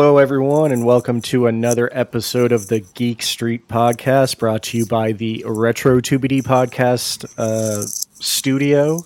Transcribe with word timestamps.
Hello, 0.00 0.16
everyone, 0.16 0.72
and 0.72 0.86
welcome 0.86 1.20
to 1.20 1.46
another 1.46 1.90
episode 1.92 2.52
of 2.52 2.68
the 2.68 2.80
Geek 2.80 3.20
Street 3.20 3.68
Podcast, 3.68 4.38
brought 4.38 4.62
to 4.62 4.78
you 4.78 4.86
by 4.86 5.12
the 5.12 5.44
Retro 5.46 6.00
2BD 6.00 6.40
Podcast 6.42 7.26
uh, 7.36 7.82
Studio. 7.82 9.04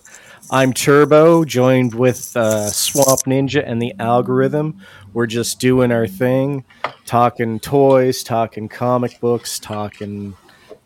I'm 0.52 0.72
Turbo, 0.72 1.44
joined 1.44 1.96
with 1.96 2.36
uh, 2.36 2.70
Swamp 2.70 3.22
Ninja 3.22 3.64
and 3.66 3.82
the 3.82 3.92
Algorithm. 3.98 4.80
We're 5.12 5.26
just 5.26 5.58
doing 5.58 5.90
our 5.90 6.06
thing, 6.06 6.64
talking 7.06 7.58
toys, 7.58 8.22
talking 8.22 8.68
comic 8.68 9.18
books, 9.18 9.58
talking 9.58 10.36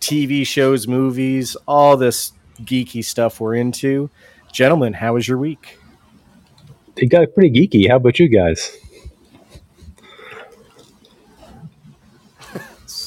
TV 0.00 0.46
shows, 0.46 0.88
movies, 0.88 1.54
all 1.66 1.98
this 1.98 2.32
geeky 2.62 3.04
stuff 3.04 3.40
we're 3.40 3.56
into. 3.56 4.08
Gentlemen, 4.54 4.94
how 4.94 5.12
was 5.12 5.28
your 5.28 5.36
week? 5.36 5.78
It 6.96 7.10
got 7.10 7.34
pretty 7.34 7.50
geeky. 7.50 7.90
How 7.90 7.96
about 7.96 8.18
you 8.18 8.28
guys? 8.28 8.74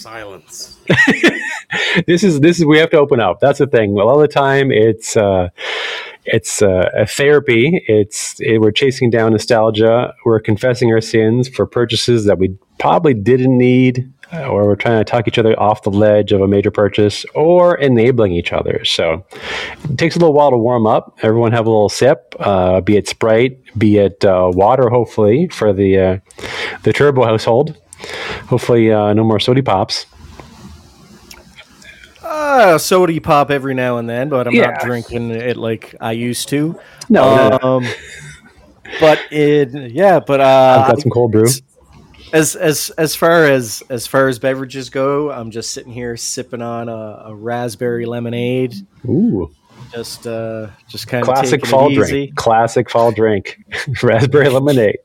Silence. 0.02 0.80
this 2.08 2.24
is 2.24 2.40
this 2.40 2.60
is 2.60 2.66
we 2.66 2.80
have 2.80 2.90
to 2.90 2.98
open 2.98 3.20
up. 3.20 3.40
That's 3.40 3.60
the 3.60 3.68
thing. 3.68 3.92
A 3.92 4.04
lot 4.04 4.16
of 4.16 4.22
the 4.22 4.28
time, 4.28 4.72
it's 4.72 5.16
uh, 5.16 5.50
it's 6.26 6.64
uh, 6.64 6.90
a 6.96 7.06
therapy. 7.06 7.84
It's 7.88 8.40
it, 8.40 8.60
we're 8.60 8.72
chasing 8.72 9.12
down 9.12 9.32
nostalgia. 9.32 10.14
We're 10.26 10.40
confessing 10.40 10.92
our 10.92 11.02
sins 11.02 11.48
for 11.48 11.68
purchases 11.68 12.26
that 12.26 12.40
we 12.40 12.58
probably 12.80 13.14
didn't 13.14 13.56
need, 13.56 14.12
uh, 14.34 14.48
or 14.48 14.66
we're 14.66 14.76
trying 14.76 14.98
to 14.98 15.04
talk 15.04 15.28
each 15.28 15.38
other 15.38 15.58
off 15.60 15.84
the 15.84 15.92
ledge 15.92 16.32
of 16.32 16.42
a 16.42 16.48
major 16.48 16.72
purchase, 16.72 17.24
or 17.36 17.78
enabling 17.78 18.32
each 18.32 18.52
other. 18.52 18.84
So 18.84 19.24
it 19.84 20.00
takes 20.00 20.16
a 20.16 20.20
little 20.20 20.34
while 20.34 20.50
to 20.50 20.58
warm 20.58 20.88
up. 20.88 21.20
Everyone 21.22 21.52
have 21.52 21.68
a 21.68 21.70
little 21.70 21.90
sip, 21.90 22.36
uh, 22.40 22.82
be 22.82 22.98
it 22.98 23.08
Sprite, 23.08 23.60
be 23.78 24.00
it 24.00 24.26
uh, 24.26 24.50
water, 24.52 24.90
hopefully 24.90 25.48
for 25.50 25.74
the 25.74 26.00
uh, 26.00 26.18
the 26.82 26.92
Turbo 26.92 27.24
household. 27.24 27.78
Hopefully, 28.48 28.92
uh, 28.92 29.14
no 29.14 29.24
more 29.24 29.40
sody 29.40 29.62
pops. 29.62 30.06
Uh, 32.24 32.78
soda 32.78 33.20
pop 33.20 33.52
every 33.52 33.74
now 33.74 33.98
and 33.98 34.10
then, 34.10 34.30
but 34.30 34.48
I'm 34.48 34.54
Yeah. 34.54 34.72
not 34.72 34.82
drinking 34.82 35.32
it 35.32 35.58
like 35.58 35.96
I 36.00 36.12
used 36.14 36.50
to. 36.50 36.80
No. 37.10 37.58
Um, 37.62 37.86
but 39.00 39.20
it, 39.32 39.92
yeah, 39.92 40.20
but 40.20 40.40
uh, 40.40 40.84
I've 40.84 40.92
got 40.92 41.02
some 41.02 41.12
cold 41.12 41.32
brew. 41.32 41.48
as 42.34 42.56
as 42.56 42.90
as 42.98 43.16
far 43.16 43.46
as 43.46 43.84
as 43.90 44.08
far 44.08 44.28
as 44.28 44.40
beverages 44.40 44.90
go, 44.90 45.32
I'm 45.32 45.52
just 45.52 45.72
sitting 45.74 45.92
here 45.92 46.16
sipping 46.18 46.62
on 46.62 46.90
a, 46.90 47.24
a 47.28 47.36
raspberry 47.36 48.06
lemonade. 48.06 48.76
Ooh, 49.06 49.52
Just 49.92 50.28
uh, 50.28 50.68
just 50.88 51.08
kind 51.08 51.24
of 51.28 51.34
classic 51.34 51.66
fall 51.66 51.92
it 51.92 51.96
drink. 51.96 52.36
Classic 52.36 52.90
fall 52.90 53.12
drink. 53.12 53.60
Raspberry 54.04 54.50
lemonade. 54.50 54.98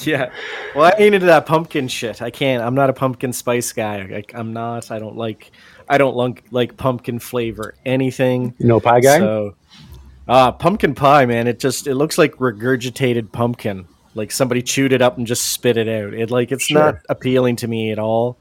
Yeah. 0.06 0.30
Well, 0.74 0.84
I 0.84 0.94
ain't 1.02 1.14
into 1.14 1.26
that 1.26 1.46
pumpkin 1.46 1.88
shit. 1.88 2.22
I 2.22 2.30
can't. 2.30 2.62
I'm 2.62 2.74
not 2.74 2.88
a 2.88 2.92
pumpkin 2.92 3.32
spice 3.32 3.72
guy. 3.72 3.96
I, 3.98 4.38
I'm 4.38 4.52
not. 4.52 4.90
I 4.90 4.98
don't 4.98 5.16
like. 5.16 5.50
I 5.88 5.98
don't 5.98 6.14
like 6.16 6.44
like 6.50 6.76
pumpkin 6.76 7.18
flavor 7.18 7.74
anything. 7.84 8.54
No 8.60 8.78
pie 8.80 9.00
guy. 9.00 9.18
So, 9.18 9.56
uh, 10.28 10.52
pumpkin 10.52 10.94
pie, 10.94 11.26
man. 11.26 11.46
It 11.48 11.58
just 11.58 11.86
it 11.86 11.94
looks 11.96 12.18
like 12.18 12.34
regurgitated 12.34 13.32
pumpkin. 13.32 13.86
Like 14.14 14.30
somebody 14.30 14.62
chewed 14.62 14.92
it 14.92 15.02
up 15.02 15.18
and 15.18 15.26
just 15.26 15.52
spit 15.52 15.76
it 15.76 15.88
out. 15.88 16.14
It 16.14 16.30
like 16.30 16.52
it's 16.52 16.64
Sure. 16.64 16.78
not 16.78 16.96
appealing 17.08 17.56
to 17.56 17.68
me 17.68 17.90
at 17.90 17.98
all. 17.98 18.38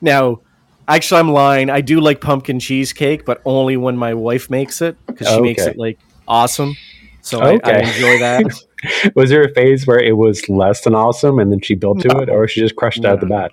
Now, 0.00 0.40
actually, 0.86 1.20
I'm 1.20 1.30
lying. 1.30 1.70
I 1.70 1.80
do 1.80 2.00
like 2.00 2.20
pumpkin 2.20 2.60
cheesecake, 2.60 3.24
but 3.24 3.40
only 3.44 3.76
when 3.76 3.96
my 3.96 4.14
wife 4.14 4.48
makes 4.50 4.80
it 4.82 4.96
because 5.06 5.28
she 5.28 5.40
makes 5.40 5.64
it 5.66 5.76
like 5.76 5.98
awesome. 6.26 6.76
So 7.22 7.40
I, 7.40 7.58
I 7.64 7.78
enjoy 7.80 8.18
that. 8.20 8.44
was 9.14 9.30
there 9.30 9.42
a 9.42 9.52
phase 9.52 9.86
where 9.86 10.00
it 10.00 10.16
was 10.16 10.48
less 10.48 10.82
than 10.82 10.94
awesome 10.94 11.38
and 11.38 11.50
then 11.50 11.60
she 11.60 11.74
built 11.74 12.00
to 12.00 12.08
No. 12.08 12.20
it, 12.20 12.28
or 12.28 12.46
she 12.48 12.60
just 12.60 12.76
crushed 12.76 12.98
it 12.98 13.04
out 13.04 13.20
the 13.20 13.26
bat? 13.26 13.52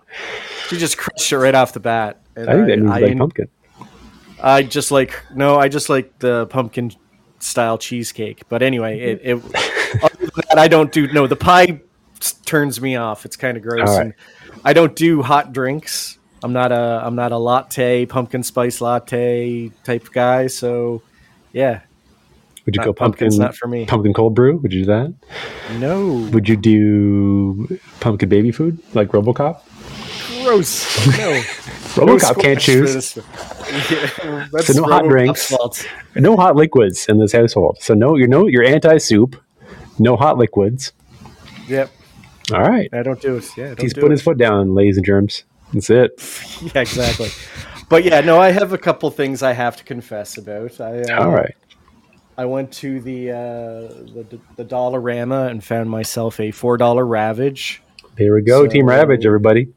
she 0.68 0.78
just 0.78 0.98
crushed 0.98 1.32
it 1.32 1.38
right 1.38 1.56
off 1.56 1.74
the 1.74 1.80
bat. 1.80 2.22
And 2.36 2.50
I 2.50 2.54
think 2.54 2.68
that 2.68 2.80
means 2.80 2.92
I, 2.92 3.00
like 3.00 3.18
pumpkin. 3.18 3.50
I 4.42 4.64
just 4.64 4.92
like 4.92 5.24
no, 5.34 5.58
I 5.58 5.70
just 5.70 5.90
like 5.90 6.20
the 6.20 6.48
pumpkin 6.48 6.92
style 7.40 7.78
cheesecake. 7.78 8.44
But 8.50 8.62
anyway, 8.62 9.00
mm-hmm. 9.00 9.28
it, 9.28 9.38
it 9.38 10.04
other 10.04 10.16
than 10.18 10.30
that, 10.50 10.58
I 10.58 10.68
don't 10.68 10.92
do 10.92 11.12
no. 11.12 11.28
The 11.28 11.36
pie 11.36 11.82
turns 12.46 12.82
me 12.82 12.96
off. 12.96 13.26
It's 13.26 13.36
kind 13.36 13.58
of 13.58 13.64
gross. 13.64 13.88
Right. 13.88 14.02
And 14.02 14.14
I 14.64 14.74
don't 14.74 14.96
do 14.96 15.22
hot 15.22 15.54
drinks. 15.54 16.18
I'm 16.44 16.54
not 16.54 16.72
a 16.72 17.02
I'm 17.04 17.16
not 17.16 17.32
a 17.32 17.38
latte 17.38 18.06
pumpkin 18.06 18.44
spice 18.44 18.82
latte 18.82 19.72
type 19.84 20.12
guy. 20.12 20.48
So 20.48 21.02
yeah, 21.54 21.82
Would 22.66 22.76
you 22.76 22.80
not- 22.80 22.86
go 22.86 22.94
pumpkin? 22.94 23.30
not 23.38 23.56
for 23.56 23.68
me. 23.68 23.86
Pumpkin 23.86 24.14
cold 24.14 24.34
brew? 24.36 24.58
Would 24.58 24.74
you 24.74 24.82
do 24.82 24.86
that? 24.88 25.14
no, 25.80 26.28
Would 26.32 26.50
you 26.50 26.56
do 26.58 27.80
pumpkin 28.00 28.28
baby 28.30 28.52
food 28.52 28.80
like 28.94 29.10
RoboCop? 29.10 29.62
gross. 30.44 31.08
No, 31.18 31.32
RoboCop 31.96 32.40
can't 32.40 32.60
choose. 32.60 33.16
Yeah, 33.18 34.48
So 34.62 34.74
no 34.74 34.84
hot 34.84 35.06
drinks. 35.06 35.52
No 36.16 36.36
hot 36.36 36.56
liquids 36.56 37.08
in 37.08 37.18
this 37.20 37.32
household. 37.32 37.78
So 37.82 37.94
no, 37.96 38.16
you 38.16 38.28
know, 38.28 38.46
you're 38.48 38.64
anti 38.64 38.98
soup. 39.00 39.36
No 39.98 40.16
hot 40.16 40.38
liquids. 40.38 40.92
Yep, 41.68 41.90
All 42.54 42.62
right. 42.62 42.90
I 42.94 43.02
don't 43.02 43.20
do 43.20 43.38
it. 43.38 43.46
Yeah, 43.58 43.68
don't 43.70 43.82
He's 43.82 43.94
do 43.94 44.02
put 44.02 44.08
it. 44.08 44.12
his 44.12 44.22
foot 44.22 44.38
down, 44.38 44.76
ladies 44.76 44.98
and 44.98 45.06
germs. 45.06 45.44
That's 45.74 45.90
it. 45.90 46.12
yeah, 46.76 46.82
exactly. 46.82 47.30
but 47.90 48.04
yeah, 48.04 48.22
no, 48.22 48.40
I 48.40 48.52
have 48.52 48.72
a 48.72 48.78
couple 48.78 49.10
things 49.10 49.42
I 49.42 49.54
have 49.54 49.78
to 49.78 49.84
confess 49.84 50.38
about. 50.38 50.80
I, 50.80 51.02
uh, 51.02 51.24
All 51.24 51.32
right. 51.32 51.56
I 52.38 52.46
went 52.46 52.72
to 52.74 53.00
the 53.00 53.32
uh, 53.32 53.36
the 53.38 54.40
the 54.58 54.66
Dollarama 54.66 55.50
and 55.50 55.64
found 55.64 55.90
myself 55.90 56.40
a 56.40 56.52
four 56.52 56.78
dollar 56.78 57.06
Ravage. 57.06 57.82
Here 58.18 58.34
we 58.36 58.42
go. 58.42 58.68
Team 58.68 58.86
Ravage, 58.88 59.26
everybody. 59.26 59.74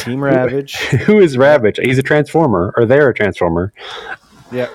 Team 0.00 0.22
Ravage. 0.22 0.76
Who 1.06 1.18
is 1.20 1.36
Ravage? 1.36 1.78
He's 1.82 1.98
a 1.98 2.02
transformer, 2.02 2.72
or 2.76 2.86
they're 2.86 3.08
a 3.10 3.14
transformer. 3.14 3.72
yeah, 4.50 4.68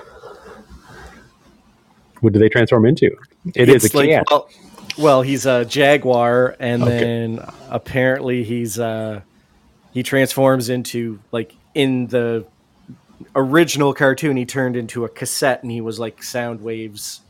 What 2.20 2.32
do 2.32 2.38
they 2.38 2.48
transform 2.48 2.86
into? 2.86 3.10
It 3.54 3.68
is 3.68 3.84
It's 3.84 3.94
a 3.94 4.06
cat. 4.06 4.24
well, 4.30 4.48
well, 4.96 5.22
he's 5.22 5.44
a 5.46 5.64
Jaguar, 5.64 6.56
and 6.58 6.82
Okay. 6.82 6.98
then 6.98 7.44
apparently 7.68 8.44
he's 8.44 8.78
uh 8.78 9.20
he 9.92 10.02
transforms 10.02 10.68
into 10.68 11.18
like 11.32 11.54
in 11.74 12.06
the 12.08 12.46
original 13.36 13.92
cartoon 13.94 14.36
he 14.36 14.44
turned 14.44 14.76
into 14.76 15.04
a 15.04 15.08
cassette 15.08 15.62
and 15.62 15.70
he 15.70 15.80
was 15.80 15.98
like 16.00 16.20
Soundwave's 16.20 17.20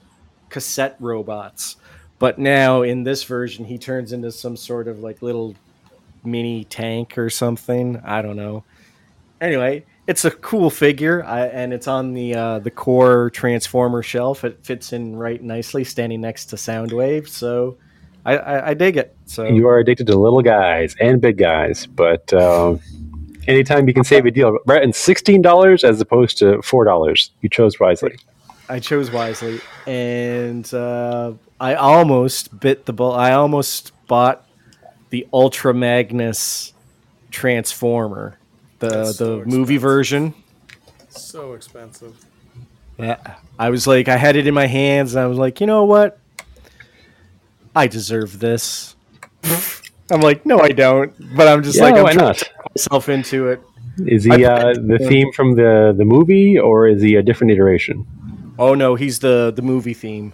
cassette 0.55 0.95
robots. 1.01 1.77
But 2.21 2.39
now 2.39 2.83
in 2.83 3.03
this 3.03 3.25
version 3.25 3.65
he 3.65 3.77
turns 3.77 4.13
into 4.13 4.31
some 4.31 4.57
sort 4.57 4.87
of 4.87 5.01
like 5.01 5.21
little 5.21 5.57
mini 6.25 6.63
tank 6.65 7.19
or 7.19 7.29
something. 7.29 8.01
I 8.05 8.23
don't 8.23 8.37
know. 8.37 8.63
Anyway, 9.41 9.85
it's 10.07 10.25
a 10.25 10.31
cool 10.31 10.71
figure, 10.71 11.25
I, 11.25 11.47
and 11.47 11.73
it's 11.73 11.89
on 11.89 12.15
the 12.15 12.35
uh, 12.35 12.59
the 12.61 12.71
core 12.71 13.31
transformer 13.31 14.03
shelf. 14.03 14.45
It 14.45 14.65
fits 14.65 14.93
in 14.93 15.17
right 15.17 15.43
nicely, 15.43 15.83
standing 15.83 16.21
next 16.21 16.47
to 16.47 16.57
Soundwave. 16.57 17.27
So 17.29 17.77
I, 18.25 18.37
I, 18.37 18.69
I 18.69 18.75
dig 18.75 18.97
it. 18.97 19.17
So 19.27 19.45
you 19.45 19.67
are 19.67 19.79
addicted 19.79 20.07
to 20.07 20.17
little 20.17 20.43
guys 20.43 20.95
and 21.01 21.21
big 21.21 21.37
guys, 21.37 21.87
but 21.87 22.33
um, 22.33 22.81
anytime 23.49 23.89
you 23.89 23.95
can 23.95 24.05
save 24.05 24.25
a 24.25 24.31
deal, 24.31 24.57
right? 24.67 24.83
And 24.83 24.95
sixteen 24.95 25.43
dollars 25.43 25.83
as 25.83 26.01
opposed 26.01 26.39
to 26.39 26.63
four 26.63 26.85
dollars, 26.85 27.33
you 27.43 27.49
chose 27.49 27.81
wisely. 27.81 28.17
I 28.69 28.81
chose 28.81 29.11
wisely, 29.11 29.63
and 29.87 30.73
uh, 30.73 31.35
I 31.61 31.75
almost 31.75 32.59
bit 32.59 32.87
the 32.87 32.93
bull. 32.93 33.13
I 33.13 33.33
almost 33.33 33.93
bought 34.07 34.47
the 35.11 35.27
Ultra 35.33 35.75
Magnus 35.75 36.73
Transformer, 37.31 38.39
the 38.79 38.89
That's 38.89 39.15
the 39.15 39.41
so 39.41 39.43
movie 39.45 39.77
version. 39.79 40.35
So 41.09 41.55
expensive. 41.55 42.17
Yeah, 42.99 43.37
I 43.59 43.71
was 43.71 43.87
like, 43.87 44.09
I 44.09 44.17
had 44.17 44.37
it 44.37 44.47
in 44.47 44.55
my 44.55 44.67
hands, 44.67 45.15
and 45.15 45.25
I 45.25 45.27
was 45.27 45.39
like, 45.39 45.61
you 45.61 45.67
know 45.67 45.85
what? 45.85 46.21
I 47.75 47.87
deserve 47.87 48.39
this. 48.41 48.97
I'm 50.11 50.21
like, 50.21 50.45
no, 50.47 50.61
I 50.61 50.69
don't. 50.71 51.13
But 51.37 51.49
I'm 51.49 51.63
just 51.63 51.79
Yeah, 51.79 51.85
like, 51.85 51.97
I'm 51.97 52.09
trying 52.09 52.17
not? 52.17 52.37
to 52.37 52.45
talk 52.45 52.53
myself 52.77 53.09
into 53.09 53.49
it. 53.49 53.63
Is 53.99 54.25
he 54.25 54.45
uh, 54.45 54.75
the 54.75 54.99
theme 55.09 55.33
from 55.33 55.55
the 55.55 55.95
the 55.97 56.05
movie, 56.05 56.59
or 56.59 56.89
is 56.89 57.03
he 57.03 57.15
a 57.17 57.23
different 57.23 57.53
iteration? 57.53 58.07
Oh 58.59 58.75
no, 58.75 58.95
he's 58.95 59.19
the 59.21 59.53
the 59.55 59.63
movie 59.63 59.95
theme. 59.95 60.33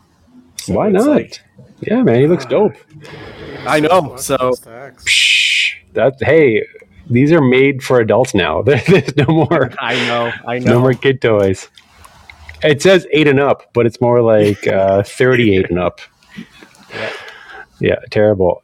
So 0.57 0.75
Why 0.75 0.91
not? 0.91 1.07
like- 1.07 1.41
yeah, 1.81 2.03
man, 2.03 2.21
he 2.21 2.27
looks 2.27 2.45
dope. 2.45 2.75
I 3.67 3.81
know. 3.81 4.17
So. 4.17 4.37
Psh, 4.37 5.75
that 5.95 6.15
hey, 6.21 6.67
these 7.09 7.33
are 7.33 7.41
made 7.41 7.83
for 7.83 8.01
adults 8.01 8.35
now. 8.35 8.61
There's 8.67 9.17
no 9.17 9.25
more 9.27 9.71
I 9.79 9.95
know. 10.07 10.33
I 10.47 10.59
know. 10.59 10.73
no 10.75 10.81
more 10.81 10.93
kid 10.93 11.23
toys. 11.23 11.69
It 12.63 12.83
says 12.83 13.07
eight 13.13 13.27
and 13.27 13.41
up, 13.41 13.71
but 13.73 13.87
it's 13.87 14.01
more 14.03 14.21
like 14.21 14.67
uh, 14.67 15.03
thirty-eight 15.03 15.71
and 15.71 15.79
up. 15.79 16.01
Yeah. 16.93 17.13
Yeah, 17.81 17.97
terrible. 18.11 18.63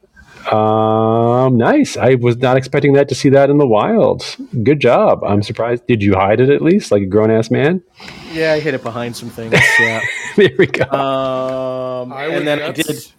Um, 0.51 1.57
nice. 1.57 1.97
I 1.97 2.15
was 2.15 2.37
not 2.37 2.57
expecting 2.57 2.93
that 2.93 3.09
to 3.09 3.15
see 3.15 3.29
that 3.29 3.49
in 3.49 3.57
the 3.57 3.67
wild. 3.67 4.23
Good 4.63 4.79
job. 4.79 5.23
I'm 5.23 5.43
surprised. 5.43 5.87
Did 5.87 6.01
you 6.01 6.13
hide 6.15 6.39
it 6.39 6.49
at 6.49 6.61
least, 6.61 6.91
like 6.91 7.01
a 7.01 7.05
grown 7.05 7.31
ass 7.31 7.51
man? 7.51 7.83
Yeah, 8.31 8.53
I 8.53 8.59
hid 8.59 8.73
it 8.73 8.83
behind 8.83 9.15
some 9.15 9.29
things. 9.29 9.53
Yeah. 9.79 10.01
there 10.35 10.49
we 10.57 10.65
go. 10.67 10.83
Um, 10.85 12.11
I 12.13 12.27
would, 12.27 12.37
and 12.37 12.47
then 12.47 12.61
I 12.61 12.71
that's, 12.71 12.87
did. 13.05 13.11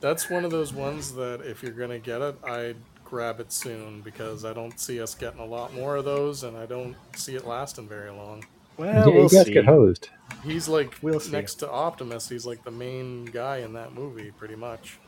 That's 0.00 0.30
one 0.30 0.44
of 0.44 0.50
those 0.50 0.72
ones 0.72 1.14
that 1.14 1.40
if 1.42 1.62
you're 1.62 1.72
gonna 1.72 1.98
get 1.98 2.20
it, 2.22 2.36
I'd 2.44 2.76
grab 3.04 3.40
it 3.40 3.52
soon 3.52 4.02
because 4.02 4.44
I 4.44 4.52
don't 4.52 4.78
see 4.78 5.00
us 5.00 5.14
getting 5.14 5.40
a 5.40 5.44
lot 5.44 5.74
more 5.74 5.96
of 5.96 6.04
those, 6.04 6.42
and 6.44 6.56
I 6.56 6.66
don't 6.66 6.94
see 7.16 7.34
it 7.34 7.46
lasting 7.46 7.88
very 7.88 8.10
long. 8.10 8.44
Well, 8.76 8.88
yeah, 8.92 9.06
we'll 9.06 9.22
you 9.24 9.28
guys 9.30 9.46
see. 9.46 9.52
get 9.52 9.64
hosed. 9.64 10.10
He's 10.44 10.68
like 10.68 10.94
We'll 11.02 11.18
see. 11.20 11.32
next 11.32 11.54
to 11.56 11.70
Optimus. 11.70 12.28
He's 12.28 12.44
like 12.46 12.62
the 12.64 12.70
main 12.70 13.24
guy 13.24 13.58
in 13.58 13.72
that 13.72 13.94
movie, 13.94 14.30
pretty 14.32 14.56
much. 14.56 14.98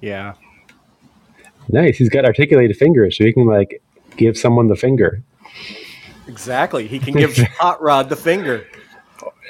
Yeah. 0.00 0.34
Nice. 1.72 1.96
He's 1.98 2.08
got 2.08 2.24
articulated 2.24 2.76
fingers, 2.76 3.16
so 3.16 3.24
he 3.24 3.32
can 3.32 3.46
like 3.46 3.82
give 4.16 4.36
someone 4.36 4.68
the 4.68 4.76
finger 4.76 5.22
Exactly. 6.26 6.86
He 6.86 6.98
can 6.98 7.14
give 7.14 7.36
Hot 7.58 7.82
Rod 7.82 8.08
the 8.08 8.16
finger. 8.16 8.66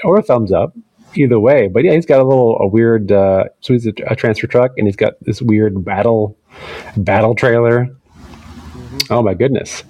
or 0.04 0.18
a 0.18 0.22
thumbs 0.22 0.52
up. 0.52 0.74
Either 1.16 1.40
way, 1.40 1.66
but 1.66 1.82
yeah, 1.82 1.92
he's 1.92 2.06
got 2.06 2.20
a 2.20 2.24
little 2.24 2.56
a 2.60 2.68
weird. 2.68 3.10
Uh, 3.10 3.42
so 3.60 3.72
he's 3.72 3.84
a, 3.84 3.92
a 4.06 4.14
transfer 4.14 4.46
truck, 4.46 4.70
and 4.78 4.86
he's 4.86 4.94
got 4.94 5.14
this 5.22 5.42
weird 5.42 5.84
battle 5.84 6.38
battle 6.96 7.34
trailer. 7.34 7.88
Oh 9.10 9.20
my 9.20 9.34
goodness! 9.34 9.82
Do 9.82 9.88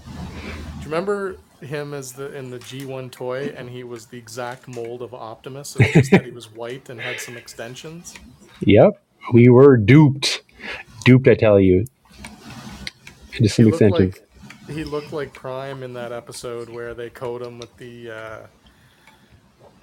you 0.79 0.85
remember 0.85 1.37
him 1.61 1.93
as 1.93 2.13
the 2.13 2.35
in 2.35 2.49
the 2.49 2.59
G1 2.59 3.11
toy, 3.11 3.53
and 3.55 3.69
he 3.69 3.85
was 3.85 4.07
the 4.07 4.17
exact 4.17 4.67
mold 4.67 5.03
of 5.03 5.13
Optimus? 5.13 5.77
It's 5.79 5.93
just 5.93 6.11
that 6.11 6.25
he 6.25 6.31
was 6.31 6.51
white 6.51 6.89
and 6.89 6.99
had 6.99 7.21
some 7.21 7.37
extensions. 7.37 8.15
Yep, 8.63 9.03
we 9.33 9.49
were 9.49 9.77
duped. 9.79 10.43
Duped, 11.05 11.29
I 11.29 11.35
tell 11.35 11.59
you. 11.61 11.85
Just 13.39 13.57
some 13.57 13.65
He 13.65 13.71
looked 13.71 13.89
extensions. 13.89 13.91
like 13.91 14.23
he 14.69 14.85
looked 14.85 15.13
like 15.13 15.35
Prime 15.35 15.83
in 15.83 15.95
that 15.95 16.13
episode 16.13 16.69
where 16.69 16.95
they 16.95 17.11
coat 17.11 17.43
him 17.43 17.59
with 17.59 17.77
the. 17.77 18.11
Uh, 18.11 18.47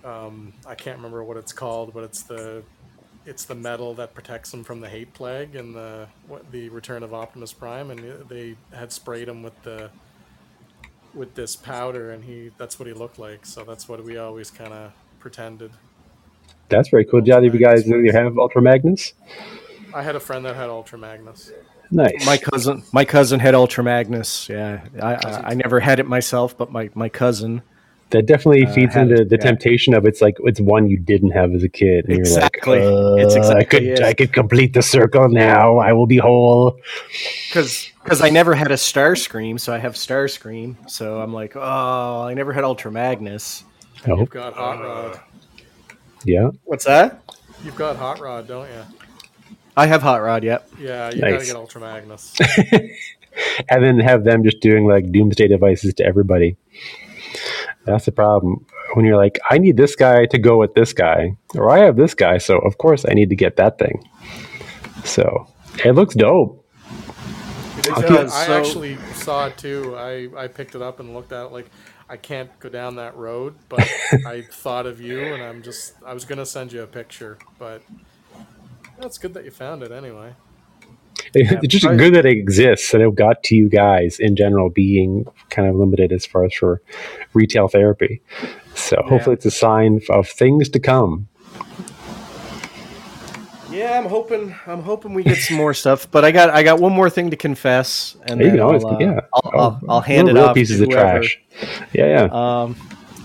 um, 0.03 0.53
I 0.65 0.75
can't 0.75 0.97
remember 0.97 1.23
what 1.23 1.38
it's 1.38 1.53
called, 1.53 1.94
but 1.94 2.03
it's 2.03 2.23
the 2.23 2.63
it's 3.25 3.45
the 3.45 3.55
metal 3.55 3.94
that 3.95 4.13
protects 4.13 4.53
him 4.53 4.63
from 4.63 4.79
the 4.79 4.89
hate 4.89 5.13
plague 5.13 5.55
and 5.55 5.75
the 5.75 6.07
what, 6.27 6.49
the 6.51 6.69
Return 6.69 7.03
of 7.03 7.13
Optimus 7.13 7.53
Prime, 7.53 7.91
and 7.91 8.29
they 8.29 8.55
had 8.73 8.91
sprayed 8.91 9.27
him 9.27 9.44
with 9.44 9.61
the 9.63 9.91
with 11.13 11.35
this 11.35 11.55
powder, 11.55 12.11
and 12.11 12.23
he 12.23 12.51
that's 12.57 12.79
what 12.79 12.88
he 12.88 12.94
looked 12.94 13.19
like. 13.19 13.45
So 13.45 13.63
that's 13.63 13.89
what 13.89 14.03
we 14.03 14.17
always 14.17 14.49
kind 14.51 14.73
of 14.73 14.94
pretended. 15.19 15.71
That's 16.69 16.89
very 16.89 17.05
cool. 17.05 17.21
Did 17.21 17.33
either 17.33 17.47
of 17.47 17.53
you 17.53 17.59
guys 17.59 17.89
either 17.89 18.11
have 18.11 18.38
Ultra 18.38 18.61
Magnus? 18.61 19.13
I 19.94 20.01
had 20.03 20.15
a 20.15 20.19
friend 20.19 20.45
that 20.45 20.55
had 20.55 20.69
Ultra 20.69 20.97
Magnus. 20.97 21.51
Nice. 21.92 22.25
My 22.25 22.38
cousin, 22.38 22.84
my 22.92 23.06
cousin 23.06 23.39
had 23.39 23.56
Ultra 23.56 23.84
Magnus. 23.84 24.50
Yeah, 24.50 24.81
I, 25.01 25.13
I, 25.16 25.42
I 25.50 25.54
never 25.54 25.80
had 25.80 26.00
it 26.00 26.06
myself, 26.07 26.57
but 26.57 26.72
my, 26.72 26.89
my 26.95 27.10
cousin. 27.10 27.62
that 28.10 28.25
definitely 28.25 28.66
feeds 28.74 28.94
had 28.94 29.10
into 29.10 29.22
it, 29.24 29.30
the 29.30 29.36
yeah. 29.38 29.42
temptation 29.44 29.94
of 29.94 30.06
it's 30.06 30.22
like 30.22 30.36
it's 30.45 30.60
one 30.62 30.89
you 30.89 30.98
didn't 30.98 31.31
have 31.31 31.54
as 31.54 31.63
a 31.63 31.69
kid. 31.69 32.06
And 32.07 32.18
Exactly. 32.18 32.80
You're 32.80 32.92
like, 33.16 33.25
It's 33.25 33.36
"Uh, 33.36 33.39
I 33.39 33.42
exactly 33.42 33.66
could 33.80 33.84
it. 33.88 34.01
I 34.04 34.13
could 34.13 34.34
complete 34.34 34.74
the 34.74 34.81
circle 34.81 35.28
now. 35.30 35.78
I 35.78 35.94
will 35.94 36.07
be 36.07 36.18
whole. 36.18 36.80
Because 37.50 38.22
I 38.22 38.30
never 38.30 38.54
had 38.56 38.72
a 38.72 38.75
Starscream, 38.75 39.60
so 39.60 39.74
I 39.74 39.78
have 39.78 39.94
Starscream. 39.95 40.90
So 40.90 41.19
I'm 41.22 41.33
like, 41.33 41.56
oh, 41.56 42.22
I 42.24 42.33
never 42.33 42.54
had 42.54 42.63
Ultra 42.63 42.92
Magnus. 42.92 43.63
Oh, 44.07 44.19
You've 44.19 44.30
got 44.30 44.54
Hot 44.54 44.80
Rod. 44.80 45.19
yeah. 46.24 46.50
What's 46.63 46.86
that? 46.86 47.22
You've 47.66 47.75
got 47.75 47.95
Hot 47.98 48.19
Rod, 48.19 48.48
don't 48.48 48.68
you? 48.69 48.83
I 49.77 49.85
have 49.85 50.01
Hot 50.01 50.21
Rod. 50.21 50.44
Yep. 50.44 50.71
Yeah, 50.79 51.12
you 51.12 51.21
gotta 51.21 51.45
get 51.45 51.56
Ultra 51.56 51.81
Magnus. 51.81 52.35
and 53.69 53.83
then 53.83 54.00
have 54.00 54.24
them 54.24 54.44
just 54.44 54.59
doing 54.59 54.88
like 54.88 55.12
doomsday 55.12 55.47
devices 55.47 55.94
to 55.95 56.03
everybody. 56.06 56.57
That's 57.85 58.06
the 58.06 58.12
problem. 58.12 58.65
When 58.95 59.06
you're 59.06 59.18
like, 59.18 59.39
I 59.50 59.59
need 59.59 59.77
this 59.77 59.95
guy 59.95 60.25
to 60.25 60.38
go 60.39 60.57
with 60.57 60.74
this 60.74 60.94
guy, 60.94 61.38
or 61.56 61.69
I 61.69 61.79
have 61.79 61.95
this 61.95 62.15
guy, 62.15 62.39
so 62.39 62.57
of 62.57 62.77
course 62.79 63.06
I 63.07 63.13
need 63.13 63.29
to 63.29 63.35
get 63.35 63.57
that 63.57 63.77
thing. 63.77 64.03
So 65.06 65.47
it 65.85 65.91
looks 65.94 66.15
dope. 66.15 66.65
It 67.77 67.89
Okay, 67.89 68.07
does. 68.07 68.33
I 68.33 68.47
so- 68.47 68.57
actually 68.59 68.97
saw 69.13 69.47
it 69.47 69.57
too. 69.57 69.95
I, 69.95 70.27
I 70.35 70.47
picked 70.47 70.73
it 70.75 70.81
up 70.81 71.00
and 71.00 71.13
looked 71.13 71.31
at 71.31 71.45
it 71.45 71.51
like 71.51 71.69
I 72.09 72.18
can't 72.18 72.50
go 72.59 72.69
down 72.69 72.95
that 72.95 73.15
road, 73.15 73.56
but 73.69 73.81
I 74.25 74.41
thought 74.41 74.88
of 74.88 75.00
you 75.00 75.21
and 75.35 75.44
I'm 75.44 75.62
just 75.62 75.94
I 76.03 76.13
was 76.15 76.25
gonna 76.25 76.45
send 76.47 76.73
you 76.73 76.81
a 76.81 76.88
picture, 76.88 77.38
but 77.59 77.83
that's 78.99 79.17
good 79.17 79.33
that 79.33 79.45
you 79.45 79.51
found 79.51 79.83
it 79.83 79.91
anyway. 79.91 80.33
it's 81.33 81.67
just 81.73 81.83
probably- 81.83 81.97
good 81.97 82.13
that 82.15 82.25
it 82.25 82.38
exists 82.38 82.94
and 82.94 83.03
it 83.03 83.15
got 83.15 83.44
to 83.44 83.55
you 83.55 83.69
guys 83.69 84.19
in 84.19 84.35
general, 84.35 84.69
being 84.69 85.25
kind 85.49 85.67
of 85.67 85.75
limited 85.75 86.11
as 86.11 86.25
far 86.25 86.45
as 86.45 86.53
for 86.53 86.81
retail 87.33 87.67
therapy. 87.67 88.21
So 88.75 89.01
hopefully 89.05 89.35
it's 89.35 89.45
a 89.45 89.51
sign 89.51 90.01
of 90.09 90.27
things 90.29 90.69
to 90.69 90.79
come. 90.79 91.27
Yeah, 93.69 93.99
I'm 93.99 94.05
hoping. 94.05 94.55
I'm 94.65 94.81
hoping 94.81 95.13
we 95.13 95.23
get 95.23 95.38
some 95.38 95.57
more 95.57 95.73
stuff. 95.73 96.09
But 96.09 96.23
I 96.25 96.31
got 96.31 96.49
I 96.49 96.63
got 96.63 96.79
one 96.79 96.94
more 96.94 97.09
thing 97.09 97.29
to 97.31 97.35
confess, 97.35 98.15
and 98.25 98.39
you 98.41 98.51
then. 98.51 98.59
I'll, 98.61 98.88
uh, 98.88 98.97
yeah, 98.99 99.19
I'll, 99.33 99.51
I'll, 99.53 99.81
I'll 99.89 100.01
hand 100.01 100.27
Little 100.27 100.38
it 100.38 100.41
real 100.41 100.49
off 100.49 100.55
pieces 100.55 100.77
to 100.79 100.83
of 100.85 100.89
trash. 100.89 101.39
Yeah, 101.94 102.05
yeah. 102.07 102.61
Um, 102.61 102.75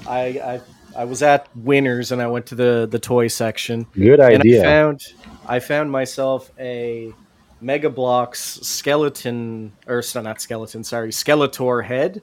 I, 0.07 0.21
I 0.21 0.61
I 0.97 1.05
was 1.05 1.23
at 1.23 1.49
Winners 1.57 2.13
and 2.13 2.21
I 2.21 2.27
went 2.27 2.47
to 2.47 2.55
the 2.55 2.87
the 2.91 2.99
toy 2.99 3.29
section. 3.29 3.87
Good 3.95 4.21
idea. 4.21 4.35
and 4.35 4.37
I 4.37 4.41
idea. 4.41 4.63
found 4.63 5.13
I 5.47 5.61
found 5.61 5.91
myself 5.91 6.51
a 6.59 7.13
Mega 7.61 7.91
Bloks 7.91 8.61
skeleton 8.63 9.73
or 9.87 9.99
s- 9.99 10.15
not 10.15 10.41
skeleton, 10.41 10.85
sorry, 10.85 11.11
Skeletor 11.11 11.85
head. 11.85 12.23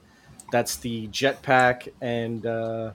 That's 0.52 0.76
the 0.76 1.06
jetpack 1.08 1.88
and 2.00 2.44
uh, 2.44 2.92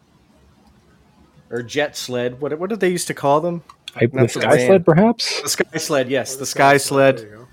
or 1.50 1.64
jet 1.64 1.96
sled. 1.96 2.42
What 2.42 2.58
what 2.60 2.70
did 2.70 2.80
they 2.80 2.90
used 2.90 3.08
to 3.08 3.14
call 3.14 3.40
them? 3.42 3.64
I, 3.96 4.08
the 4.08 4.12
That's 4.14 4.34
the 4.34 4.42
sky 4.42 4.58
van. 4.58 4.66
sled, 4.68 4.86
perhaps. 4.86 5.42
The 5.42 5.50
sky 5.50 5.78
sled, 5.78 6.10
yes, 6.10 6.36
Oh, 6.36 6.40
the 6.40 6.46
sky 6.46 6.78
sled. 6.78 7.18
There 7.20 7.26
you 7.30 7.36
go. 7.38 7.48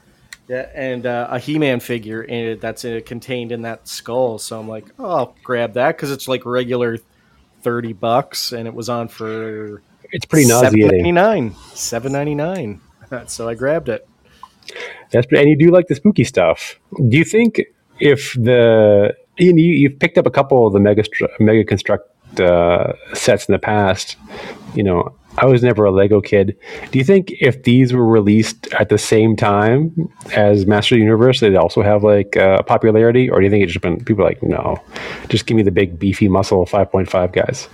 Yeah, 0.49 0.69
and 0.75 1.07
uh, 1.07 1.29
a 1.31 1.39
He-Man 1.39 1.79
figure 1.79 2.25
in 2.25 2.47
it 2.49 2.61
that's 2.61 2.85
uh, 2.85 3.01
contained 3.07 3.53
in 3.53 3.63
that 3.63 3.87
skull. 3.87 4.39
So 4.39 4.59
I'm 4.59 4.69
like, 4.69 4.87
oh, 4.99 5.11
I'll 5.11 5.37
grab 5.45 5.75
that 5.75 5.97
because 5.97 6.11
it's 6.11 6.27
like 6.27 6.45
regular 6.45 6.99
thirty 7.63 7.93
bucks, 7.93 8.51
and 8.53 8.67
it 8.67 8.75
was 8.75 8.89
on 8.89 9.07
for 9.07 9.83
It's 10.13 10.25
pretty 10.25 10.47
Seven 10.47 10.63
ninety 10.79 10.83
nauseating. 10.83 11.15
nine. 11.15 11.55
Seven 11.75 12.13
ninety 12.13 12.35
nine. 12.35 12.81
So 13.27 13.47
I 13.47 13.55
grabbed 13.55 13.91
it. 13.91 14.09
That's 15.11 15.27
and 15.33 15.47
you 15.47 15.55
do 15.59 15.71
like 15.71 15.87
the 15.89 15.95
spooky 15.95 16.25
stuff. 16.25 16.81
Do 16.97 17.19
you 17.19 17.25
think 17.25 17.61
if 18.01 18.33
the 18.33 19.15
you 19.37 19.55
you've 19.55 19.99
picked 19.99 20.17
up 20.17 20.25
a 20.25 20.31
couple 20.31 20.67
of 20.67 20.73
the 20.73 20.81
mega 20.81 21.05
mega 21.39 21.63
construct 21.63 22.09
uh, 22.41 22.95
sets 23.13 23.47
in 23.49 23.53
the 23.53 23.59
past, 23.59 24.17
you 24.75 24.83
know, 24.83 25.15
I 25.37 25.45
was 25.45 25.63
never 25.63 25.85
a 25.85 25.91
Lego 25.91 26.23
kid. 26.23 26.57
Do 26.91 26.99
you 26.99 27.05
think 27.05 27.33
if 27.41 27.65
these 27.65 27.93
were 27.93 28.07
released 28.07 28.73
at 28.73 28.89
the 28.89 28.97
same 28.99 29.37
time 29.37 30.11
as 30.35 30.67
Master 30.67 30.97
Universe, 30.97 31.41
they'd 31.41 31.55
also 31.57 31.83
have 31.83 32.03
like 32.03 32.37
uh, 32.39 32.63
popularity, 32.63 33.29
or 33.29 33.41
do 33.41 33.45
you 33.45 33.51
think 33.51 33.65
it's 33.65 33.73
just 33.75 33.83
been 33.83 34.03
people 34.03 34.25
like 34.25 34.43
no, 34.43 34.83
just 35.29 35.45
give 35.47 35.57
me 35.57 35.63
the 35.63 35.71
big 35.71 35.99
beefy 35.99 36.29
muscle 36.29 36.65
five 36.65 36.91
point 36.91 37.11
five 37.11 37.33
guys? 37.33 37.69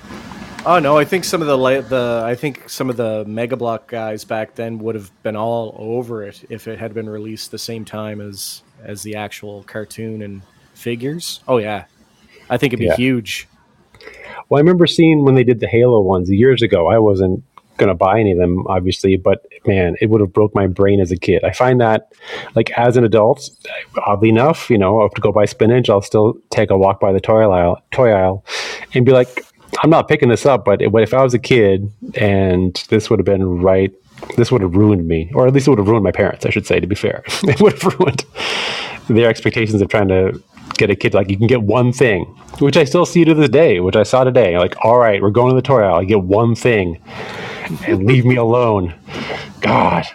Oh 0.70 0.78
no, 0.78 0.98
I 0.98 1.06
think 1.06 1.25
some 1.25 1.40
of 1.40 1.46
the 1.48 1.56
la- 1.56 1.80
the 1.80 2.22
I 2.26 2.34
think 2.34 2.68
some 2.68 2.90
of 2.90 2.98
the 2.98 3.25
Mega 3.26 3.56
Block 3.56 3.88
guys 3.88 4.25
back 4.25 4.54
then 4.54 4.78
would 4.80 4.94
have 4.96 5.10
been 5.22 5.34
all 5.34 5.75
over 5.78 6.22
it 6.22 6.44
if 6.50 6.68
it 6.68 6.78
had 6.78 6.92
been 6.92 7.08
released 7.08 7.50
the 7.50 7.58
same 7.58 7.87
time 7.87 8.20
as 8.20 8.62
as 8.84 9.02
the 9.02 9.16
actual 9.16 9.62
cartoon 9.62 10.20
and 10.20 10.42
figures. 10.75 11.40
Oh 11.48 11.56
yeah, 11.56 11.87
I 12.50 12.58
think 12.58 12.75
it'd 12.75 12.80
be 12.80 12.84
Yeah. 12.84 12.96
huge. 12.96 13.48
Well, 14.50 14.58
I 14.58 14.60
remember 14.60 14.87
seeing 14.87 15.25
when 15.25 15.37
they 15.37 15.42
did 15.42 15.60
the 15.60 15.68
Halo 15.68 16.02
ones 16.02 16.30
years 16.30 16.60
ago. 16.60 16.87
I 16.87 16.98
wasn't 16.98 17.42
going 17.78 17.88
to 17.88 17.94
buy 17.94 18.20
any 18.20 18.32
of 18.32 18.38
them, 18.38 18.66
obviously, 18.66 19.16
but 19.16 19.46
man, 19.66 19.96
it 20.02 20.10
would 20.10 20.20
have 20.20 20.34
broke 20.34 20.54
my 20.54 20.66
brain 20.66 21.00
as 21.00 21.10
a 21.12 21.16
kid. 21.16 21.44
I 21.44 21.52
find 21.52 21.80
that, 21.80 22.12
like, 22.56 22.70
as 22.76 22.96
an 22.96 23.04
adult, 23.04 23.48
oddly 24.04 24.28
enough, 24.30 24.68
you 24.68 24.76
know, 24.76 24.98
I 25.00 25.04
have 25.04 25.14
to 25.14 25.20
go 25.20 25.30
buy 25.30 25.44
spinach, 25.44 25.88
I'll 25.88 26.02
still 26.02 26.34
take 26.50 26.70
a 26.70 26.76
walk 26.76 26.98
by 26.98 27.12
the 27.12 27.20
toy 27.20 27.42
aisle, 27.48 27.80
toy 27.92 28.10
aisle, 28.10 28.44
and 28.94 29.06
be 29.06 29.12
like, 29.12 29.44
I'm 29.82 29.90
not 29.90 30.08
picking 30.08 30.28
this 30.28 30.46
up. 30.46 30.64
But 30.64 30.82
if 30.82 31.14
I 31.14 31.22
was 31.22 31.34
a 31.34 31.38
kid 31.38 31.90
and 32.14 32.75
this 32.88 33.10
would 33.10 33.18
have 33.18 33.26
been 33.26 33.60
right, 33.60 33.92
this 34.37 34.50
would 34.50 34.62
have 34.62 34.75
ruined 34.75 35.06
me, 35.06 35.30
or 35.34 35.46
at 35.46 35.52
least 35.52 35.66
it 35.66 35.70
would 35.70 35.78
have 35.78 35.88
ruined 35.88 36.04
my 36.04 36.12
parents. 36.12 36.44
I 36.44 36.50
should 36.50 36.66
say, 36.66 36.80
to 36.80 36.87
be 36.87 36.94
fair, 36.94 37.22
it 37.44 37.60
would 37.60 37.80
have 37.80 37.98
ruined 37.98 38.25
their 39.08 39.28
expectations 39.28 39.80
of 39.80 39.88
trying 39.88 40.08
to 40.08 40.42
get 40.76 40.90
a 40.90 40.96
kid 40.96 41.14
like 41.14 41.30
you 41.30 41.37
can 41.37 41.46
get 41.46 41.62
one 41.62 41.92
thing, 41.92 42.25
which 42.60 42.76
I 42.76 42.84
still 42.84 43.06
see 43.06 43.25
to 43.25 43.34
this 43.34 43.48
day, 43.48 43.80
which 43.80 43.96
I 43.96 44.02
saw 44.02 44.25
today. 44.25 44.58
Like, 44.58 44.75
all 44.84 44.98
right, 44.98 45.22
we're 45.22 45.30
going 45.30 45.50
to 45.50 45.56
the 45.56 45.62
toy 45.62 45.82
aisle. 45.82 45.96
I 45.96 46.04
get 46.04 46.22
one 46.22 46.54
thing, 46.54 47.00
and 47.87 48.04
leave 48.04 48.25
me 48.25 48.37
alone. 48.37 48.94
God. 49.60 50.06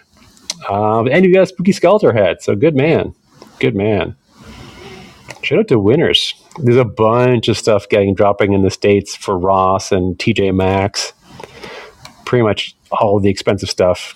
Um, 0.69 1.07
and 1.07 1.25
you 1.25 1.33
got 1.33 1.43
a 1.43 1.45
spooky 1.47 1.73
Skeletor 1.73 2.13
head, 2.13 2.41
so 2.41 2.55
good 2.55 2.75
man, 2.75 3.13
good 3.59 3.75
man. 3.75 4.15
Shout 5.41 5.59
out 5.59 5.67
to 5.69 5.79
winners. 5.79 6.33
There's 6.59 6.77
a 6.77 6.85
bunch 6.85 7.47
of 7.47 7.57
stuff 7.57 7.89
getting 7.89 8.13
dropping 8.13 8.53
in 8.53 8.61
the 8.61 8.69
states 8.69 9.15
for 9.15 9.37
Ross 9.37 9.91
and 9.91 10.17
TJ 10.17 10.55
Maxx. 10.55 11.13
Pretty 12.25 12.43
much 12.43 12.75
all 12.91 13.19
the 13.19 13.29
expensive 13.29 13.69
stuff 13.69 14.15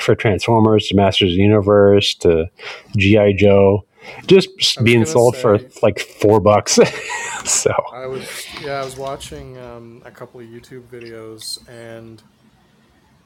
for 0.00 0.14
Transformers 0.14 0.88
to 0.88 0.96
Masters 0.96 1.32
of 1.32 1.36
the 1.36 1.42
Universe 1.42 2.14
to 2.16 2.50
GI 2.96 3.34
Joe, 3.34 3.86
just 4.26 4.82
being 4.84 5.04
sold 5.04 5.36
for 5.36 5.58
like 5.82 5.98
four 5.98 6.40
bucks. 6.40 6.72
so 7.44 7.72
I 7.92 8.06
was 8.06 8.46
yeah, 8.60 8.80
I 8.80 8.84
was 8.84 8.96
watching 8.96 9.58
um, 9.58 10.02
a 10.04 10.10
couple 10.10 10.40
of 10.40 10.46
YouTube 10.46 10.82
videos 10.88 11.66
and 11.68 12.22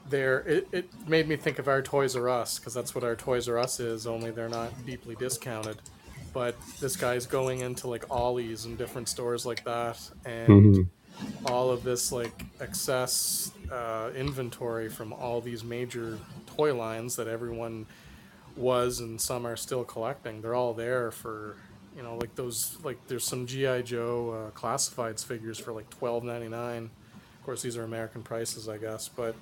they're 0.09 0.39
it, 0.41 0.67
it 0.71 0.89
made 1.07 1.27
me 1.27 1.35
think 1.35 1.59
of 1.59 1.67
our 1.67 1.81
Toys 1.81 2.15
R 2.15 2.29
Us 2.29 2.59
because 2.59 2.73
that's 2.73 2.95
what 2.95 3.03
our 3.03 3.15
Toys 3.15 3.47
R 3.49 3.57
Us 3.57 3.79
is. 3.79 4.07
Only 4.07 4.31
they're 4.31 4.49
not 4.49 4.85
deeply 4.85 5.15
discounted. 5.15 5.77
But 6.33 6.61
this 6.79 6.95
guy's 6.95 7.25
going 7.27 7.61
into 7.61 7.87
like 7.87 8.05
Ollie's 8.09 8.65
and 8.65 8.77
different 8.77 9.09
stores 9.09 9.45
like 9.45 9.63
that, 9.65 9.99
and 10.25 10.77
Mhm. 10.77 10.89
all 11.45 11.71
of 11.71 11.83
this 11.83 12.11
like 12.11 12.45
excess 12.59 13.51
uh, 13.71 14.11
inventory 14.15 14.89
from 14.89 15.13
all 15.13 15.41
these 15.41 15.63
major 15.63 16.21
toy 16.45 16.75
lines 16.75 17.15
that 17.17 17.27
everyone 17.27 17.87
was 18.55 18.99
and 18.99 19.21
some 19.21 19.45
are 19.45 19.55
still 19.57 19.83
collecting. 19.83 20.41
They're 20.41 20.55
all 20.55 20.73
there 20.73 21.11
for 21.11 21.57
you 21.95 22.03
know 22.03 22.17
like 22.17 22.35
those 22.35 22.77
like 22.83 23.07
there's 23.07 23.25
some 23.25 23.45
GI 23.47 23.83
Joe 23.83 24.31
uh, 24.31 24.51
classifieds 24.59 25.25
figures 25.25 25.59
for 25.59 25.73
like 25.73 25.89
twelve 25.89 26.23
ninety 26.23 26.49
nine. 26.49 26.91
Of 27.39 27.43
course, 27.45 27.61
these 27.61 27.77
are 27.77 27.83
American 27.83 28.23
prices, 28.23 28.67
I 28.69 28.77
guess, 28.77 29.09
but 29.09 29.35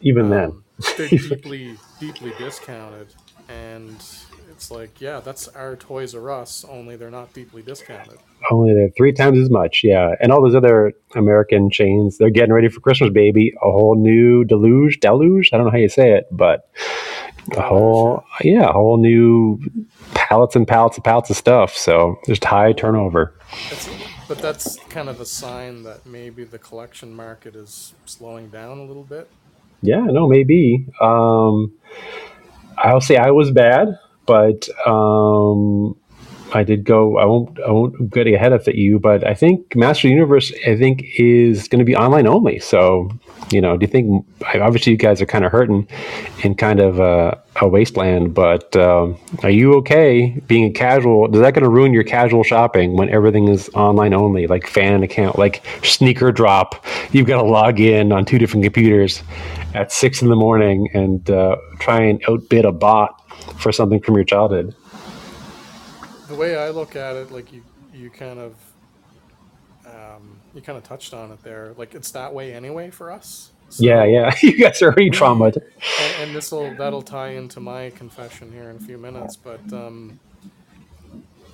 Even 0.00 0.28
then, 0.28 0.52
um, 0.52 0.64
they're 0.96 1.08
deeply 1.10 1.78
deeply 1.98 2.32
discounted, 2.32 3.14
and 3.48 4.04
it's 4.56 4.70
like 4.70 5.02
yeah, 5.02 5.20
that's 5.20 5.48
our 5.48 5.76
Toys 5.76 6.14
R 6.14 6.30
Us. 6.30 6.64
Only 6.66 6.96
they're 6.96 7.10
not 7.10 7.34
deeply 7.34 7.60
discounted. 7.60 8.18
only 8.50 8.72
they're 8.72 8.88
three 8.96 9.12
times 9.12 9.38
as 9.38 9.50
much. 9.50 9.82
Yeah, 9.84 10.14
and 10.18 10.32
all 10.32 10.40
those 10.40 10.54
other 10.54 10.94
American 11.14 11.68
chains, 11.70 12.16
they're 12.16 12.30
getting 12.30 12.54
ready 12.54 12.68
for 12.68 12.80
Christmas, 12.80 13.10
baby. 13.12 13.52
A 13.62 13.70
whole 13.70 13.96
new 13.96 14.44
deluge, 14.44 14.98
deluge. 15.00 15.50
I 15.52 15.58
don't 15.58 15.66
know 15.66 15.72
how 15.72 15.76
you 15.76 15.90
say 15.90 16.12
it, 16.12 16.26
but 16.32 16.70
a 17.54 17.60
whole 17.60 18.24
yeah, 18.40 18.70
a 18.70 18.72
whole 18.72 18.96
new 18.96 19.60
pallets 20.14 20.56
and 20.56 20.66
pallets 20.66 20.96
and 20.96 21.04
pallets 21.04 21.28
of 21.28 21.36
stuff. 21.36 21.76
So 21.76 22.18
there's 22.24 22.42
high 22.42 22.72
turnover. 22.72 23.34
It's, 23.70 23.90
but 24.26 24.38
that's 24.38 24.76
kind 24.88 25.10
of 25.10 25.20
a 25.20 25.26
sign 25.26 25.82
that 25.82 26.06
maybe 26.06 26.44
the 26.44 26.58
collection 26.58 27.14
market 27.14 27.54
is 27.54 27.94
slowing 28.06 28.48
down 28.48 28.78
a 28.78 28.84
little 28.84 29.04
bit. 29.04 29.28
Yeah, 29.82 30.00
no, 30.00 30.26
maybe. 30.26 30.86
Um, 31.02 31.74
I'll 32.78 33.00
say 33.00 33.16
I 33.16 33.30
was 33.30 33.50
bad, 33.50 33.98
but 34.26 34.68
um, 34.86 35.96
I 36.52 36.62
did 36.62 36.84
go. 36.84 37.18
I 37.18 37.24
won't. 37.24 37.58
I 37.60 37.70
won't 37.70 38.10
get 38.10 38.26
ahead 38.26 38.52
of 38.52 38.66
you, 38.68 38.98
but 38.98 39.26
I 39.26 39.34
think 39.34 39.74
Master 39.74 40.08
Universe. 40.08 40.52
I 40.66 40.76
think 40.76 41.04
is 41.18 41.68
going 41.68 41.80
to 41.80 41.84
be 41.84 41.96
online 41.96 42.26
only. 42.26 42.58
So, 42.60 43.10
you 43.50 43.60
know, 43.60 43.76
do 43.76 43.84
you 43.84 43.90
think? 43.90 44.24
Obviously, 44.54 44.92
you 44.92 44.98
guys 44.98 45.20
are 45.20 45.26
kind 45.26 45.44
of 45.44 45.50
hurting 45.50 45.88
in 46.44 46.54
kind 46.54 46.80
of 46.80 47.00
a, 47.00 47.42
a 47.60 47.68
wasteland. 47.68 48.34
But 48.34 48.76
um, 48.76 49.18
are 49.42 49.50
you 49.50 49.74
okay 49.78 50.40
being 50.46 50.64
a 50.64 50.70
casual? 50.70 51.34
Is 51.34 51.40
that 51.40 51.54
going 51.54 51.64
to 51.64 51.70
ruin 51.70 51.92
your 51.92 52.04
casual 52.04 52.44
shopping 52.44 52.96
when 52.96 53.08
everything 53.08 53.48
is 53.48 53.68
online 53.74 54.14
only, 54.14 54.46
like 54.46 54.66
fan 54.66 55.02
account, 55.02 55.38
like 55.38 55.64
sneaker 55.82 56.30
drop? 56.30 56.84
You've 57.10 57.26
got 57.26 57.42
to 57.42 57.48
log 57.48 57.80
in 57.80 58.12
on 58.12 58.24
two 58.24 58.38
different 58.38 58.62
computers 58.62 59.22
at 59.74 59.92
six 59.92 60.22
in 60.22 60.28
the 60.28 60.36
morning 60.36 60.88
and 60.94 61.28
uh, 61.28 61.56
try 61.80 62.02
and 62.02 62.22
outbid 62.28 62.64
a 62.64 62.72
bot 62.72 63.20
for 63.58 63.72
something 63.72 64.00
from 64.00 64.14
your 64.16 64.24
childhood. 64.24 64.74
The 66.28 66.34
way 66.34 66.56
I 66.56 66.70
look 66.70 66.96
at 66.96 67.16
it, 67.16 67.30
like 67.30 67.52
you, 67.52 67.62
you 67.94 68.10
kind 68.10 68.38
of, 68.38 68.54
um, 69.86 70.40
you 70.54 70.60
kind 70.60 70.76
of 70.76 70.84
touched 70.84 71.14
on 71.14 71.30
it 71.30 71.42
there. 71.42 71.72
Like 71.76 71.94
it's 71.94 72.10
that 72.12 72.34
way 72.34 72.52
anyway 72.52 72.90
for 72.90 73.10
us. 73.12 73.50
So- 73.68 73.84
Yeah, 73.84 74.04
yeah. 74.04 74.34
You 74.42 74.56
guys 74.58 74.80
are 74.82 74.86
already 74.86 75.10
traumatized. 75.10 75.56
and, 76.00 76.22
and 76.28 76.36
this 76.36 76.50
will 76.52 76.74
that'll 76.76 77.02
tie 77.02 77.30
into 77.30 77.60
my 77.60 77.90
confession 77.90 78.52
here 78.52 78.70
in 78.70 78.76
a 78.76 78.80
few 78.80 78.96
minutes 78.98 79.34
but 79.36 79.60
um 79.72 80.20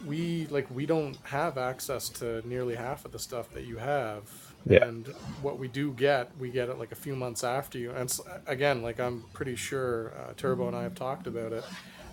we 0.06 0.47
like 0.50 0.66
we 0.75 0.85
don't 0.85 1.16
have 1.25 1.56
access 1.56 2.09
to 2.11 2.47
nearly 2.47 2.75
half 2.75 3.04
of 3.04 3.12
the 3.12 3.18
stuff 3.18 3.50
that 3.54 3.64
you 3.64 3.76
have 3.78 4.23
Yeah. 4.66 4.85
and 4.85 5.06
what 5.42 5.59
we 5.59 5.68
do 5.68 5.92
get 5.92 6.30
we 6.38 6.50
get 6.50 6.68
it 6.68 6.78
like 6.78 6.92
a 6.92 6.97
few 6.97 7.14
months 7.16 7.44
after 7.44 7.78
you 7.78 7.92
and 7.92 8.14
again 8.47 8.82
like 8.82 8.99
i'm 9.00 9.25
pretty 9.32 9.54
sure 9.56 10.12
uh, 10.18 10.32
turbo 10.37 10.66
and 10.66 10.76
i 10.76 10.82
have 10.82 10.94
talked 10.97 11.26
about 11.26 11.52
it 11.52 11.64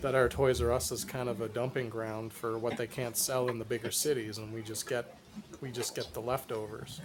that 0.02 0.16
our 0.16 0.30
toys 0.30 0.62
r 0.62 0.72
us 0.72 0.92
is 0.92 1.04
kind 1.04 1.30
of 1.30 1.42
a 1.42 1.48
dumping 1.50 1.90
ground 1.90 2.32
for 2.34 2.58
what 2.58 2.78
they 2.78 2.88
can't 2.88 3.18
sell 3.18 3.50
in 3.50 3.60
the 3.60 3.66
bigger 3.66 3.92
cities 3.92 4.38
and 4.38 4.54
we 4.54 4.62
just 4.62 4.88
get 4.88 5.16
we 5.62 5.70
just 5.72 5.96
get 5.96 6.14
the 6.14 6.20
leftovers 6.22 7.02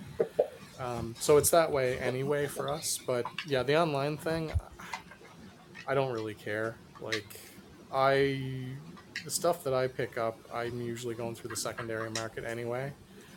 um, 0.81 1.15
so 1.19 1.37
it's 1.37 1.51
that 1.51 1.71
way 1.71 1.99
anyway 1.99 2.47
for 2.47 2.69
us 2.69 2.99
but 3.07 3.25
yeah 3.47 3.63
the 3.63 3.77
online 3.81 4.17
thing 4.17 4.53
I 5.87 5.93
don't 5.95 6.13
really 6.13 6.33
care. 6.35 6.77
Like, 7.01 7.39
I 7.93 8.67
the 9.23 9.31
stuff 9.31 9.63
that 9.65 9.75
I 9.75 9.87
pick 9.87 10.17
up, 10.17 10.39
I'm 10.53 10.81
usually 10.81 11.15
going 11.15 11.35
through 11.35 11.51
the 11.51 11.57
secondary 11.57 12.11
market 12.11 12.45
anyway, 12.45 12.91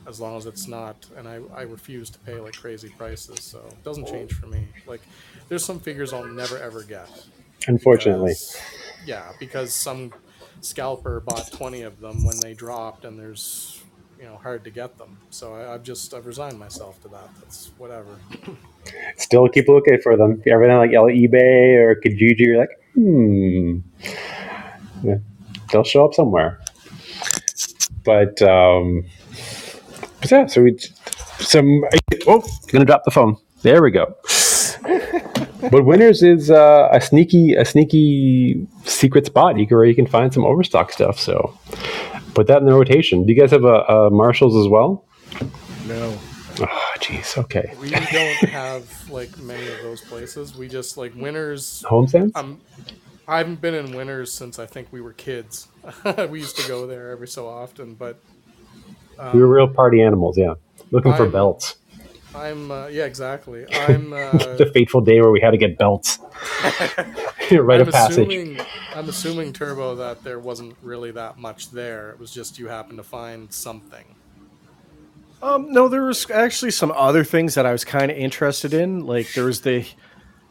as 0.07 0.19
long 0.21 0.37
as 0.37 0.45
it's 0.45 0.65
not, 0.67 1.05
and 1.17 1.27
I, 1.27 1.39
I 1.53 1.63
refuse 1.63 2.09
to 2.11 2.19
pay 2.19 2.39
like 2.39 2.55
crazy 2.55 2.89
prices, 2.89 3.43
so 3.43 3.59
it 3.69 3.83
doesn't 3.83 4.07
change 4.07 4.33
for 4.33 4.47
me. 4.47 4.65
Like, 4.85 5.01
there's 5.49 5.65
some 5.65 5.79
figures 5.79 6.13
I'll 6.13 6.25
never 6.25 6.57
ever 6.57 6.83
get. 6.83 7.09
Unfortunately. 7.67 8.29
because- 8.29 8.61
yeah, 9.05 9.31
because 9.39 9.73
some 9.73 10.13
scalper 10.61 11.19
bought 11.19 11.51
20 11.51 11.81
of 11.83 11.99
them 11.99 12.25
when 12.25 12.39
they 12.39 12.53
dropped, 12.53 13.05
and 13.05 13.19
there's 13.19 13.83
you 14.19 14.25
know 14.25 14.37
hard 14.37 14.63
to 14.63 14.69
get 14.69 14.97
them. 14.97 15.17
So 15.29 15.53
I, 15.53 15.73
I've 15.73 15.83
just 15.83 16.13
I've 16.13 16.25
resigned 16.25 16.59
myself 16.59 17.01
to 17.03 17.07
that. 17.09 17.29
That's 17.39 17.71
whatever. 17.77 18.17
Still 19.17 19.47
keep 19.49 19.67
looking 19.67 19.99
for 20.01 20.15
them. 20.17 20.41
Everything 20.47 20.77
like 20.77 20.91
eBay 20.91 21.75
or 21.75 21.95
Kijiji, 21.95 22.39
you're 22.39 22.57
like, 22.57 22.69
hmm. 22.93 23.79
Yeah, 25.03 25.17
they'll 25.71 25.83
show 25.83 26.05
up 26.05 26.13
somewhere. 26.13 26.59
But, 28.03 28.41
um, 28.41 29.05
but 30.21 30.31
yeah, 30.31 30.45
so 30.47 30.63
we, 30.63 30.77
some, 31.39 31.83
oh, 32.25 32.43
gonna 32.67 32.85
drop 32.85 33.03
the 33.03 33.11
phone. 33.11 33.37
There 33.63 33.81
we 33.83 33.91
go. 33.91 34.15
but 35.71 35.83
Winners 35.85 36.23
is 36.23 36.51
uh, 36.51 36.89
a 36.91 37.01
sneaky, 37.01 37.53
a 37.53 37.65
sneaky 37.65 38.67
secret 38.83 39.25
spot 39.25 39.57
you 39.57 39.67
can, 39.67 39.77
where 39.77 39.85
you 39.85 39.95
can 39.95 40.07
find 40.07 40.33
some 40.33 40.45
overstock 40.45 40.91
stuff. 40.91 41.19
So 41.19 41.57
put 42.33 42.47
that 42.47 42.57
in 42.59 42.65
the 42.65 42.73
rotation. 42.73 43.25
Do 43.25 43.33
you 43.33 43.39
guys 43.39 43.51
have 43.51 43.63
a, 43.63 43.79
a 43.83 44.09
Marshalls 44.09 44.55
as 44.55 44.69
well? 44.69 45.05
No. 45.87 46.17
Oh, 46.59 46.93
jeez. 46.99 47.37
Okay. 47.37 47.73
We 47.79 47.89
don't 47.89 48.49
have 48.49 49.09
like 49.09 49.37
many 49.37 49.67
of 49.67 49.81
those 49.83 50.01
places. 50.01 50.55
We 50.55 50.67
just 50.67 50.97
like 50.97 51.13
winners. 51.15 51.83
Homestands? 51.87 52.35
Um, 52.35 52.61
I 53.27 53.39
haven't 53.39 53.61
been 53.61 53.73
in 53.73 53.95
winners 53.95 54.31
since 54.31 54.57
I 54.57 54.65
think 54.65 54.87
we 54.91 55.01
were 55.01 55.13
kids. 55.13 55.67
we 56.29 56.39
used 56.39 56.57
to 56.57 56.67
go 56.67 56.87
there 56.87 57.11
every 57.11 57.27
so 57.27 57.47
often, 57.47 57.93
but 57.93 58.19
we 59.33 59.39
were 59.39 59.47
real 59.47 59.67
party 59.67 60.01
animals. 60.01 60.37
Yeah. 60.37 60.53
Looking 60.91 61.13
for 61.13 61.23
I'm- 61.23 61.31
belts. 61.31 61.75
I'm 62.37 62.71
uh, 62.71 62.87
yeah 62.87 63.05
exactly. 63.05 63.65
I'm 63.73 64.13
uh, 64.13 64.31
the 64.31 64.69
fateful 64.73 65.01
day 65.01 65.19
where 65.19 65.31
we 65.31 65.41
had 65.41 65.51
to 65.51 65.57
get 65.57 65.77
belts. 65.77 66.19
Rite 67.51 67.81
I'm 67.81 67.87
of 67.87 67.93
passage. 67.93 68.17
assuming 68.17 68.59
I'm 68.95 69.09
assuming 69.09 69.53
Turbo 69.53 69.95
that 69.95 70.23
there 70.23 70.39
wasn't 70.39 70.75
really 70.81 71.11
that 71.11 71.37
much 71.37 71.71
there. 71.71 72.11
It 72.11 72.19
was 72.19 72.31
just 72.31 72.59
you 72.59 72.67
happened 72.67 72.97
to 72.97 73.03
find 73.03 73.51
something. 73.51 74.05
Um, 75.41 75.71
no, 75.71 75.87
there 75.87 76.03
was 76.03 76.29
actually 76.31 76.71
some 76.71 76.91
other 76.91 77.23
things 77.23 77.55
that 77.55 77.65
I 77.65 77.71
was 77.71 77.85
kind 77.85 78.09
of 78.11 78.17
interested 78.17 78.73
in. 78.73 79.05
Like 79.05 79.33
there 79.33 79.45
was 79.45 79.61
the 79.61 79.85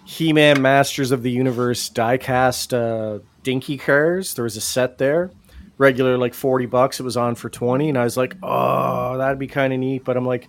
He-Man 0.05 0.63
Masters 0.63 1.11
of 1.11 1.23
the 1.23 1.31
Universe 1.31 1.91
diecast 1.91 2.73
uh, 2.73 3.23
Dinky 3.43 3.79
cars. 3.79 4.35
There 4.35 4.45
was 4.45 4.57
a 4.57 4.61
set 4.61 4.99
there, 4.99 5.31
regular 5.79 6.17
like 6.19 6.35
forty 6.35 6.67
bucks. 6.67 7.01
It 7.01 7.03
was 7.03 7.17
on 7.17 7.35
for 7.35 7.51
twenty, 7.51 7.89
and 7.89 7.99
I 7.99 8.05
was 8.05 8.17
like, 8.17 8.37
oh, 8.43 9.19
that'd 9.19 9.39
be 9.39 9.49
kind 9.49 9.73
of 9.73 9.81
neat. 9.81 10.05
But 10.05 10.17
I'm 10.17 10.27
like, 10.27 10.45
I 10.45 10.49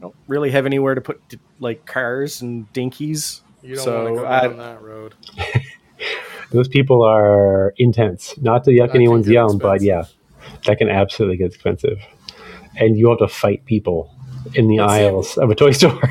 don't 0.00 0.14
really 0.28 0.50
have 0.50 0.66
anywhere 0.66 0.94
to 0.94 1.00
put 1.00 1.20
like 1.60 1.86
cars 1.86 2.42
and 2.42 2.70
dinkies. 2.72 3.40
You 3.62 3.76
don't 3.76 3.84
So, 3.84 4.04
want 4.04 4.16
to 4.16 4.22
go 4.22 4.26
I- 4.28 4.40
down 4.48 4.56
that 4.58 4.82
road. 4.82 5.14
Those 6.52 6.68
people 6.68 7.02
are 7.02 7.74
intense. 7.78 8.34
Not 8.40 8.64
to 8.64 8.70
yuck 8.70 8.88
That 8.88 8.94
anyone's 8.96 9.26
get 9.26 9.34
yum, 9.34 9.58
but 9.58 9.82
yeah, 9.82 10.04
that 10.66 10.78
can 10.78 10.88
absolutely 10.88 11.36
get 11.38 11.46
expensive. 11.48 11.98
And 12.76 12.96
you 12.96 13.08
have 13.08 13.18
to 13.18 13.28
fight 13.28 13.64
people 13.64 14.14
in 14.54 14.68
the 14.68 14.78
Let's 14.78 14.92
see. 14.92 14.98
aisles 15.00 15.38
of 15.38 15.50
a 15.50 15.54
toy 15.54 15.72
store. 15.72 16.00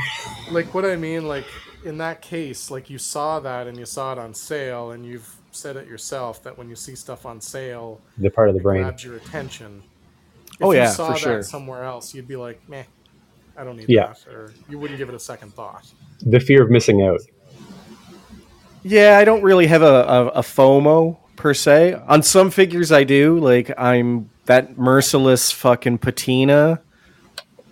Like 0.51 0.75
what 0.75 0.86
I 0.86 0.96
mean, 0.96 1.27
like 1.27 1.46
in 1.86 1.98
that 1.98 2.22
case, 2.22 2.70
like 2.70 2.88
you 2.92 3.00
saw 3.00 3.39
that 3.39 3.65
and 3.65 3.80
you 3.80 3.86
saw 3.86 4.12
it 4.12 4.20
on 4.20 4.36
sale, 4.36 4.92
and 4.92 5.04
you've 5.04 5.38
said 5.51 5.75
it 5.75 5.88
yourself 5.88 6.44
that 6.44 6.56
when 6.56 6.70
you 6.70 6.75
see 6.75 6.94
stuff 6.96 7.25
on 7.25 7.42
sale, 7.42 8.00
They're 8.20 8.30
part 8.30 8.50
of 8.50 8.56
the 8.56 8.62
brain. 8.62 8.84
grabs 8.84 9.04
your 9.04 9.15
attention. 9.15 9.82
Oh, 9.82 9.88
if 10.60 10.62
Oh, 10.62 10.72
you 10.74 10.77
yeah, 10.77 10.89
saw 10.92 11.08
for 11.08 11.13
that 11.13 11.20
sure. 11.20 11.42
somewhere 11.42 11.84
else, 11.84 12.13
you'd 12.13 12.27
be 12.27 12.36
like, 12.36 12.62
meh, 12.70 12.84
I 13.57 13.63
don't 13.63 13.77
need 13.77 13.89
Yeah. 13.89 14.07
that, 14.25 14.27
or 14.33 14.53
you 14.69 14.77
wouldn't 14.79 14.97
give 14.97 15.09
it 15.09 15.15
a 15.15 15.19
second 15.19 15.53
thought. 15.53 15.85
The 16.21 16.39
fear 16.39 16.63
of 16.63 16.69
missing 16.69 17.01
out. 17.01 17.21
Yeah, 18.83 19.17
I 19.17 19.24
don't 19.25 19.41
really 19.41 19.67
have 19.67 19.81
a, 19.81 19.85
a, 19.85 20.27
a 20.27 20.41
FOMO 20.41 21.17
per 21.35 21.53
se. 21.53 21.95
On 22.07 22.21
some 22.21 22.51
figures, 22.51 22.91
I 22.91 23.03
do. 23.03 23.39
Like 23.39 23.71
I'm 23.77 24.29
that 24.45 24.77
merciless 24.77 25.51
fucking 25.51 25.97
patina 26.00 26.81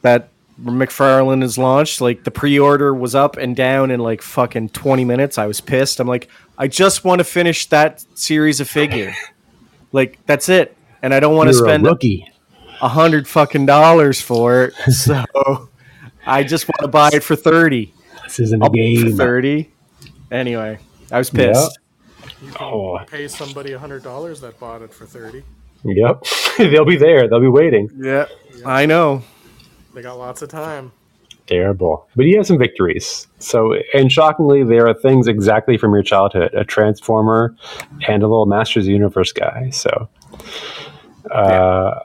that 0.02 0.30
McFarlane 0.62 1.42
has 1.42 1.58
launched. 1.58 2.02
Like 2.02 2.24
the 2.24 2.32
pre-order 2.32 2.94
was 2.94 3.14
up 3.16 3.38
and 3.38 3.56
down 3.56 3.92
in 3.92 4.00
like 4.00 4.22
fucking 4.22 4.70
twenty 4.70 5.06
minutes. 5.06 5.38
I 5.38 5.46
was 5.46 5.62
pissed. 5.62 6.00
I'm 6.00 6.08
like, 6.08 6.30
I 6.58 6.68
just 6.68 7.04
want 7.04 7.20
to 7.20 7.24
finish 7.26 7.68
that 7.68 8.04
series 8.18 8.60
of 8.60 8.68
figure. 8.68 9.14
like 9.92 10.20
that's 10.26 10.50
it, 10.50 10.76
and 11.02 11.14
I 11.14 11.20
don't 11.20 11.36
want 11.36 11.50
to 11.50 11.54
spend 11.54 11.86
a 11.86 11.96
a 12.82 12.88
hundred 12.88 13.28
fucking 13.28 13.66
dollars 13.68 14.20
for 14.20 14.64
it. 14.66 14.74
So 14.92 15.24
I 16.26 16.44
just 16.44 16.68
want 16.68 16.80
to 16.82 16.88
buy 16.88 17.10
it 17.14 17.24
for 17.24 17.36
thirty. 17.36 17.94
This 18.24 18.40
isn't 18.40 18.62
a 18.62 18.66
I'll 18.66 18.72
buy 18.72 18.78
it 18.80 19.00
for 19.00 19.08
game. 19.08 19.18
thirty, 19.18 19.72
Anyway, 20.32 20.80
I 21.12 21.18
was 21.18 21.30
pissed. 21.30 21.80
You 22.42 22.52
can 22.52 22.58
Oh. 22.62 23.00
pay 23.08 23.28
somebody 23.28 23.74
a 23.74 23.80
hundred 23.80 24.04
dollars 24.04 24.42
that 24.42 24.60
bought 24.60 24.82
it 24.82 24.94
for 24.94 25.06
thirty. 25.06 25.44
Yep. 25.84 26.24
They'll 26.58 26.86
be 26.86 26.96
there. 26.98 27.28
They'll 27.28 27.42
be 27.42 27.48
waiting. 27.48 27.90
Yeah, 27.98 28.26
I 28.66 28.86
know. 28.86 29.24
They 29.94 30.02
got 30.02 30.18
lots 30.18 30.42
of 30.42 30.50
time. 30.50 30.92
Terrible. 31.46 32.08
But 32.16 32.26
he 32.26 32.36
has 32.38 32.48
some 32.48 32.58
victories. 32.58 33.28
So, 33.40 33.76
and 33.94 34.10
shockingly, 34.10 34.64
there 34.64 34.88
are 34.88 34.94
things 34.94 35.28
exactly 35.28 35.78
from 35.78 35.94
your 35.94 36.02
childhood 36.02 36.54
a 36.54 36.64
Transformer 36.64 37.54
and 38.08 38.24
a 38.24 38.28
little 38.28 38.46
Masters 38.46 38.84
of 38.84 38.88
the 38.88 38.94
Universe 38.94 39.34
guy. 39.34 39.70
So, 39.72 40.08
uh, 41.30 42.00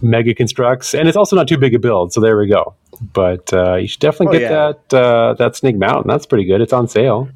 Mega 0.00 0.34
Constructs. 0.34 0.94
And 0.94 1.06
it's 1.06 1.16
also 1.18 1.36
not 1.36 1.48
too 1.48 1.58
big 1.58 1.74
a 1.74 1.78
build. 1.78 2.12
So, 2.14 2.20
there 2.22 2.38
we 2.38 2.48
go. 2.48 2.74
But 3.00 3.52
uh, 3.52 3.74
you 3.76 3.86
should 3.88 4.00
definitely 4.00 4.38
Oh, 4.38 4.40
get 4.40 4.50
yeah. 4.50 4.72
that 4.90 4.96
uh, 4.96 5.34
that 5.34 5.56
Snake 5.56 5.76
Mountain. 5.76 6.08
That's 6.08 6.26
pretty 6.26 6.44
good. 6.44 6.60
It's 6.60 6.72
on 6.72 6.88
sale. 6.88 7.28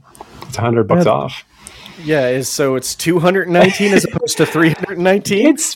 It's 0.43 0.57
100 0.57 0.88
bucks 0.88 1.07
Yeah. 1.07 1.12
off. 1.12 1.45
Yeah, 2.02 2.29
is 2.29 2.49
so 2.49 2.76
it's 2.76 2.95
219 2.95 3.93
as 3.93 4.05
opposed 4.05 4.38
to 4.38 4.47
319. 4.47 5.47
It's 5.49 5.75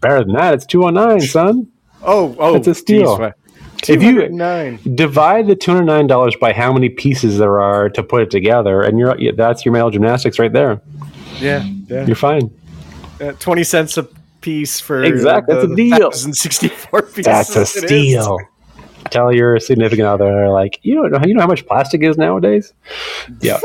better 0.00 0.24
than 0.24 0.32
that. 0.32 0.54
It's 0.54 0.64
209, 0.66 1.20
son. 1.20 1.66
Oh, 2.02 2.34
oh, 2.38 2.54
it's 2.56 2.66
a 2.66 2.74
steal. 2.74 3.18
geez, 3.18 3.90
If 3.96 4.02
you 4.02 4.12
209. 4.12 4.78
divide 4.94 5.46
the 5.48 5.54
two 5.54 5.72
hundred 5.72 5.84
nine 5.84 6.06
dollars 6.06 6.34
by 6.40 6.52
how 6.54 6.72
many 6.72 6.88
pieces 6.88 7.36
there 7.38 7.60
are 7.60 7.90
to 7.90 8.02
put 8.02 8.22
it 8.22 8.30
together, 8.30 8.80
and 8.82 8.98
you're 8.98 9.14
that's 9.34 9.64
your 9.66 9.72
male 9.72 9.90
gymnastics 9.90 10.38
right 10.38 10.52
there. 10.52 10.80
Yeah, 11.40 11.62
yeah. 11.88 12.06
You're 12.06 12.16
fine. 12.16 12.50
Uh, 13.20 13.32
20 13.32 13.64
cents 13.64 13.96
a 13.98 14.06
piece 14.40 14.80
for 14.80 15.02
Exact- 15.02 15.48
that's 15.48 15.64
a 15.64 15.74
deal. 15.76 15.90
1064 15.98 17.02
pieces. 17.02 17.24
That's 17.24 17.54
a 17.56 17.66
steal. 17.66 18.38
Tell 19.10 19.32
your 19.32 19.58
significant 19.60 20.06
other 20.06 20.48
like 20.48 20.78
you 20.82 20.94
don't 20.94 21.10
know 21.12 21.20
you 21.26 21.34
know 21.34 21.40
how 21.42 21.46
much 21.46 21.66
plastic 21.66 22.02
is 22.02 22.16
nowadays. 22.16 22.72
Yeah, 23.40 23.58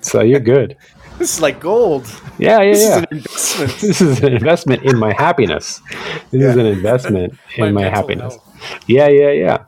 so 0.00 0.20
you're 0.22 0.40
good. 0.40 0.76
This 1.18 1.34
is 1.34 1.40
like 1.42 1.60
gold. 1.60 2.06
Yeah, 2.38 2.62
yeah, 2.62 2.70
This 2.72 2.78
is 2.80 2.88
yeah. 2.88 2.98
an 2.98 3.06
investment. 3.10 3.70
This 3.80 4.00
is 4.00 4.22
an 4.22 4.32
investment 4.32 4.82
in 4.84 4.98
my 4.98 5.12
happiness. 5.12 5.82
This 6.30 6.42
is 6.42 6.56
an 6.56 6.64
investment 6.66 7.34
in 7.56 7.74
my, 7.74 7.82
happiness. 7.82 8.36
health. 8.36 8.82
Yeah, 8.86 9.08
yeah, 9.08 9.30
yeah, 9.32 9.64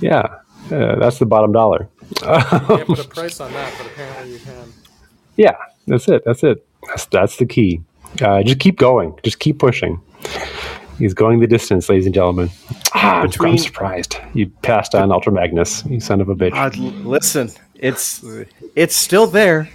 yeah. 0.00 0.22
Uh, 0.70 0.96
that's 1.00 1.18
the 1.18 1.26
bottom 1.26 1.50
dollar. 1.52 1.88
Can't 2.20 2.86
put 2.86 3.00
a 3.00 3.08
price 3.08 3.40
on 3.40 3.52
that, 3.52 3.74
but 3.76 3.86
apparently 3.88 4.34
you 4.34 4.38
can. 4.38 4.72
Yeah, 5.36 5.56
that's 5.88 6.08
it. 6.08 6.22
That's 6.24 6.44
it. 6.44 6.64
That's 6.86 7.06
that's 7.06 7.36
the 7.36 7.46
key. 7.46 7.80
Uh, 8.20 8.42
just 8.44 8.60
keep 8.60 8.76
going. 8.78 9.18
Just 9.24 9.40
keep 9.40 9.58
pushing. 9.58 10.00
He's 11.02 11.14
going 11.14 11.40
the 11.40 11.48
distance, 11.48 11.88
ladies 11.88 12.06
and 12.06 12.14
gentlemen. 12.14 12.48
Ah, 12.94 13.16
I'm- 13.16 13.26
Between- 13.26 13.52
I'm 13.54 13.58
surprised. 13.58 14.18
You 14.34 14.46
passed 14.62 14.94
on 14.94 15.10
Ultra 15.10 15.32
Magnus, 15.32 15.84
you 15.86 15.98
son 15.98 16.20
of 16.20 16.28
a 16.28 16.34
bitch. 16.36 16.52
God, 16.52 16.76
listen, 16.76 17.50
it's 17.74 18.24
it's 18.76 18.94
still 18.94 19.26
there. 19.26 19.68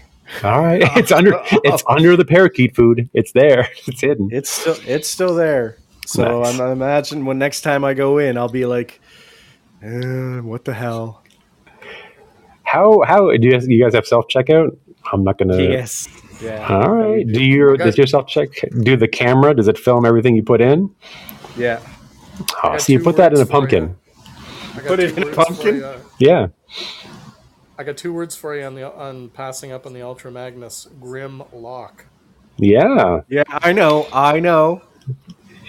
All 0.46 0.62
right, 0.63 0.82
it's 0.96 1.12
under 1.12 1.34
it's 1.66 1.84
under 1.90 2.16
the 2.16 2.24
parakeet 2.24 2.78
food. 2.78 3.10
It's 3.13 3.34
there. 3.34 3.68
It's 3.88 4.00
hidden. 4.00 4.30
It's 4.32 4.50
still 4.50 4.78
it's 4.88 5.10
still 5.10 5.36
there. 5.36 5.78
So 6.06 6.24
Nice. 6.44 6.58
I'm 6.58 6.62
I 6.66 6.72
imagine 6.72 7.26
when 7.26 7.38
next 7.38 7.60
time 7.60 7.84
I 7.84 7.94
go 7.94 8.20
in, 8.20 8.38
I'll 8.38 8.48
be 8.48 8.66
like, 8.66 9.02
uh, 9.84 10.38
what 10.44 10.63
the 10.63 10.74
hell? 10.74 11.24
How 12.63 13.02
how 13.06 13.36
do 13.36 13.46
you 13.46 13.52
guys, 13.52 13.68
you 13.68 13.84
guys 13.84 13.94
have 13.96 14.08
self 14.08 14.28
checkout? 14.34 14.78
I'm 15.12 15.26
not 15.26 15.38
gonna. 15.38 15.62
Yes. 15.62 16.08
Yeah. 16.41 16.67
All 16.67 16.89
right. 16.93 17.26
Do 17.28 17.43
your 17.43 17.71
Okay. 17.71 17.84
does 17.86 17.97
your 17.97 18.08
self 18.08 18.28
check 18.28 18.50
do 18.82 18.95
the 18.95 19.08
camera? 19.08 19.56
Does 19.56 19.67
it 19.67 19.78
film 19.78 20.06
everything 20.06 20.36
you 20.36 20.43
put 20.43 20.62
in? 20.62 20.93
Yeah. 21.58 21.80
Oh, 22.63 22.78
so 22.78 22.93
you 22.93 23.00
put 23.00 23.17
that 23.17 23.34
in 23.34 23.41
a 23.41 23.45
pumpkin. 23.45 23.95
I 24.76 24.80
Put 24.82 25.00
it 25.00 25.17
in 25.17 25.23
a 25.28 25.32
pumpkin? 25.34 25.78
you. 25.78 25.93
Yeah. 26.19 26.47
I 27.80 27.84
got 27.84 27.97
two 27.97 28.13
words 28.13 28.36
for 28.36 28.56
you 28.56 28.63
on 28.65 28.76
the 28.76 28.91
on 28.93 29.30
passing 29.30 29.71
up 29.71 29.86
on 29.88 29.93
the 29.93 30.02
Ultra 30.04 30.32
Magnus. 30.32 30.88
Grim 31.00 31.41
Lock. 31.52 32.06
Yeah. 32.58 33.21
Yeah. 33.30 33.43
I 33.50 33.71
know. 33.73 34.08
I 34.13 34.39
know. 34.39 34.82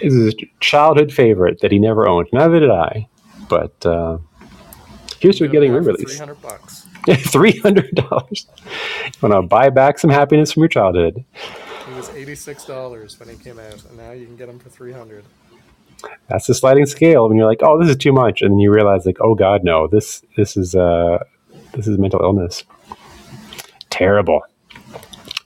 This 0.01 0.13
is 0.13 0.33
a 0.33 0.37
childhood 0.59 1.11
favorite 1.11 1.59
that 1.61 1.71
he 1.71 1.79
never 1.79 2.07
owned. 2.07 2.27
Neither 2.31 2.59
did 2.59 2.69
I. 2.71 3.07
But 3.49 3.83
uh, 3.85 4.19
here's 5.19 5.37
to 5.39 5.47
getting 5.47 5.71
Three 5.71 5.79
re-released. 5.79 6.19
hundred 6.19 6.41
bucks. 6.41 6.85
Three 7.17 7.57
hundred 7.57 7.95
dollars. 7.95 8.47
Want 9.21 9.33
to 9.33 9.41
buy 9.41 9.69
back 9.69 9.97
some 9.97 10.11
happiness 10.11 10.51
from 10.51 10.61
your 10.61 10.67
childhood? 10.69 11.23
It 11.89 11.95
was 11.95 12.09
eighty 12.11 12.35
six 12.35 12.65
dollars 12.65 13.19
when 13.19 13.29
he 13.29 13.35
came 13.35 13.57
out, 13.57 13.83
and 13.85 13.97
now 13.97 14.11
you 14.11 14.25
can 14.27 14.35
get 14.35 14.47
them 14.47 14.59
for 14.59 14.69
three 14.69 14.91
hundred. 14.91 15.25
That's 16.27 16.45
the 16.45 16.53
sliding 16.53 16.85
scale. 16.85 17.27
When 17.27 17.37
you're 17.37 17.47
like, 17.47 17.61
oh, 17.63 17.79
this 17.79 17.89
is 17.89 17.97
too 17.97 18.13
much, 18.13 18.41
and 18.41 18.51
then 18.51 18.59
you 18.59 18.71
realize, 18.71 19.05
like, 19.05 19.17
oh 19.21 19.33
God, 19.33 19.63
no, 19.63 19.87
this 19.87 20.23
this 20.37 20.55
is 20.55 20.75
uh, 20.75 21.23
this 21.73 21.87
is 21.87 21.97
mental 21.97 22.21
illness. 22.21 22.63
Terrible. 23.89 24.43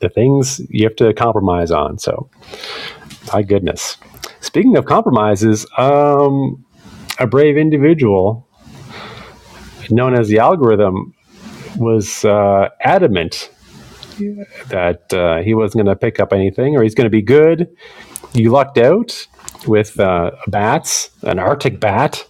The 0.01 0.09
things 0.09 0.59
you 0.69 0.83
have 0.83 0.97
to 0.97 1.13
compromise 1.13 1.71
on. 1.71 1.97
So, 1.97 2.29
my 3.31 3.41
goodness. 3.41 3.95
Speaking 4.41 4.75
of 4.75 4.85
compromises, 4.85 5.65
um, 5.77 6.65
a 7.19 7.25
brave 7.25 7.55
individual 7.55 8.45
known 9.89 10.13
as 10.13 10.27
the 10.27 10.39
algorithm 10.39 11.12
was 11.77 12.23
uh, 12.25 12.69
adamant 12.81 13.49
that 14.69 15.11
uh, 15.13 15.41
he 15.41 15.53
wasn't 15.53 15.83
going 15.83 15.93
to 15.93 15.99
pick 15.99 16.19
up 16.19 16.33
anything 16.33 16.75
or 16.75 16.83
he's 16.83 16.95
going 16.95 17.05
to 17.05 17.09
be 17.11 17.21
good. 17.21 17.67
You 18.33 18.51
lucked 18.51 18.77
out 18.77 19.27
with 19.67 19.99
uh, 19.99 20.31
bats, 20.47 21.09
an 21.23 21.39
Arctic 21.39 21.79
bat, 21.79 22.25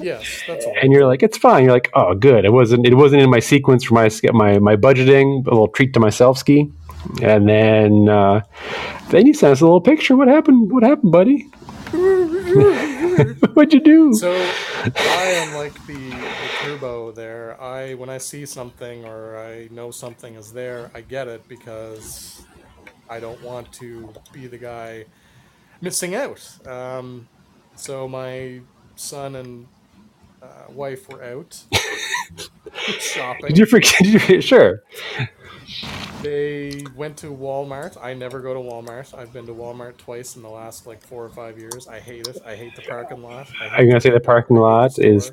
Yes, 0.00 0.42
that's 0.46 0.66
all. 0.66 0.74
and 0.82 0.92
you're 0.92 1.06
like, 1.06 1.22
it's 1.22 1.38
fine. 1.38 1.64
You're 1.64 1.72
like, 1.72 1.90
oh, 1.94 2.14
good. 2.14 2.44
It 2.44 2.52
wasn't. 2.52 2.84
It 2.86 2.94
wasn't 2.94 3.22
in 3.22 3.30
my 3.30 3.38
sequence 3.38 3.84
for 3.84 3.94
my 3.94 4.10
my 4.32 4.58
my 4.58 4.76
budgeting. 4.76 5.46
A 5.46 5.50
little 5.50 5.68
treat 5.68 5.94
to 5.94 6.00
myself 6.00 6.36
ski, 6.36 6.70
and 7.22 7.48
then 7.48 8.08
uh, 8.08 8.42
then 9.10 9.24
you 9.26 9.32
sent 9.32 9.52
us 9.52 9.60
a 9.60 9.64
little 9.64 9.80
picture. 9.80 10.16
What 10.16 10.28
happened? 10.28 10.72
What 10.72 10.82
happened, 10.82 11.12
buddy? 11.12 11.42
What'd 13.54 13.72
you 13.72 13.80
do? 13.80 14.12
So 14.14 14.32
I 14.32 15.24
am 15.36 15.54
like 15.54 15.72
the, 15.86 15.94
the 15.94 16.43
turbo 16.64 17.12
there. 17.12 17.60
I 17.60 17.94
when 17.94 18.08
I 18.08 18.18
see 18.18 18.46
something 18.46 19.04
or 19.04 19.38
I 19.38 19.68
know 19.70 19.90
something 19.90 20.34
is 20.34 20.52
there, 20.52 20.90
I 20.94 21.00
get 21.02 21.28
it 21.28 21.46
because 21.48 22.44
I 23.08 23.20
don't 23.20 23.42
want 23.42 23.72
to 23.74 24.12
be 24.32 24.46
the 24.46 24.58
guy 24.58 25.04
missing 25.80 26.14
out. 26.14 26.40
Um, 26.66 27.28
so 27.76 28.08
my 28.08 28.60
son 28.96 29.36
and 29.36 29.66
uh, 30.42 30.70
wife 30.70 31.08
were 31.08 31.22
out 31.22 31.62
shopping. 32.98 33.48
Did 33.48 33.58
you 33.58 33.66
forget? 33.66 33.94
Did 34.02 34.28
you, 34.28 34.40
sure. 34.40 34.82
They 36.22 36.84
went 36.96 37.18
to 37.18 37.26
Walmart. 37.26 38.02
I 38.02 38.14
never 38.14 38.40
go 38.40 38.54
to 38.54 38.60
Walmart. 38.60 39.16
I've 39.16 39.32
been 39.32 39.46
to 39.46 39.52
Walmart 39.52 39.98
twice 39.98 40.36
in 40.36 40.42
the 40.42 40.48
last 40.48 40.86
like 40.86 41.02
four 41.02 41.22
or 41.22 41.28
five 41.28 41.58
years. 41.58 41.86
I 41.86 42.00
hate 42.00 42.26
it. 42.26 42.38
I 42.46 42.56
hate 42.56 42.74
the 42.74 42.82
parking 42.82 43.22
lot. 43.22 43.48
I 43.60 43.68
Are 43.68 43.82
you 43.82 43.88
gonna 43.90 44.00
say 44.00 44.10
the 44.10 44.20
parking 44.20 44.56
lot 44.56 44.98
is? 44.98 45.32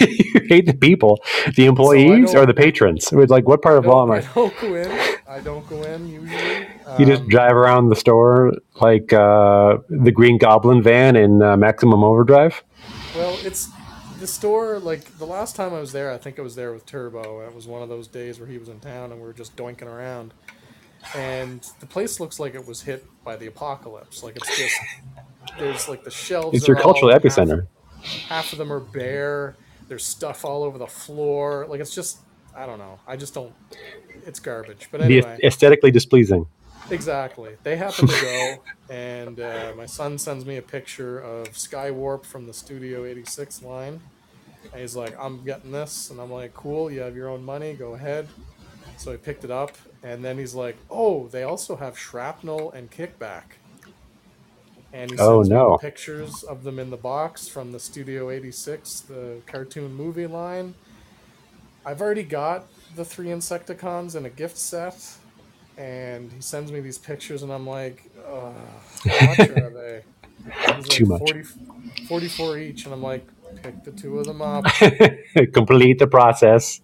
You 0.00 0.40
hate 0.48 0.66
the 0.66 0.74
people, 0.74 1.20
the 1.56 1.66
employees, 1.66 2.32
don't- 2.32 2.42
or 2.42 2.46
the 2.46 2.54
patrons? 2.54 3.12
It's 3.12 3.30
like 3.30 3.46
what 3.48 3.62
part 3.62 3.78
of 3.78 3.84
I 3.84 3.88
don't, 3.88 4.08
Walmart? 4.08 4.28
I 4.28 4.34
don't 4.34 4.60
go 4.60 4.74
in. 4.74 5.16
I 5.28 5.40
don't 5.40 5.68
go 5.68 5.82
in 5.82 6.08
usually. 6.08 6.66
You 6.98 7.06
just 7.06 7.22
Um, 7.22 7.28
drive 7.28 7.52
around 7.56 7.88
the 7.88 7.96
store 7.96 8.52
like 8.80 9.12
uh, 9.12 9.78
the 9.88 10.12
Green 10.12 10.38
Goblin 10.38 10.82
van 10.82 11.16
in 11.16 11.40
uh, 11.42 11.56
Maximum 11.56 12.04
Overdrive. 12.04 12.62
well, 13.16 13.38
it's 13.42 13.70
the 14.20 14.26
store. 14.26 14.78
Like 14.78 15.16
the 15.18 15.26
last 15.26 15.56
time 15.56 15.72
I 15.72 15.80
was 15.80 15.92
there, 15.92 16.10
I 16.12 16.18
think 16.18 16.38
I 16.38 16.42
was 16.42 16.54
there 16.54 16.72
with 16.72 16.84
Turbo. 16.86 17.40
It 17.46 17.54
was 17.54 17.66
one 17.66 17.82
of 17.82 17.88
those 17.88 18.06
days 18.08 18.38
where 18.38 18.48
he 18.48 18.58
was 18.58 18.68
in 18.68 18.78
town 18.80 19.10
and 19.10 19.20
we 19.20 19.26
were 19.26 19.32
just 19.32 19.56
doinking 19.56 19.86
around. 19.86 20.34
And 21.16 21.66
the 21.80 21.86
place 21.86 22.20
looks 22.20 22.38
like 22.38 22.54
it 22.54 22.66
was 22.66 22.82
hit 22.82 23.04
by 23.24 23.36
the 23.36 23.46
apocalypse. 23.46 24.22
Like 24.22 24.36
it's 24.36 24.56
just 24.56 24.76
there's 25.58 25.88
like 25.88 26.04
the 26.04 26.10
shelves. 26.10 26.56
It's 26.56 26.68
your 26.68 26.76
cultural 26.76 27.10
half- 27.10 27.22
epicenter. 27.22 27.66
half 28.28 28.52
of 28.52 28.58
them 28.58 28.72
are 28.72 28.80
bare. 28.80 29.56
There's 29.88 30.04
stuff 30.04 30.44
all 30.44 30.62
over 30.62 30.78
the 30.78 30.86
floor. 30.86 31.66
Like 31.68 31.80
it's 31.80 31.94
just 31.94 32.18
I 32.54 32.66
don't 32.66 32.78
know. 32.78 32.98
I 33.06 33.16
just 33.16 33.34
don't. 33.34 33.52
It's 34.26 34.40
garbage. 34.40 34.88
But 34.90 35.00
anyway, 35.02 35.38
aesthetically 35.42 35.90
displeasing. 35.90 36.46
exactly. 36.90 37.56
They 37.62 37.76
happen 37.76 38.06
to 38.06 38.20
go, 38.20 38.56
and 38.94 39.40
uh, 39.40 39.72
my 39.76 39.86
son 39.86 40.18
sends 40.18 40.44
me 40.44 40.56
a 40.56 40.62
picture 40.62 41.18
of 41.18 41.48
Skywarp 41.50 42.24
from 42.26 42.46
the 42.46 42.52
Studio 42.52 43.04
86 43.04 43.62
line. 43.62 44.00
And 44.72 44.80
he's 44.80 44.94
like, 44.94 45.16
"I'm 45.18 45.44
getting 45.44 45.72
this," 45.72 46.10
and 46.10 46.20
I'm 46.20 46.30
like, 46.30 46.54
"Cool. 46.54 46.90
You 46.90 47.00
have 47.00 47.16
your 47.16 47.28
own 47.28 47.44
money. 47.44 47.74
Go 47.74 47.94
ahead." 47.94 48.28
So 48.96 49.12
I 49.12 49.16
picked 49.16 49.44
it 49.44 49.50
up, 49.50 49.72
and 50.02 50.24
then 50.24 50.38
he's 50.38 50.54
like, 50.54 50.76
"Oh, 50.90 51.28
they 51.28 51.42
also 51.42 51.76
have 51.76 51.98
shrapnel 51.98 52.70
and 52.72 52.90
kickback." 52.90 53.44
And 54.92 55.10
he 55.10 55.16
Oh, 55.18 55.42
me 55.42 55.48
no. 55.48 55.78
pictures 55.78 56.42
of 56.42 56.64
them 56.64 56.78
in 56.78 56.90
the 56.90 56.96
box 56.98 57.48
from 57.48 57.72
the 57.72 57.80
Studio 57.80 58.30
86, 58.30 59.00
the 59.02 59.42
cartoon 59.46 59.94
movie 59.94 60.26
line. 60.26 60.74
I've 61.84 62.00
already 62.02 62.24
got 62.24 62.68
the 62.94 63.04
three 63.04 63.28
Insecticons 63.28 64.14
in 64.16 64.26
a 64.26 64.30
gift 64.30 64.58
set, 64.58 65.18
and 65.76 66.32
he 66.32 66.40
sends 66.40 66.70
me 66.70 66.80
these 66.80 66.98
pictures, 66.98 67.42
and 67.42 67.52
I'm 67.52 67.66
like, 67.66 68.10
Ugh, 68.24 68.54
how 69.08 69.20
much 69.22 69.48
are 69.48 69.70
they? 69.70 70.04
Too 70.88 71.06
like, 71.06 71.06
much. 71.06 71.20
40, 71.20 71.42
44 72.08 72.58
each, 72.58 72.84
and 72.84 72.94
I'm 72.94 73.02
like, 73.02 73.30
pick 73.62 73.82
the 73.84 73.92
two 73.92 74.18
of 74.18 74.26
them 74.26 74.42
up. 74.42 74.70
Complete 75.54 75.98
the 75.98 76.06
process. 76.06 76.80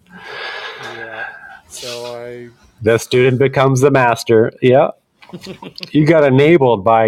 Yeah. 0.79 1.25
So 1.67 2.05
I 2.15 2.49
The 2.81 2.97
student 2.97 3.39
becomes 3.39 3.81
the 3.81 3.91
master. 3.91 4.51
Yeah. 4.61 4.91
you 5.91 6.05
got 6.05 6.23
enabled 6.23 6.83
by 6.83 7.07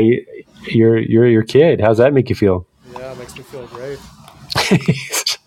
your 0.68 0.98
your 0.98 1.28
your 1.28 1.44
kid. 1.44 1.82
How's 1.82 1.98
that 1.98 2.14
make 2.14 2.30
you 2.30 2.36
feel? 2.36 2.68
yeah, 2.94 3.12
it 3.12 3.18
makes 3.20 3.36
me 3.38 3.44
feel 3.44 3.68
great. 3.68 4.00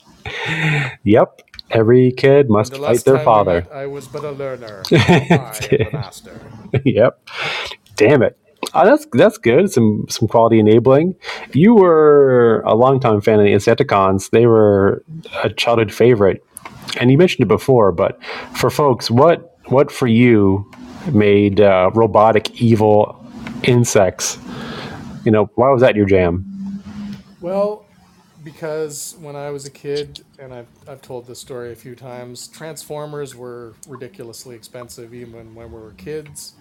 yep. 1.05 1.41
Every 1.71 2.13
kid 2.13 2.49
must 2.51 2.73
The 2.73 2.79
fight 2.79 3.05
their 3.05 3.19
father. 3.21 3.63
met, 3.63 3.73
I 3.73 3.87
was 3.87 4.07
but 4.07 4.23
a 4.23 4.31
learner. 4.31 4.83
I 4.93 5.27
am 5.31 5.53
the 5.69 5.89
master. 5.93 6.41
yep. 6.85 7.27
Damn 7.97 8.23
it. 8.23 8.39
Oh, 8.75 8.85
that's 8.85 9.07
that's 9.13 9.39
good. 9.39 9.71
Some 9.71 10.07
some 10.09 10.29
quality 10.29 10.59
enabling. 10.59 11.17
You 11.53 11.75
were 11.75 12.63
a 12.67 12.75
longtime 12.75 13.21
fan 13.23 13.39
of 13.41 13.45
the 13.45 13.53
Insecticons. 13.53 14.31
They 14.31 14.47
were 14.47 15.05
a 15.43 15.51
childhood 15.51 15.93
favorite, 15.93 16.45
and 17.01 17.11
you 17.11 17.19
mentioned 17.19 17.45
it 17.45 17.49
before. 17.49 17.93
But 17.93 18.23
for 18.57 18.71
folks, 18.71 19.11
what 19.11 19.59
what 19.67 19.91
for 19.91 20.07
you 20.07 20.71
made 21.13 21.61
uh, 21.61 21.91
robotic 21.95 22.61
evil 22.61 23.23
insects? 23.65 24.39
You 25.25 25.33
know, 25.33 25.51
why 25.55 25.71
was 25.71 25.81
that 25.81 25.97
your 25.97 26.07
jam? 26.07 26.83
Well, 27.41 27.87
because 28.45 29.17
when 29.21 29.37
I 29.37 29.51
was 29.51 29.67
a 29.67 29.71
kid, 29.71 30.23
and 30.39 30.53
I've, 30.53 30.69
I've 30.87 31.01
told 31.01 31.27
this 31.27 31.41
story 31.41 31.73
a 31.73 31.75
few 31.77 31.95
times, 31.95 32.47
Transformers 32.49 33.35
were 33.35 33.75
ridiculously 33.89 34.55
expensive 34.55 35.15
even 35.15 35.55
when 35.55 35.73
we 35.73 35.81
were 35.81 35.93
kids. 35.93 36.55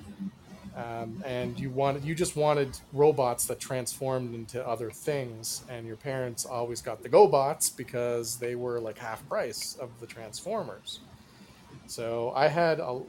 Um, 0.75 1.21
and 1.23 1.59
you 1.59 1.69
wanted 1.69 2.03
you 2.03 2.15
just 2.15 2.35
wanted 2.35 2.79
robots 2.93 3.45
that 3.45 3.59
transformed 3.59 4.33
into 4.33 4.65
other 4.67 4.89
things, 4.89 5.63
and 5.69 5.85
your 5.85 5.97
parents 5.97 6.45
always 6.45 6.81
got 6.81 7.03
the 7.03 7.09
GoBots 7.09 7.75
because 7.75 8.37
they 8.37 8.55
were 8.55 8.79
like 8.79 8.97
half 8.97 9.27
price 9.29 9.77
of 9.79 9.89
the 9.99 10.07
Transformers. 10.07 11.01
So 11.85 12.33
I 12.35 12.47
had 12.47 12.79
a 12.79 12.99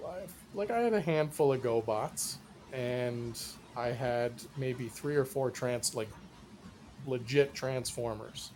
like 0.54 0.70
I 0.70 0.80
had 0.80 0.92
a 0.92 1.00
handful 1.00 1.54
of 1.54 1.62
GoBots, 1.62 2.36
and 2.74 3.40
I 3.76 3.88
had 3.88 4.32
maybe 4.56 4.88
three 4.88 5.16
or 5.16 5.24
four 5.24 5.50
trans 5.50 5.94
like 5.94 6.08
legit 7.06 7.54
transformers. 7.54 8.50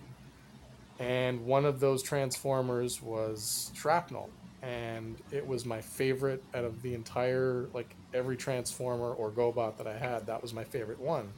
And 0.98 1.46
one 1.46 1.64
of 1.64 1.80
those 1.80 2.02
transformers 2.02 3.02
was 3.02 3.70
shrapnel. 3.74 4.30
And 4.62 5.16
it 5.30 5.46
was 5.46 5.64
my 5.64 5.80
favorite 5.80 6.42
out 6.54 6.64
of 6.64 6.82
the 6.82 6.94
entire, 6.94 7.68
like 7.72 7.94
every 8.12 8.36
transformer 8.36 9.12
or 9.12 9.30
GoBot 9.30 9.76
that 9.76 9.86
I 9.86 9.96
had, 9.96 10.26
that 10.26 10.42
was 10.42 10.52
my 10.52 10.64
favorite 10.64 10.98
one. 10.98 11.32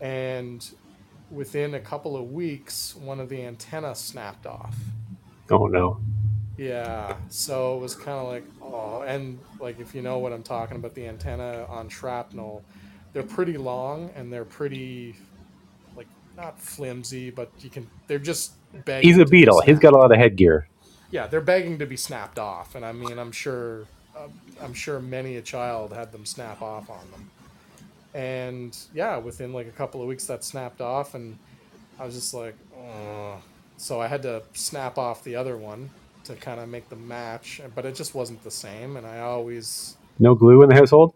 And 0.00 0.66
within 1.30 1.74
a 1.74 1.80
couple 1.80 2.16
of 2.16 2.32
weeks, 2.32 2.96
one 2.96 3.20
of 3.20 3.28
the 3.28 3.44
antenna 3.44 3.94
snapped 3.94 4.46
off. 4.46 4.74
Oh 5.50 5.66
no. 5.66 6.00
Yeah, 6.56 7.16
so 7.28 7.76
it 7.76 7.80
was 7.80 7.94
kind 7.94 8.18
of 8.18 8.28
like, 8.28 8.44
oh, 8.74 9.02
and 9.02 9.38
like 9.60 9.80
if 9.80 9.94
you 9.94 10.02
know 10.02 10.18
what 10.18 10.32
I'm 10.32 10.42
talking 10.42 10.76
about, 10.76 10.94
the 10.94 11.06
antenna 11.06 11.66
on 11.68 11.88
shrapnel, 11.88 12.62
they're 13.12 13.22
pretty 13.22 13.56
long 13.56 14.10
and 14.16 14.32
they're 14.32 14.44
pretty, 14.44 15.14
like 15.96 16.08
not 16.36 16.60
flimsy, 16.60 17.30
but 17.30 17.50
you 17.60 17.70
can. 17.70 17.88
They're 18.06 18.18
just 18.18 18.52
begging. 18.84 19.08
He's 19.08 19.16
a 19.18 19.24
to 19.24 19.30
be 19.30 19.40
beetle. 19.40 19.60
He's 19.62 19.78
got 19.78 19.92
a 19.92 19.96
lot 19.96 20.12
of 20.12 20.18
headgear. 20.18 20.68
Yeah, 21.10 21.28
they're 21.28 21.40
begging 21.40 21.78
to 21.78 21.86
be 21.86 21.96
snapped 21.96 22.38
off, 22.38 22.74
and 22.74 22.84
I 22.84 22.90
mean, 22.90 23.18
I'm 23.18 23.30
sure, 23.30 23.86
um, 24.18 24.32
I'm 24.60 24.74
sure 24.74 24.98
many 24.98 25.36
a 25.36 25.42
child 25.42 25.92
had 25.92 26.10
them 26.10 26.26
snap 26.26 26.60
off 26.60 26.90
on 26.90 27.08
them, 27.12 27.30
and 28.14 28.76
yeah, 28.92 29.18
within 29.18 29.52
like 29.52 29.68
a 29.68 29.72
couple 29.72 30.02
of 30.02 30.08
weeks, 30.08 30.26
that 30.26 30.42
snapped 30.42 30.80
off, 30.80 31.14
and 31.14 31.38
I 32.00 32.06
was 32.06 32.16
just 32.16 32.34
like, 32.34 32.56
oh. 32.76 33.36
so 33.76 34.00
I 34.00 34.08
had 34.08 34.22
to 34.22 34.42
snap 34.54 34.98
off 34.98 35.22
the 35.22 35.36
other 35.36 35.56
one 35.56 35.88
to 36.24 36.34
kind 36.36 36.60
of 36.60 36.68
make 36.68 36.88
the 36.88 36.96
match, 36.96 37.60
but 37.74 37.84
it 37.84 37.94
just 37.94 38.14
wasn't 38.14 38.42
the 38.42 38.50
same, 38.50 38.96
and 38.96 39.06
I 39.06 39.20
always 39.20 39.96
No 40.18 40.34
glue 40.34 40.62
in 40.62 40.68
the 40.68 40.74
household. 40.74 41.14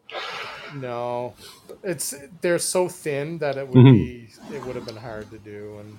no, 0.74 1.34
it's 1.82 2.14
they're 2.40 2.58
so 2.58 2.88
thin 2.88 3.38
that 3.38 3.56
it 3.56 3.68
would 3.68 3.78
Mhm. 3.78 3.92
be 3.92 4.28
it 4.54 4.64
would 4.64 4.76
have 4.76 4.86
been 4.86 4.96
hard 4.96 5.30
to 5.30 5.38
do, 5.38 5.78
and 5.80 5.98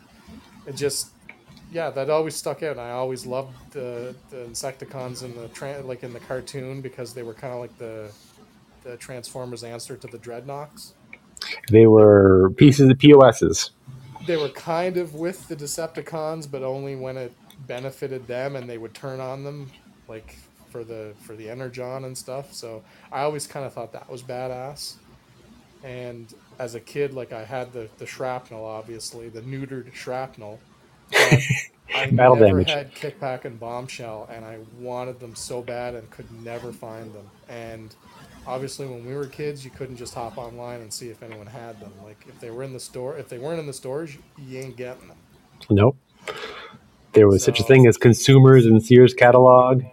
it 0.67 0.75
just 0.75 1.09
yeah 1.71 1.89
that 1.89 2.09
always 2.09 2.35
stuck 2.35 2.63
out. 2.63 2.71
And 2.71 2.81
I 2.81 2.91
always 2.91 3.25
loved 3.25 3.55
the 3.71 4.15
the 4.29 4.37
Insecticons 4.45 5.23
in 5.23 5.35
the 5.35 5.47
tra- 5.49 5.81
like 5.81 6.03
in 6.03 6.13
the 6.13 6.19
cartoon 6.19 6.81
because 6.81 7.13
they 7.13 7.23
were 7.23 7.33
kind 7.33 7.53
of 7.53 7.59
like 7.59 7.77
the 7.77 8.11
the 8.83 8.97
Transformers 8.97 9.63
answer 9.63 9.95
to 9.97 10.07
the 10.07 10.17
Dreadnoks. 10.17 10.93
They 11.71 11.87
were 11.87 12.51
pieces 12.57 12.89
of 12.89 12.97
POSs. 12.99 13.71
They 14.27 14.37
were 14.37 14.49
kind 14.49 14.97
of 14.97 15.15
with 15.15 15.47
the 15.47 15.55
Decepticons, 15.55 16.49
but 16.51 16.63
only 16.63 16.95
when 16.95 17.17
it 17.17 17.33
benefited 17.67 18.27
them, 18.27 18.55
and 18.55 18.69
they 18.69 18.77
would 18.77 18.93
turn 18.93 19.19
on 19.19 19.43
them 19.43 19.71
like 20.07 20.37
for 20.69 20.83
the 20.83 21.13
for 21.21 21.35
the 21.35 21.49
energon 21.49 22.05
and 22.05 22.17
stuff. 22.17 22.53
So 22.53 22.83
I 23.11 23.21
always 23.21 23.47
kind 23.47 23.65
of 23.65 23.73
thought 23.73 23.93
that 23.93 24.09
was 24.09 24.23
badass. 24.23 24.95
And 25.83 26.33
as 26.59 26.75
a 26.75 26.79
kid, 26.79 27.13
like 27.13 27.31
I 27.31 27.45
had 27.45 27.73
the 27.73 27.89
the 27.97 28.05
shrapnel, 28.05 28.65
obviously 28.65 29.29
the 29.29 29.41
neutered 29.41 29.93
shrapnel. 29.93 30.59
But 31.17 31.41
I 31.93 32.07
Battle 32.11 32.35
never 32.35 32.63
damage. 32.63 32.65
had 32.65 32.93
kickback 32.93 33.45
and 33.45 33.59
bombshell, 33.59 34.29
and 34.31 34.45
I 34.45 34.59
wanted 34.77 35.19
them 35.19 35.35
so 35.35 35.61
bad 35.61 35.95
and 35.95 36.09
could 36.11 36.31
never 36.31 36.71
find 36.73 37.13
them. 37.13 37.31
And 37.47 37.95
obviously, 38.45 38.87
when 38.87 39.05
we 39.05 39.15
were 39.15 39.27
kids, 39.27 39.63
you 39.65 39.71
couldn't 39.71 39.97
just 39.97 40.13
hop 40.13 40.37
online 40.37 40.81
and 40.81 40.93
see 40.93 41.09
if 41.09 41.23
anyone 41.23 41.47
had 41.47 41.79
them. 41.79 41.93
Like 42.03 42.25
if 42.27 42.39
they 42.39 42.51
were 42.51 42.63
in 42.63 42.73
the 42.73 42.79
store, 42.79 43.17
if 43.17 43.29
they 43.29 43.37
weren't 43.39 43.59
in 43.59 43.67
the 43.67 43.73
stores, 43.73 44.17
you 44.37 44.59
ain't 44.59 44.77
getting 44.77 45.07
them. 45.07 45.17
Nope. 45.69 45.97
There 47.13 47.27
was 47.27 47.43
such 47.43 47.59
a 47.59 47.63
thing 47.63 47.87
as 47.87 47.97
consumers 47.97 48.65
and 48.65 48.83
Sears 48.83 49.13
catalog. 49.13 49.83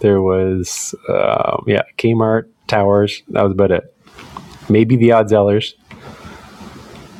There 0.00 0.20
was, 0.20 0.94
um, 1.08 1.64
yeah, 1.66 1.82
Kmart, 1.96 2.48
Towers. 2.66 3.22
That 3.28 3.42
was 3.42 3.52
about 3.52 3.70
it. 3.70 3.94
Maybe 4.68 4.96
the 4.96 5.12
Odd 5.12 5.28
Zellers. 5.28 5.74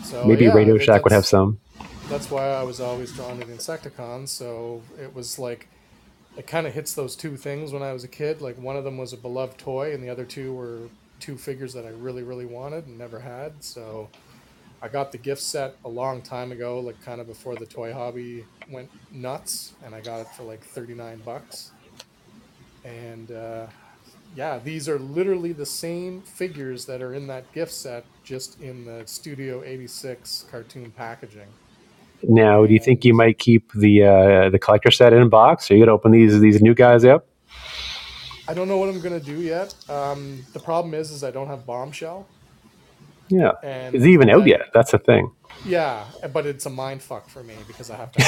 So 0.04 0.24
Maybe 0.24 0.44
yeah, 0.44 0.52
Radio 0.52 0.78
Shack 0.78 1.04
would 1.04 1.12
have 1.12 1.26
some. 1.26 1.58
That's 2.08 2.30
why 2.30 2.48
I 2.48 2.62
was 2.62 2.80
always 2.80 3.12
drawn 3.12 3.40
to 3.40 3.46
the 3.46 3.52
Insecticons. 3.52 4.28
So 4.28 4.82
it 5.00 5.14
was 5.14 5.38
like 5.38 5.68
it 6.36 6.46
kind 6.46 6.66
of 6.66 6.74
hits 6.74 6.94
those 6.94 7.16
two 7.16 7.36
things 7.36 7.72
when 7.72 7.82
I 7.82 7.92
was 7.92 8.04
a 8.04 8.08
kid. 8.08 8.40
Like 8.40 8.56
one 8.58 8.76
of 8.76 8.84
them 8.84 8.98
was 8.98 9.12
a 9.12 9.16
beloved 9.16 9.58
toy, 9.58 9.92
and 9.92 10.02
the 10.02 10.10
other 10.10 10.24
two 10.24 10.52
were 10.52 10.88
two 11.18 11.36
figures 11.36 11.72
that 11.72 11.86
I 11.86 11.90
really, 11.90 12.22
really 12.22 12.46
wanted 12.46 12.86
and 12.86 12.98
never 12.98 13.20
had. 13.20 13.64
So 13.64 14.08
I 14.82 14.88
got 14.88 15.10
the 15.10 15.18
gift 15.18 15.42
set 15.42 15.76
a 15.84 15.88
long 15.88 16.22
time 16.22 16.52
ago, 16.52 16.80
like 16.80 17.00
kind 17.02 17.20
of 17.20 17.26
before 17.26 17.56
the 17.56 17.66
toy 17.66 17.92
hobby 17.92 18.44
went 18.70 18.90
nuts, 19.10 19.72
and 19.84 19.94
I 19.94 20.00
got 20.00 20.20
it 20.20 20.28
for 20.28 20.42
like 20.42 20.62
thirty 20.62 20.94
nine 20.94 21.20
bucks. 21.24 21.72
And 22.84 23.32
uh, 23.32 23.66
yeah, 24.36 24.58
these 24.58 24.88
are 24.88 24.98
literally 24.98 25.52
the 25.52 25.66
same 25.66 26.20
figures 26.22 26.84
that 26.86 27.02
are 27.02 27.14
in 27.14 27.26
that 27.28 27.50
gift 27.52 27.72
set, 27.72 28.04
just 28.22 28.60
in 28.60 28.84
the 28.84 29.02
Studio 29.06 29.62
eighty 29.64 29.86
six 29.86 30.44
cartoon 30.50 30.90
packaging. 30.90 31.48
Now, 32.22 32.64
do 32.66 32.72
you 32.72 32.80
think 32.80 33.04
you 33.04 33.14
might 33.14 33.38
keep 33.38 33.72
the 33.72 34.04
uh, 34.04 34.50
the 34.50 34.58
collector 34.58 34.90
set 34.90 35.12
in 35.12 35.22
a 35.22 35.28
box? 35.28 35.70
Are 35.70 35.74
you 35.74 35.80
gonna 35.80 35.92
open 35.92 36.12
these 36.12 36.38
these 36.40 36.60
new 36.60 36.74
guys 36.74 37.04
up? 37.04 37.26
I 38.48 38.54
don't 38.54 38.68
know 38.68 38.76
what 38.76 38.88
I'm 38.88 39.00
gonna 39.00 39.20
do 39.20 39.40
yet. 39.40 39.74
Um, 39.88 40.44
the 40.52 40.60
problem 40.60 40.94
is, 40.94 41.10
is 41.10 41.24
I 41.24 41.30
don't 41.30 41.48
have 41.48 41.66
bombshell, 41.66 42.26
Yeah. 43.28 43.52
and 43.62 43.94
Is 43.94 44.04
it 44.04 44.08
even 44.08 44.30
out 44.30 44.42
I- 44.42 44.46
yet? 44.46 44.60
That's 44.74 44.92
the 44.92 44.98
thing. 44.98 45.32
Yeah, 45.64 46.04
but 46.32 46.46
it's 46.46 46.66
a 46.66 46.70
mind 46.70 47.02
fuck 47.02 47.28
for 47.28 47.42
me 47.42 47.54
because 47.66 47.90
I 47.90 47.96
have 47.96 48.12
to. 48.12 48.24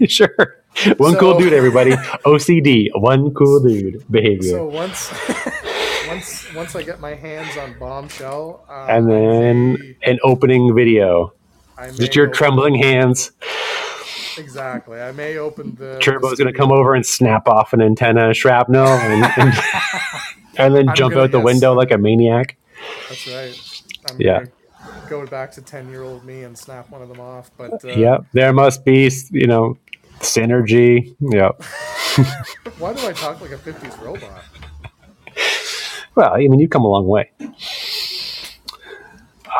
Sure. 0.08 0.62
One 0.98 1.16
cool 1.16 1.38
dude, 1.38 1.52
everybody. 1.52 1.92
OCD. 2.24 2.88
One 2.94 3.32
cool 3.34 3.60
dude 3.62 4.04
behavior. 4.10 4.50
so 4.50 4.66
once, 4.66 5.10
once, 6.08 6.54
once 6.54 6.76
I 6.76 6.82
get 6.82 7.00
my 7.00 7.14
hands 7.14 7.56
on 7.56 7.78
bombshell, 7.78 8.64
um, 8.68 8.90
and 8.90 9.10
then 9.10 9.72
may- 9.74 9.96
an 10.02 10.18
opening 10.22 10.74
video. 10.74 11.32
Just 11.94 12.14
your 12.14 12.26
trembling 12.28 12.74
hands. 12.74 13.32
Exactly. 14.38 15.00
I 15.00 15.12
may 15.12 15.38
open 15.38 15.74
the. 15.76 15.98
Turbo's 16.00 16.38
going 16.38 16.52
to 16.52 16.58
come 16.58 16.70
over 16.72 16.94
and 16.94 17.04
snap 17.06 17.48
off 17.48 17.72
an 17.72 17.80
antenna 17.80 18.34
shrapnel 18.34 18.86
and, 18.86 19.24
and, 19.38 19.54
and 20.58 20.74
then 20.74 20.88
I'm 20.90 20.94
jump 20.94 21.14
out 21.16 21.30
the 21.32 21.38
guess- 21.38 21.44
window 21.44 21.72
like 21.74 21.90
a 21.90 21.98
maniac. 21.98 22.56
That's 23.08 23.26
right. 23.28 23.65
I'm 24.08 24.20
Yeah. 24.20 24.44
go 25.08 25.26
back 25.26 25.52
to 25.52 25.62
ten 25.62 25.88
year 25.90 26.02
old 26.02 26.24
me 26.24 26.42
and 26.44 26.56
snap 26.56 26.90
one 26.90 27.02
of 27.02 27.08
them 27.08 27.20
off. 27.20 27.50
But 27.56 27.84
uh, 27.84 27.88
Yep. 27.88 28.26
There 28.32 28.52
must 28.52 28.84
be, 28.84 29.10
you 29.30 29.46
know, 29.46 29.78
synergy. 30.20 31.14
Yeah. 31.20 31.50
why 32.78 32.92
do 32.94 33.06
I 33.06 33.12
talk 33.12 33.40
like 33.40 33.52
a 33.52 33.56
'50s 33.58 34.00
robot? 34.04 34.44
Well, 36.14 36.32
I 36.32 36.38
mean, 36.38 36.58
you've 36.58 36.70
come 36.70 36.84
a 36.84 36.88
long 36.88 37.06
way. 37.06 37.30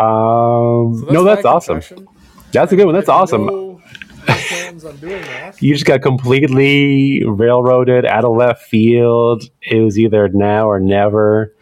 Um, 0.01 1.05
So 1.07 1.07
no, 1.13 1.25
that's 1.25 1.45
awesome. 1.45 1.81
confession. 1.81 2.09
That's 2.53 2.73
a 2.73 2.77
good 2.77 2.87
one. 2.87 2.95
That's 2.95 3.09
awesome. 3.09 3.47
No, 3.47 3.53
no 3.53 3.81
plans 4.27 4.83
doing 5.01 5.23
that. 5.23 5.61
You 5.61 5.75
just 5.75 5.85
got 5.87 6.03
completely 6.03 7.23
railroaded 7.27 8.07
out 8.07 8.25
of 8.25 8.37
left 8.37 8.63
field. 8.63 9.45
It 9.63 9.81
was 9.81 9.99
either 9.99 10.29
now 10.29 10.69
or 10.69 10.81
never. 10.81 11.55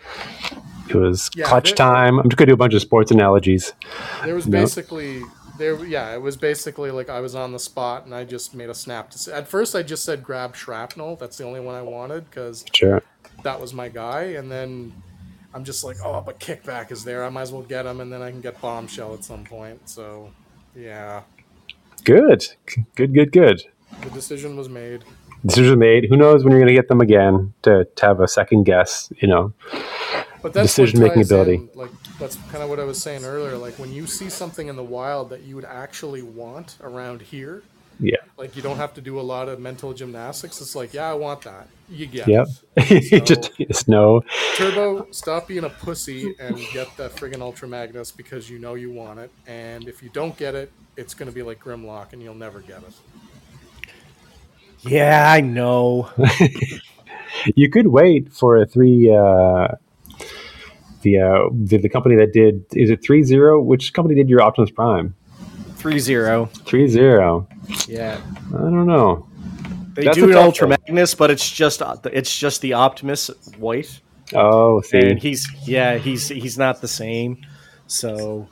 It 0.89 0.95
was 0.95 1.31
Yeah, 1.35 1.47
clutch 1.47 1.71
there- 1.71 1.77
time. 1.77 2.19
I'm 2.19 2.29
just 2.29 2.37
going 2.37 2.47
to 2.47 2.51
do 2.51 2.55
a 2.55 2.57
bunch 2.59 2.75
of 2.75 2.81
sports 2.83 3.11
analogies. 3.11 3.73
There 4.25 4.35
was 4.35 4.47
basically 4.47 5.23
there. 5.59 5.83
Yeah, 5.85 6.15
it 6.15 6.21
was 6.21 6.37
basically 6.37 6.91
like 6.91 7.09
I 7.09 7.21
was 7.21 7.35
on 7.35 7.53
the 7.53 7.59
spot 7.59 8.05
and 8.05 8.15
I 8.15 8.25
just 8.25 8.55
made 8.55 8.69
a 8.71 8.75
snap. 8.75 9.11
To 9.11 9.19
say, 9.19 9.33
at 9.33 9.49
first, 9.49 9.75
I 9.75 9.83
just 9.83 10.05
said 10.05 10.23
grab 10.23 10.55
shrapnel. 10.57 11.17
That's 11.17 11.37
the 11.39 11.45
only 11.45 11.61
one 11.61 11.75
I 11.75 11.83
wanted 11.83 12.29
because 12.31 12.65
Sure. 12.73 13.03
that 13.43 13.61
was 13.61 13.73
my 13.73 13.89
guy, 13.89 14.23
and 14.39 14.51
then 14.51 14.93
I'm 15.55 15.65
just 15.65 15.85
like, 15.85 15.97
oh, 16.05 16.21
but 16.21 16.39
Kickback 16.41 16.91
is 16.93 17.05
there. 17.05 17.25
I 17.25 17.29
might 17.29 17.43
as 17.43 17.53
well 17.53 17.63
get 17.63 17.87
him, 17.87 18.01
and 18.01 18.13
then 18.13 18.21
I 18.23 18.31
can 18.31 18.41
get 18.41 18.61
Bombshell 18.61 19.15
at 19.15 19.23
some 19.25 19.45
point. 19.45 19.89
So, 19.89 20.31
yeah, 20.77 21.23
Good, 22.05 22.47
good, 22.97 23.15
good, 23.15 23.33
good. 23.33 23.63
the 24.03 24.11
decision 24.11 24.57
was 24.57 24.69
made. 24.69 25.05
Decision 25.47 25.79
made. 25.79 26.07
Who 26.09 26.17
knows 26.17 26.43
when 26.43 26.51
you're 26.53 26.61
going 26.61 26.75
to 26.75 26.75
get 26.75 26.89
them 26.89 27.01
again 27.01 27.55
to, 27.63 27.85
to 27.85 28.07
have 28.07 28.21
a 28.21 28.27
second 28.29 28.65
guess? 28.65 29.13
You 29.21 29.29
know. 29.29 29.53
But 30.45 30.53
that's 30.53 30.77
Decision-making 30.77 31.23
ability. 31.23 31.55
in, 31.55 31.71
like 31.75 31.91
that's 32.19 32.37
kind 32.53 32.63
of 32.63 32.69
what 32.69 32.79
I 32.79 32.85
was 32.85 33.01
saying 33.03 33.25
earlier. 33.25 33.57
Like 33.57 33.79
when 33.79 33.91
you 33.95 34.07
see 34.07 34.29
something 34.29 34.69
in 34.69 34.77
the 34.77 34.83
wild 34.85 35.31
that 35.31 35.41
you 35.45 35.55
would 35.57 35.65
actually 35.65 36.21
want 36.21 36.77
around 36.83 37.23
here, 37.23 37.63
Yeah. 37.99 38.19
like 38.37 38.55
you 38.55 38.61
don't 38.61 38.77
have 38.77 38.93
to 38.95 39.01
do 39.01 39.19
a 39.19 39.23
lot 39.23 39.49
of 39.49 39.59
mental 39.59 39.95
gymnastics. 39.95 40.61
It's 40.61 40.75
like, 40.77 40.93
yeah, 40.93 41.11
I 41.11 41.15
want 41.15 41.41
that. 41.45 41.67
You 41.89 42.05
get 42.05 42.29
Yep. 42.29 42.47
it. 42.77 43.05
You 43.13 43.21
just, 43.23 43.57
just 43.57 43.89
know. 43.95 44.21
Turbo, 44.57 45.11
stop 45.13 45.49
being 45.49 45.65
a 45.65 45.71
pussy 45.71 46.35
and 46.39 46.59
get 46.75 46.95
that 46.99 47.13
friggin' 47.17 47.41
Ultra 47.41 47.67
Magnus 47.67 48.11
because 48.13 48.51
you 48.51 48.59
know 48.59 48.75
you 48.75 48.91
want 48.93 49.21
it. 49.21 49.31
And 49.47 49.89
if 49.89 50.03
you 50.03 50.11
don't 50.11 50.37
get 50.37 50.55
it, 50.55 50.71
it's 50.99 51.15
going 51.15 51.31
to 51.31 51.35
be 51.35 51.43
like 51.43 51.59
Grimlock 51.59 52.13
and 52.13 52.23
you'll 52.23 52.35
never 52.35 52.61
get 52.61 52.83
it. 52.83 52.93
Yeah, 54.83 55.33
I 55.33 55.41
know. 55.41 56.11
You 57.57 57.69
could 57.69 57.89
wait 57.89 58.33
for 58.33 58.57
a 58.59 58.65
three. 58.65 59.13
Uh, 59.13 59.69
the, 61.05 61.21
uh, 61.21 61.49
the 61.53 61.79
the 61.79 61.89
company 61.89 62.17
that 62.17 62.33
did 62.33 62.65
is 62.73 62.91
it 62.91 63.03
three 63.03 63.23
zero? 63.23 63.61
Which 63.61 63.93
company 63.93 64.17
did 64.17 64.29
your 64.29 64.43
Optimus 64.43 64.71
Prime? 64.71 65.15
Three 65.77 65.99
zero. 65.99 66.47
Three 66.65 66.89
zero. 66.89 67.47
Yeah. 67.87 68.21
I 68.49 68.59
don't 68.59 68.87
know. 68.87 69.29
They 69.95 70.05
That's 70.05 70.17
do 70.17 70.29
an 70.29 70.37
Ultra 70.37 70.67
one. 70.67 70.79
Magnus, 70.87 71.15
but 71.15 71.31
it's 71.31 71.49
just 71.49 71.81
it's 72.07 72.37
just 72.37 72.61
the 72.61 72.73
Optimus 72.73 73.31
white, 73.59 74.01
Oh, 74.33 74.81
see, 74.81 74.99
and 74.99 75.19
he's 75.19 75.49
yeah 75.67 75.97
he's 75.99 76.29
he's 76.29 76.59
not 76.59 76.81
the 76.81 76.89
same. 76.89 77.39
So, 77.87 78.49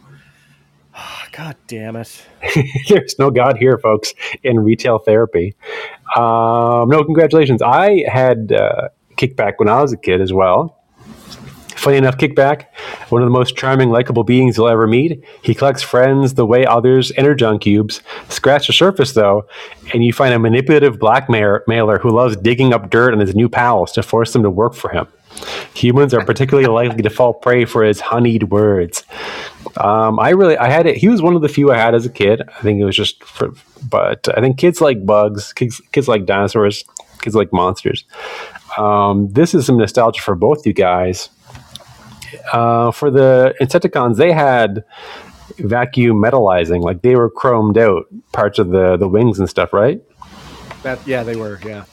God 1.33 1.57
damn 1.67 1.97
it! 1.97 2.23
there's 2.89 3.19
no 3.19 3.31
God 3.31 3.57
here, 3.57 3.79
folks, 3.79 4.15
in 4.45 4.61
retail 4.61 4.99
therapy. 4.99 5.55
Um, 6.17 6.89
no, 6.89 7.03
congratulations. 7.05 7.63
I 7.63 8.05
had 8.07 8.53
uh, 8.53 8.89
kickback 9.17 9.55
when 9.57 9.69
I 9.69 9.83
was 9.83 9.93
a 9.93 9.97
kid 9.97 10.21
as 10.21 10.33
well. 10.33 10.82
Funny 11.77 11.97
enough, 11.97 12.17
Kickback, 12.17 12.67
one 13.09 13.23
of 13.23 13.27
the 13.27 13.33
most 13.33 13.57
charming, 13.57 13.91
likable 13.91 14.25
beings 14.25 14.57
you'll 14.57 14.69
ever 14.69 14.87
meet. 14.87 15.23
He 15.43 15.55
collects 15.55 15.83
friends 15.83 16.35
the 16.35 16.47
way 16.47 16.65
others 16.65 17.13
energon 17.17 17.59
cubes. 17.59 18.03
Scratch 18.29 18.67
the 18.67 18.73
surface, 18.73 19.13
though, 19.13 19.47
and 19.93 20.05
you 20.05 20.13
find 20.13 20.35
a 20.35 20.39
manipulative 20.39 20.99
blackmailer 20.99 21.99
who 21.99 22.11
loves 22.11 22.37
digging 22.37 22.73
up 22.73 22.91
dirt 22.91 23.13
on 23.13 23.21
his 23.21 23.35
new 23.35 23.49
pals 23.49 23.93
to 23.93 24.03
force 24.03 24.33
them 24.33 24.43
to 24.43 24.51
work 24.51 24.75
for 24.75 24.91
him. 24.91 25.07
Humans 25.75 26.15
are 26.15 26.25
particularly 26.25 26.69
likely 26.89 27.03
to 27.03 27.11
fall 27.11 27.35
prey 27.35 27.65
for 27.65 27.83
his 27.83 28.01
honeyed 28.01 28.45
words. 28.45 29.05
Um, 29.79 30.21
I 30.21 30.31
really, 30.31 30.57
I 30.59 30.69
had 30.69 30.87
it. 30.87 30.97
He 30.97 31.09
was 31.09 31.23
one 31.23 31.35
of 31.35 31.43
the 31.43 31.49
few 31.49 31.73
I 31.73 31.79
had 31.79 31.95
as 31.95 32.05
a 32.05 32.11
kid. 32.11 32.43
I 32.47 32.61
think 32.63 32.81
it 32.81 32.85
was 32.85 32.97
just 32.97 33.23
for, 33.25 33.53
but 33.89 34.29
I 34.37 34.41
think 34.41 34.59
kids 34.59 34.81
like 34.81 35.05
bugs, 35.07 35.53
kids, 35.53 35.81
kids 35.93 36.09
like 36.09 36.27
dinosaurs, 36.27 36.85
kids 37.23 37.35
like 37.35 37.53
monsters. 37.53 38.05
Um, 38.77 39.31
this 39.33 39.55
is 39.55 39.67
some 39.67 39.79
nostalgia 39.79 40.23
for 40.23 40.35
both 40.35 40.67
you 40.67 40.73
guys. 40.73 41.29
Uh, 42.53 42.91
for 42.91 43.11
the 43.11 43.55
Insecticons, 43.61 44.17
they 44.17 44.33
had 44.33 44.85
vacuum 45.59 46.17
metallizing, 46.17 46.83
like 46.83 47.03
they 47.03 47.17
were 47.17 47.31
chromed 47.31 47.77
out 47.77 48.07
parts 48.33 48.59
of 48.59 48.71
the 48.71 48.97
the 48.97 49.09
wings 49.09 49.39
and 49.39 49.49
stuff, 49.49 49.73
right? 49.73 50.01
That 50.83 51.07
yeah 51.07 51.23
they 51.23 51.37
were 51.37 51.61
yeah. 51.65 51.85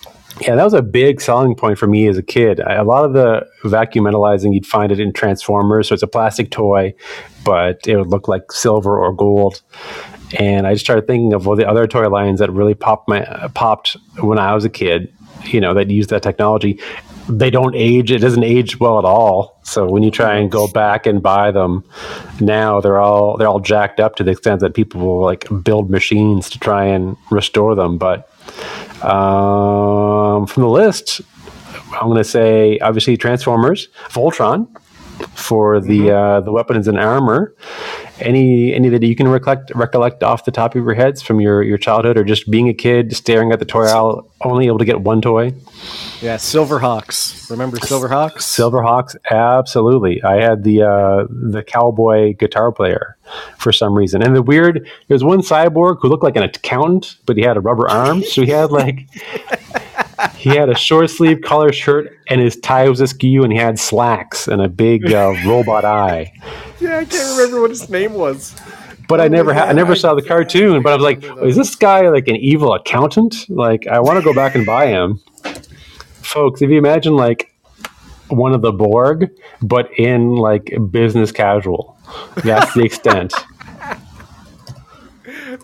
Yeah, 0.41 0.56
that 0.56 0.63
was 0.63 0.73
a 0.73 0.82
big 0.82 1.19
selling 1.19 1.54
point 1.54 1.78
for 1.78 1.88
me 1.88 2.08
as 2.08 2.17
a 2.17 2.23
kid. 2.23 2.62
I, 2.62 2.75
a 2.75 2.84
lot 2.84 3.04
of 3.04 3.13
the 3.13 3.45
vacuum 3.65 4.06
metallizing, 4.06 4.54
you'd 4.54 4.65
find 4.65 4.89
it 4.91 4.99
in 4.99 5.12
Transformers. 5.12 5.89
So 5.89 5.93
it's 5.93 6.04
a 6.04 6.08
plastic 6.08 6.49
toy, 6.49 6.93
but 7.43 7.86
it 7.86 7.97
would 7.97 8.08
look 8.08 8.30
like 8.30 8.52
silver 8.52 8.97
or 8.97 9.12
gold. 9.12 9.62
And 10.39 10.65
I 10.65 10.73
just 10.73 10.86
started 10.86 11.08
thinking 11.08 11.34
of 11.34 11.47
all 11.47 11.58
the 11.58 11.67
other 11.67 11.88
toy 11.88 12.08
lines 12.08 12.39
that 12.39 12.52
really 12.52 12.75
popped 12.75 13.10
my 13.10 13.25
uh, 13.25 13.49
popped 13.49 13.97
when 14.21 14.38
I 14.38 14.54
was 14.54 14.63
a 14.63 14.69
kid. 14.69 15.13
You 15.45 15.60
know, 15.60 15.73
that 15.73 15.89
used 15.89 16.10
that 16.12 16.23
technology. 16.23 16.80
They 17.29 17.51
don't 17.51 17.75
age. 17.75 18.11
It 18.11 18.19
doesn't 18.19 18.43
age 18.43 18.79
well 18.79 18.97
at 18.97 19.05
all. 19.05 19.59
So 19.63 19.87
when 19.87 20.01
you 20.01 20.09
try 20.09 20.37
and 20.37 20.51
go 20.51 20.67
back 20.67 21.05
and 21.05 21.21
buy 21.21 21.51
them 21.51 21.83
now, 22.39 22.81
they're 22.81 22.99
all 22.99 23.37
they're 23.37 23.47
all 23.47 23.59
jacked 23.59 23.99
up 23.99 24.15
to 24.15 24.23
the 24.23 24.31
extent 24.31 24.61
that 24.61 24.73
people 24.73 25.01
will 25.01 25.21
like 25.21 25.45
build 25.63 25.89
machines 25.89 26.49
to 26.49 26.59
try 26.59 26.85
and 26.85 27.15
restore 27.29 27.75
them. 27.75 27.97
But 27.99 28.29
um, 29.03 30.47
from 30.47 30.63
the 30.63 30.69
list, 30.69 31.21
I'm 31.93 32.07
going 32.07 32.17
to 32.17 32.23
say 32.23 32.79
obviously 32.79 33.15
Transformers, 33.15 33.87
Voltron 34.09 34.67
for 35.35 35.79
the 35.79 36.11
uh, 36.11 36.41
the 36.41 36.51
weapons 36.51 36.87
and 36.87 36.97
armor. 36.97 37.53
Any 38.21 38.73
any 38.73 38.89
that 38.89 39.03
you 39.03 39.15
can 39.15 39.27
recollect 39.27 39.71
recollect 39.75 40.23
off 40.23 40.45
the 40.45 40.51
top 40.51 40.75
of 40.75 40.84
your 40.84 40.93
heads 40.93 41.21
from 41.21 41.39
your 41.39 41.63
your 41.63 41.77
childhood 41.77 42.17
or 42.17 42.23
just 42.23 42.49
being 42.49 42.67
a 42.69 42.73
kid 42.73 43.15
staring 43.15 43.51
at 43.51 43.60
the 43.60 43.65
toy 43.65 43.86
aisle, 43.86 44.29
only 44.41 44.67
able 44.67 44.79
to 44.79 44.86
get 44.86 45.01
one 45.01 45.21
toy. 45.21 45.53
Yeah, 46.21 46.36
Silverhawks. 46.36 47.49
Remember 47.49 47.77
Silverhawks? 47.77 48.39
Silverhawks, 48.39 49.15
absolutely. 49.32 50.21
I 50.23 50.41
had 50.41 50.63
the 50.63 50.84
uh, 50.84 51.27
the 51.29 51.63
cowboy 51.63 52.34
guitar 52.36 52.71
player 52.71 53.17
for 53.58 53.71
some 53.71 53.93
reason, 53.93 54.21
and 54.21 54.36
the 54.36 54.41
weird. 54.41 54.88
There's 55.08 55.23
one 55.23 55.39
cyborg 55.39 55.99
who 56.01 56.10
looked 56.10 56.23
like 56.23 56.36
an 56.36 56.43
accountant, 56.43 57.15
but 57.25 57.38
he 57.38 57.43
had 57.43 57.58
a 57.58 57.62
rubber 57.62 57.89
arm, 57.89 58.23
so 58.23 58.43
he 58.43 58.51
had 58.51 58.71
like. 58.71 59.08
He 60.36 60.49
had 60.49 60.69
a 60.69 60.75
short 60.75 61.10
sleeve 61.10 61.41
collar 61.41 61.71
shirt, 61.71 62.17
and 62.27 62.41
his 62.41 62.58
tie 62.58 62.88
was 62.89 62.99
askew, 63.01 63.43
and 63.43 63.51
he 63.53 63.60
had 63.60 63.79
slacks 63.79 64.47
and 64.47 64.62
a 64.62 64.67
big 64.69 65.12
uh, 65.12 65.34
robot 65.45 65.86
eye. 65.86 66.32
yeah, 66.79 66.97
I 66.97 67.05
can't 67.05 67.38
remember 67.38 67.62
what 67.62 67.69
his 67.69 67.89
name 67.89 68.13
was. 68.13 68.55
But 69.08 69.19
I 69.21 69.27
never, 69.27 69.53
ha- 69.53 69.65
I 69.65 69.73
never 69.73 69.95
saw 69.95 70.13
the 70.13 70.21
cartoon. 70.21 70.84
But 70.84 70.93
I 70.93 70.95
was 70.95 71.03
like, 71.03 71.43
is 71.43 71.55
this 71.55 71.75
guy 71.75 72.10
like 72.10 72.27
an 72.27 72.36
evil 72.36 72.73
accountant? 72.73 73.49
Like, 73.49 73.88
I 73.88 73.99
want 73.99 74.19
to 74.19 74.23
go 74.23 74.34
back 74.34 74.53
and 74.55 74.65
buy 74.65 74.88
him, 74.88 75.19
folks. 76.21 76.62
If 76.62 76.69
you 76.69 76.77
imagine 76.77 77.15
like 77.15 77.51
one 78.27 78.53
of 78.53 78.62
the 78.62 78.71
Borg, 78.71 79.32
but 79.63 79.89
in 79.97 80.36
like 80.36 80.71
business 80.91 81.32
casual, 81.32 81.97
that's 82.43 82.73
the 82.73 82.84
extent. 82.84 83.34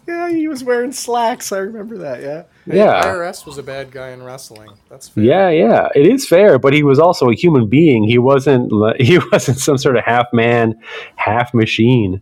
Yeah, 0.07 0.29
he 0.29 0.47
was 0.47 0.63
wearing 0.63 0.91
slacks. 0.91 1.51
I 1.51 1.59
remember 1.59 1.99
that. 1.99 2.21
Yeah. 2.21 2.43
Yeah. 2.67 3.03
IRS 3.05 3.45
was 3.45 3.57
a 3.59 3.63
bad 3.63 3.91
guy 3.91 4.09
in 4.09 4.23
wrestling. 4.23 4.71
That's 4.89 5.07
fair. 5.09 5.23
Yeah, 5.23 5.49
yeah, 5.49 5.87
it 5.95 6.07
is 6.07 6.27
fair, 6.27 6.57
but 6.57 6.73
he 6.73 6.81
was 6.83 6.97
also 6.99 7.29
a 7.29 7.35
human 7.35 7.67
being. 7.69 8.03
He 8.05 8.17
wasn't. 8.17 8.71
He 8.99 9.19
wasn't 9.31 9.59
some 9.59 9.77
sort 9.77 9.97
of 9.97 10.03
half 10.03 10.27
man, 10.33 10.75
half 11.15 11.53
machine. 11.53 12.21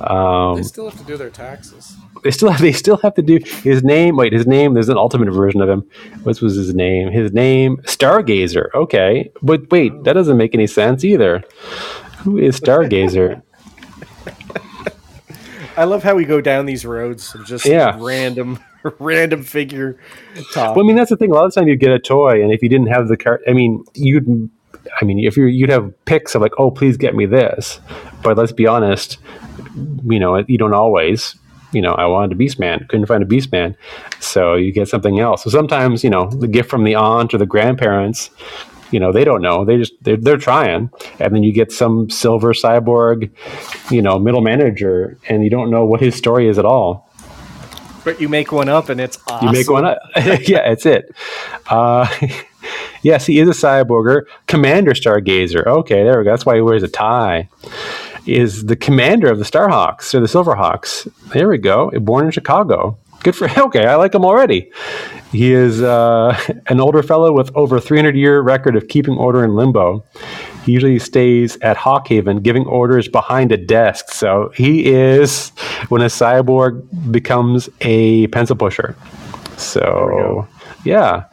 Um, 0.00 0.56
They 0.56 0.62
still 0.62 0.88
have 0.90 0.98
to 1.00 1.04
do 1.04 1.16
their 1.16 1.30
taxes. 1.30 1.96
they 2.22 2.30
still 2.30 2.50
have. 2.50 2.60
They 2.60 2.72
still 2.72 2.98
have 2.98 3.14
to 3.14 3.22
do 3.22 3.38
his 3.62 3.82
name. 3.82 4.16
Wait, 4.16 4.32
his 4.32 4.46
name. 4.46 4.74
There's 4.74 4.90
an 4.90 4.98
ultimate 4.98 5.32
version 5.32 5.60
of 5.62 5.68
him. 5.68 5.84
What 6.22 6.40
was 6.42 6.54
his 6.54 6.74
name? 6.74 7.10
His 7.10 7.32
name, 7.32 7.78
Stargazer. 7.84 8.68
Okay, 8.74 9.30
but 9.42 9.68
wait, 9.70 10.04
that 10.04 10.12
doesn't 10.12 10.36
make 10.36 10.54
any 10.54 10.66
sense 10.66 11.02
either. 11.02 11.42
Who 12.18 12.36
is 12.38 12.60
Stargazer? 12.60 13.42
I 15.76 15.84
love 15.84 16.02
how 16.02 16.14
we 16.14 16.24
go 16.24 16.40
down 16.40 16.66
these 16.66 16.86
roads 16.86 17.34
of 17.34 17.46
just 17.46 17.66
Yeah. 17.66 17.96
random, 18.00 18.58
random 18.98 19.42
figure 19.42 19.98
talk. 20.52 20.76
Well, 20.76 20.84
I 20.84 20.86
mean, 20.86 20.96
that's 20.96 21.10
the 21.10 21.16
thing. 21.16 21.30
A 21.30 21.34
lot 21.34 21.46
of 21.46 21.54
time, 21.54 21.68
you 21.68 21.76
get 21.76 21.90
a 21.90 21.98
toy, 21.98 22.42
and 22.42 22.52
if 22.52 22.62
you 22.62 22.68
didn't 22.68 22.88
have 22.88 23.08
the 23.08 23.16
card, 23.16 23.42
I 23.48 23.52
mean, 23.52 23.84
you'd, 23.94 24.50
I 25.00 25.04
mean, 25.04 25.18
if 25.20 25.36
you 25.36 25.46
you'd 25.46 25.70
have 25.70 25.92
picks 26.04 26.34
of 26.34 26.42
like, 26.42 26.52
oh, 26.58 26.70
please 26.70 26.96
get 26.96 27.14
me 27.14 27.26
this. 27.26 27.80
But 28.22 28.36
let's 28.36 28.52
be 28.52 28.66
honest, 28.66 29.18
you 30.04 30.18
know, 30.18 30.44
you 30.46 30.58
don't 30.58 30.74
always. 30.74 31.36
You 31.72 31.82
know, 31.82 31.92
I 31.92 32.06
wanted 32.06 32.32
a 32.32 32.42
Beastman, 32.42 32.88
couldn't 32.88 33.06
find 33.06 33.22
a 33.22 33.26
Beastman, 33.26 33.76
so 34.20 34.54
you 34.54 34.72
get 34.72 34.88
something 34.88 35.18
else. 35.18 35.42
So 35.44 35.50
sometimes, 35.50 36.04
you 36.04 36.10
know, 36.10 36.30
the 36.30 36.48
gift 36.48 36.70
from 36.70 36.84
the 36.84 36.94
aunt 36.94 37.34
or 37.34 37.38
the 37.38 37.44
grandparents, 37.44 38.30
you 38.90 39.00
know, 39.00 39.12
they 39.12 39.24
don't 39.24 39.42
know. 39.42 39.64
They 39.64 39.76
just 39.76 39.92
they're, 40.02 40.16
they're 40.16 40.36
trying, 40.36 40.90
and 41.18 41.34
then 41.34 41.42
you 41.42 41.52
get 41.52 41.72
some 41.72 42.08
silver 42.08 42.52
cyborg, 42.52 43.30
you 43.90 44.00
know, 44.00 44.18
middle 44.18 44.40
manager, 44.40 45.18
and 45.28 45.42
you 45.42 45.50
don't 45.50 45.70
know 45.70 45.84
what 45.84 46.00
his 46.00 46.14
story 46.14 46.48
is 46.48 46.58
at 46.58 46.64
all. 46.64 47.05
But 48.06 48.20
you 48.20 48.28
make 48.28 48.52
one 48.52 48.68
up 48.68 48.88
and 48.88 49.00
it's 49.00 49.18
awesome. 49.26 49.48
You 49.48 49.52
make 49.52 49.68
one 49.68 49.84
up. 49.84 49.98
yeah, 50.16 50.70
it's 50.70 50.86
it. 50.86 51.12
Uh, 51.66 52.08
yes, 53.02 53.26
he 53.26 53.40
is 53.40 53.48
a 53.48 53.52
cyborger. 53.52 54.22
Commander 54.46 54.92
Stargazer. 54.92 55.66
Okay, 55.66 56.04
there 56.04 56.16
we 56.18 56.24
go. 56.24 56.30
That's 56.30 56.46
why 56.46 56.54
he 56.54 56.60
wears 56.60 56.84
a 56.84 56.88
tie. 56.88 57.48
Is 58.24 58.66
the 58.66 58.76
commander 58.76 59.28
of 59.28 59.38
the 59.38 59.44
Starhawks 59.44 60.14
or 60.14 60.20
the 60.20 60.26
Silverhawks. 60.26 61.10
There 61.32 61.48
we 61.48 61.58
go. 61.58 61.90
Born 61.90 62.26
in 62.26 62.30
Chicago. 62.30 62.96
Good 63.24 63.34
for 63.34 63.50
Okay, 63.58 63.84
I 63.86 63.96
like 63.96 64.14
him 64.14 64.24
already. 64.24 64.70
He 65.32 65.52
is 65.52 65.82
uh, 65.82 66.38
an 66.66 66.80
older 66.80 67.02
fellow 67.02 67.32
with 67.32 67.50
over 67.56 67.80
300 67.80 68.16
year 68.16 68.40
record 68.40 68.76
of 68.76 68.86
keeping 68.86 69.16
order 69.18 69.42
in 69.44 69.56
limbo. 69.56 70.04
He 70.66 70.72
usually 70.72 70.98
stays 70.98 71.56
at 71.62 71.76
Hawkhaven 71.76 72.42
giving 72.42 72.66
orders 72.66 73.08
behind 73.08 73.52
a 73.52 73.56
desk. 73.56 74.10
So 74.10 74.52
he 74.54 74.86
is 74.92 75.50
when 75.88 76.02
a 76.02 76.06
cyborg 76.06 76.84
becomes 77.10 77.68
a 77.80 78.26
pencil 78.28 78.56
pusher. 78.56 78.96
So, 79.56 80.46
yeah. 80.84 81.24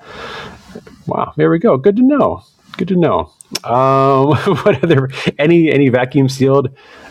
Wow, 1.07 1.33
there 1.35 1.49
we 1.49 1.59
go. 1.59 1.75
Good 1.77 1.97
to 1.97 2.03
know. 2.03 2.43
good 2.77 2.87
to 2.89 2.95
know. 2.95 3.31
Um, 3.63 4.35
what 4.63 4.83
other 4.83 5.09
any 5.37 5.71
any 5.71 5.89
vacuum 5.89 6.29
sealed 6.29 6.69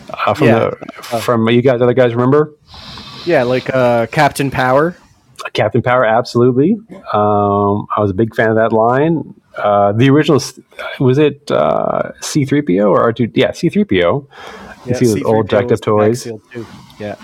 uh, 0.09 0.33
from 0.33 0.47
Yeah. 0.47 0.71
the 1.11 1.19
from 1.21 1.47
you 1.49 1.61
guys? 1.61 1.81
Other 1.81 1.93
guys 1.93 2.13
remember? 2.13 2.53
Yeah, 3.25 3.43
like 3.43 3.69
uh, 3.73 4.07
Captain 4.07 4.49
Power. 4.51 4.97
Captain 5.53 5.81
Power, 5.81 6.03
absolutely. 6.05 6.73
Um, 7.13 7.85
I 7.95 7.99
was 7.99 8.11
a 8.11 8.13
big 8.13 8.33
fan 8.35 8.49
of 8.49 8.55
that 8.55 8.71
line. 8.73 9.33
Uh, 9.57 9.91
the 9.91 10.09
original 10.09 10.41
was 10.99 11.17
it 11.17 11.51
uh, 11.51 12.11
C 12.21 12.45
three 12.45 12.61
PO 12.61 12.83
or 12.83 13.01
R 13.01 13.13
two? 13.13 13.31
Yeah, 13.33 13.51
C 13.51 13.69
three 13.69 13.83
PO. 13.85 14.27
You 14.85 14.95
see 14.95 15.05
those 15.05 15.15
C-3PO 15.15 15.25
old 15.25 15.49
jacked 15.49 15.71
up 15.71 15.79
toys. 15.79 16.23
back 16.23 16.23
sealed 16.23 16.41
too. 16.51 16.65
Yeah. 16.99 17.15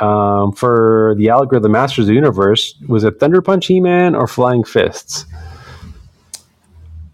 Um, 0.00 0.52
for 0.52 1.14
the 1.16 1.28
Allegro 1.28 1.56
of 1.56 1.62
the 1.62 1.68
Masters 1.68 2.04
of 2.04 2.08
the 2.08 2.14
Universe, 2.14 2.74
was 2.86 3.04
it 3.04 3.18
Thunder 3.18 3.40
Punch 3.40 3.66
He 3.66 3.80
Man 3.80 4.14
or 4.14 4.26
Flying 4.26 4.62
Fists? 4.62 5.24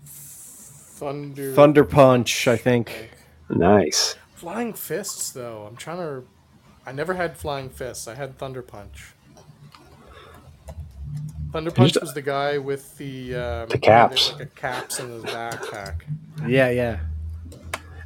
Thunder. 0.04 1.52
Thunder 1.52 1.84
Punch, 1.84 2.48
I 2.48 2.56
think. 2.56 3.10
Nice. 3.48 4.16
Flying 4.34 4.72
fists, 4.72 5.30
though. 5.30 5.66
I'm 5.68 5.76
trying 5.76 5.98
to. 5.98 6.26
I 6.86 6.92
never 6.92 7.14
had 7.14 7.36
flying 7.36 7.70
fists. 7.70 8.08
I 8.08 8.14
had 8.14 8.36
Thunder 8.38 8.62
Punch. 8.62 9.13
Thunder 11.54 11.70
Punch 11.70 11.96
was 12.00 12.12
the 12.14 12.20
guy 12.20 12.58
with 12.58 12.98
the 12.98 13.32
um, 13.36 13.68
The 13.68 13.78
caps. 13.78 14.32
Like 14.32 14.40
a 14.42 14.46
caps 14.46 14.98
in 14.98 15.08
his 15.08 15.22
backpack. 15.22 16.02
Yeah, 16.48 16.68
yeah. 16.70 16.98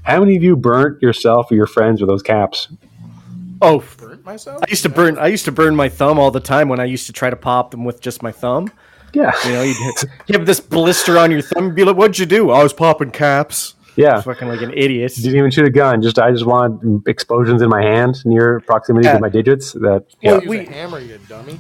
How 0.03 0.21
many 0.21 0.37
of 0.37 0.43
you 0.43 0.55
burnt 0.55 1.01
yourself 1.01 1.51
or 1.51 1.55
your 1.55 1.67
friends 1.67 2.03
with 2.03 2.11
those 2.11 2.23
caps? 2.23 2.69
Oh, 3.63 3.83
Burnt 3.97 4.23
myself. 4.23 4.63
I 4.63 4.67
used 4.69 4.83
to 4.83 4.91
burn. 4.91 5.17
I 5.17 5.29
used 5.29 5.47
to 5.47 5.53
burn 5.53 5.75
my 5.75 5.89
thumb 5.89 6.19
all 6.19 6.31
the 6.31 6.41
time 6.41 6.69
when 6.69 6.79
I 6.79 6.85
used 6.85 7.07
to 7.07 7.13
try 7.15 7.31
to 7.31 7.37
pop 7.37 7.71
them 7.71 7.87
with 7.87 8.03
just 8.03 8.23
my 8.23 8.33
thumb. 8.33 8.71
Yeah. 9.15 9.33
You 9.47 9.53
know, 9.55 9.63
you'd 9.63 9.77
you 10.27 10.35
have 10.39 10.45
this 10.45 10.61
blister 10.61 11.17
on 11.17 11.31
your 11.31 11.41
thumb. 11.41 11.69
and 11.69 11.75
Be 11.75 11.85
like, 11.85 11.97
"What'd 11.97 12.19
you 12.19 12.27
do?" 12.27 12.51
I 12.51 12.63
was 12.63 12.75
popping 12.75 13.13
caps. 13.13 13.77
Yeah. 13.97 14.21
Fucking 14.21 14.47
like 14.47 14.61
an 14.61 14.75
idiot. 14.75 15.15
Didn't 15.17 15.37
even 15.39 15.51
shoot 15.51 15.65
a 15.65 15.71
gun. 15.71 16.03
Just 16.03 16.19
I 16.19 16.31
just 16.33 16.45
wanted 16.45 17.09
explosions 17.09 17.63
in 17.63 17.71
my 17.71 17.81
hand 17.83 18.19
near 18.27 18.61
proximity 18.61 19.07
Yeah. 19.07 19.15
to 19.15 19.21
my 19.21 19.31
digits. 19.31 19.73
That 19.73 20.05
yeah. 20.21 20.33
Well, 20.33 20.41
Use 20.43 20.51
we- 20.51 20.59
a 20.59 20.71
hammer, 20.71 20.99
you 20.99 21.19
dummy. 21.31 21.59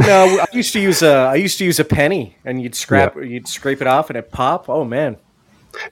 No, 0.00 0.40
I 0.40 0.46
used 0.52 0.72
to 0.72 0.80
use 0.80 1.02
a. 1.02 1.12
I 1.12 1.34
used 1.36 1.58
to 1.58 1.64
use 1.64 1.78
a 1.80 1.84
penny, 1.84 2.36
and 2.44 2.62
you'd 2.62 2.74
scrap. 2.74 3.16
You'd 3.16 3.48
scrape 3.48 3.80
it 3.80 3.86
off, 3.86 4.10
and 4.10 4.16
it 4.16 4.30
pop. 4.30 4.68
Oh 4.68 4.84
man. 4.84 5.16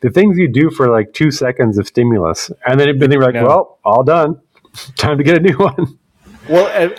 the 0.00 0.10
things 0.10 0.36
you 0.38 0.48
do 0.48 0.70
for 0.70 0.88
like 0.88 1.12
two 1.12 1.30
seconds 1.30 1.78
of 1.78 1.86
stimulus, 1.86 2.50
and 2.66 2.78
then, 2.80 2.98
then 2.98 3.12
you're 3.12 3.22
like, 3.22 3.34
No. 3.34 3.44
well, 3.46 3.78
all 3.84 4.02
done. 4.02 4.40
Time 4.96 5.18
to 5.18 5.24
get 5.24 5.36
a 5.36 5.40
new 5.40 5.56
one. 5.58 5.98
Well, 6.48 6.66
uh, 6.92 6.96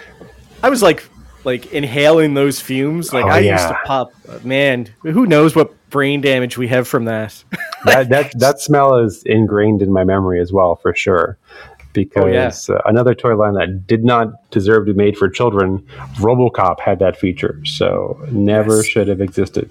I 0.64 0.70
was 0.70 0.82
like, 0.82 1.04
like 1.44 1.72
inhaling 1.74 2.34
those 2.34 2.60
fumes. 2.60 3.14
Like 3.14 3.26
Oh, 3.26 3.30
I 3.30 3.40
used 3.40 3.68
to 3.68 3.78
pop. 3.86 4.12
Man, 4.44 4.88
who 5.02 5.26
knows 5.26 5.56
what 5.56 5.74
brain 5.90 6.22
damage 6.22 6.58
we 6.58 6.68
have 6.68 6.88
from 6.88 7.06
that? 7.06 7.44
that 7.86 8.10
that 8.10 8.32
that 8.40 8.60
smell 8.60 8.98
is 8.98 9.24
ingrained 9.26 9.82
in 9.82 9.92
my 9.92 10.04
memory 10.04 10.40
as 10.42 10.52
well, 10.54 10.76
for 10.76 10.94
sure. 10.96 11.38
Because 11.94 12.70
uh, 12.70 12.82
another 12.86 13.16
toy 13.16 13.36
line 13.36 13.54
that 13.56 13.88
did 13.88 14.04
not 14.06 14.50
deserve 14.52 14.86
to 14.86 14.94
be 14.94 14.98
made 14.98 15.18
for 15.18 15.28
children, 15.30 15.80
RoboCop 16.18 16.80
had 16.80 17.00
that 17.00 17.18
feature, 17.18 17.60
so 17.66 18.20
never 18.32 18.78
Yes. 18.78 18.86
should 18.86 19.08
have 19.08 19.22
existed. 19.22 19.70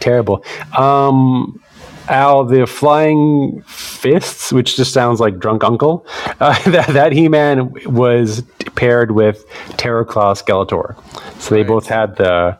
Terrible. 0.00 0.44
Um, 0.76 1.60
Al, 2.08 2.44
the 2.44 2.66
flying 2.66 3.62
fists, 3.66 4.52
which 4.52 4.74
just 4.76 4.92
sounds 4.92 5.20
like 5.20 5.38
drunk 5.38 5.62
uncle, 5.62 6.04
uh, 6.40 6.58
that, 6.70 6.88
that 6.88 7.12
He-Man 7.12 7.72
was 7.86 8.42
paired 8.74 9.12
with 9.12 9.44
Terror 9.76 10.04
Claw 10.04 10.34
Skeletor, 10.34 10.96
so 11.40 11.54
they 11.54 11.60
Right. 11.60 11.68
both 11.68 11.86
had 11.86 12.16
the 12.16 12.58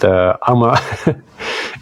the 0.00 0.38
I'm 0.46 0.62
a. 0.62 0.80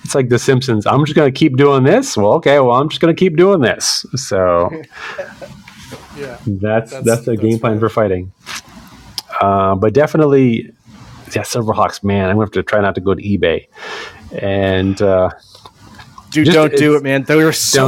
it's 0.02 0.14
like 0.14 0.30
The 0.30 0.38
Simpsons. 0.38 0.86
I'm 0.86 1.04
just 1.04 1.14
gonna 1.14 1.30
keep 1.30 1.56
doing 1.58 1.82
this. 1.84 2.16
Well, 2.16 2.32
okay. 2.34 2.58
Well, 2.60 2.72
I'm 2.76 2.88
just 2.88 3.00
gonna 3.02 3.12
keep 3.14 3.36
doing 3.36 3.60
this. 3.60 4.06
So 4.16 4.70
Yeah. 6.20 6.38
that's 6.46 6.90
that's, 6.90 7.04
That's- 7.04 7.24
the 7.24 7.36
game 7.36 7.50
that's 7.52 7.60
plan 7.60 7.72
right. 7.74 7.80
for 7.80 7.88
fighting. 7.88 8.32
Uh, 9.40 9.74
but 9.74 9.94
definitely, 9.94 10.70
yeah, 11.34 11.42
Silverhawks. 11.42 12.04
Man, 12.04 12.28
I'm 12.28 12.36
gonna 12.36 12.46
have 12.46 12.50
to 12.52 12.62
try 12.62 12.80
not 12.80 12.94
to 12.96 13.00
go 13.00 13.14
to 13.14 13.22
eBay. 13.22 13.66
And 14.40 15.00
uh, 15.00 15.30
Dude, 16.30 16.46
Just- 16.46 16.54
don't 16.54 16.76
do 16.76 16.94
it, 16.94 17.02
man. 17.02 17.24
So 17.26 17.40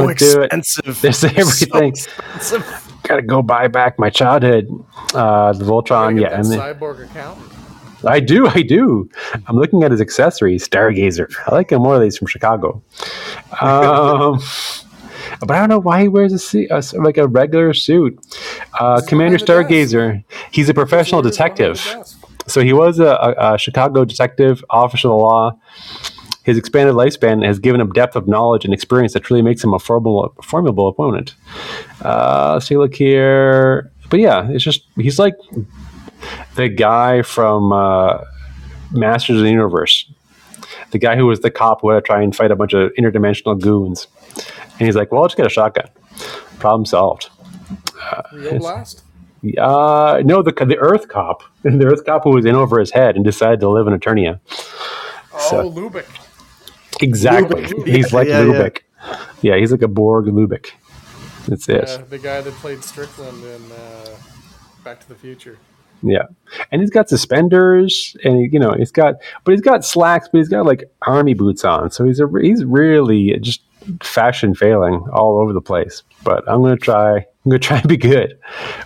don't 0.07 0.17
do 0.17 0.41
it. 0.41 0.45
expensive. 0.45 0.99
There's 1.01 1.21
They're 1.21 1.31
everything. 1.39 1.95
So 1.95 2.57
expensive. 2.57 2.91
gotta 3.03 3.21
go 3.21 3.41
buy 3.41 3.67
back 3.69 3.97
my 3.99 4.09
childhood. 4.09 4.67
Uh, 5.13 5.53
the 5.53 5.63
Voltron, 5.63 6.19
yeah, 6.19 6.37
and 6.39 6.45
the- 6.45 6.57
cyborg 6.57 7.03
account. 7.09 7.39
I 8.05 8.19
do, 8.19 8.47
I 8.47 8.63
do. 8.63 9.09
I'm 9.47 9.55
looking 9.55 9.83
at 9.83 9.91
his 9.91 10.01
accessories, 10.01 10.67
Stargazer. 10.67 11.33
I 11.47 11.55
like 11.55 11.71
him 11.71 11.83
more. 11.83 12.03
He's 12.03 12.17
from 12.17 12.27
Chicago. 12.27 12.81
Um, 13.61 14.41
but 15.39 15.51
I 15.51 15.59
don't 15.59 15.69
know 15.69 15.79
why 15.79 16.01
he 16.01 16.07
wears 16.07 16.33
a 16.33 16.39
suit, 16.39 16.69
a, 16.71 16.83
like 16.93 17.17
a 17.17 17.27
regular 17.27 17.73
suit. 17.73 18.19
Uh, 18.79 19.01
Commander 19.07 19.37
the 19.37 19.45
desk. 19.45 19.69
Stargazer. 19.69 20.23
He's 20.51 20.69
a 20.69 20.73
professional 20.73 21.21
the 21.21 21.29
detective. 21.29 21.79
So 22.47 22.61
he 22.61 22.73
was 22.73 22.99
a, 22.99 23.05
a, 23.05 23.53
a 23.53 23.57
Chicago 23.57 24.05
detective, 24.05 24.63
officer 24.69 25.07
of 25.07 25.11
the 25.11 25.17
law. 25.17 25.59
His 26.43 26.57
expanded 26.57 26.95
lifespan 26.95 27.45
has 27.45 27.57
given 27.57 27.79
him 27.79 27.91
depth 27.91 28.17
of 28.17 28.27
knowledge 28.27 28.65
and 28.65 28.73
experience 28.73 29.13
that 29.13 29.21
truly 29.21 29.41
makes 29.41 29.63
him 29.63 29.73
a 29.73 29.79
formidable, 29.79 30.35
formidable 30.43 30.89
opponent. 30.89 31.35
Uh, 32.03 32.53
let's 32.53 32.67
take 32.67 32.75
a 32.75 32.79
look 32.79 32.93
here. 32.93 33.91
But 34.09 34.19
yeah, 34.19 34.49
it's 34.49 34.63
just 34.63 34.83
he's 34.97 35.19
like 35.19 35.35
the 36.55 36.67
guy 36.67 37.21
from 37.21 37.71
uh, 37.71 38.25
Masters 38.91 39.37
of 39.37 39.43
the 39.43 39.49
Universe, 39.49 40.11
the 40.91 40.99
guy 40.99 41.15
who 41.15 41.27
was 41.27 41.39
the 41.39 41.49
cop 41.49 41.81
who 41.81 41.89
had 41.89 42.03
to 42.03 42.05
try 42.05 42.21
and 42.21 42.35
fight 42.35 42.51
a 42.51 42.55
bunch 42.55 42.73
of 42.73 42.91
interdimensional 42.99 43.59
goons. 43.59 44.07
And 44.35 44.87
he's 44.87 44.95
like, 44.95 45.11
"Well, 45.11 45.21
I'll 45.21 45.27
just 45.27 45.37
get 45.37 45.45
a 45.45 45.49
shotgun. 45.49 45.89
Problem 46.59 46.85
solved." 46.85 47.29
Real 48.33 48.59
blast. 48.59 49.03
Uh, 49.57 50.21
no, 50.25 50.41
the 50.41 50.51
the 50.51 50.77
Earth 50.77 51.07
cop, 51.09 51.43
the 51.63 51.85
Earth 51.85 52.05
cop 52.05 52.23
who 52.23 52.31
was 52.31 52.45
in 52.45 52.55
over 52.55 52.79
his 52.79 52.91
head 52.91 53.15
and 53.15 53.25
decided 53.25 53.59
to 53.59 53.69
live 53.69 53.87
in 53.87 53.97
Eternia. 53.97 54.39
Oh, 55.33 55.47
So- 55.49 55.69
Lubic. 55.71 56.05
Exactly, 57.01 57.63
Lubic. 57.63 57.87
he's 57.87 58.13
like 58.13 58.27
Yeah, 58.27 58.43
yeah. 58.43 58.69
Yeah. 59.41 59.57
he's 59.57 59.71
like 59.71 59.81
a 59.81 59.87
Borg 59.87 60.25
Lubic. 60.25 60.71
That's 61.47 61.67
it. 61.67 61.85
Yeah, 61.87 61.97
the 62.09 62.19
guy 62.19 62.39
that 62.41 62.53
played 62.55 62.83
Strickland 62.83 63.43
in 63.43 63.71
uh, 63.71 64.09
Back 64.85 64.99
to 65.01 65.09
the 65.09 65.15
Future. 65.15 65.57
Yeah, 66.03 66.23
and 66.71 66.81
he's 66.81 66.91
got 66.91 67.09
suspenders, 67.09 68.15
and 68.23 68.37
he, 68.37 68.49
you 68.51 68.59
know 68.59 68.73
he's 68.77 68.91
got, 68.91 69.15
but 69.43 69.51
he's 69.53 69.61
got 69.61 69.83
slacks, 69.83 70.29
but 70.31 70.37
he's 70.37 70.49
got 70.49 70.65
like 70.65 70.83
army 71.07 71.33
boots 71.33 71.65
on, 71.65 71.91
so 71.91 72.05
he's 72.05 72.19
a 72.19 72.27
he's 72.41 72.63
really 72.63 73.37
just 73.41 73.61
fashion 74.01 74.55
failing 74.55 75.05
all 75.13 75.39
over 75.39 75.53
the 75.53 75.61
place. 75.61 76.03
But 76.23 76.47
I'm 76.49 76.61
gonna 76.61 76.77
try. 76.77 77.17
I'm 77.17 77.49
gonna 77.49 77.59
try 77.69 77.77
and 77.79 77.87
be 77.87 77.97
good. 77.97 78.37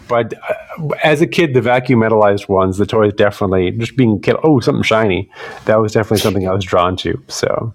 But 0.08 0.34
uh, 0.50 0.88
as 1.04 1.22
a 1.22 1.28
kid, 1.28 1.54
the 1.54 1.62
vacuum 1.62 2.00
metalized 2.00 2.50
ones, 2.50 2.78
the 2.78 2.86
toys 2.86 3.14
definitely 3.14 3.72
just 3.72 3.96
being 3.96 4.20
kid. 4.22 4.36
Oh, 4.44 4.60
something 4.60 4.84
shiny. 4.84 5.30
That 5.66 5.76
was 5.78 5.94
definitely 5.94 6.20
something 6.20 6.48
I 6.48 6.54
was 6.54 6.66
drawn 6.66 6.96
to. 6.98 7.22
So 7.28 7.74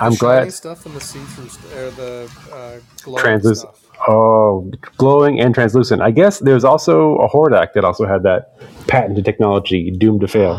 I'm 0.00 0.12
the 0.12 0.16
glad- 0.18 0.40
shiny 0.42 0.50
stuff 0.50 0.86
and 0.86 0.94
the 0.94 1.00
see-through, 1.00 1.48
st- 1.48 1.72
or 1.74 1.90
the 1.92 2.30
uh, 2.52 2.78
glowing 3.02 3.40
stuff. 3.54 3.82
Oh, 4.08 4.70
glowing 4.98 5.40
and 5.40 5.54
translucent. 5.54 6.02
I 6.02 6.10
guess 6.10 6.38
there's 6.40 6.64
also 6.64 7.16
a 7.16 7.28
Hordak 7.30 7.72
that 7.72 7.82
also 7.84 8.06
had 8.06 8.22
that 8.24 8.52
patented 8.86 9.24
technology 9.24 9.90
doomed 9.90 10.20
to 10.20 10.28
fail. 10.28 10.52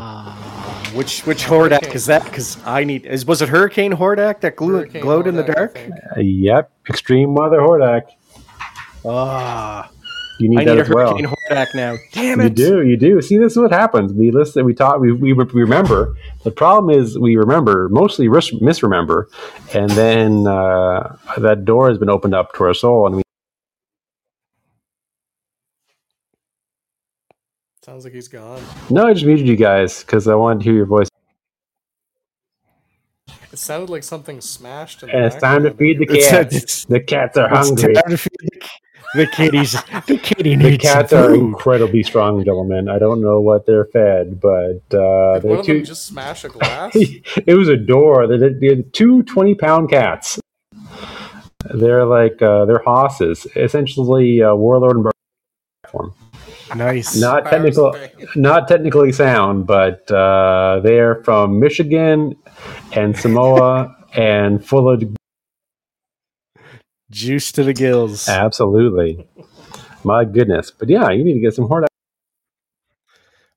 Which 0.98 1.22
which 1.28 1.46
Hordak 1.46 1.94
is 1.94 2.08
that? 2.08 2.24
Because 2.24 2.58
I 2.66 2.84
need 2.84 3.06
is 3.06 3.24
was 3.24 3.44
it 3.44 3.50
Hurricane 3.50 3.94
Hordak 3.94 4.42
that 4.42 4.56
glue, 4.56 4.78
Hurricane 4.78 5.02
glowed 5.04 5.28
in 5.28 5.36
the 5.36 5.44
dark? 5.44 5.80
Uh, 6.18 6.22
yep, 6.22 6.72
extreme 6.90 7.36
weather 7.36 7.60
Hordak. 7.60 8.08
Ah, 9.06 9.92
You 10.40 10.50
need 10.50 10.62
I 10.62 10.64
that 10.64 10.74
need 10.74 10.80
a 10.80 10.82
as 10.82 10.90
well. 10.90 11.10
Hurricane 11.10 11.36
Hordak 11.52 11.76
now. 11.76 11.98
Damn 12.14 12.40
it! 12.42 12.44
You 12.46 12.50
do, 12.50 12.82
you 12.82 12.98
do. 12.98 13.22
See, 13.22 13.38
this 13.38 13.52
is 13.52 13.60
what 13.60 13.72
happens. 13.72 14.12
We 14.12 14.32
listen, 14.32 14.66
we 14.66 14.74
talk, 14.74 15.00
we, 15.00 15.12
we, 15.12 15.34
we 15.34 15.44
remember. 15.54 16.16
The 16.44 16.52
problem 16.52 16.90
is 17.00 17.18
we 17.20 17.36
remember, 17.36 17.90
mostly 17.90 18.28
misremember, 18.28 19.30
and 19.76 19.92
then 19.92 20.48
uh, 20.48 21.16
that 21.38 21.64
door 21.64 21.90
has 21.90 22.00
been 22.00 22.10
opened 22.10 22.34
up 22.34 22.54
to 22.56 22.64
our 22.64 22.74
soul, 22.74 23.06
and 23.06 23.18
we 23.18 23.22
Sounds 27.88 28.04
like 28.04 28.12
he's 28.14 28.28
gone. 28.28 28.62
no, 28.90 29.08
I 29.08 29.14
just 29.14 29.26
muted 29.26 29.48
you 29.48 29.56
guys 29.56 30.02
because 30.04 30.28
I 30.28 30.36
wanted 30.36 30.60
to 30.60 30.64
hear 30.66 30.74
your 30.74 30.86
voice. 30.86 31.08
It 33.54 33.58
sounded 33.60 33.90
like 33.90 34.04
something 34.04 34.42
smashed. 34.42 35.04
In 35.04 35.08
the 35.10 35.16
And 35.16 35.26
it's 35.26 35.38
time 35.38 35.64
to 35.64 35.72
feed 35.74 36.00
the 36.00 36.06
cats. 36.06 36.56
it's- 36.56 36.86
the 36.86 37.00
cats 37.00 37.38
are 37.38 37.48
It's 37.48 37.70
hungry. 37.70 37.94
time 37.94 38.10
to 38.10 38.18
feed 38.18 38.32
the, 38.42 38.68
the 39.16 39.28
kitties. 39.28 39.72
The 40.06 40.18
kitty 40.18 40.58
needs 40.58 40.72
The 40.72 40.78
cats 40.80 41.10
some 41.12 41.32
are 41.32 41.34
incredibly 41.34 42.04
strong, 42.04 42.44
gentlemen. 42.44 42.90
I 42.90 43.00
don't 43.00 43.22
know 43.22 43.40
what 43.40 43.66
they're 43.66 43.86
fed, 43.86 44.42
but 44.42 44.82
uh, 44.94 45.36
Did 45.36 45.44
they're 45.44 45.50
one 45.52 45.60
of 45.62 45.66
them 45.66 45.84
just 45.86 46.06
smash 46.08 46.44
a 46.44 46.50
glass? 46.50 46.92
it 46.96 47.58
was 47.58 47.70
a 47.70 47.78
door. 47.78 48.28
They 48.28 48.38
they 48.50 48.68
had 48.68 48.94
two 48.94 49.24
20 49.24 49.56
pound 49.56 49.90
cats. 49.90 50.40
They're 51.74 52.04
like 52.06 52.42
uh, 52.42 52.66
they're 52.66 52.84
hosses, 52.84 53.48
essentially 53.56 54.44
uh, 54.44 54.56
warlord 54.56 54.96
and 54.98 55.04
bar- 55.06 55.12
form. 55.88 56.14
Nice. 56.76 57.16
Not 57.16 57.46
Powers 57.46 57.76
technical, 57.76 57.96
not 58.36 58.68
technically 58.68 59.12
sound, 59.12 59.68
but 59.68 60.10
uh, 60.12 60.82
they're 60.84 61.24
from 61.24 61.60
Michigan 61.60 62.36
and 62.94 63.18
Samoa 63.18 63.96
and 64.14 64.66
full 64.66 64.90
of 64.90 65.04
Juice 67.10 67.52
to 67.54 67.64
the 67.64 67.74
gills. 67.74 68.28
Absolutely. 68.28 69.28
My 70.04 70.26
goodness. 70.26 70.72
But 70.72 70.90
yeah, 70.90 71.10
you 71.10 71.24
need 71.24 71.36
to 71.36 71.40
get 71.40 71.54
some 71.54 71.68
Hordak. 71.68 71.88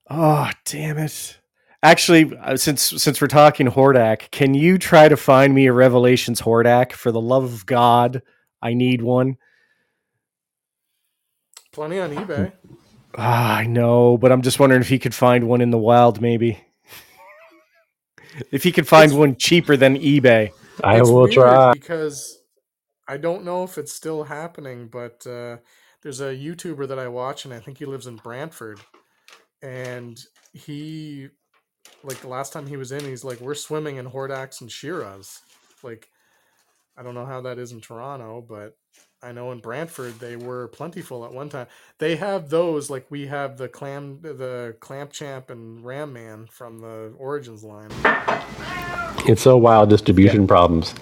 Oh, 0.09 0.51
damn 0.65 0.99
it. 0.99 1.39
Actually, 1.83 2.37
uh, 2.39 2.57
since 2.57 2.83
since 2.83 3.21
we're 3.21 3.27
talking 3.27 3.67
Hordak, 3.67 4.31
can 4.31 4.55
you 4.55 4.77
try 4.77 5.09
to 5.09 5.17
find 5.17 5.55
me 5.55 5.67
a 5.67 5.73
Revelations 5.73 6.43
Hordak? 6.43 6.93
For 6.93 7.11
the 7.11 7.21
love 7.21 7.45
of 7.45 7.65
God, 7.65 8.23
I 8.61 8.75
need 8.75 9.03
one. 9.03 9.37
Plenty 11.73 12.01
on 12.01 12.11
eBay. 12.15 12.53
Ah, 13.17 13.57
I 13.57 13.67
know, 13.67 14.17
but 14.17 14.31
I'm 14.33 14.43
just 14.43 14.59
wondering 14.61 14.81
if 14.83 14.89
he 14.89 14.99
could 14.99 15.15
find 15.15 15.49
one 15.49 15.61
in 15.61 15.71
the 15.71 15.79
wild, 15.79 16.21
maybe. 16.21 16.65
if 18.53 18.63
he 18.63 18.73
could 18.73 18.87
find 18.89 19.07
It's- 19.11 19.19
one 19.19 19.37
cheaper 19.37 19.77
than 19.77 19.97
eBay. 19.97 20.53
I 20.83 21.03
will 21.03 21.29
try. 21.29 21.73
because 21.73 22.39
I 23.07 23.17
don't 23.19 23.45
know 23.45 23.65
if 23.65 23.77
it's 23.77 23.93
still 23.93 24.25
happening, 24.25 24.89
but 24.89 25.27
uh, 25.27 25.59
there's 26.03 26.21
a 26.21 26.35
YouTuber 26.37 26.89
that 26.89 26.99
I 26.99 27.09
watch, 27.09 27.45
and 27.45 27.53
I 27.53 27.59
think 27.61 27.79
he 27.79 27.85
lives 27.85 28.07
in 28.07 28.17
Brantford, 28.17 28.81
and 29.61 30.19
he, 30.55 31.29
like 32.03 32.21
the 32.21 32.29
last 32.29 32.53
time 32.53 32.67
he 32.67 32.77
was 32.79 32.93
in, 32.93 33.05
he's 33.05 33.25
like, 33.25 33.41
"We're 33.41 33.55
swimming 33.55 33.97
in 33.97 34.07
Hordaks 34.07 34.61
and 34.63 34.71
She-Ras." 34.73 35.43
Like, 35.83 36.09
I 36.97 37.03
don't 37.03 37.15
know 37.15 37.27
how 37.27 37.43
that 37.43 37.59
is 37.59 37.73
in 37.73 37.81
Toronto, 37.83 38.41
but 38.49 38.77
I 39.23 39.33
know 39.33 39.53
in 39.53 39.59
Brantford 39.59 40.21
they 40.21 40.37
were 40.37 40.69
plentiful 40.69 41.25
at 41.27 41.33
one 41.33 41.51
time. 41.51 41.67
They 41.99 42.17
have 42.17 42.51
those 42.51 42.91
like 42.91 43.07
we 43.11 43.27
have 43.27 43.59
the 43.59 43.69
clam, 43.69 44.21
the 44.23 44.77
clamp 44.81 45.13
champ 45.13 45.51
and 45.51 45.85
ram 45.85 46.13
man 46.13 46.49
from 46.51 46.81
the 46.81 47.13
Origins 47.19 47.65
line. 47.65 47.91
It's 49.27 49.43
so 49.43 49.57
wild 49.57 49.91
distribution 49.91 50.47
problems. 50.47 50.95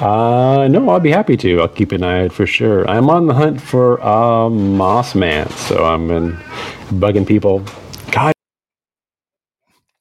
Uh, 0.00 0.68
no, 0.68 0.88
I'll 0.90 1.00
be 1.00 1.10
happy 1.10 1.36
to. 1.38 1.60
I'll 1.60 1.68
keep 1.68 1.92
an 1.92 2.02
eye 2.04 2.24
out 2.26 2.32
for 2.32 2.46
sure. 2.46 2.88
I'm 2.90 3.10
on 3.10 3.26
the 3.26 3.34
hunt 3.34 3.60
for 3.60 4.02
uh, 4.04 4.50
Moss 4.50 5.14
Man, 5.14 5.48
so 5.50 5.84
I'm 5.84 6.08
been 6.08 6.32
bugging 7.00 7.26
people. 7.26 7.64
God, 8.12 8.32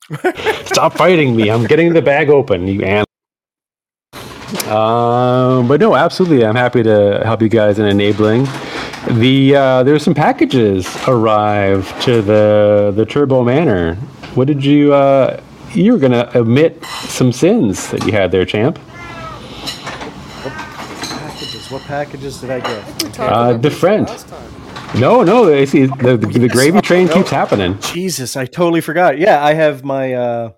stop 0.65 0.93
fighting 0.93 1.35
me! 1.35 1.49
I'm 1.51 1.65
getting 1.65 1.93
the 1.93 2.01
bag 2.01 2.29
open, 2.29 2.67
you 2.67 2.83
an. 2.83 3.05
Um, 4.63 5.67
but 5.67 5.79
no, 5.79 5.95
absolutely, 5.95 6.45
I'm 6.45 6.55
happy 6.55 6.83
to 6.83 7.21
help 7.23 7.41
you 7.41 7.49
guys 7.49 7.79
in 7.79 7.85
enabling. 7.85 8.47
The 9.09 9.55
uh, 9.55 9.83
there's 9.83 10.03
some 10.03 10.15
packages 10.15 10.87
arrive 11.07 11.87
to 12.01 12.21
the 12.21 12.91
the 12.95 13.05
Turbo 13.05 13.43
Manor. 13.43 13.95
What 14.33 14.47
did 14.47 14.63
you? 14.65 14.93
Uh, 14.93 15.39
you 15.73 15.93
were 15.93 15.99
gonna 15.99 16.29
admit 16.33 16.83
some 16.85 17.31
sins 17.31 17.91
that 17.91 18.05
you 18.05 18.11
had 18.11 18.31
there, 18.31 18.45
champ. 18.45 18.79
Packages. 20.43 21.69
What 21.69 21.81
packages 21.83 22.41
did 22.41 22.49
I 22.49 22.59
get? 22.59 23.19
Uh, 23.19 23.53
the 23.53 23.69
friend. 23.69 24.07
No, 24.99 25.23
no, 25.23 25.53
I 25.53 25.65
see 25.65 25.87
the, 25.87 26.15
the, 26.15 26.27
the 26.27 26.47
gravy 26.47 26.79
train 26.79 27.09
keeps 27.09 27.29
happening. 27.29 27.77
Jesus, 27.81 28.37
I 28.37 28.45
totally 28.45 28.79
forgot. 28.81 29.17
Yeah, 29.17 29.43
I 29.43 29.53
have 29.53 29.83
my 29.83 30.13
uh 30.13 30.51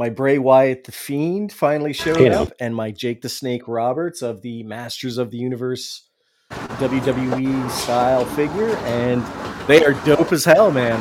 my 0.00 0.08
Bray 0.08 0.38
Wyatt 0.38 0.84
the 0.84 0.92
Fiend 0.92 1.52
finally 1.52 1.92
showed 1.92 2.32
up, 2.32 2.54
and 2.58 2.74
my 2.74 2.90
Jake 2.90 3.20
the 3.20 3.28
Snake 3.28 3.68
Roberts 3.68 4.22
of 4.22 4.40
the 4.40 4.62
Masters 4.62 5.18
of 5.18 5.30
the 5.30 5.36
Universe 5.36 6.08
WWE 6.50 7.70
style 7.70 8.24
figure, 8.24 8.74
and 8.86 9.22
they 9.68 9.84
are 9.84 9.92
dope 10.06 10.32
as 10.32 10.46
hell, 10.46 10.70
man. 10.70 10.98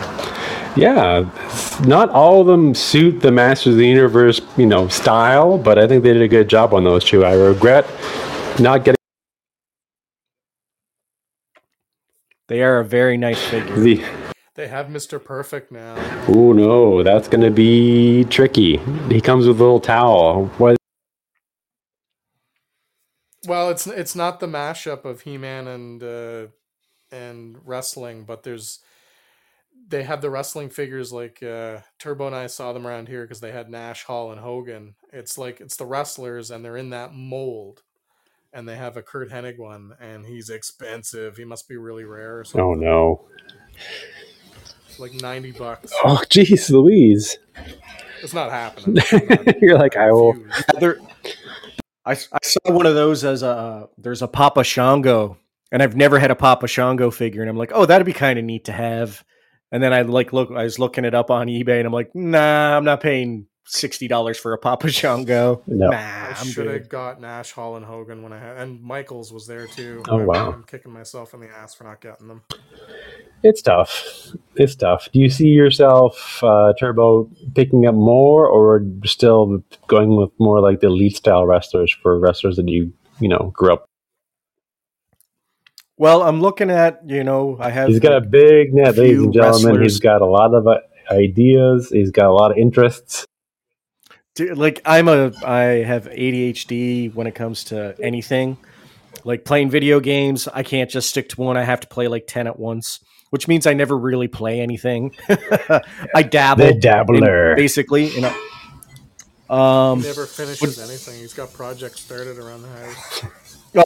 Yeah, 0.76 1.30
not 1.88 2.10
all 2.10 2.42
of 2.42 2.48
them 2.48 2.76
suit 2.76 3.22
the 3.22 3.32
Masters 3.32 3.76
of 3.76 3.78
the 3.78 3.88
Universe, 3.88 4.42
you 4.58 4.66
know, 4.66 4.90
style, 4.90 5.58
but 5.58 5.80
I 5.80 5.88
think 5.88 6.04
they 6.04 6.12
did 6.12 6.22
a 6.22 6.28
good 6.28 6.50
job 6.50 6.74
on 6.74 6.84
those 6.84 7.06
two. 7.06 7.24
I 7.24 7.36
regret 7.36 7.90
not 8.60 8.84
getting 8.84 8.98
They 12.50 12.64
are 12.64 12.80
a 12.80 12.86
very 12.86 13.16
nice 13.16 13.42
figure. 13.48 13.80
the. 13.80 14.04
They 14.60 14.68
have 14.68 14.88
Mr. 14.88 15.24
Perfect 15.24 15.72
now. 15.72 15.96
Oh 16.28 16.52
no, 16.52 17.02
that's 17.02 17.30
gonna 17.30 17.50
be 17.50 18.26
tricky. 18.26 18.76
He 19.08 19.22
comes 19.22 19.48
with 19.48 19.56
a 19.56 19.64
little 19.64 19.80
towel. 19.80 20.48
What? 20.58 20.76
Well, 23.48 23.70
it's 23.70 23.88
it's 23.88 24.18
not 24.18 24.42
the 24.42 24.48
mashup 24.48 25.06
of 25.06 25.22
He-Man 25.22 25.66
and 25.70 26.04
uh, 26.04 26.48
and 27.10 27.58
wrestling, 27.64 28.26
but 28.26 28.44
there's 28.44 28.80
they 29.88 30.04
have 30.04 30.22
the 30.22 30.30
wrestling 30.30 30.70
figures 30.70 31.14
like 31.14 31.42
uh, 31.42 31.78
Turbo 31.98 32.28
and 32.28 32.36
I 32.36 32.48
saw 32.48 32.74
them 32.74 32.86
around 32.86 33.08
here 33.08 33.22
because 33.22 33.40
they 33.40 33.54
had 33.54 33.70
Nash, 33.70 34.04
Hall, 34.04 34.30
and 34.30 34.42
Hogan. 34.42 34.96
It's 35.14 35.38
like 35.38 35.62
it's 35.62 35.78
the 35.78 35.86
wrestlers 35.86 36.52
and 36.52 36.66
they're 36.66 36.76
in 36.76 36.90
that 36.90 37.14
mold, 37.14 37.84
and 38.52 38.68
they 38.68 38.76
have 38.76 38.98
a 38.98 39.02
Curt 39.02 39.30
Hennig 39.30 39.58
one, 39.58 39.94
and 40.02 40.26
he's 40.26 40.50
expensive. 40.50 41.38
He 41.38 41.46
must 41.46 41.70
be 41.70 41.78
really 41.78 42.04
rare 42.04 42.40
or 42.40 42.44
something. 42.44 42.62
Oh 42.62 42.74
no. 42.74 43.26
Like 45.00 45.14
ninety 45.14 45.52
bucks. 45.52 45.92
Oh 46.04 46.22
jeez, 46.30 46.70
Louise. 46.70 47.38
It's 48.22 48.34
not 48.34 48.52
happening. 48.52 48.96
Not- 49.30 49.62
You're 49.62 49.78
like 49.78 49.96
I 49.96 50.12
will. 50.12 50.36
There- 50.80 51.00
I, 52.06 52.14
I 52.14 52.40
saw 52.44 52.60
one 52.72 52.86
of 52.86 52.96
those 52.96 53.24
as 53.24 53.44
a 53.44 53.88
there's 53.98 54.22
a 54.22 54.28
Papa 54.28 54.64
Shango, 54.64 55.38
and 55.72 55.84
I've 55.84 55.96
never 55.96 56.18
had 56.18 56.32
a 56.32 56.36
Papa 56.36 56.68
Shango 56.68 57.12
figure, 57.12 57.42
and 57.42 57.50
I'm 57.50 57.58
like, 57.58 57.72
oh, 57.74 57.86
that'd 57.86 58.06
be 58.06 58.14
kind 58.14 58.40
of 58.40 58.46
neat 58.46 58.66
to 58.66 58.72
have. 58.72 59.24
And 59.72 59.84
then 59.84 59.94
I 59.94 60.02
like 60.02 60.34
look, 60.34 60.50
I 60.52 60.64
was 60.64 60.80
looking 60.80 61.06
it 61.06 61.14
up 61.14 61.30
on 61.30 61.48
eBay, 61.48 61.78
and 61.78 61.86
I'm 61.86 61.94
like, 61.94 62.16
nah, 62.16 62.76
I'm 62.76 62.84
not 62.86 63.02
paying 63.02 63.46
sixty 63.66 64.08
dollars 64.08 64.40
for 64.40 64.54
a 64.54 64.58
Papa 64.58 64.90
Shango. 64.92 65.62
No. 65.68 65.90
Nah, 65.90 65.98
I 65.98 66.34
I'm 66.40 66.48
should 66.48 66.66
good. 66.66 66.74
have 66.82 66.90
got 66.90 67.22
Nash, 67.22 67.52
Hall, 67.52 67.76
and 67.76 67.86
Hogan 67.86 68.24
when 68.24 68.34
I 68.34 68.40
had, 68.40 68.58
and 68.58 68.82
Michaels 68.82 69.32
was 69.32 69.46
there 69.46 69.68
too. 69.68 70.02
Oh, 70.10 70.18
I'm- 70.18 70.26
wow. 70.28 70.52
I'm 70.52 70.64
kicking 70.64 70.92
myself 70.92 71.34
in 71.36 71.42
the 71.42 71.50
ass 71.50 71.76
for 71.76 71.84
not 71.84 72.02
getting 72.02 72.28
them. 72.28 72.42
It's 73.44 73.62
tough. 73.62 74.36
It's 74.56 74.76
tough. 74.76 75.10
Do 75.14 75.20
you 75.20 75.30
see 75.30 75.48
yourself, 75.48 76.44
uh, 76.44 76.74
Turbo, 76.78 77.30
picking 77.56 77.86
up 77.86 77.96
more, 77.96 78.48
or 78.48 78.84
still 79.06 79.64
going 79.88 80.18
with 80.18 80.32
more 80.40 80.60
like 80.60 80.82
the 80.82 80.88
elite 80.88 81.16
style 81.16 81.46
wrestlers 81.46 81.96
for 82.04 82.20
wrestlers 82.20 82.58
that 82.58 82.68
you 82.68 82.92
you 83.20 83.30
know 83.30 83.52
grew 83.54 83.74
up? 83.74 83.86
Well, 85.98 86.24
I'm 86.24 86.42
looking 86.42 86.70
at 86.70 87.02
you 87.08 87.24
know 87.24 87.58
I 87.60 87.70
have 87.70 87.88
He's 87.88 88.00
got 88.00 88.14
a 88.14 88.22
big 88.22 88.74
net, 88.74 88.98
ladies 88.98 89.20
and 89.20 89.34
gentlemen. 89.34 89.66
wrestlers. 89.68 89.94
He's 89.94 90.00
got 90.00 90.22
a 90.22 90.26
lot 90.26 90.54
of 90.54 90.68
uh, 90.68 90.80
ideas. 91.12 91.90
He's 91.90 92.12
got 92.12 92.26
a 92.26 92.34
lot 92.34 92.52
of 92.52 92.58
interests. 92.58 93.26
Dude, 94.36 94.58
like 94.58 94.82
I'm 94.86 95.08
a 95.08 95.32
I 95.46 95.84
have 95.84 96.06
ADHD 96.06 97.14
when 97.14 97.28
it 97.28 97.36
comes 97.36 97.66
to 97.66 97.96
anything. 98.02 98.58
Like 99.26 99.44
playing 99.44 99.70
video 99.70 100.00
games, 100.00 100.48
I 100.48 100.64
can't 100.64 100.90
just 100.90 101.10
stick 101.10 101.30
to 101.30 101.42
one. 101.42 101.58
I 101.58 101.64
have 101.64 101.82
to 101.82 101.88
play 101.88 102.08
like 102.08 102.26
10 102.28 102.48
at 102.48 102.58
once, 102.58 103.00
which 103.30 103.48
means 103.48 103.68
I 103.68 103.74
never 103.74 103.98
really 103.98 104.28
play 104.28 104.60
anything. 104.62 105.16
I 106.16 106.24
dabble 106.24 106.64
The 106.66 106.72
in- 106.72 106.80
dabbler. 106.80 107.56
basically, 107.56 108.08
you 108.08 108.22
know. 108.22 108.36
Um 109.56 110.02
He 110.02 110.08
never 110.08 110.26
finishes 110.26 110.80
anything. 110.80 111.20
He's 111.20 111.34
got 111.34 111.52
projects 111.54 112.02
started 112.02 112.38
around 112.38 112.62
the 112.62 112.70
house. 112.70 113.24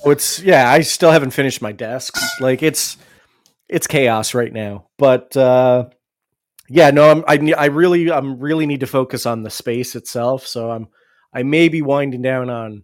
oh, 0.03 0.09
it's 0.11 0.39
yeah, 0.41 0.69
I 0.69 0.81
still 0.81 1.11
haven't 1.11 1.31
finished 1.31 1.61
my 1.61 1.71
desks. 1.71 2.21
Like 2.41 2.61
it's 2.63 2.97
it's 3.69 3.87
chaos 3.87 4.33
right 4.33 4.51
now. 4.51 4.87
But 4.97 5.35
uh 5.37 5.85
yeah, 6.69 6.91
no, 6.91 7.09
I'm 7.09 7.23
I 7.27 7.53
I 7.57 7.65
really 7.67 8.11
I'm 8.11 8.39
really 8.39 8.65
need 8.65 8.81
to 8.81 8.87
focus 8.87 9.25
on 9.25 9.43
the 9.43 9.49
space 9.49 9.95
itself, 9.95 10.45
so 10.47 10.69
I'm 10.71 10.87
I 11.33 11.43
may 11.43 11.69
be 11.69 11.81
winding 11.81 12.21
down 12.21 12.49
on 12.49 12.83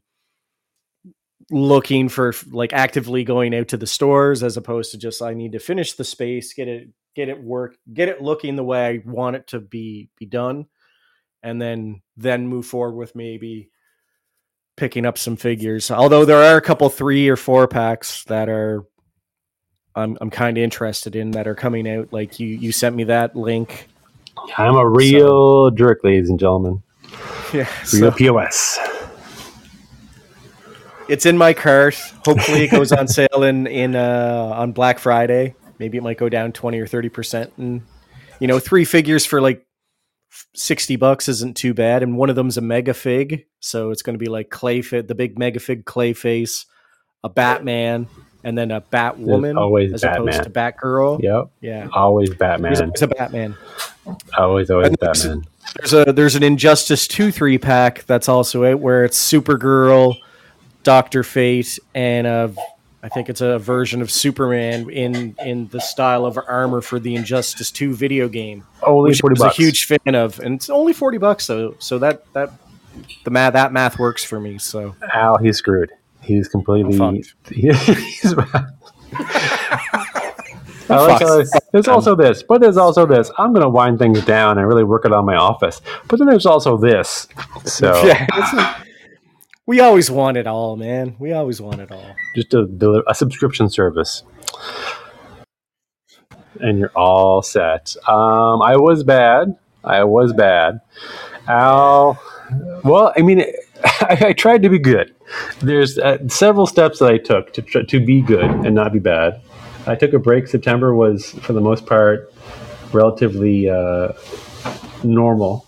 looking 1.51 2.09
for 2.09 2.33
like 2.51 2.73
actively 2.73 3.23
going 3.23 3.55
out 3.55 3.69
to 3.69 3.77
the 3.77 3.87
stores 3.87 4.43
as 4.43 4.57
opposed 4.57 4.91
to 4.91 4.97
just 4.97 5.21
I 5.21 5.33
need 5.33 5.53
to 5.53 5.59
finish 5.59 5.93
the 5.93 6.03
space, 6.03 6.53
get 6.53 6.67
it 6.67 6.89
get 7.15 7.29
it 7.29 7.41
work, 7.41 7.75
get 7.91 8.09
it 8.09 8.21
looking 8.21 8.55
the 8.55 8.63
way 8.63 8.85
I 8.85 9.09
want 9.09 9.35
it 9.35 9.47
to 9.47 9.59
be 9.59 10.09
be 10.17 10.25
done 10.25 10.67
and 11.43 11.61
then 11.61 12.01
then 12.17 12.47
move 12.47 12.65
forward 12.65 12.95
with 12.95 13.15
maybe 13.15 13.71
picking 14.75 15.05
up 15.05 15.17
some 15.17 15.35
figures. 15.35 15.91
Although 15.91 16.25
there 16.25 16.43
are 16.43 16.57
a 16.57 16.61
couple 16.61 16.89
three 16.89 17.27
or 17.29 17.35
four 17.35 17.67
packs 17.67 18.23
that 18.25 18.49
are 18.49 18.85
I'm 19.95 20.17
I'm 20.21 20.29
kind 20.29 20.57
of 20.57 20.63
interested 20.63 21.15
in 21.15 21.31
that 21.31 21.47
are 21.47 21.55
coming 21.55 21.89
out. 21.89 22.13
Like 22.13 22.39
you 22.39 22.47
you 22.47 22.71
sent 22.71 22.95
me 22.95 23.05
that 23.05 23.35
link. 23.35 23.87
I'm 24.57 24.75
a 24.75 24.87
real 24.87 25.71
jerk, 25.71 26.03
ladies 26.03 26.29
and 26.29 26.39
gentlemen. 26.39 26.83
Yeah, 27.51 27.67
Real 27.91 28.11
so 28.11 28.11
POS. 28.11 28.77
It's 31.09 31.25
in 31.25 31.37
my 31.37 31.53
cart. 31.53 31.95
Hopefully, 32.25 32.63
it 32.63 32.71
goes 32.71 32.91
on 32.91 33.07
sale 33.09 33.43
in 33.43 33.67
in 33.67 33.95
uh, 33.95 34.53
on 34.55 34.71
Black 34.71 34.99
Friday. 34.99 35.55
Maybe 35.79 35.97
it 35.97 36.03
might 36.03 36.17
go 36.17 36.29
down 36.29 36.51
twenty 36.51 36.79
or 36.79 36.87
thirty 36.87 37.09
percent. 37.09 37.51
And 37.57 37.81
you 38.39 38.47
know, 38.47 38.59
three 38.59 38.85
figures 38.85 39.25
for 39.25 39.41
like 39.41 39.65
sixty 40.53 40.95
bucks 40.95 41.27
isn't 41.27 41.57
too 41.57 41.73
bad. 41.73 42.03
And 42.03 42.17
one 42.17 42.29
of 42.29 42.35
them's 42.35 42.57
a 42.57 42.61
mega 42.61 42.93
fig, 42.93 43.45
so 43.59 43.91
it's 43.91 44.01
going 44.01 44.13
to 44.13 44.19
be 44.23 44.29
like 44.29 44.49
clay 44.49 44.81
fit, 44.81 45.07
the 45.07 45.15
big 45.15 45.37
mega 45.39 45.59
fig 45.59 45.85
Clayface, 45.85 46.65
a 47.23 47.29
Batman, 47.29 48.07
and 48.43 48.57
then 48.57 48.71
a 48.71 48.81
Batwoman 48.81 49.57
always 49.57 49.91
as 49.93 50.03
opposed 50.03 50.43
to 50.43 50.49
Batgirl. 50.49 51.21
Yep. 51.23 51.45
Yeah, 51.61 51.87
Always 51.93 52.29
there's 52.29 52.37
Batman. 52.39 52.75
always 52.81 53.01
a 53.01 53.07
Batman. 53.07 53.55
Always, 54.37 54.69
always 54.69 54.91
there's- 54.99 55.23
Batman. 55.23 55.45
There's 55.77 55.93
a 55.93 56.11
there's 56.13 56.35
an 56.35 56.41
Injustice 56.41 57.07
two 57.07 57.31
three 57.31 57.57
pack 57.59 58.03
that's 58.05 58.27
also 58.27 58.63
it 58.63 58.79
where 58.79 59.05
it's 59.05 59.17
Supergirl, 59.31 60.15
Doctor 60.89 61.21
Fate 61.21 61.77
and 61.93 62.25
a, 62.25 62.51
I 63.03 63.09
think 63.09 63.29
it's 63.29 63.41
a 63.41 63.59
version 63.59 64.01
of 64.01 64.09
Superman 64.09 64.89
in 64.89 65.35
in 65.45 65.67
the 65.67 65.79
style 65.79 66.25
of 66.25 66.39
armor 66.47 66.81
for 66.81 66.99
the 66.99 67.15
Injustice 67.15 67.69
Two 67.69 67.93
video 67.93 68.27
game. 68.27 68.65
Only 68.81 69.11
which 69.11 69.23
I 69.23 69.27
was 69.27 69.37
bucks. 69.37 69.59
a 69.59 69.61
huge 69.61 69.85
fan 69.85 70.15
of, 70.15 70.39
and 70.39 70.55
it's 70.55 70.67
only 70.67 70.93
forty 70.93 71.19
bucks. 71.19 71.45
So 71.45 71.75
so 71.77 71.99
that 71.99 72.25
that 72.33 72.53
the 73.23 73.29
math 73.29 73.53
that 73.53 73.71
math 73.71 73.99
works 73.99 74.23
for 74.23 74.39
me. 74.39 74.57
So 74.57 74.95
Al, 75.13 75.37
he's 75.37 75.57
screwed. 75.57 75.91
He's 76.23 76.47
completely. 76.47 76.99
I'm 76.99 77.21
he's, 77.51 78.33
like 80.89 81.45
there's 81.71 81.87
um, 81.87 81.93
also 81.93 82.15
this, 82.15 82.41
but 82.41 82.61
there's 82.61 82.77
also 82.77 83.05
this. 83.05 83.29
I'm 83.37 83.53
going 83.53 83.61
to 83.61 83.69
wind 83.69 83.99
things 83.99 84.25
down 84.25 84.57
and 84.57 84.67
really 84.67 84.83
work 84.83 85.05
it 85.05 85.13
on 85.13 85.23
my 85.23 85.35
office. 85.35 85.81
But 86.07 86.17
then 86.17 86.27
there's 86.27 86.47
also 86.47 86.77
this. 86.77 87.27
So 87.65 88.03
yeah, 88.05 88.25
we 89.69 89.81
always 89.81 90.09
want 90.09 90.35
it 90.35 90.47
all, 90.47 90.75
man. 90.75 91.15
We 91.19 91.31
always 91.31 91.61
want 91.61 91.79
it 91.79 91.91
all. 91.91 92.15
just 92.35 92.55
a, 92.55 93.03
a 93.05 93.13
subscription 93.13 93.69
service. 93.69 94.23
And 96.59 96.79
you're 96.79 96.91
all 96.95 97.43
set. 97.43 97.95
Um, 98.07 98.63
I 98.63 98.77
was 98.77 99.03
bad. 99.03 99.55
I 99.83 100.05
was 100.05 100.33
bad. 100.33 100.81
Al, 101.47 102.19
well, 102.83 103.13
I 103.15 103.21
mean, 103.21 103.41
I, 103.83 104.17
I 104.29 104.33
tried 104.33 104.63
to 104.63 104.69
be 104.69 104.79
good. 104.79 105.13
There's 105.59 105.99
uh, 105.99 106.27
several 106.29 106.65
steps 106.65 106.97
that 106.97 107.11
I 107.11 107.19
took 107.19 107.53
to 107.53 107.61
to 107.61 108.03
be 108.03 108.23
good 108.23 108.49
and 108.49 108.73
not 108.73 108.91
be 108.91 108.97
bad. 108.97 109.39
I 109.85 109.93
took 109.93 110.13
a 110.13 110.19
break. 110.19 110.47
September 110.47 110.95
was, 110.95 111.29
for 111.43 111.53
the 111.53 111.61
most 111.61 111.85
part, 111.85 112.33
relatively 112.91 113.69
uh, 113.69 114.13
normal. 115.03 115.67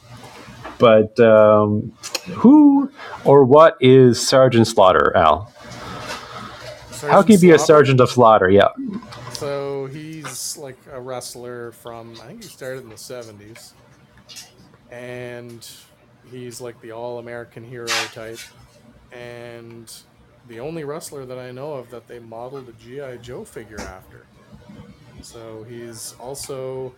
But 0.80 1.20
um, 1.20 1.94
who 2.34 2.92
or 3.26 3.44
what 3.44 3.78
is 3.80 4.26
Sergeant 4.26 4.68
Slaughter, 4.68 5.16
Al? 5.16 5.52
How 7.02 7.24
can 7.24 7.34
you 7.34 7.40
be 7.40 7.52
a 7.52 7.60
sergeant 7.60 8.00
of 8.00 8.12
slaughter? 8.12 8.50
Yeah. 8.50 8.70
So 9.34 9.88
he's 9.88 10.58
like 10.58 10.78
a 10.92 11.02
wrestler 11.02 11.72
from 11.72 12.14
I 12.22 12.28
think 12.28 12.44
he 12.44 12.50
started 12.50 12.84
in 12.84 12.90
the 12.90 12.98
seventies, 12.98 13.74
and 14.92 15.68
he's 16.30 16.62
like 16.62 16.80
the 16.82 16.92
all-American 16.92 17.64
hero 17.64 17.88
type, 18.14 18.40
and 19.12 19.92
the 20.48 20.60
only 20.60 20.84
wrestler 20.84 21.26
that 21.26 21.40
I 21.40 21.52
know 21.52 21.74
of 21.74 21.90
that 21.90 22.08
they 22.08 22.20
modeled 22.20 22.70
a 22.70 22.74
GI 22.74 23.20
Joe 23.24 23.44
figure 23.44 23.82
after. 23.82 24.26
So 25.22 25.64
he's 25.64 26.14
also 26.20 26.94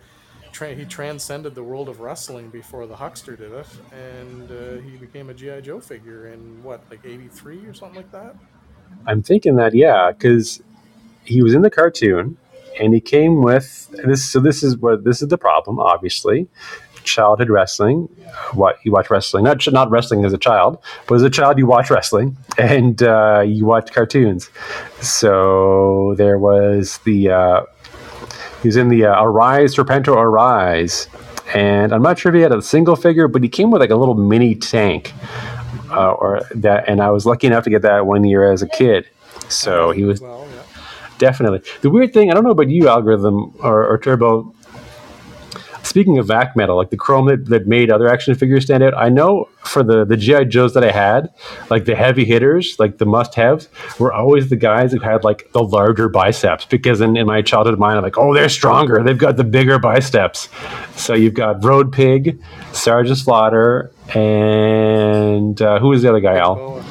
tra- 0.54 0.74
he 0.74 0.84
transcended 0.84 1.54
the 1.54 1.62
world 1.62 1.88
of 1.88 2.00
wrestling 2.00 2.48
before 2.48 2.86
the 2.86 2.94
Hulkster 2.94 3.36
did 3.36 3.52
it, 3.52 3.66
and 3.92 4.50
uh, 4.50 4.80
he 4.82 4.96
became 4.96 5.28
a 5.28 5.34
GI 5.34 5.62
Joe 5.62 5.80
figure 5.80 6.28
in 6.28 6.62
what 6.62 6.80
like 6.90 7.00
'83 7.04 7.66
or 7.66 7.74
something 7.74 7.96
like 7.96 8.12
that. 8.12 8.36
I'm 9.06 9.22
thinking 9.22 9.56
that, 9.56 9.74
yeah, 9.74 10.12
because 10.12 10.62
he 11.24 11.42
was 11.42 11.54
in 11.54 11.62
the 11.62 11.70
cartoon 11.70 12.38
and 12.80 12.94
he 12.94 13.00
came 13.00 13.42
with 13.42 13.90
this. 14.04 14.24
So, 14.24 14.40
this 14.40 14.62
is 14.62 14.78
what 14.78 15.04
this 15.04 15.20
is 15.20 15.28
the 15.28 15.38
problem, 15.38 15.78
obviously. 15.78 16.48
Childhood 17.02 17.50
wrestling. 17.50 18.08
What 18.52 18.78
you 18.82 18.92
watch 18.92 19.10
wrestling, 19.10 19.44
not 19.44 19.66
not 19.72 19.90
wrestling 19.90 20.24
as 20.24 20.32
a 20.32 20.38
child, 20.38 20.78
but 21.06 21.16
as 21.16 21.22
a 21.22 21.28
child 21.28 21.58
you 21.58 21.66
watch 21.66 21.90
wrestling 21.90 22.38
and 22.56 23.02
uh, 23.02 23.42
you 23.46 23.66
watch 23.66 23.92
cartoons. 23.92 24.48
So 25.00 26.14
there 26.16 26.38
was 26.38 26.98
the 27.04 27.30
uh, 27.30 27.62
he 28.64 28.68
was 28.68 28.76
in 28.78 28.88
the 28.88 29.04
uh, 29.04 29.22
Arise 29.22 29.76
Serpentor 29.76 30.16
Arise, 30.16 31.06
and 31.54 31.92
I'm 31.92 32.00
not 32.00 32.18
sure 32.18 32.32
if 32.32 32.36
he 32.36 32.40
had 32.40 32.50
a 32.50 32.62
single 32.62 32.96
figure, 32.96 33.28
but 33.28 33.42
he 33.42 33.48
came 33.50 33.70
with 33.70 33.82
like 33.82 33.90
a 33.90 33.94
little 33.94 34.14
mini 34.14 34.54
tank, 34.54 35.12
uh, 35.90 36.12
or 36.12 36.40
that. 36.54 36.88
And 36.88 37.02
I 37.02 37.10
was 37.10 37.26
lucky 37.26 37.46
enough 37.46 37.64
to 37.64 37.70
get 37.70 37.82
that 37.82 38.06
one 38.06 38.24
year 38.24 38.50
as 38.50 38.62
a 38.62 38.66
kid. 38.66 39.06
So 39.50 39.90
he 39.90 40.04
was 40.04 40.22
well, 40.22 40.48
yeah. 40.50 40.62
definitely 41.18 41.60
the 41.82 41.90
weird 41.90 42.14
thing. 42.14 42.30
I 42.30 42.34
don't 42.34 42.42
know 42.42 42.52
about 42.52 42.70
you, 42.70 42.88
algorithm 42.88 43.54
or, 43.60 43.86
or 43.86 43.98
turbo. 43.98 44.53
Speaking 45.84 46.18
of 46.18 46.26
vac 46.26 46.56
metal, 46.56 46.76
like 46.76 46.90
the 46.90 46.96
chrome 46.96 47.26
that, 47.26 47.46
that 47.46 47.66
made 47.66 47.90
other 47.90 48.08
action 48.08 48.34
figures 48.34 48.64
stand 48.64 48.82
out, 48.82 48.94
I 48.94 49.10
know 49.10 49.48
for 49.58 49.82
the 49.82 50.04
the 50.04 50.16
GI 50.16 50.46
Joes 50.46 50.74
that 50.74 50.82
I 50.82 50.90
had, 50.90 51.32
like 51.70 51.84
the 51.84 51.94
heavy 51.94 52.24
hitters, 52.24 52.76
like 52.78 52.98
the 52.98 53.06
must 53.06 53.34
haves, 53.34 53.68
were 53.98 54.12
always 54.12 54.48
the 54.48 54.56
guys 54.56 54.92
who 54.92 54.98
had 55.00 55.24
like 55.24 55.52
the 55.52 55.62
larger 55.62 56.08
biceps. 56.08 56.64
Because 56.64 57.00
in, 57.00 57.16
in 57.16 57.26
my 57.26 57.42
childhood 57.42 57.78
mind, 57.78 57.98
I'm 57.98 58.02
like, 58.02 58.18
oh, 58.18 58.32
they're 58.34 58.48
stronger. 58.48 59.02
They've 59.02 59.18
got 59.18 59.36
the 59.36 59.44
bigger 59.44 59.78
biceps. 59.78 60.48
So 60.96 61.14
you've 61.14 61.34
got 61.34 61.62
Road 61.62 61.92
Pig, 61.92 62.42
Sergeant 62.72 63.18
Slaughter, 63.18 63.92
and 64.14 65.60
uh, 65.60 65.78
who 65.80 65.88
was 65.88 66.02
the 66.02 66.08
other 66.08 66.20
guy? 66.20 66.38
Al. 66.38 66.82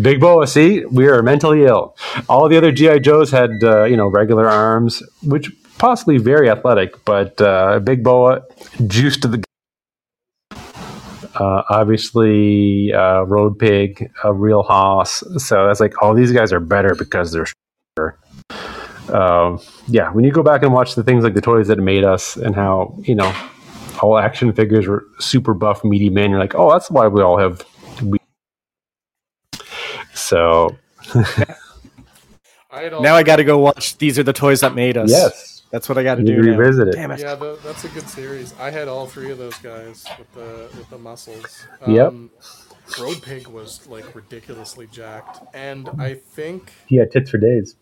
Big 0.00 0.20
Boa, 0.20 0.46
see, 0.46 0.84
we 0.86 1.06
are 1.06 1.22
mentally 1.22 1.64
ill. 1.64 1.94
All 2.28 2.48
the 2.48 2.56
other 2.56 2.72
GI 2.72 3.00
Joes 3.00 3.30
had, 3.30 3.62
uh, 3.62 3.84
you 3.84 3.96
know, 3.96 4.06
regular 4.06 4.48
arms, 4.48 5.02
which 5.22 5.52
possibly 5.82 6.16
very 6.16 6.48
athletic, 6.48 7.04
but 7.04 7.40
uh, 7.40 7.80
Big 7.80 8.04
Boa, 8.04 8.42
juice 8.86 9.16
to 9.18 9.26
the. 9.26 9.42
Uh, 11.34 11.62
obviously, 11.70 12.92
uh, 12.92 13.22
Road 13.22 13.58
Pig, 13.58 14.08
a 14.22 14.32
real 14.32 14.62
hoss. 14.62 15.24
So 15.38 15.66
that's 15.66 15.80
like, 15.80 15.94
oh, 16.00 16.14
these 16.14 16.30
guys 16.30 16.52
are 16.52 16.60
better 16.60 16.94
because 16.94 17.32
they're 17.32 17.48
stronger. 17.96 18.16
Um, 19.12 19.60
yeah, 19.88 20.12
when 20.12 20.24
you 20.24 20.30
go 20.30 20.44
back 20.44 20.62
and 20.62 20.72
watch 20.72 20.94
the 20.94 21.02
things 21.02 21.24
like 21.24 21.34
the 21.34 21.40
toys 21.40 21.66
that 21.66 21.78
made 21.78 22.04
us 22.04 22.36
and 22.36 22.54
how 22.54 22.96
you 23.02 23.16
know 23.16 23.34
all 24.00 24.18
action 24.18 24.52
figures 24.52 24.86
were 24.86 25.04
super 25.18 25.52
buff, 25.52 25.82
meaty 25.84 26.10
men, 26.10 26.30
you're 26.30 26.38
like, 26.38 26.54
oh, 26.54 26.70
that's 26.70 26.92
why 26.92 27.08
we 27.08 27.22
all 27.22 27.38
have. 27.38 27.60
We- 28.04 28.18
so 30.14 30.76
I 32.70 32.88
Now 33.00 33.16
I 33.16 33.24
got 33.24 33.36
to 33.36 33.44
go 33.44 33.58
watch. 33.58 33.98
These 33.98 34.16
are 34.20 34.22
the 34.22 34.32
toys 34.32 34.60
that 34.60 34.76
made 34.76 34.96
us. 34.96 35.10
yes, 35.10 35.51
that's 35.72 35.88
what 35.88 35.98
I 35.98 36.04
got 36.04 36.16
to 36.16 36.22
do. 36.22 36.36
need 36.36 36.42
to 36.42 36.50
now. 36.52 36.58
revisit 36.58 36.88
it. 36.88 36.92
Damn 36.94 37.10
it! 37.10 37.20
Yeah, 37.20 37.34
tha- 37.34 37.58
that's 37.64 37.82
a 37.84 37.88
good 37.88 38.08
series. 38.08 38.54
I 38.60 38.70
had 38.70 38.86
all 38.86 39.06
three 39.06 39.30
of 39.32 39.38
those 39.38 39.56
guys 39.58 40.04
with 40.18 40.32
the 40.34 40.68
with 40.78 40.88
the 40.90 40.98
muscles. 40.98 41.66
Yep. 41.88 42.12
Road 43.00 43.22
Pig 43.22 43.48
was 43.48 43.86
like 43.88 44.14
ridiculously 44.14 44.86
jacked, 44.92 45.40
and 45.54 45.88
I 45.98 46.14
think 46.14 46.72
He 46.86 46.96
had 46.96 47.10
tits 47.10 47.30
for 47.30 47.38
days. 47.38 47.74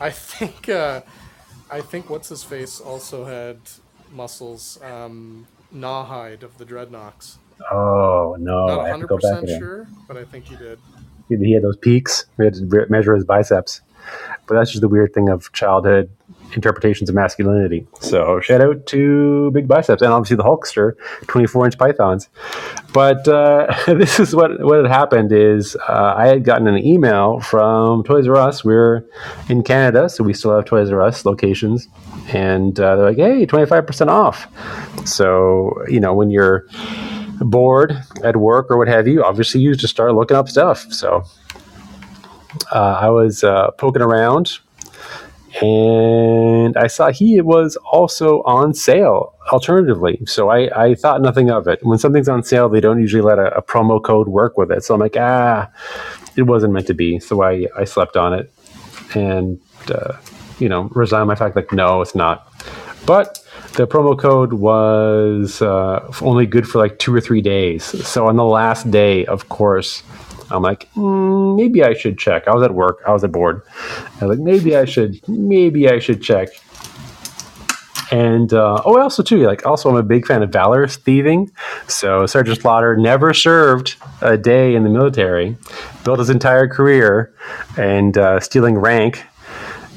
I 0.00 0.10
think 0.10 0.68
uh, 0.68 1.02
I 1.70 1.80
think 1.80 2.10
what's 2.10 2.28
his 2.28 2.42
face 2.42 2.80
also 2.80 3.24
had 3.24 3.58
muscles. 4.12 4.78
Um, 4.82 5.46
Gnawgahyde 5.74 6.44
of 6.44 6.56
the 6.58 6.64
Dreadnoks. 6.64 7.36
Oh 7.70 8.36
no, 8.38 8.66
Not 8.66 8.70
I 8.70 8.74
have 8.74 8.84
to 8.86 8.90
hundred 8.92 9.06
go 9.08 9.16
back 9.16 9.22
percent 9.22 9.44
again. 9.44 9.58
sure, 9.60 9.88
but 10.08 10.16
I 10.16 10.24
think 10.24 10.46
he 10.46 10.56
did. 10.56 10.78
He, 11.28 11.36
he 11.36 11.52
had 11.52 11.62
those 11.62 11.76
peaks. 11.76 12.26
We 12.36 12.44
had 12.44 12.54
to 12.54 12.86
measure 12.90 13.14
his 13.14 13.24
biceps. 13.24 13.80
But 14.46 14.54
that's 14.54 14.70
just 14.70 14.82
the 14.82 14.88
weird 14.88 15.14
thing 15.14 15.28
of 15.28 15.52
childhood 15.52 16.10
interpretations 16.54 17.08
of 17.08 17.14
masculinity. 17.14 17.86
So 18.00 18.40
shout 18.40 18.60
out 18.60 18.86
to 18.86 19.50
big 19.52 19.66
biceps 19.66 20.02
and 20.02 20.12
obviously 20.12 20.36
the 20.36 20.44
Hulkster, 20.44 20.94
24 21.26 21.66
inch 21.66 21.78
pythons. 21.78 22.28
But 22.92 23.26
uh, 23.26 23.74
this 23.86 24.20
is 24.20 24.34
what 24.34 24.62
what 24.62 24.78
had 24.78 24.86
happened 24.86 25.32
is 25.32 25.76
uh, 25.88 26.14
I 26.16 26.26
had 26.26 26.44
gotten 26.44 26.66
an 26.66 26.78
email 26.84 27.40
from 27.40 28.04
Toys 28.04 28.26
R 28.26 28.36
Us. 28.36 28.64
We're 28.64 29.04
in 29.48 29.62
Canada, 29.62 30.08
so 30.08 30.24
we 30.24 30.34
still 30.34 30.54
have 30.54 30.64
Toys 30.64 30.90
R 30.90 31.02
Us 31.02 31.24
locations, 31.24 31.88
and 32.28 32.78
uh, 32.78 32.96
they're 32.96 33.06
like, 33.06 33.16
"Hey, 33.16 33.46
25 33.46 33.86
percent 33.86 34.10
off." 34.10 34.46
So 35.06 35.74
you 35.88 36.00
know 36.00 36.14
when 36.14 36.30
you're 36.30 36.66
bored 37.40 37.96
at 38.22 38.36
work 38.36 38.70
or 38.70 38.78
what 38.78 38.88
have 38.88 39.08
you, 39.08 39.24
obviously 39.24 39.60
you 39.60 39.74
just 39.74 39.92
start 39.92 40.14
looking 40.14 40.36
up 40.36 40.48
stuff. 40.48 40.86
So 40.92 41.24
I 42.72 43.08
was 43.10 43.44
uh, 43.44 43.70
poking 43.72 44.02
around 44.02 44.58
and 45.62 46.76
I 46.76 46.88
saw 46.88 47.10
he 47.10 47.40
was 47.40 47.76
also 47.76 48.42
on 48.42 48.74
sale 48.74 49.34
alternatively. 49.52 50.20
So 50.26 50.48
I, 50.48 50.84
I 50.84 50.94
thought 50.94 51.22
nothing 51.22 51.50
of 51.50 51.68
it. 51.68 51.84
When 51.84 51.98
something's 51.98 52.28
on 52.28 52.42
sale, 52.42 52.68
they 52.68 52.80
don't 52.80 53.00
usually 53.00 53.22
let 53.22 53.38
a, 53.38 53.56
a 53.56 53.62
promo 53.62 54.02
code 54.02 54.28
work 54.28 54.56
with 54.58 54.72
it. 54.72 54.82
So 54.82 54.94
I'm 54.94 55.00
like, 55.00 55.16
ah, 55.16 55.70
it 56.36 56.42
wasn't 56.42 56.72
meant 56.72 56.88
to 56.88 56.94
be. 56.94 57.20
So 57.20 57.42
I, 57.42 57.66
I 57.76 57.84
slept 57.84 58.16
on 58.16 58.34
it 58.34 58.52
and, 59.14 59.60
uh, 59.88 60.16
you 60.58 60.68
know, 60.68 60.84
resigned 60.92 61.28
my 61.28 61.36
fact 61.36 61.54
like, 61.54 61.72
no, 61.72 62.00
it's 62.00 62.14
not. 62.14 62.48
But 63.06 63.38
the 63.74 63.86
promo 63.86 64.18
code 64.18 64.54
was 64.54 65.60
uh, 65.62 66.12
only 66.20 66.46
good 66.46 66.66
for 66.66 66.78
like 66.78 66.98
two 66.98 67.14
or 67.14 67.20
three 67.20 67.42
days. 67.42 67.84
So 67.84 68.26
on 68.26 68.36
the 68.36 68.44
last 68.44 68.90
day, 68.90 69.24
of 69.26 69.48
course, 69.48 70.02
I'm 70.54 70.62
like, 70.62 70.92
mm, 70.94 71.56
maybe 71.56 71.82
I 71.82 71.94
should 71.94 72.18
check. 72.18 72.46
I 72.48 72.54
was 72.54 72.62
at 72.62 72.74
work. 72.74 73.02
I 73.06 73.12
was 73.12 73.24
at 73.24 73.32
board. 73.32 73.62
I 74.20 74.26
was 74.26 74.38
like, 74.38 74.44
maybe 74.44 74.76
I 74.76 74.84
should, 74.84 75.26
maybe 75.28 75.88
I 75.88 75.98
should 75.98 76.22
check. 76.22 76.48
And 78.10 78.52
uh, 78.52 78.80
oh, 78.84 79.00
also 79.00 79.22
too, 79.22 79.44
like 79.46 79.66
also, 79.66 79.90
I'm 79.90 79.96
a 79.96 80.02
big 80.02 80.26
fan 80.26 80.42
of 80.42 80.50
valor 80.50 80.86
thieving. 80.86 81.50
So 81.88 82.26
Sergeant 82.26 82.60
Slaughter 82.60 82.96
never 82.96 83.34
served 83.34 83.96
a 84.20 84.36
day 84.36 84.74
in 84.74 84.84
the 84.84 84.90
military, 84.90 85.56
built 86.04 86.18
his 86.18 86.30
entire 86.30 86.68
career, 86.68 87.34
and 87.76 88.16
uh, 88.16 88.40
stealing 88.40 88.78
rank 88.78 89.24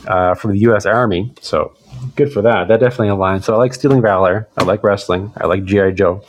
uh, 0.07 0.33
from 0.35 0.51
the 0.51 0.59
U.S. 0.59 0.85
Army. 0.85 1.33
So 1.41 1.75
good 2.15 2.31
for 2.31 2.41
that. 2.41 2.69
That 2.69 2.79
definitely 2.79 3.09
aligns. 3.09 3.43
So 3.43 3.53
I 3.53 3.57
like 3.57 3.73
stealing 3.73 4.01
valor. 4.01 4.47
I 4.57 4.63
like 4.63 4.83
wrestling. 4.83 5.31
I 5.37 5.45
like 5.45 5.65
GI 5.65 5.91
Joe. 5.91 6.23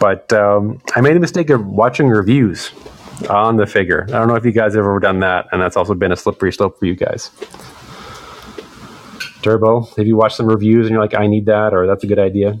But 0.00 0.32
um, 0.32 0.80
I 0.96 1.00
made 1.00 1.16
a 1.16 1.20
mistake 1.20 1.50
of 1.50 1.64
watching 1.64 2.08
reviews 2.08 2.72
on 3.30 3.56
the 3.56 3.66
figure. 3.66 4.04
I 4.08 4.12
don't 4.12 4.28
know 4.28 4.34
if 4.36 4.44
you 4.44 4.52
guys 4.52 4.74
have 4.74 4.80
ever 4.84 4.98
done 5.00 5.20
that, 5.20 5.46
and 5.52 5.60
that's 5.60 5.76
also 5.76 5.94
been 5.94 6.12
a 6.12 6.16
slippery 6.16 6.52
slope 6.52 6.78
for 6.78 6.86
you 6.86 6.94
guys. 6.94 7.30
Turbo, 9.42 9.82
have 9.96 10.06
you 10.06 10.16
watched 10.16 10.36
some 10.36 10.46
reviews 10.46 10.86
and 10.86 10.92
you're 10.94 11.02
like, 11.02 11.14
I 11.14 11.26
need 11.26 11.46
that, 11.46 11.74
or 11.74 11.86
that's 11.86 12.02
a 12.04 12.06
good 12.06 12.18
idea? 12.18 12.58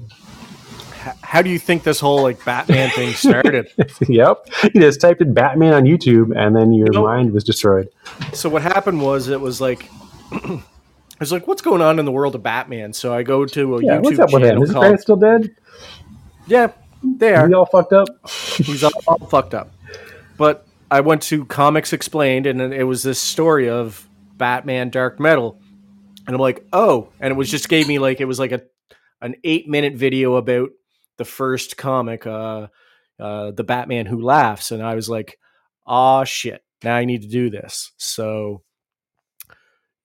How 1.22 1.42
do 1.42 1.50
you 1.50 1.58
think 1.58 1.82
this 1.82 1.98
whole 2.00 2.22
like 2.22 2.42
Batman 2.44 2.90
thing 2.90 3.12
started? 3.14 3.68
yep. 4.08 4.46
You 4.72 4.80
just 4.80 5.00
typed 5.00 5.20
in 5.20 5.34
Batman 5.34 5.72
on 5.74 5.84
YouTube 5.84 6.34
and 6.36 6.54
then 6.56 6.72
your 6.72 6.88
Nope. 6.92 7.04
mind 7.04 7.32
was 7.32 7.42
destroyed. 7.44 7.88
so 8.32 8.48
what 8.48 8.62
happened 8.62 9.02
was 9.02 9.28
it 9.28 9.40
was 9.40 9.60
like 9.60 9.88
I 10.32 10.62
was 11.20 11.30
like, 11.32 11.46
what's 11.46 11.60
going 11.62 11.82
on 11.82 11.98
in 11.98 12.04
the 12.06 12.12
world 12.12 12.34
of 12.34 12.42
Batman? 12.42 12.92
So 12.92 13.12
I 13.14 13.22
go 13.22 13.44
to 13.44 13.76
a 13.76 13.82
Yeah, 13.84 13.98
YouTube 13.98 14.02
what's 14.02 14.18
up 14.18 14.32
with 14.32 14.42
him? 14.44 14.62
Is 14.62 14.70
his 14.70 14.78
parents 14.78 15.02
still 15.02 15.16
dead? 15.16 15.54
Yeah, 16.46 16.72
they 17.02 17.34
are. 17.34 17.48
he 17.48 17.54
all 17.54 17.66
fucked 17.66 17.92
up? 17.92 18.08
He's 18.28 18.84
all, 18.84 18.92
all 19.06 19.18
fucked 19.26 19.54
up. 19.54 19.70
But 20.36 20.66
I 20.90 21.00
went 21.00 21.22
to 21.22 21.44
Comics 21.44 21.92
Explained, 21.92 22.46
and 22.46 22.60
it 22.60 22.84
was 22.84 23.02
this 23.02 23.20
story 23.20 23.68
of 23.68 24.08
Batman 24.36 24.90
Dark 24.90 25.20
Metal, 25.20 25.60
and 26.26 26.34
I'm 26.34 26.40
like, 26.40 26.66
oh, 26.72 27.08
and 27.20 27.32
it 27.32 27.36
was 27.36 27.50
just 27.50 27.68
gave 27.68 27.88
me 27.88 27.98
like 27.98 28.20
it 28.20 28.26
was 28.26 28.38
like 28.38 28.52
a 28.52 28.62
an 29.20 29.36
eight 29.44 29.68
minute 29.68 29.94
video 29.94 30.34
about 30.36 30.70
the 31.16 31.24
first 31.24 31.76
comic, 31.76 32.26
uh, 32.26 32.68
uh, 33.18 33.52
the 33.52 33.64
Batman 33.64 34.06
Who 34.06 34.20
Laughs, 34.20 34.70
and 34.70 34.82
I 34.82 34.94
was 34.94 35.08
like, 35.08 35.38
ah, 35.86 36.24
shit, 36.24 36.62
now 36.82 36.96
I 36.96 37.04
need 37.04 37.22
to 37.22 37.28
do 37.28 37.50
this. 37.50 37.92
So. 37.96 38.62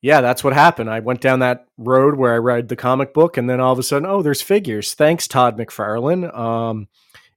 Yeah, 0.02 0.22
that's 0.22 0.46
what 0.46 0.54
happened. 0.54 0.90
I 0.90 1.02
went 1.02 1.20
down 1.20 1.40
that 1.40 1.66
road 1.78 2.16
where 2.16 2.34
I 2.34 2.38
read 2.38 2.70
the 2.70 2.78
comic 2.78 3.14
book, 3.14 3.36
and 3.36 3.50
then 3.50 3.60
all 3.60 3.74
of 3.74 3.80
a 3.80 3.84
sudden, 3.84 4.08
oh, 4.08 4.22
there's 4.22 4.42
figures. 4.42 4.94
Thanks, 4.94 5.28
Todd 5.28 5.58
McFarlane. 5.58 6.34
Um, 6.34 6.88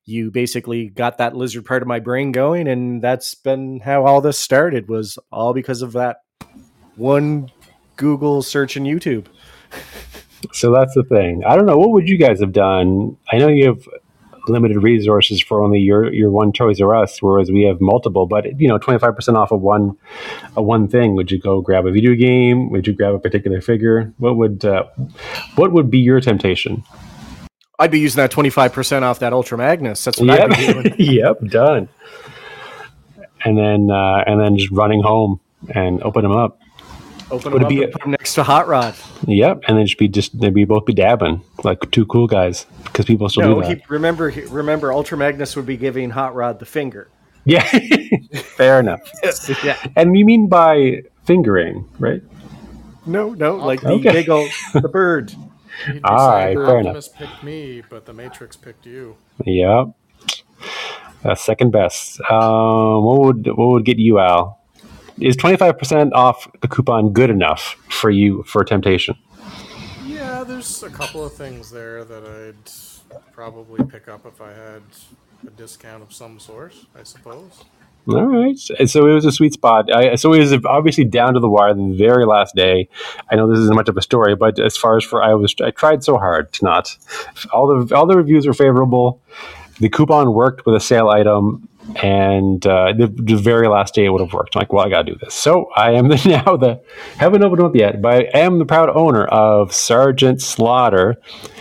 you 0.05 0.31
basically 0.31 0.89
got 0.89 1.19
that 1.19 1.37
lizard 1.37 1.65
part 1.65 1.83
of 1.83 1.89
my 1.89 2.01
brain 2.01 2.33
going 2.33 2.67
and 2.69 3.03
that's 3.03 3.35
been 3.35 3.81
how 3.81 4.05
all 4.05 4.21
this 4.21 4.39
started 4.39 4.89
was 4.89 5.19
all 5.31 5.53
because 5.53 5.83
of 5.83 5.93
that 5.93 6.19
one 6.97 7.51
google 7.97 8.43
search 8.43 8.77
in 8.77 8.85
youtube 8.85 9.27
So 10.53 10.73
that's 10.73 10.95
the 10.95 11.05
thing. 11.05 11.43
I 11.47 11.57
don't 11.57 11.67
know. 11.67 11.77
What 11.77 11.91
would 11.93 12.09
you 12.09 12.19
guys 12.19 12.41
have 12.41 12.53
done? 12.53 13.17
I 13.31 13.39
know 13.39 13.49
you 13.49 13.67
have 13.67 13.89
limited 14.49 14.83
resources 14.83 15.41
for 15.41 15.63
only 15.63 15.79
your 15.79 16.13
your 16.13 16.31
one 16.31 16.53
Toys 16.53 16.81
R 16.81 16.97
Us, 16.97 17.23
whereas 17.23 17.51
we 17.51 17.63
have 17.63 17.81
multiple. 17.81 18.27
But 18.27 18.61
you 18.61 18.69
know, 18.69 18.79
twenty 18.79 18.99
five 18.99 19.15
percent 19.15 19.37
off 19.37 19.53
of 19.53 19.61
one 19.61 19.97
a 20.57 20.63
one 20.63 20.89
thing. 20.89 21.15
Would 21.15 21.31
you 21.31 21.39
go 21.39 21.61
grab 21.61 21.87
a 21.87 21.93
video 21.93 22.15
game? 22.15 22.71
Would 22.71 22.87
you 22.87 22.93
grab 22.93 23.15
a 23.15 23.19
particular 23.19 23.61
figure? 23.61 24.13
What 24.19 24.37
would 24.37 24.65
uh, 24.65 24.85
what 25.55 25.73
would 25.73 25.91
be 25.91 25.99
your 25.99 26.21
temptation? 26.21 26.83
I'd 27.83 27.91
be 27.91 28.01
using 28.01 28.17
that 28.19 28.31
25% 28.33 29.03
off 29.03 29.19
that 29.21 29.33
ultra 29.33 29.59
magnus 29.59 30.03
that's 30.05 30.19
what 30.21 30.31
i'd 30.31 30.49
be 30.51 30.67
doing 30.67 30.87
Yep, 30.87 30.97
yep, 30.99 31.51
done. 31.51 31.89
And 33.45 33.59
then 33.59 33.91
uh, 33.91 34.23
and 34.27 34.41
then 34.41 34.57
just 34.57 34.71
running 34.71 35.03
home 35.03 35.41
and 35.75 36.01
open 36.03 36.23
them 36.23 36.31
up. 36.33 36.61
open 37.31 37.53
Would 37.53 37.61
them 37.63 37.65
up 37.67 37.69
be 37.71 37.83
a- 37.83 37.89
put 37.89 38.03
them 38.03 38.13
next 38.13 38.35
to 38.35 38.43
hot 38.45 38.69
rod 38.69 38.95
Yep, 39.27 39.63
and 39.67 39.77
then 39.77 39.87
just 39.87 39.99
be 39.99 40.07
just 40.09 40.39
they'd 40.39 40.55
be 40.55 40.65
both 40.65 40.85
be 40.87 40.93
dabbing 40.95 41.43
like 41.65 41.91
two 41.91 42.07
cool 42.07 42.27
guys 42.29 42.67
because 42.85 43.05
people 43.05 43.29
still 43.29 43.43
no 43.43 43.55
do 43.63 43.67
that. 43.69 43.79
he, 43.79 43.85
remember 43.89 44.31
he, 44.31 44.43
remember 44.43 44.93
ultra 44.93 45.19
magnus 45.19 45.57
would 45.57 45.67
be 45.67 45.77
giving 45.77 46.11
hot 46.11 46.35
rod 46.37 46.59
the 46.61 46.67
finger 46.67 47.09
yeah, 47.45 47.65
fair 48.57 48.79
enough. 48.79 49.01
yeah 49.65 49.77
And 49.97 50.17
you 50.17 50.25
mean 50.25 50.49
by 50.49 51.03
fingering, 51.25 51.85
right? 51.99 52.23
no 53.07 53.31
no 53.31 53.57
like 53.57 53.81
the 53.81 53.89
Okay. 53.95 54.13
big 54.13 54.29
old 54.31 54.49
the 54.75 54.89
bird 54.89 55.35
All 56.05 56.29
right, 56.31 56.55
fair 56.55 56.79
enough. 56.81 56.97
Optimus 56.97 57.09
picked 57.09 57.43
me, 57.43 57.83
but 57.89 58.07
the 58.07 58.13
Matrix 58.13 58.57
picked 58.57 58.87
you. 58.87 59.17
Yep. 59.45 59.89
Uh, 61.25 61.35
second 61.35 61.71
best. 61.71 62.21
Um, 62.31 63.05
what 63.05 63.21
would 63.21 63.47
what 63.47 63.69
would 63.73 63.85
get 63.85 63.99
you, 63.99 64.19
Al? 64.19 64.61
Is 65.21 65.37
twenty 65.37 65.57
five 65.57 65.79
percent 65.79 66.13
off 66.15 66.49
the 66.61 66.69
coupon 66.69 67.13
good 67.13 67.31
enough 67.31 67.77
for 67.89 68.11
you 68.11 68.43
for 68.45 68.65
temptation? 68.65 69.17
Yeah, 70.05 70.45
there's 70.45 70.83
a 70.83 70.91
couple 70.91 71.25
of 71.25 71.35
things 71.35 71.71
there 71.71 72.05
that 72.05 72.25
I'd 72.25 73.23
probably 73.33 73.85
pick 73.85 74.09
up 74.09 74.27
if 74.27 74.41
I 74.41 74.53
had 74.53 74.83
a 75.47 75.51
discount 75.51 76.03
of 76.03 76.13
some 76.13 76.41
sort, 76.41 76.75
I 76.99 77.03
suppose. 77.03 77.65
All 78.09 78.27
right. 78.27 78.59
And 78.79 78.91
So 78.91 79.07
it 79.07 79.13
was 79.13 79.25
a 79.25 79.33
sweet 79.33 79.53
spot. 79.53 79.93
I, 79.95 80.17
so 80.17 80.33
it 80.33 80.41
was 80.41 80.53
obviously 80.65 81.05
down 81.05 81.35
to 81.35 81.41
the 81.41 81.49
wire 81.49 81.73
the 81.75 81.95
very 81.97 82.27
last 82.27 82.55
day. 82.55 82.89
I 83.31 83.37
know 83.37 83.49
this 83.49 83.61
isn't 83.61 83.77
much 83.77 83.89
of 83.89 83.97
a 83.97 84.03
story, 84.03 84.35
but 84.35 84.59
as 84.59 84.77
far 84.77 84.97
as 84.97 85.05
for 85.05 85.23
I 85.23 85.35
was, 85.35 85.55
I 85.63 85.71
tried 85.71 86.03
so 86.03 86.17
hard 86.19 86.53
to 86.55 86.65
not. 86.65 86.97
All 87.53 87.67
the 87.69 87.95
all 87.95 88.07
the 88.07 88.17
reviews 88.17 88.47
were 88.47 88.55
favorable. 88.55 89.21
The 89.79 89.89
coupon 89.89 90.35
worked 90.35 90.67
with 90.67 90.75
a 90.75 90.81
sale 90.81 91.09
item, 91.09 91.69
and 92.03 92.65
uh, 92.67 92.93
the, 92.93 93.07
the 93.07 93.37
very 93.37 93.69
last 93.69 93.95
day 93.95 94.05
it 94.05 94.11
would 94.11 94.21
have 94.21 94.33
worked. 94.33 94.55
I'm 94.55 94.61
like, 94.61 94.73
well, 94.73 94.85
I 94.85 94.91
got 94.91 95.03
to 95.03 95.13
do 95.13 95.19
this. 95.19 95.35
So 95.35 95.71
I 95.77 95.93
am 95.93 96.09
the, 96.09 96.17
now 96.29 96.57
the 96.57 96.83
haven't 97.19 97.43
opened 97.43 97.63
up 97.63 97.75
yet, 97.75 98.03
but 98.03 98.15
I 98.15 98.39
am 98.39 98.59
the 98.59 98.67
proud 98.67 98.91
owner 98.91 99.25
of 99.25 99.73
Sergeant 99.73 100.43
Slaughter, 100.43 101.17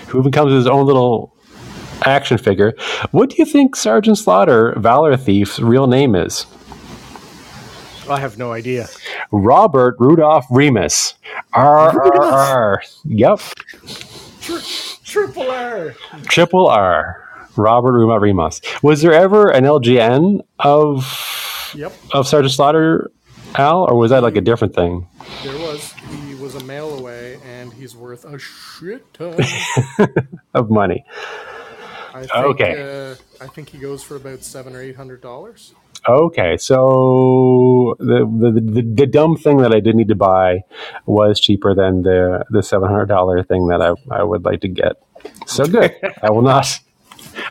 who 0.08 0.24
becomes 0.24 0.52
his 0.54 0.68
own 0.68 0.86
little 0.86 1.36
action 2.06 2.38
figure. 2.38 2.74
What 3.12 3.30
do 3.30 3.36
you 3.40 3.46
think 3.46 3.76
Sergeant 3.76 4.18
Slaughter, 4.18 4.74
Valor 4.78 5.18
Thief's 5.18 5.60
real 5.60 5.88
name 5.88 6.16
is? 6.16 6.46
i 8.10 8.20
have 8.20 8.38
no 8.38 8.52
idea 8.52 8.90
Robert 9.32 9.96
Rudolph 10.00 10.46
Remus. 10.50 11.14
R 11.54 12.02
R 12.02 12.24
R. 12.24 12.84
Yep. 13.06 13.40
triple 15.06 15.50
r 15.50 15.96
Triple 16.24 16.68
R. 16.68 17.28
Robert 17.56 17.92
Rudolph 17.94 18.22
Remus. 18.22 18.60
Was 18.82 19.02
there 19.02 19.14
ever 19.14 19.50
an 19.50 19.64
LGN 19.66 20.42
of 20.60 21.72
Yep, 21.76 21.94
of 22.14 22.28
Sergeant 22.28 22.52
Slaughter, 22.54 23.12
Al, 23.56 23.84
or 23.84 23.96
was 23.96 24.12
that 24.12 24.24
like 24.24 24.36
a 24.36 24.42
different 24.42 24.76
thing? 24.76 25.08
there 25.44 25.58
was. 25.60 25.94
He 25.94 26.36
was 26.36 26.56
a 26.56 26.64
mail 26.66 26.98
away, 27.00 27.40
and 27.46 27.72
he's 27.72 27.96
worth 27.96 28.26
a 28.26 28.38
shit 28.38 29.14
ton. 29.14 29.40
Of 30.54 30.70
money. 30.70 31.06
I 32.14 32.22
think, 32.22 32.36
Okay. 32.36 33.12
Uh, 33.12 33.16
I 33.44 33.48
think 33.48 33.70
he 33.70 33.78
goes 33.78 34.04
for 34.04 34.16
about 34.16 34.44
seven 34.44 34.76
or 34.76 34.82
eight 34.82 34.96
hundred 34.96 35.22
dollars. 35.22 35.74
Okay, 36.08 36.58
so 36.58 37.96
the, 38.00 38.26
the 38.26 38.52
the 38.60 38.82
the 38.82 39.06
dumb 39.06 39.38
thing 39.38 39.58
that 39.58 39.72
I 39.74 39.80
did 39.80 39.96
need 39.96 40.08
to 40.08 40.16
buy 40.16 40.64
was 41.06 41.40
cheaper 41.40 41.76
than 41.76 42.02
the 42.02 42.44
the 42.50 42.64
seven 42.64 42.90
hundred 42.90 43.06
dollar 43.06 43.44
thing 43.44 43.68
that 43.68 43.82
I, 43.82 43.94
I 44.10 44.24
would 44.24 44.44
like 44.44 44.62
to 44.62 44.68
get. 44.68 44.94
So 45.46 45.66
good. 45.66 45.96
I 46.24 46.32
will 46.32 46.42
not. 46.42 46.80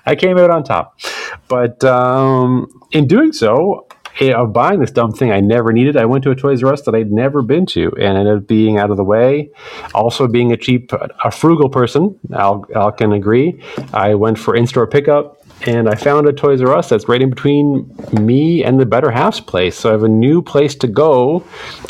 I 0.05 0.17
came 0.17 0.37
out 0.37 0.51
on 0.51 0.65
top, 0.65 0.99
but 1.47 1.85
um, 1.85 2.67
in 2.91 3.07
doing 3.07 3.33
so, 3.33 3.87
eh, 4.19 4.33
of 4.33 4.53
buying 4.53 4.81
this 4.81 4.91
dumb 4.91 5.13
thing 5.13 5.31
I 5.31 5.41
never 5.41 5.73
needed, 5.73 5.97
I 5.97 6.07
went 6.07 6.25
to 6.25 6.31
a 6.31 6.35
Toys 6.35 6.63
R 6.63 6.73
Us 6.73 6.83
that 6.83 6.95
I'd 6.95 7.13
never 7.13 7.43
been 7.43 7.67
to, 7.67 7.93
and 7.99 8.19
ended 8.19 8.39
up 8.39 8.47
being 8.47 8.79
out 8.79 8.91
of 8.91 8.97
the 8.97 9.05
way. 9.05 9.51
Also, 9.95 10.27
being 10.27 10.53
a 10.53 10.57
cheap, 10.57 10.93
a 11.25 11.31
frugal 11.31 11.69
person, 11.69 12.19
Al, 12.33 12.65
Al 12.75 12.93
can 12.93 13.13
agree. 13.13 13.63
I 13.93 14.15
went 14.15 14.39
for 14.39 14.57
in-store 14.57 14.87
pickup 14.87 15.41
and 15.67 15.89
I 15.89 15.95
found 15.95 16.27
a 16.27 16.33
Toys 16.33 16.63
R 16.63 16.75
Us 16.75 16.89
that's 16.89 17.09
right 17.09 17.21
in 17.21 17.31
between 17.31 17.95
me 18.13 18.65
and 18.65 18.81
the 18.81 18.87
Better 18.87 19.11
Halves 19.11 19.41
place. 19.41 19.77
So 19.79 19.91
I 19.91 19.93
have 19.93 20.05
a 20.05 20.09
new 20.09 20.43
place 20.43 20.75
to 20.77 20.87
go 20.87 21.41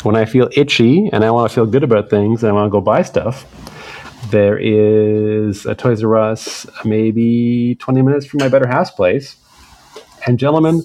when 0.03 0.15
I 0.15 0.25
feel 0.25 0.49
itchy 0.51 1.09
and 1.13 1.23
I 1.23 1.31
want 1.31 1.49
to 1.49 1.55
feel 1.55 1.65
good 1.65 1.83
about 1.83 2.09
things 2.09 2.43
and 2.43 2.49
I 2.49 2.53
want 2.53 2.65
to 2.67 2.71
go 2.71 2.81
buy 2.81 3.01
stuff. 3.03 3.45
There 4.29 4.57
is 4.57 5.65
a 5.65 5.75
Toys 5.75 6.03
R 6.03 6.17
Us 6.17 6.65
maybe 6.83 7.75
20 7.75 8.01
minutes 8.01 8.25
from 8.25 8.39
my 8.39 8.49
Better 8.49 8.67
Halves 8.67 8.91
place. 8.91 9.37
And 10.27 10.37
gentlemen, 10.37 10.83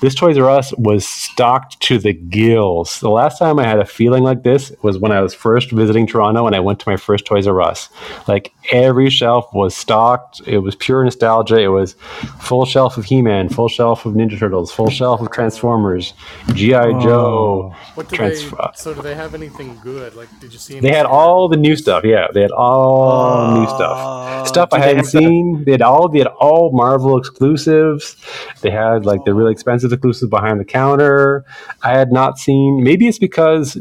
this 0.00 0.14
Toys 0.14 0.38
R 0.38 0.48
Us 0.48 0.72
was 0.78 1.06
stocked 1.06 1.80
to 1.82 1.98
the 1.98 2.12
gills. 2.14 3.00
The 3.00 3.10
last 3.10 3.38
time 3.38 3.58
I 3.58 3.66
had 3.66 3.78
a 3.78 3.84
feeling 3.84 4.22
like 4.22 4.44
this 4.44 4.72
was 4.82 4.96
when 4.98 5.12
I 5.12 5.20
was 5.20 5.34
first 5.34 5.70
visiting 5.72 6.06
Toronto 6.06 6.46
and 6.46 6.56
I 6.56 6.60
went 6.60 6.80
to 6.80 6.88
my 6.88 6.96
first 6.96 7.26
Toys 7.26 7.46
R 7.46 7.60
Us. 7.60 7.90
Like 8.26 8.52
every 8.72 9.10
shelf 9.10 9.52
was 9.52 9.76
stocked. 9.76 10.40
It 10.46 10.58
was 10.58 10.74
pure 10.74 11.04
nostalgia. 11.04 11.58
It 11.60 11.68
was 11.68 11.94
full 12.40 12.64
shelf 12.64 12.96
of 12.96 13.04
He-Man, 13.04 13.50
full 13.50 13.68
shelf 13.68 14.06
of 14.06 14.14
Ninja 14.14 14.38
Turtles, 14.38 14.72
full 14.72 14.88
shelf 14.90 15.20
of 15.20 15.30
Transformers, 15.32 16.14
GI 16.54 16.70
Joe. 16.72 17.74
What 17.94 18.08
do 18.08 18.16
Trans- 18.16 18.50
they? 18.50 18.56
So 18.74 18.94
do 18.94 19.02
they 19.02 19.14
have 19.14 19.34
anything 19.34 19.78
good? 19.82 20.14
Like, 20.14 20.28
did 20.40 20.52
you 20.52 20.58
see? 20.58 20.78
Any 20.78 20.88
They 20.88 20.94
had 20.96 21.04
all 21.06 21.48
the 21.48 21.56
new 21.58 21.76
stuff. 21.76 22.04
Yeah, 22.04 22.28
they 22.32 22.40
had 22.42 22.52
all 22.52 23.52
new 23.54 23.64
Uh, 23.64 23.74
stuff. 23.76 24.48
Stuff 24.48 24.68
I 24.72 24.78
hadn't 24.78 24.96
have 24.96 25.04
the- 25.12 25.18
seen. 25.18 25.64
They 25.64 25.72
had 25.72 25.82
all. 25.82 26.08
They 26.08 26.18
had 26.20 26.28
all 26.28 26.70
Marvel 26.72 27.18
exclusives. 27.18 28.16
They 28.62 28.70
had 28.70 28.77
like 29.04 29.24
the 29.24 29.34
really 29.34 29.52
expensive 29.52 29.92
exclusives 29.92 30.30
behind 30.30 30.60
the 30.60 30.64
counter. 30.64 31.44
I 31.82 31.96
had 31.96 32.12
not 32.12 32.38
seen. 32.38 32.82
Maybe 32.82 33.06
it's 33.08 33.18
because 33.18 33.78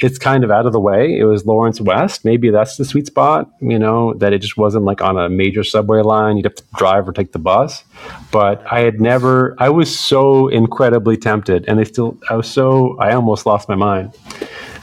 it's 0.00 0.18
kind 0.18 0.44
of 0.44 0.50
out 0.50 0.66
of 0.66 0.72
the 0.72 0.80
way. 0.80 1.18
It 1.18 1.24
was 1.24 1.46
Lawrence 1.46 1.80
West. 1.80 2.24
Maybe 2.24 2.50
that's 2.50 2.76
the 2.76 2.84
sweet 2.84 3.06
spot. 3.06 3.50
You 3.60 3.78
know 3.78 4.14
that 4.14 4.32
it 4.32 4.40
just 4.40 4.56
wasn't 4.56 4.84
like 4.84 5.00
on 5.00 5.18
a 5.18 5.28
major 5.28 5.62
subway 5.64 6.02
line. 6.02 6.36
You'd 6.36 6.46
have 6.46 6.54
to 6.56 6.64
drive 6.76 7.08
or 7.08 7.12
take 7.12 7.32
the 7.32 7.38
bus. 7.38 7.84
But 8.30 8.64
I 8.70 8.80
had 8.80 9.00
never. 9.00 9.54
I 9.58 9.68
was 9.70 9.96
so 9.96 10.48
incredibly 10.48 11.16
tempted, 11.16 11.64
and 11.68 11.78
they 11.78 11.84
still. 11.84 12.18
I 12.28 12.36
was 12.36 12.50
so. 12.50 12.98
I 12.98 13.12
almost 13.14 13.46
lost 13.46 13.68
my 13.68 13.76
mind. 13.76 14.12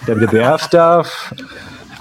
WWF 0.06 0.60
stuff. 0.62 1.34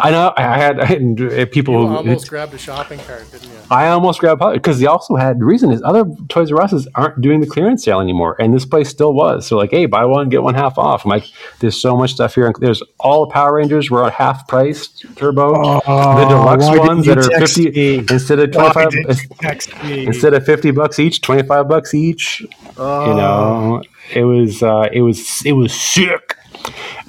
I 0.01 0.11
know 0.11 0.33
I 0.37 0.43
had, 0.57 0.81
I 0.81 0.85
had 0.87 1.21
uh, 1.21 1.47
people 1.47 1.75
You 1.75 1.87
who 1.89 1.97
almost 1.97 2.29
grabbed 2.29 2.55
a 2.55 2.59
shopping 2.59 2.99
cart, 3.01 3.31
didn't 3.31 3.49
you? 3.49 3.59
I 3.71 3.89
almost 3.89 4.21
grabbed 4.21 4.43
because 4.53 4.81
they 4.81 4.87
also 4.87 5.17
had 5.17 5.39
the 5.41 5.45
reason 5.45 5.71
is 5.71 5.83
other 5.83 6.05
Toys 6.29 6.51
R 6.51 6.63
Us's 6.63 6.89
aren't 6.95 7.21
doing 7.21 7.41
the 7.41 7.47
clearance 7.47 7.85
sale 7.85 8.01
anymore, 8.01 8.37
and 8.41 8.55
this 8.55 8.65
place 8.65 8.89
still 8.89 9.13
was. 9.13 9.47
So 9.47 9.57
like, 9.57 9.71
hey, 9.71 9.87
buy 9.87 10.05
one 10.05 10.29
get 10.29 10.43
one 10.43 10.55
half 10.55 10.79
off. 10.79 11.05
I'm 11.05 11.11
like, 11.11 11.25
there's 11.61 11.81
so 11.81 11.97
much 11.97 12.13
stuff 12.13 12.35
here. 12.35 12.53
There's 12.59 12.83
all 12.99 13.27
the 13.27 13.33
Power 13.33 13.55
Rangers 13.55 13.91
were 13.91 14.05
at 14.07 14.13
half 14.13 14.49
price 14.49 14.89
turbo. 15.17 15.53
the 15.81 16.27
deluxe 16.29 16.79
ones 16.79 17.07
that 17.07 17.19
are 17.19 17.29
text 17.29 17.57
fifty 17.57 17.71
me? 17.71 17.99
instead 18.11 18.39
of 18.39 18.53
twenty 18.53 18.73
five 18.73 18.91
did 18.91 19.07
you 19.07 19.29
text 19.41 19.85
me? 19.85 20.07
instead 20.07 20.35
of 20.35 20.45
fifty 20.45 20.71
bucks 20.71 20.99
each, 20.99 21.21
twenty 21.21 21.47
five 21.47 21.69
bucks 21.69 21.95
each. 21.95 22.45
Oh. 22.77 23.11
You 23.11 23.15
know, 23.15 23.83
it 24.15 24.25
was 24.25 24.63
uh, 24.63 24.89
it 24.93 25.03
was 25.03 25.45
it 25.45 25.53
was 25.53 25.73
sick. 25.75 26.37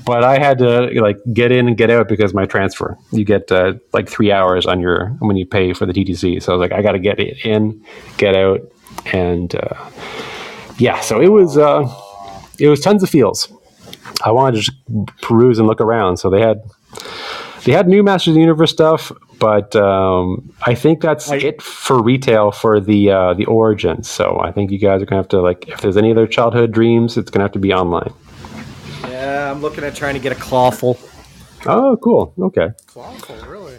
But 0.06 0.24
I 0.24 0.40
had 0.40 0.58
to 0.60 0.90
like 1.02 1.18
get 1.34 1.52
in 1.52 1.68
and 1.68 1.78
get 1.78 1.90
out 1.90 2.08
because 2.10 2.34
my 2.34 2.46
transfer. 2.46 2.98
You 3.12 3.24
get 3.24 3.52
uh, 3.52 3.74
like 3.94 4.10
three 4.10 4.32
hours 4.32 4.66
on 4.66 4.80
your 4.80 5.08
when 5.20 5.38
you 5.38 5.46
pay 5.46 5.74
for 5.74 5.86
the 5.86 5.94
TTC. 5.94 6.42
So 6.42 6.54
I 6.54 6.56
was 6.58 6.62
like, 6.70 6.78
I 6.78 6.82
got 6.82 6.94
to 6.94 7.00
get 7.00 7.20
it 7.20 7.46
in, 7.46 7.84
get 8.18 8.36
out, 8.36 8.62
and 9.14 9.54
uh, 9.56 9.90
yeah. 10.78 11.00
So 11.02 11.22
it 11.22 11.30
was 11.30 11.58
uh, 11.58 11.88
it 12.60 12.68
was 12.68 12.80
tons 12.80 13.04
of 13.04 13.10
feels. 13.10 13.52
I 14.26 14.32
wanted 14.32 14.58
to 14.58 14.62
just 14.64 15.22
peruse 15.22 15.60
and 15.60 15.68
look 15.68 15.82
around. 15.82 16.18
So 16.18 16.30
they 16.30 16.42
had 16.42 16.62
they 17.66 17.72
had 17.72 17.88
new 17.88 18.02
Masters 18.04 18.30
of 18.32 18.36
the 18.36 18.42
Universe 18.42 18.72
stuff, 18.72 19.12
but 19.40 19.76
um, 19.76 20.52
I 20.66 20.74
think 20.74 21.02
that's 21.02 21.30
I- 21.30 21.38
it 21.38 21.62
for 21.62 22.02
retail 22.02 22.52
for 22.52 22.80
the 22.80 23.12
uh, 23.12 23.34
the 23.36 23.46
origins. 23.46 24.10
So 24.10 24.40
I 24.44 24.52
think 24.52 24.72
you 24.72 24.80
guys 24.80 25.02
are 25.02 25.06
gonna 25.06 25.22
have 25.22 25.30
to 25.30 25.42
like 25.42 25.68
if 25.70 25.82
there's 25.82 25.98
any 25.98 26.12
other 26.12 26.26
childhood 26.28 26.72
dreams, 26.72 27.18
it's 27.18 27.30
gonna 27.30 27.44
have 27.44 27.52
to 27.54 27.60
be 27.60 27.72
online. 27.74 28.14
Yeah, 29.22 29.52
I'm 29.52 29.62
looking 29.62 29.84
at 29.84 29.94
trying 29.96 30.16
to 30.16 30.20
get 30.20 30.32
a 30.32 30.36
clawful. 30.36 30.98
Oh, 31.68 31.96
cool. 32.02 32.34
Okay. 32.40 32.70
Clawful, 32.88 33.36
really? 33.48 33.76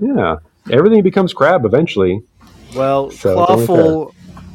Yeah. 0.00 0.36
Everything 0.70 1.02
becomes 1.02 1.32
crab 1.34 1.64
eventually. 1.64 2.22
Well, 2.74 3.10
So 3.10 3.34
clawful. 3.34 4.14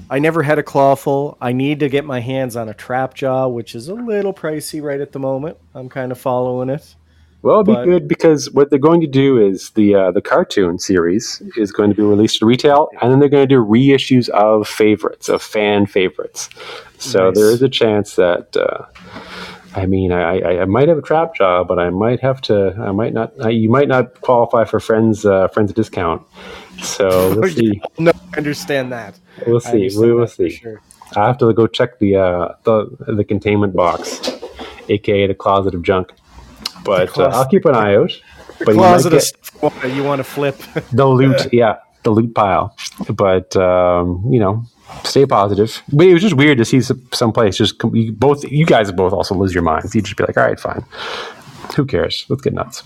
I 0.10 0.20
never 0.20 0.42
had 0.44 0.58
a 0.58 0.64
clawful. 0.64 1.38
I 1.42 1.52
need 1.52 1.82
to 1.82 1.90
get 1.90 2.06
my 2.06 2.22
hands 2.22 2.56
on 2.56 2.70
a 2.70 2.74
trap 2.74 3.14
jaw, 3.14 3.48
which 3.50 3.76
is 3.76 3.90
a 3.90 3.94
little 3.94 4.34
pricey 4.34 4.82
right 4.82 5.02
at 5.02 5.12
the 5.12 5.20
moment. 5.20 5.58
I'm 5.74 5.90
kind 5.90 6.12
of 6.14 6.18
following 6.20 6.70
it. 6.70 6.96
Well, 7.42 7.60
it'll 7.60 7.64
be 7.64 7.74
But- 7.74 7.86
good 7.86 8.08
because 8.08 8.50
what 8.52 8.70
they're 8.70 8.78
going 8.80 9.02
to 9.02 9.08
do 9.08 9.38
is 9.38 9.72
the 9.72 9.96
uh, 9.96 10.12
the 10.12 10.22
cartoon 10.22 10.78
series 10.80 11.42
is 11.58 11.72
going 11.72 11.90
to 11.90 11.96
be 11.96 12.04
released 12.04 12.40
to 12.40 12.46
retail, 12.46 12.90
and 13.02 13.12
then 13.12 13.20
they're 13.20 13.30
going 13.30 13.48
to 13.50 13.56
do 13.56 13.66
reissues 13.66 14.30
of 14.30 14.68
favorites, 14.68 15.28
of 15.28 15.42
fan 15.42 15.88
favorites. 15.88 16.50
So 17.00 17.26
Nice. 17.30 17.36
there 17.36 17.50
is 17.50 17.62
a 17.64 17.70
chance 17.70 18.16
that. 18.16 18.56
Uh, 18.56 18.86
I 19.74 19.86
mean, 19.86 20.12
I, 20.12 20.40
I, 20.40 20.62
I 20.62 20.66
might 20.66 20.90
have 20.90 20.98
a 20.98 21.02
trap 21.02 21.36
jaw, 21.36 21.64
but 21.64 21.80
I 21.80 21.90
might 21.90 22.20
have 22.20 22.42
to. 22.42 22.76
I 22.78 22.92
might 22.92 23.14
not. 23.14 23.34
I, 23.42 23.50
you 23.50 23.70
might 23.70 23.88
not 23.88 24.20
qualify 24.22 24.66
for 24.66 24.80
friends 24.80 25.26
uh, 25.26 25.48
friends 25.48 25.72
discount. 25.74 26.22
So 26.82 27.36
we'll 27.40 27.50
see. 27.50 27.82
No, 27.98 28.12
I 28.34 28.38
understand 28.38 28.92
that. 28.92 29.18
We'll 29.48 29.60
see. 29.62 29.90
We 29.98 30.12
will 30.12 30.28
see. 30.28 30.50
Sure. 30.50 30.82
I 31.16 31.28
have 31.28 31.38
to 31.40 31.54
go 31.54 31.68
check 31.68 32.00
the 32.00 32.18
uh, 32.18 32.54
the 32.64 33.14
the 33.16 33.24
containment 33.24 33.74
box, 33.74 34.32
aka 34.90 35.28
the 35.28 35.36
closet 35.36 35.74
of 35.74 35.84
junk. 35.84 36.12
But 36.84 37.18
uh, 37.18 37.30
I'll 37.34 37.48
keep 37.48 37.66
an 37.66 37.76
eye 37.76 37.96
out. 37.96 38.12
But 38.60 38.76
you 38.76 38.82
might 38.82 38.90
Closet 38.90 39.14
get 39.14 39.22
stuff 39.24 39.86
you 39.86 40.04
want 40.04 40.20
to 40.20 40.24
flip. 40.24 40.58
the 40.92 41.06
loot, 41.08 41.54
yeah, 41.54 41.78
the 42.04 42.12
loot 42.12 42.36
pile. 42.36 42.76
But 43.10 43.56
um, 43.56 44.26
you 44.30 44.40
know, 44.40 44.66
stay 45.04 45.26
positive. 45.26 45.82
But 45.92 46.08
it 46.08 46.14
was 46.14 46.22
just 46.22 46.36
weird 46.36 46.58
to 46.60 46.66
see 46.66 46.82
some 46.82 47.02
someplace 47.14 47.58
just 47.58 47.80
com- 47.80 47.96
you 47.96 48.12
both. 48.12 48.44
You 48.44 48.66
guys 48.66 48.92
both 48.92 49.14
also 49.14 49.36
lose 49.36 49.54
your 49.54 49.64
minds. 49.64 49.94
You 49.96 50.02
just 50.02 50.18
be 50.18 50.24
like, 50.24 50.38
all 50.38 50.44
right, 50.46 50.60
fine. 50.60 50.84
Who 51.76 51.86
cares? 51.86 52.26
Let's 52.30 52.42
get 52.42 52.54
nuts. 52.54 52.84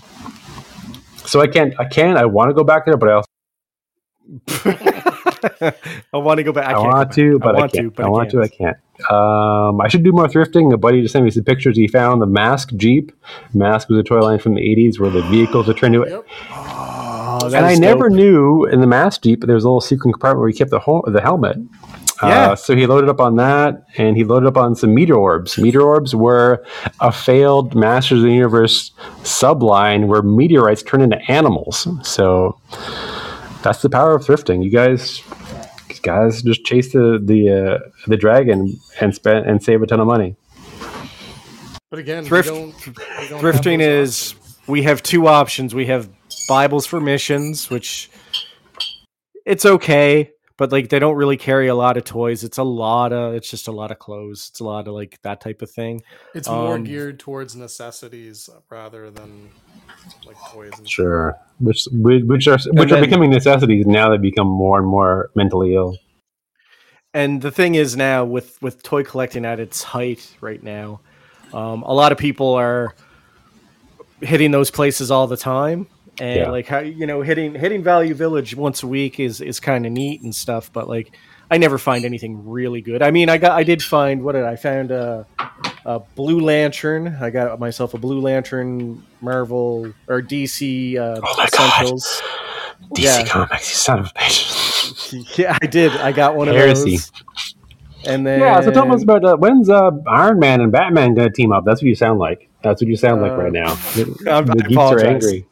So 1.26 1.40
I 1.40 1.46
can't. 1.48 1.74
I 1.80 1.84
can. 1.86 2.16
I 2.16 2.24
want 2.24 2.50
to 2.50 2.54
go 2.54 2.64
back 2.64 2.84
there, 2.86 2.96
but 2.96 3.08
I 3.08 3.12
also 3.14 3.26
I 6.12 6.16
want 6.18 6.38
to 6.38 6.42
go 6.44 6.52
back. 6.52 6.66
I, 6.66 6.70
I, 6.70 6.74
can't 6.74 6.82
go 6.82 6.88
want 6.88 7.08
back. 7.08 7.14
to, 7.16 7.38
but 7.38 7.48
I, 7.54 7.58
want 7.58 7.72
can't. 7.72 7.84
to, 7.86 7.90
but 7.90 8.04
I 8.04 8.08
want 8.08 8.30
to, 8.30 8.42
I 8.42 8.48
can't. 8.48 8.76
Um, 9.10 9.80
I 9.80 9.88
should 9.88 10.02
do 10.02 10.10
more 10.12 10.26
thrifting. 10.26 10.72
A 10.72 10.76
buddy 10.76 11.02
just 11.02 11.12
sent 11.12 11.24
me 11.24 11.30
some 11.30 11.44
pictures 11.44 11.76
he 11.76 11.86
found. 11.88 12.22
The 12.22 12.26
Mask 12.26 12.70
Jeep. 12.76 13.12
Mask 13.54 13.88
was 13.88 13.98
a 13.98 14.02
toy 14.02 14.20
line 14.20 14.38
from 14.38 14.54
the 14.54 14.60
'80s 14.62 14.98
where 14.98 15.10
the 15.10 15.22
vehicles 15.22 15.68
are 15.68 15.74
turned 15.74 15.94
into. 15.96 16.08
Yep. 16.08 16.26
Oh, 16.50 17.38
And 17.54 17.66
I 17.66 17.72
is 17.72 17.80
never 17.80 18.08
knew 18.08 18.64
in 18.64 18.80
the 18.80 18.86
Mask 18.86 19.22
Jeep 19.22 19.42
there 19.44 19.54
was 19.54 19.64
a 19.64 19.68
little 19.68 19.80
secret 19.80 20.12
compartment 20.12 20.40
where 20.40 20.48
he 20.48 20.54
kept 20.56 20.70
the 20.70 20.80
hol- 20.80 21.04
the 21.06 21.20
helmet. 21.20 21.58
Yeah. 22.22 22.50
Uh, 22.52 22.56
so 22.56 22.74
he 22.74 22.86
loaded 22.86 23.10
up 23.10 23.20
on 23.20 23.36
that, 23.36 23.84
and 23.96 24.16
he 24.16 24.24
loaded 24.24 24.46
up 24.46 24.56
on 24.56 24.74
some 24.74 24.94
Meteorbs. 24.94 25.60
Meteor 25.60 25.82
orbs 25.82 26.14
were 26.14 26.64
a 27.00 27.12
failed 27.12 27.74
Masters 27.74 28.18
of 28.18 28.24
the 28.24 28.32
Universe 28.32 28.92
subline 29.22 30.06
where 30.06 30.22
meteorites 30.22 30.82
turn 30.82 31.02
into 31.02 31.18
animals. 31.30 31.86
So 32.02 32.58
that's 33.62 33.82
the 33.82 33.90
power 33.90 34.14
of 34.14 34.24
thrifting. 34.24 34.64
You 34.64 34.70
guys, 34.70 35.20
you 35.90 35.96
guys, 36.02 36.42
just 36.42 36.64
chase 36.64 36.92
the 36.92 37.20
the 37.22 37.50
uh, 37.50 37.90
the 38.06 38.16
dragon 38.16 38.78
and 39.00 39.14
spend 39.14 39.46
and 39.46 39.62
save 39.62 39.82
a 39.82 39.86
ton 39.86 40.00
of 40.00 40.06
money. 40.06 40.36
But 41.90 42.00
again, 42.00 42.24
we 42.24 42.42
don't, 42.42 42.86
we 42.86 43.28
don't 43.28 43.40
Thrifting 43.42 43.80
is 43.80 44.32
options. 44.32 44.68
we 44.68 44.82
have 44.82 45.02
two 45.02 45.26
options. 45.28 45.74
We 45.74 45.86
have 45.86 46.08
Bibles 46.48 46.86
for 46.86 47.00
missions, 47.00 47.70
which 47.70 48.10
it's 49.44 49.64
okay, 49.64 50.32
but 50.56 50.72
like 50.72 50.88
they 50.88 50.98
don't 50.98 51.16
really 51.16 51.36
carry 51.36 51.68
a 51.68 51.74
lot 51.74 51.96
of 51.96 52.04
toys. 52.04 52.44
It's 52.44 52.58
a 52.58 52.62
lot 52.62 53.12
of 53.12 53.34
it's 53.34 53.50
just 53.50 53.68
a 53.68 53.72
lot 53.72 53.90
of 53.90 53.98
clothes. 53.98 54.48
It's 54.50 54.60
a 54.60 54.64
lot 54.64 54.88
of 54.88 54.94
like 54.94 55.20
that 55.22 55.40
type 55.40 55.62
of 55.62 55.70
thing. 55.70 56.02
It's 56.34 56.48
more 56.48 56.74
um, 56.74 56.84
geared 56.84 57.18
towards 57.18 57.54
necessities 57.54 58.48
rather 58.70 59.10
than 59.10 59.50
like 60.26 60.36
toys. 60.50 60.72
And 60.78 60.88
Sure, 60.88 61.36
which 61.60 61.86
which 61.92 62.48
are 62.48 62.58
which 62.72 62.90
are 62.92 62.96
then- 62.96 63.04
becoming 63.04 63.30
necessities 63.30 63.86
now. 63.86 64.10
They 64.10 64.16
become 64.18 64.48
more 64.48 64.78
and 64.78 64.86
more 64.86 65.30
mentally 65.34 65.74
ill. 65.74 65.98
And 67.12 67.40
the 67.40 67.50
thing 67.50 67.74
is 67.74 67.96
now 67.96 68.24
with 68.24 68.60
with 68.62 68.82
toy 68.82 69.02
collecting 69.04 69.44
at 69.44 69.58
its 69.60 69.82
height 69.82 70.34
right 70.40 70.62
now, 70.62 71.00
um, 71.52 71.82
a 71.82 71.92
lot 71.94 72.12
of 72.12 72.18
people 72.18 72.54
are 72.54 72.94
hitting 74.20 74.50
those 74.50 74.70
places 74.70 75.10
all 75.10 75.26
the 75.26 75.36
time. 75.36 75.86
And 76.18 76.36
Yeah. 76.40 76.50
like 76.50 76.66
how 76.66 76.78
you 76.78 77.06
know 77.06 77.20
hitting 77.22 77.54
hitting 77.54 77.82
Value 77.82 78.14
Village 78.14 78.54
once 78.56 78.82
a 78.82 78.86
week 78.86 79.20
is 79.20 79.40
is 79.40 79.60
kind 79.60 79.84
of 79.86 79.92
neat 79.92 80.22
and 80.22 80.34
stuff, 80.34 80.70
but 80.72 80.88
like 80.88 81.14
I 81.50 81.58
never 81.58 81.78
find 81.78 82.04
anything 82.04 82.48
really 82.48 82.80
good. 82.80 83.02
I 83.02 83.10
mean, 83.10 83.28
I 83.28 83.38
got 83.38 83.52
I 83.52 83.62
did 83.64 83.82
find 83.82 84.22
what 84.22 84.32
did 84.32 84.44
I 84.44 84.56
found 84.56 84.90
a, 84.90 85.26
a 85.84 86.00
Blue 86.00 86.40
Lantern. 86.40 87.16
I 87.20 87.30
got 87.30 87.60
myself 87.60 87.94
a 87.94 87.98
Blue 87.98 88.20
Lantern 88.20 89.04
Marvel 89.20 89.92
or 90.08 90.22
DC 90.22 90.96
uh, 90.96 91.20
Oh 91.22 91.34
my 91.36 91.48
God. 91.52 91.68
Essentials. 91.78 92.22
DC 92.94 93.02
Yeah. 93.04 93.24
Comics, 93.26 93.70
you 93.70 93.76
son 93.76 93.98
of 94.00 94.06
a 94.06 94.08
bitch. 94.10 94.72
Yeah, 95.38 95.56
I 95.60 95.66
did. 95.66 95.92
I 95.92 96.12
got 96.12 96.34
one 96.36 96.48
of 96.48 96.54
Heresy. 96.56 96.96
those. 96.96 97.12
And 98.06 98.26
then 98.26 98.40
Yeah, 98.40 98.60
so 98.60 98.70
tell 98.70 98.90
us 98.92 99.02
about 99.02 99.24
uh, 99.24 99.36
when's 99.36 99.68
uh, 99.68 99.90
Iron 100.08 100.38
Man 100.38 100.60
and 100.60 100.70
Batman 100.72 101.14
going 101.14 101.28
to 101.28 101.34
team 101.34 101.52
up? 101.52 101.64
That's 101.64 101.80
what 101.82 101.88
you 101.88 101.94
sound 101.94 102.18
like. 102.18 102.48
That's 102.62 102.80
what 102.80 102.88
you 102.88 102.96
sound 102.96 103.20
like 103.22 103.32
Uh, 103.32 103.36
right 103.36 103.52
now. 103.52 103.74
The, 103.94 104.30
I 104.30 104.40
the 104.42 104.54
geeks 104.68 104.76
are 104.80 105.04
angry. 105.04 105.46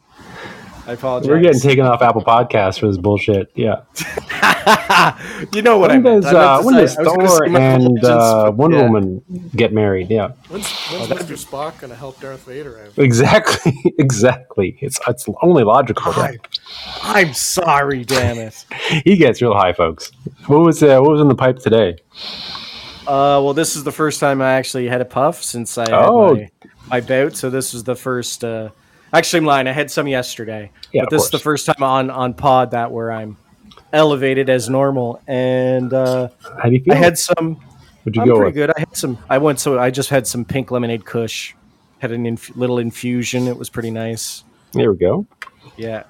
I 0.87 0.91
apologize. 0.93 1.29
We're 1.29 1.39
getting 1.39 1.59
taken 1.59 1.85
off 1.85 2.03
Apple 2.03 2.23
Podcasts 2.23 2.79
for 2.79 2.87
this 2.87 2.97
bullshit. 2.97 3.51
Yeah. 3.55 3.81
you 5.53 5.63
know 5.63 5.79
what 5.79 5.89
when 5.89 5.97
I 5.97 5.99
meant. 5.99 6.23
does, 6.23 6.25
I 6.25 6.33
meant 6.33 6.45
uh, 6.45 6.59
to 6.59 6.65
when 6.65 6.75
does 6.75 6.97
I 6.97 7.01
was 7.01 7.07
gonna 7.07 7.27
Thor 7.27 7.45
and 7.45 7.97
apologies 7.97 8.03
uh, 8.03 8.51
Wonder 8.51 8.77
yeah. 8.77 8.83
Woman 8.83 9.49
get 9.55 9.73
married? 9.73 10.11
Yeah. 10.11 10.33
When's, 10.47 10.69
when's 10.91 11.09
Mr. 11.09 11.43
Spock 11.43 11.79
going 11.79 11.89
to 11.89 11.95
help 11.95 12.19
Darth 12.19 12.45
Vader 12.45 12.79
out? 12.79 12.97
Exactly. 12.99 13.73
exactly. 13.97 14.77
It's 14.79 14.99
it's 15.07 15.25
only 15.41 15.63
logical. 15.63 16.13
I'm, 16.13 16.37
I'm 17.01 17.33
sorry, 17.33 18.03
damn 18.03 18.37
it. 18.37 18.65
He 19.03 19.17
gets 19.17 19.41
real 19.41 19.55
high, 19.55 19.73
folks. 19.73 20.11
What 20.45 20.59
was 20.59 20.83
uh, 20.83 20.99
what 20.99 21.11
was 21.11 21.21
in 21.21 21.27
the 21.27 21.35
pipe 21.35 21.57
today? 21.57 21.97
Uh, 23.07 23.41
well, 23.41 23.53
this 23.53 23.75
is 23.75 23.83
the 23.83 23.91
first 23.91 24.19
time 24.19 24.41
I 24.41 24.53
actually 24.53 24.87
had 24.87 25.01
a 25.01 25.05
puff 25.05 25.43
since 25.43 25.77
I 25.77 25.89
had 25.89 25.93
Oh. 25.93 26.35
my, 26.35 26.49
my 26.89 27.01
bout. 27.01 27.35
So 27.35 27.49
this 27.49 27.73
was 27.73 27.83
the 27.83 27.95
first. 27.95 28.43
Uh, 28.43 28.69
actually, 29.17 29.39
I'm 29.39 29.45
lying. 29.45 29.67
I 29.67 29.71
had 29.71 29.89
some 29.91 30.07
yesterday, 30.07 30.71
Yeah, 30.91 31.01
but 31.03 31.09
this 31.09 31.23
is 31.25 31.29
the 31.31 31.39
first 31.39 31.65
time 31.65 31.81
on 31.83 32.09
on 32.09 32.33
pod 32.33 32.71
that 32.71 32.91
where 32.91 33.11
I'm 33.11 33.37
elevated 33.93 34.49
as 34.49 34.69
normal, 34.69 35.21
and 35.27 35.93
uh, 35.93 36.29
How 36.61 36.69
do 36.69 36.71
you 36.75 36.83
feel? 36.83 36.93
I 36.93 36.97
had 36.97 37.17
some. 37.17 37.55
What'd 38.03 38.15
you 38.15 38.21
I'm 38.21 38.27
go 38.27 38.35
pretty 38.37 38.47
with? 38.49 38.55
good. 38.55 38.71
I 38.75 38.79
had 38.79 38.95
some. 38.95 39.17
I 39.29 39.37
went 39.39 39.59
so 39.59 39.79
I 39.79 39.89
just 39.91 40.09
had 40.09 40.27
some 40.27 40.45
pink 40.45 40.71
lemonade 40.71 41.05
Kush. 41.05 41.53
Had 41.99 42.11
an 42.11 42.25
inf- 42.25 42.55
little 42.55 42.77
infusion. 42.77 43.47
It 43.47 43.57
was 43.57 43.69
pretty 43.69 43.89
nice. 43.91 44.43
There 44.73 44.91
we 44.91 44.97
go. 44.97 45.25
Yeah, 45.77 46.03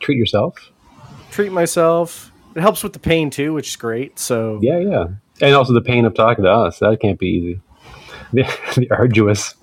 Treat 0.00 0.16
yourself. 0.18 0.54
treat 1.30 1.52
myself. 1.52 2.32
It 2.54 2.60
helps 2.62 2.82
with 2.82 2.92
the 2.94 2.98
pain 2.98 3.28
too, 3.30 3.52
which 3.52 3.68
is 3.68 3.76
great. 3.76 4.18
So 4.18 4.58
Yeah, 4.62 4.78
yeah. 4.78 5.04
And 5.42 5.54
also 5.54 5.74
the 5.74 5.82
pain 5.82 6.06
of 6.06 6.14
talking 6.14 6.44
to 6.44 6.50
us. 6.50 6.78
That 6.78 6.98
can't 7.00 7.18
be 7.18 7.26
easy. 7.26 7.60
The, 8.36 8.42
the 8.76 8.90
arduous 8.90 9.54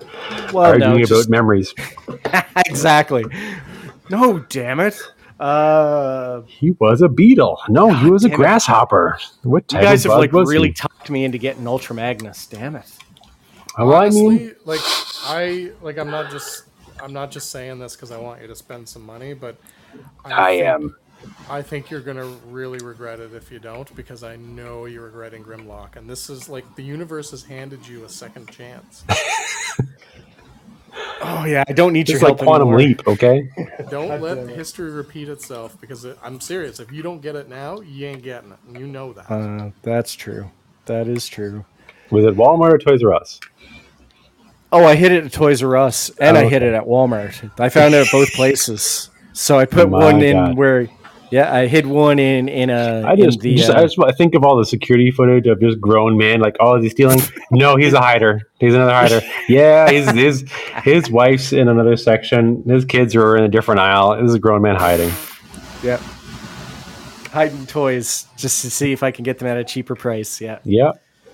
well, 0.52 0.64
arguing 0.64 0.98
no, 1.00 1.04
about 1.16 1.28
memories. 1.28 1.74
exactly. 2.66 3.24
No, 4.10 4.40
damn 4.40 4.80
it. 4.80 5.00
Uh, 5.38 6.42
He 6.42 6.72
was 6.72 7.02
a 7.02 7.08
beetle. 7.08 7.60
No, 7.68 7.92
he 7.92 8.10
was 8.10 8.24
a 8.24 8.28
damn 8.28 8.34
it. 8.34 8.36
grasshopper. 8.36 9.18
What 9.42 9.64
you 9.72 9.78
type 9.78 9.84
guys 9.84 10.04
of 10.04 10.10
have 10.10 10.16
bug 10.18 10.20
like 10.20 10.32
was 10.32 10.48
really 10.50 10.68
he? 10.68 10.74
talked 10.74 11.08
me 11.10 11.24
into 11.24 11.38
getting 11.38 11.66
Ultra 11.66 11.94
Magnus. 11.94 12.46
Damn 12.46 12.76
it. 12.76 12.86
well, 13.78 13.94
I 13.94 14.10
mean, 14.10 14.54
like 14.64 14.80
I 15.24 15.70
like 15.82 15.98
I'm 15.98 16.10
not 16.10 16.30
just 16.30 16.64
I'm 17.00 17.12
not 17.12 17.30
just 17.30 17.50
saying 17.50 17.78
this 17.78 17.94
because 17.94 18.10
I 18.10 18.18
want 18.18 18.40
you 18.42 18.48
to 18.48 18.54
spend 18.56 18.88
some 18.88 19.04
money, 19.06 19.34
but 19.34 19.56
I 20.24 20.52
think- 20.56 20.66
am. 20.66 20.96
I 21.48 21.62
think 21.62 21.90
you're 21.90 22.00
gonna 22.00 22.26
really 22.48 22.78
regret 22.78 23.20
it 23.20 23.34
if 23.34 23.50
you 23.50 23.58
don't, 23.58 23.94
because 23.96 24.22
I 24.22 24.36
know 24.36 24.86
you're 24.86 25.04
regretting 25.04 25.44
Grimlock, 25.44 25.96
and 25.96 26.08
this 26.08 26.30
is 26.30 26.48
like 26.48 26.76
the 26.76 26.82
universe 26.82 27.30
has 27.32 27.42
handed 27.42 27.86
you 27.86 28.04
a 28.04 28.08
second 28.08 28.50
chance. 28.50 29.04
Oh 31.26 31.44
yeah, 31.44 31.64
I 31.66 31.72
don't 31.72 31.92
need 31.92 32.02
It's 32.02 32.12
your 32.12 32.20
like 32.20 32.38
help 32.38 32.40
Quantum 32.40 32.68
anymore. 32.68 32.78
Leap, 32.78 33.08
okay? 33.08 33.48
Don't 33.90 34.20
let 34.20 34.46
history 34.48 34.90
repeat 34.90 35.28
itself, 35.28 35.80
because 35.80 36.04
it, 36.04 36.18
I'm 36.22 36.38
serious. 36.38 36.80
If 36.80 36.92
you 36.92 37.02
don't 37.02 37.20
get 37.20 37.34
it 37.34 37.48
now, 37.48 37.80
you 37.80 38.06
ain't 38.06 38.22
getting 38.22 38.52
it, 38.52 38.58
and 38.68 38.78
you 38.78 38.86
know 38.86 39.12
that. 39.14 39.30
Uh, 39.30 39.70
that's 39.82 40.14
true. 40.14 40.50
That 40.86 41.08
is 41.08 41.26
true. 41.26 41.64
Was 42.10 42.24
it 42.26 42.36
Walmart 42.36 42.74
or 42.74 42.78
Toys 42.78 43.02
R 43.02 43.14
Us? 43.14 43.40
Oh, 44.70 44.84
I 44.84 44.94
hit 44.96 45.12
it 45.12 45.24
at 45.24 45.32
Toys 45.32 45.62
R 45.62 45.76
Us 45.76 46.10
and 46.20 46.36
Oh, 46.36 46.40
I 46.40 46.44
hit 46.44 46.62
okay. 46.62 46.68
it 46.68 46.74
at 46.74 46.84
Walmart. 46.84 47.50
I 47.58 47.68
found 47.70 47.94
it 47.94 48.06
at 48.06 48.12
both 48.12 48.30
places. 48.32 49.10
So 49.32 49.58
I 49.58 49.64
put 49.64 49.88
My 49.88 49.98
one 49.98 50.22
in 50.22 50.54
where, 50.56 50.88
yeah, 51.34 51.52
I 51.52 51.66
hid 51.66 51.84
one 51.84 52.20
in 52.20 52.48
in 52.48 52.70
a. 52.70 53.02
I 53.04 53.16
just, 53.16 53.40
the, 53.40 53.56
just 53.56 53.68
uh, 53.68 53.74
I 53.78 53.82
just 53.82 53.98
I 53.98 54.12
think 54.12 54.36
of 54.36 54.44
all 54.44 54.56
the 54.56 54.64
security 54.64 55.10
footage 55.10 55.48
of 55.48 55.58
just 55.58 55.80
grown 55.80 56.16
men. 56.16 56.38
Like, 56.38 56.56
oh, 56.60 56.76
is 56.76 56.84
he 56.84 56.90
stealing? 56.90 57.18
no, 57.50 57.74
he's 57.74 57.92
a 57.92 58.00
hider. 58.00 58.42
He's 58.60 58.72
another 58.72 58.92
hider. 58.92 59.20
Yeah, 59.48 59.90
his 59.90 60.08
his 60.10 60.44
his 60.84 61.10
wife's 61.10 61.52
in 61.52 61.66
another 61.68 61.96
section. 61.96 62.62
His 62.62 62.84
kids 62.84 63.16
are 63.16 63.36
in 63.36 63.42
a 63.42 63.48
different 63.48 63.80
aisle. 63.80 64.16
This 64.16 64.28
is 64.28 64.34
a 64.34 64.38
grown 64.38 64.62
man 64.62 64.76
hiding. 64.76 65.10
yeah, 65.82 65.96
hiding 67.32 67.66
toys 67.66 68.28
just 68.36 68.62
to 68.62 68.70
see 68.70 68.92
if 68.92 69.02
I 69.02 69.10
can 69.10 69.24
get 69.24 69.40
them 69.40 69.48
at 69.48 69.56
a 69.56 69.64
cheaper 69.64 69.96
price. 69.96 70.40
Yeah, 70.40 70.60
Yeah, 70.62 70.92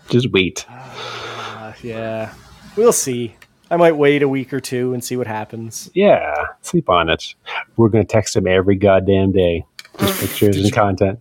just 0.08 0.32
wait. 0.32 0.64
uh, 0.70 1.74
yeah, 1.82 2.32
we'll 2.74 2.94
see. 2.94 3.36
I 3.70 3.76
might 3.76 3.96
wait 3.96 4.22
a 4.22 4.28
week 4.28 4.54
or 4.54 4.60
two 4.60 4.94
and 4.94 5.04
see 5.04 5.16
what 5.18 5.26
happens. 5.26 5.90
Yeah, 5.92 6.34
sleep 6.62 6.88
on 6.88 7.10
it. 7.10 7.34
We're 7.76 7.90
gonna 7.90 8.04
text 8.04 8.34
him 8.34 8.46
every 8.46 8.76
goddamn 8.76 9.32
day. 9.32 9.66
With 9.98 10.20
pictures 10.20 10.56
and 10.56 10.72
content. 10.72 11.18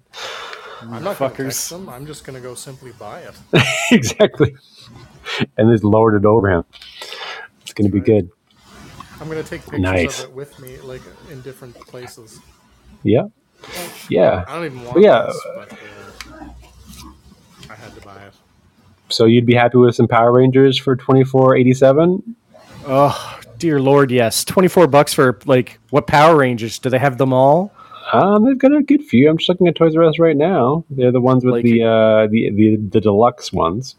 I'm 0.82 1.03
not 1.03 1.17
fuckers. 1.17 1.36
text 1.45 1.70
them. 1.72 1.89
I'm 1.89 2.05
just 2.05 2.24
gonna 2.26 2.39
go 2.39 2.55
simply 2.55 2.91
buy 2.93 3.22
it. 3.22 3.36
exactly. 3.91 4.55
And 5.57 5.72
just 5.72 5.84
lowered 5.84 6.15
it 6.15 6.26
over 6.26 6.49
him. 6.49 6.63
It's 7.61 7.74
gonna 7.74 7.89
be 7.89 7.99
good. 7.99 8.30
I'm 9.20 9.28
gonna 9.28 9.43
take 9.43 9.61
pictures 9.63 9.80
Nice. 9.82 10.24
of 10.24 10.30
it 10.30 10.36
with 10.36 10.57
me, 10.59 10.78
like 10.80 11.01
in 11.32 11.41
different 11.41 11.76
places. 11.76 12.39
Yeah. 13.03 13.24
Yeah. 14.09 14.45
I 14.47 14.55
don't 14.55 14.65
even 14.65 14.84
want 14.84 14.93
But 14.95 15.03
yeah. 15.03 15.26
this, 15.28 15.47
but 15.55 15.74
uh, 15.74 16.45
I 17.70 17.76
had 17.76 17.93
to 17.95 18.01
buy 18.01 18.15
it. 18.24 18.34
So 19.09 19.26
you'd 19.26 19.45
be 19.45 19.55
happy 19.55 19.78
with 19.78 19.95
some 19.95 20.07
Power 20.07 20.32
Rangers 20.32 20.78
for 20.80 20.95
twenty 20.95 21.24
four 21.26 21.55
eighty 21.57 21.74
seven? 21.74 22.36
Oh 22.86 23.39
dear 23.57 23.82
lord, 23.82 24.11
yes, 24.11 24.45
twenty 24.45 24.70
four 24.70 24.88
bucks 24.88 25.13
for 25.13 25.39
like 25.45 25.80
what 25.89 26.07
Power 26.07 26.38
Rangers? 26.38 26.80
Do 26.80 26.89
they 26.89 26.99
have 26.99 27.17
them 27.17 27.34
all? 27.34 27.74
Um, 28.14 28.45
they've 28.45 28.57
got 28.57 28.74
a 28.74 28.82
good 28.82 29.03
few. 29.03 29.30
I'm 29.30 29.38
just 29.38 29.49
looking 29.49 29.68
at 29.68 29.76
Toys 29.76 29.95
R 29.95 30.03
Us 30.03 30.20
right 30.20 30.36
now. 30.38 30.84
They're 30.89 31.12
the 31.12 31.22
ones 31.22 31.43
with 31.45 31.55
Like- 31.55 31.64
the, 31.64 31.84
uh, 31.84 32.28
the 32.28 32.49
the 32.51 32.76
the 32.78 33.01
deluxe 33.01 33.51
ones. 33.53 33.95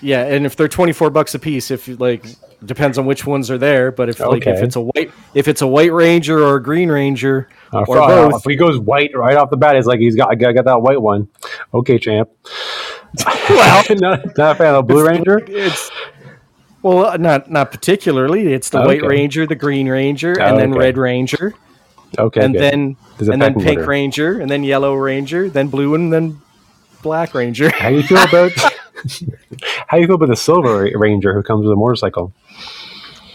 Yeah, 0.00 0.24
and 0.24 0.44
if 0.46 0.56
they're 0.56 0.68
twenty 0.68 0.92
four 0.92 1.10
bucks 1.10 1.34
a 1.34 1.38
piece, 1.38 1.70
if 1.70 1.86
like, 2.00 2.24
depends 2.64 2.98
on 2.98 3.06
which 3.06 3.24
ones 3.24 3.50
are 3.52 3.58
there. 3.58 3.92
But 3.92 4.08
if 4.08 4.18
like 4.20 4.46
if 4.46 4.60
it's 4.60 4.74
a 4.74 4.80
white, 4.80 5.12
if 5.34 5.46
it's 5.48 5.62
a 5.62 5.66
white 5.66 5.92
ranger 5.92 6.42
or 6.42 6.56
a 6.56 6.62
green 6.62 6.90
ranger 6.90 7.48
Uh, 7.72 7.80
or 7.80 7.86
for- 7.86 7.96
both, 8.08 8.34
If 8.44 8.50
he 8.50 8.56
goes 8.56 8.78
white 8.80 9.10
right 9.14 9.36
off 9.36 9.50
the 9.50 9.56
bat, 9.56 9.76
it's 9.76 9.86
like 9.86 10.00
he's 10.00 10.16
got 10.16 10.30
I 10.30 10.34
got, 10.34 10.64
that 10.64 10.82
white 10.82 11.00
one. 11.00 11.28
Okay, 11.72 11.98
champ. 11.98 12.28
well, 13.50 13.84
not, 13.90 14.36
not 14.38 14.52
a 14.52 14.54
fan 14.54 14.74
of 14.74 14.86
Blue 14.86 15.06
Ranger. 15.06 15.44
it's 15.46 15.90
well, 16.82 17.16
not 17.18 17.50
not 17.50 17.70
particularly. 17.70 18.52
It's 18.52 18.70
the 18.70 18.80
white 18.80 19.02
ranger, 19.02 19.46
the 19.46 19.54
green 19.54 19.88
ranger, 19.88 20.32
and 20.40 20.58
then 20.58 20.70
Okay. 20.72 20.78
red 20.80 20.98
ranger, 20.98 21.54
Okay, 22.18 22.44
and 22.44 22.52
good. 22.54 22.62
then 22.62 22.96
and 23.18 23.40
then 23.42 23.54
pink 23.54 23.78
order. 23.78 23.88
ranger, 23.90 24.40
and 24.40 24.50
then 24.50 24.64
yellow 24.64 24.94
ranger, 24.94 25.48
then 25.48 25.68
blue, 25.68 25.94
and 25.94 26.12
then 26.12 26.40
black 27.02 27.34
ranger. 27.34 27.70
How 27.70 27.88
you 27.88 28.02
feel 28.02 28.22
about 28.22 28.52
how 29.88 29.96
you 29.96 30.06
feel 30.06 30.16
about 30.16 30.28
the 30.28 30.36
Silver 30.36 30.90
Ranger 30.94 31.34
who 31.34 31.42
comes 31.42 31.64
with 31.64 31.72
a 31.72 31.76
motorcycle? 31.76 32.32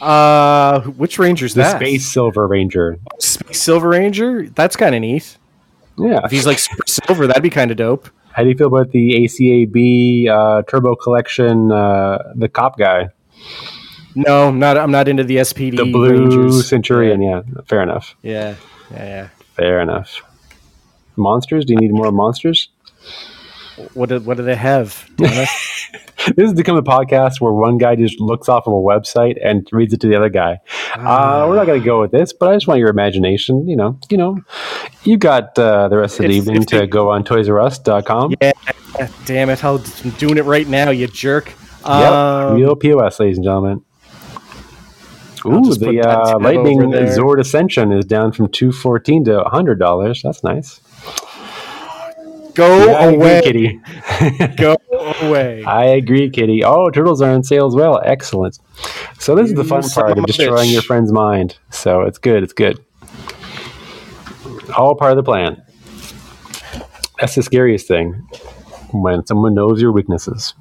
Uh, 0.01 0.81
which 0.81 1.17
ranger's 1.17 1.53
The 1.53 1.61
that? 1.61 1.77
Space 1.79 2.05
Silver 2.05 2.47
Ranger. 2.47 2.99
Space 3.19 3.61
Silver 3.61 3.89
Ranger. 3.89 4.47
That's 4.49 4.75
kind 4.75 4.93
of 4.93 5.01
neat. 5.01 5.37
Yeah. 5.97 6.21
If 6.23 6.31
he's 6.31 6.45
like 6.45 6.59
super 6.59 6.83
silver, 6.85 7.25
that'd 7.27 7.41
be 7.41 7.49
kind 7.49 7.71
of 7.71 7.77
dope. 7.77 8.09
How 8.31 8.43
do 8.43 8.49
you 8.49 8.55
feel 8.55 8.67
about 8.67 8.91
the 8.91 9.13
ACAB 9.25 10.27
uh, 10.29 10.61
Turbo 10.67 10.95
Collection? 10.95 11.71
Uh, 11.71 12.33
the 12.35 12.47
cop 12.47 12.77
guy, 12.77 13.09
No, 14.17 14.47
I'm 14.47 14.59
not. 14.59 14.77
I'm 14.77 14.91
not 14.91 15.07
into 15.07 15.23
the 15.23 15.37
SPD. 15.37 15.77
the 15.77 15.91
Blue 15.91 16.09
Rangers. 16.09 16.67
Centurion. 16.67 17.21
Yeah. 17.21 17.41
fair 17.67 17.81
enough. 17.83 18.15
Yeah, 18.23 18.55
yeah, 18.91 19.05
yeah. 19.05 19.29
Fair 19.55 19.79
enough. 19.79 20.21
Monsters? 21.15 21.65
Do 21.65 21.73
you 21.73 21.79
need 21.79 21.91
more 21.91 22.11
monsters? 22.11 22.69
What 23.93 24.09
do, 24.09 24.19
what 24.19 24.37
do 24.37 24.43
they 24.43 24.55
have? 24.55 25.07
This 26.35 26.47
has 26.47 26.53
become 26.53 26.75
a 26.75 26.83
podcast 26.83 27.39
where 27.39 27.53
one 27.53 27.77
guy 27.77 27.95
just 27.95 28.19
looks 28.19 28.49
off 28.49 28.67
of 28.67 28.73
a 28.73 28.75
website 28.75 29.37
and 29.41 29.65
reads 29.71 29.93
it 29.93 30.01
to 30.01 30.07
the 30.07 30.15
other 30.15 30.27
guy. 30.29 30.59
Uh, 30.93 31.45
we're 31.47 31.55
not 31.55 31.67
going 31.67 31.79
to 31.79 31.85
go 31.85 32.01
with 32.01 32.11
this, 32.11 32.33
but 32.33 32.49
I 32.49 32.55
just 32.55 32.67
want 32.67 32.79
your 32.81 32.89
imagination. 32.89 33.65
You 33.69 33.77
know, 33.77 33.97
you 34.09 34.17
know, 34.17 34.39
you 35.03 35.15
got 35.17 35.57
uh, 35.57 35.87
the 35.87 35.97
rest 35.97 36.19
of 36.19 36.25
the 36.25 36.33
evening 36.33 36.63
to 36.65 36.85
go 36.85 37.11
on 37.11 37.23
ToysRUs.com. 37.23 38.33
yeah, 38.41 38.51
damn 39.25 39.49
it! 39.49 39.63
I'm 39.63 39.79
doing 40.17 40.37
it 40.37 40.43
right 40.43 40.67
now, 40.67 40.89
you 40.89 41.07
jerk. 41.07 41.47
Yep, 41.47 41.87
Um, 41.87 42.55
real 42.55 42.75
POS, 42.75 43.21
ladies 43.21 43.37
and 43.37 43.45
gentlemen. 43.45 43.85
I'll 45.45 45.65
Ooh, 45.67 45.73
the 45.75 46.01
uh, 46.01 46.39
Lightning. 46.39 46.79
Zord 46.79 47.39
Ascension 47.39 47.91
is 47.91 48.05
down 48.05 48.31
from 48.31 48.49
two 48.49 48.71
fourteen 48.71 49.23
to 49.25 49.43
hundred 49.43 49.79
dollars. 49.79 50.21
That's 50.23 50.43
nice. 50.43 50.79
go 52.53 52.85
Yeah, 52.85 52.91
I 52.93 53.05
agree, 53.05 53.15
away, 53.15 53.41
Kitty. 53.43 53.81
go 54.57 54.75
away. 55.21 55.63
I 55.63 55.85
agree, 55.85 56.29
Kitty. 56.29 56.63
Oh, 56.63 56.89
turtles 56.89 57.21
are 57.21 57.31
on 57.31 57.43
sale 57.43 57.67
as 57.67 57.75
well. 57.75 58.01
Excellent. 58.03 58.59
So 59.19 59.35
this 59.35 59.47
is 59.49 59.55
the 59.55 59.63
fun 59.63 59.83
part 59.89 60.11
of 60.11 60.17
of 60.19 60.25
destroying 60.25 60.69
bitch. 60.69 60.73
your 60.73 60.81
friend's 60.81 61.11
mind. 61.11 61.57
So 61.71 62.01
it's 62.01 62.17
good. 62.17 62.43
It's 62.43 62.53
good. 62.53 62.83
All 64.77 64.95
part 64.95 65.11
of 65.11 65.17
the 65.17 65.23
plan. 65.23 65.63
That's 67.19 67.35
the 67.35 67.41
scariest 67.43 67.87
thing 67.87 68.27
when 68.91 69.25
someone 69.25 69.53
knows 69.53 69.81
your 69.81 69.91
weaknesses. 69.91 70.53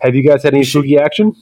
Have 0.00 0.14
you 0.14 0.22
guys 0.22 0.42
had 0.42 0.54
any 0.54 0.64
spooky 0.64 0.98
action? 0.98 1.34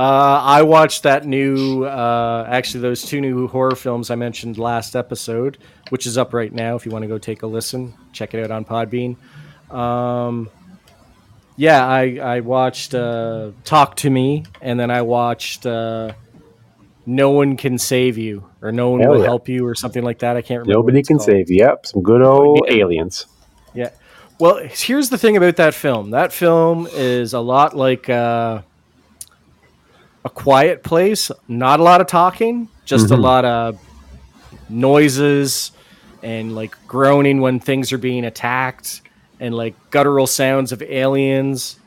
Uh, 0.00 0.40
I 0.42 0.62
watched 0.62 1.02
that 1.02 1.26
new, 1.26 1.84
uh, 1.84 2.46
actually, 2.48 2.80
those 2.80 3.02
two 3.02 3.20
new 3.20 3.46
horror 3.48 3.76
films 3.76 4.10
I 4.10 4.14
mentioned 4.14 4.56
last 4.56 4.96
episode, 4.96 5.58
which 5.90 6.06
is 6.06 6.16
up 6.16 6.32
right 6.32 6.50
now. 6.50 6.74
If 6.74 6.86
you 6.86 6.90
want 6.92 7.02
to 7.02 7.06
go 7.06 7.18
take 7.18 7.42
a 7.42 7.46
listen, 7.46 7.92
check 8.14 8.32
it 8.32 8.42
out 8.42 8.50
on 8.50 8.64
Podbean. 8.64 9.16
Um, 9.70 10.48
yeah, 11.56 11.86
I 11.86 12.16
I 12.16 12.40
watched 12.40 12.94
uh, 12.94 13.50
Talk 13.64 13.96
to 13.96 14.08
Me, 14.08 14.44
and 14.62 14.80
then 14.80 14.90
I 14.90 15.02
watched 15.02 15.66
uh, 15.66 16.12
No 17.04 17.32
One 17.32 17.58
Can 17.58 17.76
Save 17.76 18.16
You, 18.16 18.48
or 18.62 18.72
No 18.72 18.88
One 18.92 19.00
Hell 19.00 19.10
Will 19.10 19.18
yeah. 19.18 19.26
Help 19.26 19.50
You, 19.50 19.66
or 19.66 19.74
something 19.74 20.02
like 20.02 20.20
that. 20.20 20.34
I 20.34 20.40
can't 20.40 20.60
remember. 20.60 20.78
Nobody 20.78 21.02
can 21.02 21.18
called. 21.18 21.26
save. 21.26 21.50
You. 21.50 21.58
Yep, 21.58 21.86
some 21.86 22.02
good 22.02 22.22
old 22.22 22.62
Yeah. 22.68 22.76
aliens. 22.76 23.26
Yeah. 23.74 23.90
Well, 24.38 24.60
here's 24.66 25.10
the 25.10 25.18
thing 25.18 25.36
about 25.36 25.56
that 25.56 25.74
film. 25.74 26.12
That 26.12 26.32
film 26.32 26.88
is 26.90 27.34
a 27.34 27.40
lot 27.40 27.76
like 27.76 28.08
uh, 28.08 28.62
a 30.24 30.30
quiet 30.30 30.82
place. 30.82 31.30
Not 31.48 31.80
a 31.80 31.82
lot 31.82 32.00
of 32.00 32.06
talking, 32.06 32.68
just 32.84 33.10
a 33.10 33.16
Mhm. 33.16 33.22
lot 33.22 33.44
of 33.44 33.78
noises 34.68 35.72
and 36.22 36.54
like 36.54 36.74
groaning 36.86 37.40
when 37.40 37.60
things 37.60 37.92
are 37.92 37.98
being 37.98 38.24
attacked 38.24 39.00
and 39.38 39.54
like 39.54 39.74
guttural 39.90 40.26
sounds 40.26 40.72
of 40.72 40.82
aliens. 40.82 41.78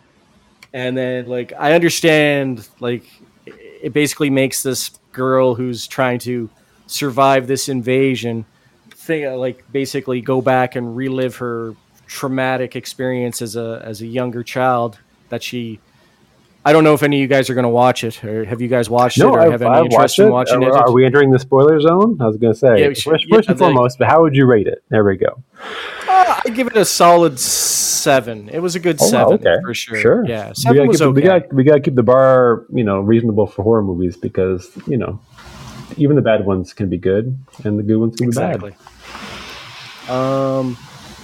And 0.73 0.97
then 0.97 1.27
like 1.27 1.53
I 1.57 1.73
understand 1.73 2.67
like 2.79 3.03
it 3.45 3.93
basically 3.93 4.29
makes 4.29 4.63
this 4.63 4.91
girl 5.11 5.55
who's 5.55 5.85
trying 5.87 6.19
to 6.19 6.49
survive 6.87 7.47
this 7.47 7.69
invasion 7.69 8.45
thing 8.95 9.31
like 9.37 9.63
basically 9.71 10.21
go 10.21 10.41
back 10.41 10.75
and 10.75 10.95
relive 10.95 11.35
her 11.37 11.75
traumatic 12.07 12.75
experience 12.75 13.41
as 13.41 13.55
a 13.55 13.81
as 13.85 14.01
a 14.01 14.05
younger 14.07 14.43
child 14.43 14.97
that 15.29 15.43
she 15.43 15.79
I 16.65 16.71
don't 16.71 16.83
know 16.85 16.93
if 16.93 17.03
any 17.03 17.17
of 17.17 17.21
you 17.21 17.27
guys 17.27 17.49
are 17.49 17.53
going 17.55 17.63
to 17.63 17.69
watch 17.69 18.03
it 18.05 18.23
or 18.23 18.45
have 18.45 18.61
you 18.61 18.69
guys 18.69 18.89
watched 18.89 19.17
it 19.17 19.21
No, 19.23 19.31
or 19.31 19.39
I've, 19.41 19.51
have 19.51 19.61
any 19.61 19.69
I've 19.71 19.85
interest 19.85 19.99
watched 19.99 20.19
in 20.19 20.27
it. 20.27 20.31
watching 20.31 20.63
are, 20.63 20.69
it? 20.69 20.75
are 20.75 20.91
we 20.93 21.05
entering 21.05 21.29
the 21.31 21.39
spoiler 21.39 21.79
zone? 21.81 22.17
I 22.21 22.25
was 22.27 22.37
going 22.37 22.53
to 22.53 22.59
say. 22.59 22.79
Yeah, 22.79 22.93
should- 22.93 23.11
first, 23.11 23.25
yeah, 23.27 23.35
first 23.35 23.49
and 23.49 23.59
foremost, 23.59 23.99
but 23.99 24.07
how 24.07 24.21
would 24.21 24.33
you 24.35 24.45
rate 24.45 24.67
it? 24.67 24.81
There 24.89 25.03
we 25.03 25.17
go. 25.17 25.43
Uh, 26.07 26.41
I 26.45 26.49
give 26.51 26.67
it 26.67 26.77
a 26.77 26.85
solid 26.85 27.37
seven. 27.39 28.47
It 28.49 28.59
was 28.59 28.75
a 28.75 28.79
good 28.79 28.97
Oh, 29.01 29.07
seven 29.07 29.33
okay. 29.33 29.55
for 29.61 29.73
sure. 29.73 29.99
Sure. 29.99 30.25
Yeah, 30.25 30.49
we 30.49 30.55
seven 30.55 30.77
gotta, 30.77 30.87
was 30.87 30.97
keep, 30.99 31.07
okay. 31.07 31.15
we, 31.15 31.21
gotta, 31.21 31.47
we 31.55 31.63
gotta 31.65 31.79
keep 31.81 31.95
the 31.95 32.03
bar, 32.03 32.65
you 32.73 32.83
know, 32.85 32.99
reasonable 33.01 33.47
for 33.47 33.63
horror 33.63 33.83
movies 33.83 34.15
because 34.15 34.71
you 34.87 34.97
know, 34.97 35.19
even 35.97 36.15
the 36.15 36.21
bad 36.21 36.45
ones 36.45 36.71
can 36.73 36.87
be 36.89 36.97
good 36.97 37.37
and 37.65 37.77
the 37.77 37.83
good 37.83 37.97
ones 37.97 38.15
can 38.15 38.27
be 38.27 38.29
exactly. 38.29 38.73
Um, 40.09 40.77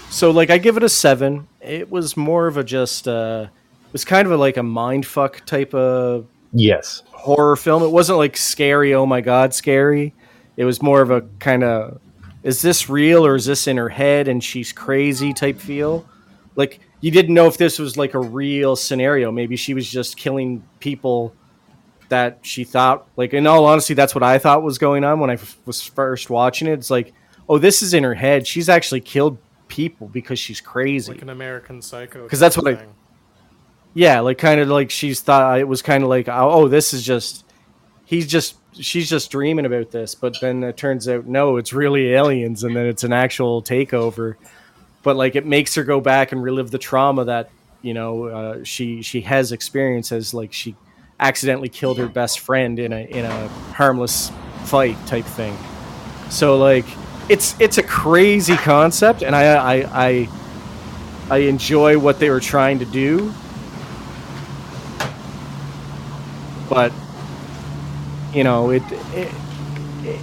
so 0.09 0.31
like 0.31 0.49
I 0.49 0.57
give 0.57 0.77
it 0.77 0.83
a 0.83 0.89
seven. 0.89 1.47
It 1.61 1.89
was 1.89 2.15
more 2.17 2.47
of 2.47 2.57
a 2.57 2.63
just 2.63 3.07
uh, 3.07 3.47
it 3.47 3.58
was 3.91 4.05
kind 4.05 4.25
of 4.25 4.31
a, 4.31 4.37
like 4.37 4.57
a 4.57 4.63
mind 4.63 5.05
fuck 5.05 5.45
type 5.45 5.73
of 5.73 6.27
Yes. 6.53 7.03
horror 7.11 7.55
film. 7.55 7.83
It 7.83 7.89
wasn't 7.91 8.17
like 8.17 8.35
scary, 8.37 8.93
oh 8.93 9.05
my 9.05 9.21
god, 9.21 9.53
scary. 9.53 10.13
It 10.57 10.65
was 10.65 10.81
more 10.81 11.01
of 11.01 11.11
a 11.11 11.21
kind 11.39 11.63
of 11.63 11.99
is 12.43 12.61
this 12.61 12.89
real 12.89 13.25
or 13.25 13.35
is 13.35 13.45
this 13.45 13.67
in 13.67 13.77
her 13.77 13.89
head 13.89 14.27
and 14.27 14.43
she's 14.43 14.71
crazy 14.71 15.33
type 15.33 15.59
feel. 15.59 16.07
Like 16.55 16.79
you 17.01 17.11
didn't 17.11 17.33
know 17.33 17.47
if 17.47 17.57
this 17.57 17.77
was 17.79 17.97
like 17.97 18.13
a 18.13 18.19
real 18.19 18.75
scenario. 18.75 19.31
Maybe 19.31 19.55
she 19.55 19.73
was 19.73 19.89
just 19.89 20.17
killing 20.17 20.63
people 20.79 21.33
that 22.09 22.39
she 22.41 22.63
thought 22.63 23.07
like 23.17 23.33
in 23.33 23.45
all 23.45 23.65
honesty 23.65 23.93
that's 23.93 24.15
what 24.15 24.23
I 24.23 24.39
thought 24.39 24.63
was 24.63 24.77
going 24.79 25.03
on 25.03 25.19
when 25.19 25.29
I 25.29 25.33
f- 25.33 25.57
was 25.65 25.81
first 25.83 26.29
watching 26.29 26.67
it. 26.67 26.73
It's 26.73 26.89
like, 26.89 27.13
"Oh, 27.47 27.57
this 27.59 27.81
is 27.83 27.93
in 27.93 28.03
her 28.03 28.15
head. 28.15 28.47
She's 28.47 28.67
actually 28.67 29.01
killed 29.01 29.37
people 29.67 30.07
because 30.07 30.39
she's 30.39 30.59
crazy." 30.59 31.11
like 31.11 31.21
an 31.21 31.29
American 31.29 31.81
Psycho. 31.81 32.27
'Cause 32.27 32.39
that's 32.39 32.55
type 32.55 32.63
what 32.65 32.73
I- 32.73 32.77
thing. 32.77 32.89
Yeah, 33.93 34.19
like 34.19 34.37
kind 34.37 34.59
of 34.59 34.67
like 34.69 34.91
she's 34.91 35.19
thought 35.21 35.59
it 35.59 35.67
was 35.67 35.81
kind 35.81 36.03
of 36.03 36.09
like, 36.09 36.27
oh, 36.27 36.49
oh, 36.51 36.67
this 36.67 36.93
is 36.93 37.03
just 37.03 37.45
he's 38.05 38.27
just 38.27 38.55
she's 38.73 39.09
just 39.09 39.31
dreaming 39.31 39.65
about 39.65 39.91
this, 39.91 40.15
but 40.15 40.35
then 40.41 40.63
it 40.63 40.77
turns 40.77 41.07
out 41.07 41.25
no, 41.25 41.57
it's 41.57 41.73
really 41.73 42.13
aliens, 42.13 42.63
and 42.63 42.75
then 42.75 42.85
it's 42.85 43.03
an 43.03 43.13
actual 43.13 43.61
takeover. 43.61 44.35
But 45.01 45.15
like 45.15 45.35
it 45.35 45.45
makes 45.45 45.75
her 45.75 45.83
go 45.83 46.01
back 46.01 46.31
and 46.31 46.43
relive 46.43 46.71
the 46.71 46.77
trauma 46.77 47.25
that 47.25 47.49
you 47.81 47.93
know 47.93 48.25
uh, 48.25 48.63
she 48.63 49.01
she 49.01 49.21
has 49.21 49.51
experienced 49.51 50.11
as 50.11 50.33
like 50.33 50.53
she 50.53 50.75
accidentally 51.19 51.69
killed 51.69 51.97
her 51.97 52.07
best 52.07 52.39
friend 52.39 52.79
in 52.79 52.93
a 52.93 53.01
in 53.05 53.25
a 53.25 53.47
harmless 53.73 54.31
fight 54.65 54.97
type 55.07 55.25
thing. 55.25 55.57
So 56.29 56.57
like 56.57 56.85
it's 57.27 57.59
it's 57.59 57.79
a 57.79 57.83
crazy 57.83 58.55
concept, 58.55 59.23
and 59.23 59.35
I 59.35 59.55
I 59.55 60.07
I, 60.07 60.29
I 61.29 61.37
enjoy 61.39 61.97
what 61.97 62.19
they 62.19 62.29
were 62.29 62.39
trying 62.39 62.79
to 62.79 62.85
do 62.85 63.33
but 66.69 66.91
you 68.33 68.43
know 68.43 68.69
it, 68.69 68.83
it 69.13 69.33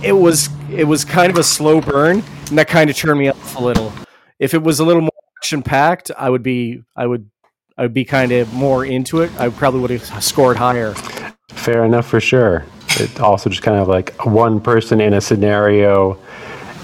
it 0.03 0.13
was 0.13 0.49
it 0.71 0.85
was 0.85 1.05
kind 1.05 1.31
of 1.31 1.39
a 1.39 1.43
slow 1.43 1.81
burn 1.81 2.23
and 2.49 2.59
that 2.59 2.69
kind 2.69 2.89
of 2.89 2.97
turned 2.97 3.19
me 3.19 3.29
off 3.29 3.57
a 3.57 3.63
little 3.63 3.93
if 4.39 4.55
it 4.55 4.63
was 4.63 4.81
a 4.81 4.85
little 4.85 5.03
more 5.03 5.11
action 5.39 5.63
packed 5.63 6.11
i 6.17 6.31
would 6.31 6.43
be 6.43 6.83
i 6.97 7.07
would 7.07 7.29
i 7.77 7.83
would 7.83 7.95
be 7.95 8.05
kind 8.05 8.33
of 8.33 8.53
more 8.55 8.85
into 8.85 9.21
it 9.21 9.31
i 9.39 9.49
probably 9.49 9.81
would 9.81 9.91
have 9.91 10.23
scored 10.23 10.57
higher 10.57 10.95
Fair 11.67 11.85
enough 11.85 12.07
for 12.07 12.21
sure. 12.21 12.65
It 13.01 13.19
also 13.19 13.51
just 13.51 13.63
kind 13.63 13.79
of 13.79 13.89
like 13.89 14.15
one 14.25 14.61
person 14.61 15.01
in 15.01 15.15
a 15.15 15.21
scenario, 15.21 16.19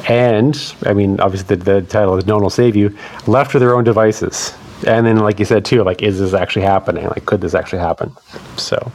and 0.08 0.74
I 0.84 0.92
mean, 0.92 1.20
obviously 1.20 1.56
the, 1.56 1.64
the 1.64 1.82
title 1.82 2.16
is 2.16 2.26
"No 2.26 2.34
one 2.34 2.42
will 2.42 2.50
save 2.50 2.74
you," 2.74 2.96
left 3.26 3.52
to 3.52 3.58
their 3.58 3.76
own 3.76 3.84
devices. 3.84 4.52
And 4.86 5.06
then, 5.06 5.18
like 5.18 5.38
you 5.38 5.44
said 5.44 5.64
too, 5.64 5.84
like 5.84 6.02
is 6.02 6.18
this 6.18 6.34
actually 6.34 6.62
happening? 6.62 7.04
Like, 7.06 7.26
could 7.26 7.40
this 7.40 7.54
actually 7.54 7.78
happen? 7.78 8.12
So, 8.56 8.90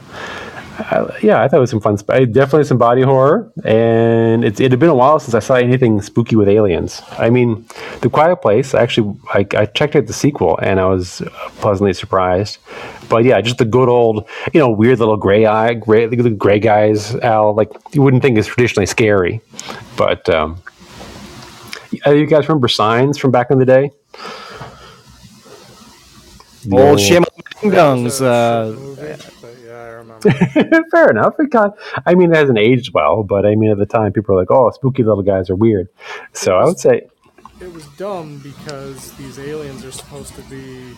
uh, 0.78 1.12
yeah, 1.22 1.42
I 1.42 1.48
thought 1.48 1.56
it 1.56 1.60
was 1.60 1.70
some 1.70 1.80
fun. 1.80 1.98
Sp- 1.98 2.30
definitely 2.30 2.64
some 2.64 2.78
body 2.78 3.02
horror, 3.02 3.52
and 3.64 4.44
it's, 4.44 4.60
it 4.60 4.70
had 4.70 4.78
been 4.78 4.88
a 4.88 4.94
while 4.94 5.18
since 5.18 5.34
I 5.34 5.40
saw 5.40 5.54
anything 5.54 6.00
spooky 6.02 6.36
with 6.36 6.48
aliens. 6.48 7.02
I 7.12 7.30
mean, 7.30 7.66
The 8.00 8.08
Quiet 8.08 8.36
Place. 8.36 8.74
Actually, 8.74 9.18
I, 9.34 9.46
I 9.56 9.66
checked 9.66 9.96
out 9.96 10.06
the 10.06 10.12
sequel, 10.12 10.58
and 10.58 10.78
I 10.78 10.86
was 10.86 11.22
pleasantly 11.56 11.92
surprised. 11.94 12.58
But 13.08 13.24
yeah, 13.24 13.40
just 13.40 13.58
the 13.58 13.64
good 13.64 13.88
old, 13.88 14.28
you 14.52 14.60
know, 14.60 14.70
weird 14.70 14.98
little 15.00 15.16
gray 15.16 15.46
eye, 15.46 15.74
gray, 15.74 16.06
the 16.06 16.30
gray 16.30 16.60
guys. 16.60 17.14
Al, 17.16 17.54
like 17.54 17.72
you 17.92 18.02
wouldn't 18.02 18.22
think 18.22 18.38
is 18.38 18.46
traditionally 18.46 18.86
scary, 18.86 19.40
but 19.96 20.28
um, 20.28 20.62
uh, 22.06 22.10
you 22.10 22.26
guys 22.26 22.48
remember 22.48 22.68
Signs 22.68 23.18
from 23.18 23.30
back 23.30 23.50
in 23.50 23.58
the 23.58 23.66
day? 23.66 23.90
The 26.64 26.76
old 26.76 26.88
old- 26.88 26.98
shim 26.98 27.24
ding 27.60 27.70
dongs 27.72 28.20
uh 28.20 28.70
shit 28.70 28.78
movie, 28.78 29.24
but 29.40 29.56
yeah, 29.64 30.82
Fair 30.90 31.10
enough. 31.10 31.34
It 31.38 31.50
got, 31.50 31.76
I 32.04 32.14
mean, 32.14 32.32
it 32.32 32.36
hasn't 32.36 32.58
aged 32.58 32.92
well, 32.92 33.22
but 33.22 33.46
I 33.46 33.54
mean, 33.54 33.70
at 33.70 33.78
the 33.78 33.86
time, 33.86 34.12
people 34.12 34.34
were 34.34 34.40
like, 34.40 34.50
"Oh, 34.50 34.70
spooky 34.70 35.02
little 35.04 35.22
guys 35.22 35.48
are 35.50 35.54
weird." 35.56 35.88
So 36.32 36.56
I 36.56 36.64
would 36.64 36.78
say, 36.78 37.02
it 37.60 37.72
was 37.72 37.86
dumb 37.96 38.38
because 38.38 39.12
these 39.12 39.38
aliens 39.38 39.84
are 39.84 39.92
supposed 39.92 40.34
to 40.34 40.42
be 40.42 40.96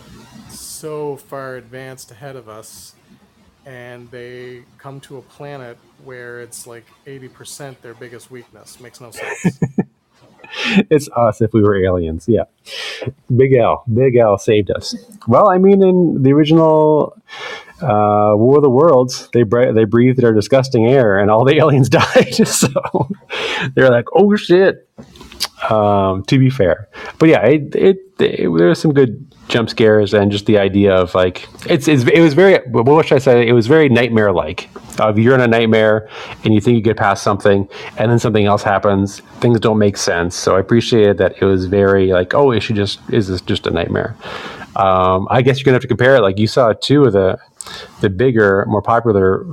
so 0.48 1.16
far 1.16 1.56
advanced 1.56 2.10
ahead 2.10 2.36
of 2.36 2.48
us 2.48 2.94
and 3.66 4.10
they 4.10 4.62
come 4.78 5.00
to 5.00 5.18
a 5.18 5.22
planet 5.22 5.76
where 6.04 6.40
it's 6.40 6.66
like 6.66 6.84
80% 7.06 7.80
their 7.82 7.94
biggest 7.94 8.30
weakness 8.30 8.80
makes 8.80 9.00
no 9.00 9.10
sense 9.10 9.60
it's 10.90 11.08
us 11.16 11.40
if 11.40 11.52
we 11.52 11.62
were 11.62 11.82
aliens. 11.82 12.26
Yeah, 12.28 12.44
Big 13.34 13.54
L, 13.54 13.84
Big 13.92 14.16
L 14.16 14.38
saved 14.38 14.70
us. 14.70 14.94
Well, 15.26 15.50
I 15.50 15.58
mean, 15.58 15.82
in 15.82 16.22
the 16.22 16.32
original 16.32 17.16
uh, 17.82 18.32
War 18.34 18.56
of 18.56 18.62
the 18.62 18.70
Worlds, 18.70 19.28
they 19.32 19.42
bre- 19.42 19.72
they 19.72 19.84
breathed 19.84 20.18
their 20.18 20.32
disgusting 20.32 20.86
air, 20.86 21.18
and 21.18 21.30
all 21.30 21.44
the 21.44 21.56
aliens 21.58 21.88
died. 21.88 22.34
so 22.46 22.68
they're 23.74 23.90
like, 23.90 24.06
"Oh 24.14 24.34
shit." 24.36 24.88
Um, 25.68 26.24
to 26.24 26.38
be 26.38 26.48
fair, 26.48 26.88
but 27.18 27.28
yeah, 27.28 27.44
it, 27.44 27.74
it, 27.76 27.98
it 28.18 28.48
there 28.56 28.68
was 28.68 28.80
some 28.80 28.94
good 28.94 29.29
jump 29.50 29.68
scares 29.68 30.14
and 30.14 30.30
just 30.32 30.46
the 30.46 30.58
idea 30.58 30.94
of 30.94 31.14
like 31.14 31.46
it's, 31.66 31.88
it's 31.88 32.04
it 32.04 32.20
was 32.20 32.34
very 32.34 32.58
what 32.70 33.06
should 33.06 33.16
I 33.16 33.18
say? 33.18 33.46
It 33.46 33.52
was 33.52 33.66
very 33.66 33.88
nightmare 33.88 34.32
like. 34.32 34.68
Uh, 34.98 35.14
you're 35.16 35.34
in 35.34 35.40
a 35.40 35.46
nightmare 35.46 36.08
and 36.44 36.52
you 36.54 36.60
think 36.60 36.76
you 36.76 36.82
get 36.82 36.96
past 36.96 37.22
something, 37.22 37.68
and 37.96 38.10
then 38.10 38.18
something 38.18 38.44
else 38.46 38.62
happens. 38.62 39.20
Things 39.40 39.58
don't 39.60 39.78
make 39.78 39.96
sense. 39.96 40.34
So 40.36 40.56
I 40.56 40.60
appreciated 40.60 41.18
that 41.18 41.40
it 41.40 41.44
was 41.44 41.66
very 41.66 42.08
like, 42.12 42.34
oh, 42.34 42.52
is 42.52 42.62
she 42.64 42.74
just 42.74 43.00
is 43.10 43.28
this 43.28 43.40
just 43.40 43.66
a 43.66 43.70
nightmare? 43.70 44.14
Um, 44.76 45.26
I 45.30 45.42
guess 45.42 45.58
you're 45.58 45.64
gonna 45.64 45.74
have 45.76 45.82
to 45.82 45.88
compare 45.88 46.16
it. 46.16 46.20
Like 46.20 46.38
you 46.38 46.46
saw 46.46 46.72
two 46.72 47.04
of 47.04 47.12
the 47.12 47.38
the 48.00 48.08
bigger, 48.10 48.64
more 48.68 48.82
popular, 48.82 49.44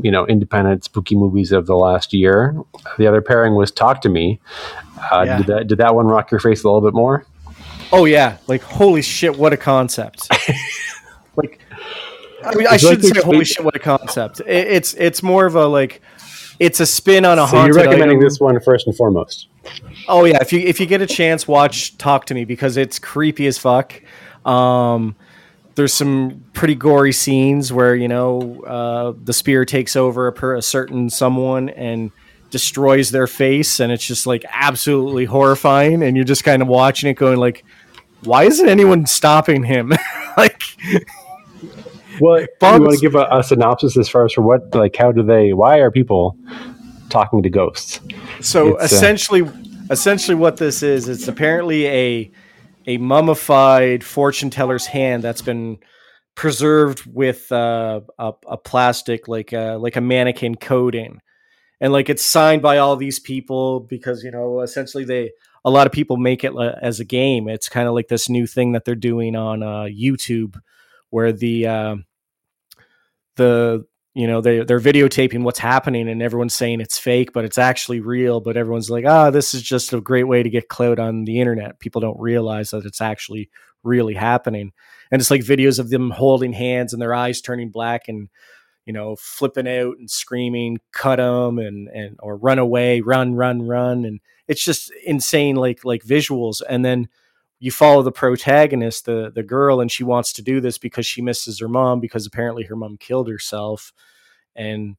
you 0.00 0.10
know, 0.10 0.26
independent 0.26 0.84
spooky 0.84 1.14
movies 1.16 1.52
of 1.52 1.66
the 1.66 1.76
last 1.76 2.12
year. 2.12 2.54
The 2.98 3.06
other 3.06 3.20
pairing 3.20 3.54
was 3.54 3.70
Talk 3.70 4.00
to 4.02 4.08
Me. 4.08 4.40
Uh, 5.10 5.24
Yeah. 5.26 5.36
Did 5.38 5.46
that 5.46 5.66
did 5.66 5.78
that 5.78 5.94
one 5.94 6.06
rock 6.06 6.30
your 6.30 6.40
face 6.40 6.62
a 6.64 6.68
little 6.68 6.80
bit 6.80 6.94
more? 6.94 7.26
Oh 7.94 8.04
yeah 8.04 8.36
like 8.46 8.62
holy 8.62 9.02
shit 9.02 9.36
what 9.36 9.52
a 9.52 9.56
concept 9.56 10.28
like 11.36 11.60
i, 12.44 12.54
mean, 12.54 12.66
I 12.66 12.72
like 12.72 12.80
shouldn't 12.80 13.02
to 13.02 13.14
say 13.14 13.22
holy 13.22 13.44
shit 13.44 13.64
what 13.64 13.76
a 13.76 13.80
concept 13.80 14.40
it, 14.40 14.46
it's 14.48 14.94
it's 14.94 15.22
more 15.22 15.46
of 15.46 15.54
a 15.54 15.66
like 15.66 16.02
it's 16.58 16.80
a 16.80 16.86
spin 16.86 17.24
on 17.24 17.38
a 17.38 17.46
So 17.48 17.64
you're 17.64 17.74
recommending 17.74 18.18
item. 18.18 18.20
this 18.20 18.38
one 18.38 18.60
first 18.60 18.86
and 18.86 18.96
foremost. 18.96 19.48
Oh 20.08 20.24
yeah, 20.24 20.38
if 20.40 20.52
you 20.52 20.60
if 20.60 20.80
you 20.80 20.86
get 20.86 21.02
a 21.02 21.06
chance, 21.06 21.48
watch 21.48 21.96
Talk 21.98 22.26
to 22.26 22.34
Me 22.34 22.44
because 22.44 22.76
it's 22.76 22.98
creepy 22.98 23.46
as 23.46 23.58
fuck. 23.58 24.00
Um, 24.44 25.16
there's 25.74 25.92
some 25.92 26.44
pretty 26.52 26.74
gory 26.74 27.12
scenes 27.12 27.72
where 27.72 27.94
you 27.94 28.08
know 28.08 28.62
uh, 28.64 29.14
the 29.22 29.32
spear 29.32 29.64
takes 29.64 29.96
over 29.96 30.28
a, 30.28 30.32
per, 30.32 30.56
a 30.56 30.62
certain 30.62 31.10
someone 31.10 31.70
and 31.70 32.12
destroys 32.50 33.10
their 33.10 33.26
face, 33.26 33.80
and 33.80 33.90
it's 33.90 34.06
just 34.06 34.26
like 34.26 34.44
absolutely 34.50 35.24
horrifying. 35.24 36.02
And 36.02 36.16
you're 36.16 36.24
just 36.24 36.44
kind 36.44 36.62
of 36.62 36.68
watching 36.68 37.10
it, 37.10 37.14
going 37.14 37.38
like, 37.38 37.64
"Why 38.24 38.44
isn't 38.44 38.68
anyone 38.68 39.06
stopping 39.06 39.64
him?" 39.64 39.92
like, 40.36 40.62
Well, 42.20 42.40
you 42.40 42.48
want 42.60 42.92
to 42.92 42.98
give 43.00 43.14
a, 43.14 43.26
a 43.30 43.42
synopsis 43.42 43.96
as 43.96 44.08
far 44.08 44.24
as 44.24 44.32
for 44.32 44.42
what, 44.42 44.74
like, 44.74 44.96
how 44.96 45.12
do 45.12 45.22
they? 45.22 45.52
Why 45.52 45.78
are 45.78 45.90
people 45.90 46.36
talking 47.08 47.42
to 47.42 47.50
ghosts? 47.50 48.00
So 48.40 48.76
It's, 48.76 48.92
uh, 48.92 48.96
essentially, 48.96 49.50
essentially, 49.90 50.34
what 50.34 50.56
this 50.56 50.82
is, 50.82 51.08
it's 51.08 51.28
apparently 51.28 51.86
a 51.86 52.30
a 52.86 52.98
mummified 52.98 54.04
fortune 54.04 54.50
teller's 54.50 54.86
hand 54.86 55.22
that's 55.22 55.40
been 55.42 55.78
preserved 56.34 57.06
with 57.06 57.50
uh, 57.50 58.00
a, 58.18 58.32
a 58.46 58.56
plastic 58.58 59.26
like 59.26 59.52
a, 59.52 59.78
like 59.80 59.96
a 59.96 60.00
mannequin 60.00 60.54
coating, 60.54 61.20
and 61.80 61.92
like 61.92 62.10
it's 62.10 62.24
signed 62.24 62.62
by 62.62 62.78
all 62.78 62.96
these 62.96 63.18
people 63.18 63.80
because 63.80 64.22
you 64.22 64.30
know 64.30 64.60
essentially 64.60 65.04
they 65.04 65.30
a 65.64 65.70
lot 65.70 65.86
of 65.86 65.92
people 65.92 66.16
make 66.16 66.44
it 66.44 66.54
uh, 66.54 66.74
as 66.80 67.00
a 67.00 67.04
game. 67.04 67.48
It's 67.48 67.68
kind 67.68 67.88
of 67.88 67.94
like 67.94 68.08
this 68.08 68.28
new 68.28 68.46
thing 68.46 68.72
that 68.72 68.84
they're 68.84 68.94
doing 68.94 69.36
on 69.36 69.62
uh, 69.62 69.84
YouTube, 69.84 70.56
where 71.10 71.32
the 71.32 71.66
uh, 71.66 71.96
the 73.36 73.86
you 74.14 74.26
know 74.26 74.40
they 74.40 74.62
they're 74.62 74.80
videotaping 74.80 75.42
what's 75.42 75.58
happening 75.58 76.08
and 76.08 76.22
everyone's 76.22 76.54
saying 76.54 76.80
it's 76.80 76.98
fake 76.98 77.32
but 77.32 77.44
it's 77.44 77.58
actually 77.58 78.00
real 78.00 78.40
but 78.40 78.56
everyone's 78.56 78.88
like 78.88 79.04
ah 79.04 79.30
this 79.30 79.54
is 79.54 79.62
just 79.62 79.92
a 79.92 80.00
great 80.00 80.24
way 80.24 80.42
to 80.42 80.50
get 80.50 80.68
clout 80.68 80.98
on 81.00 81.24
the 81.24 81.40
internet 81.40 81.80
people 81.80 82.00
don't 82.00 82.18
realize 82.20 82.70
that 82.70 82.84
it's 82.84 83.00
actually 83.00 83.50
really 83.82 84.14
happening 84.14 84.72
and 85.10 85.20
it's 85.20 85.30
like 85.30 85.40
videos 85.42 85.78
of 85.78 85.90
them 85.90 86.10
holding 86.10 86.52
hands 86.52 86.92
and 86.92 87.02
their 87.02 87.14
eyes 87.14 87.40
turning 87.40 87.70
black 87.70 88.06
and 88.08 88.28
you 88.86 88.92
know 88.92 89.16
flipping 89.16 89.68
out 89.68 89.98
and 89.98 90.10
screaming 90.10 90.78
cut 90.92 91.16
them 91.16 91.58
and 91.58 91.88
and 91.88 92.16
or 92.22 92.36
run 92.36 92.60
away 92.60 93.00
run 93.00 93.34
run 93.34 93.62
run 93.62 94.04
and 94.04 94.20
it's 94.48 94.64
just 94.64 94.92
insane 95.04 95.56
like 95.56 95.84
like 95.84 96.02
visuals 96.02 96.62
and 96.68 96.84
then 96.84 97.08
you 97.60 97.70
follow 97.70 98.02
the 98.02 98.12
protagonist 98.12 99.06
the 99.06 99.30
the 99.34 99.42
girl 99.42 99.80
and 99.80 99.90
she 99.90 100.04
wants 100.04 100.32
to 100.32 100.42
do 100.42 100.60
this 100.60 100.78
because 100.78 101.06
she 101.06 101.22
misses 101.22 101.60
her 101.60 101.68
mom 101.68 102.00
because 102.00 102.26
apparently 102.26 102.64
her 102.64 102.76
mom 102.76 102.96
killed 102.96 103.28
herself 103.28 103.92
and 104.54 104.96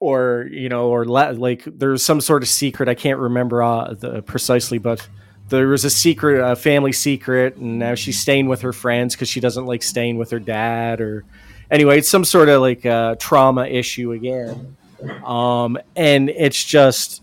or 0.00 0.48
you 0.50 0.68
know 0.68 0.88
or 0.88 1.04
la- 1.04 1.30
like 1.30 1.64
there's 1.66 2.02
some 2.02 2.20
sort 2.20 2.42
of 2.42 2.48
secret 2.48 2.88
i 2.88 2.94
can't 2.94 3.18
remember 3.18 3.62
uh, 3.62 3.92
the, 3.94 4.22
precisely 4.22 4.78
but 4.78 5.08
there 5.48 5.66
was 5.66 5.84
a 5.84 5.90
secret 5.90 6.40
a 6.40 6.54
family 6.54 6.92
secret 6.92 7.56
and 7.56 7.78
now 7.78 7.94
she's 7.94 8.20
staying 8.20 8.46
with 8.46 8.60
her 8.60 8.72
friends 8.72 9.14
because 9.14 9.28
she 9.28 9.40
doesn't 9.40 9.66
like 9.66 9.82
staying 9.82 10.16
with 10.16 10.30
her 10.30 10.38
dad 10.38 11.00
or 11.00 11.24
anyway, 11.70 11.98
it's 11.98 12.08
some 12.08 12.24
sort 12.24 12.48
of 12.48 12.60
like 12.60 12.84
uh, 12.86 13.14
trauma 13.16 13.66
issue 13.66 14.12
again, 14.12 14.76
um, 15.24 15.78
and 15.96 16.30
it's 16.30 16.62
just 16.62 17.22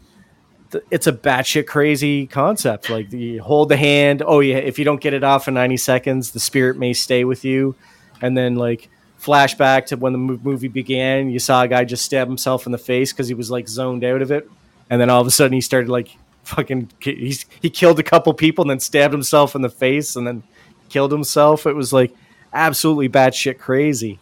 it's 0.91 1.07
a 1.07 1.13
batshit 1.13 1.67
crazy 1.67 2.27
concept. 2.27 2.89
Like 2.89 3.11
you 3.11 3.41
hold 3.41 3.69
the 3.69 3.77
hand. 3.77 4.23
Oh 4.25 4.39
yeah, 4.39 4.57
if 4.57 4.79
you 4.79 4.85
don't 4.85 5.01
get 5.01 5.13
it 5.13 5.23
off 5.23 5.47
in 5.47 5.53
ninety 5.53 5.77
seconds, 5.77 6.31
the 6.31 6.39
spirit 6.39 6.77
may 6.77 6.93
stay 6.93 7.25
with 7.25 7.45
you, 7.45 7.75
and 8.21 8.37
then 8.37 8.55
like 8.55 8.89
flashback 9.21 9.87
to 9.87 9.97
when 9.97 10.13
the 10.13 10.19
movie 10.19 10.67
began. 10.67 11.29
You 11.29 11.39
saw 11.39 11.63
a 11.63 11.67
guy 11.67 11.83
just 11.85 12.05
stab 12.05 12.27
himself 12.27 12.65
in 12.65 12.71
the 12.71 12.77
face 12.77 13.11
because 13.11 13.27
he 13.27 13.33
was 13.33 13.51
like 13.51 13.67
zoned 13.67 14.03
out 14.03 14.21
of 14.21 14.31
it, 14.31 14.49
and 14.89 14.99
then 14.99 15.09
all 15.09 15.21
of 15.21 15.27
a 15.27 15.31
sudden 15.31 15.53
he 15.53 15.61
started 15.61 15.89
like 15.89 16.15
fucking 16.43 16.91
he's 16.99 17.45
he 17.61 17.69
killed 17.69 17.99
a 17.99 18.03
couple 18.03 18.33
people 18.33 18.63
and 18.63 18.69
then 18.69 18.79
stabbed 18.79 19.13
himself 19.13 19.55
in 19.55 19.61
the 19.61 19.69
face 19.69 20.15
and 20.15 20.27
then 20.27 20.43
killed 20.89 21.11
himself. 21.11 21.65
It 21.65 21.73
was 21.73 21.91
like 21.91 22.13
absolutely 22.53 23.09
batshit 23.09 23.57
crazy. 23.57 24.19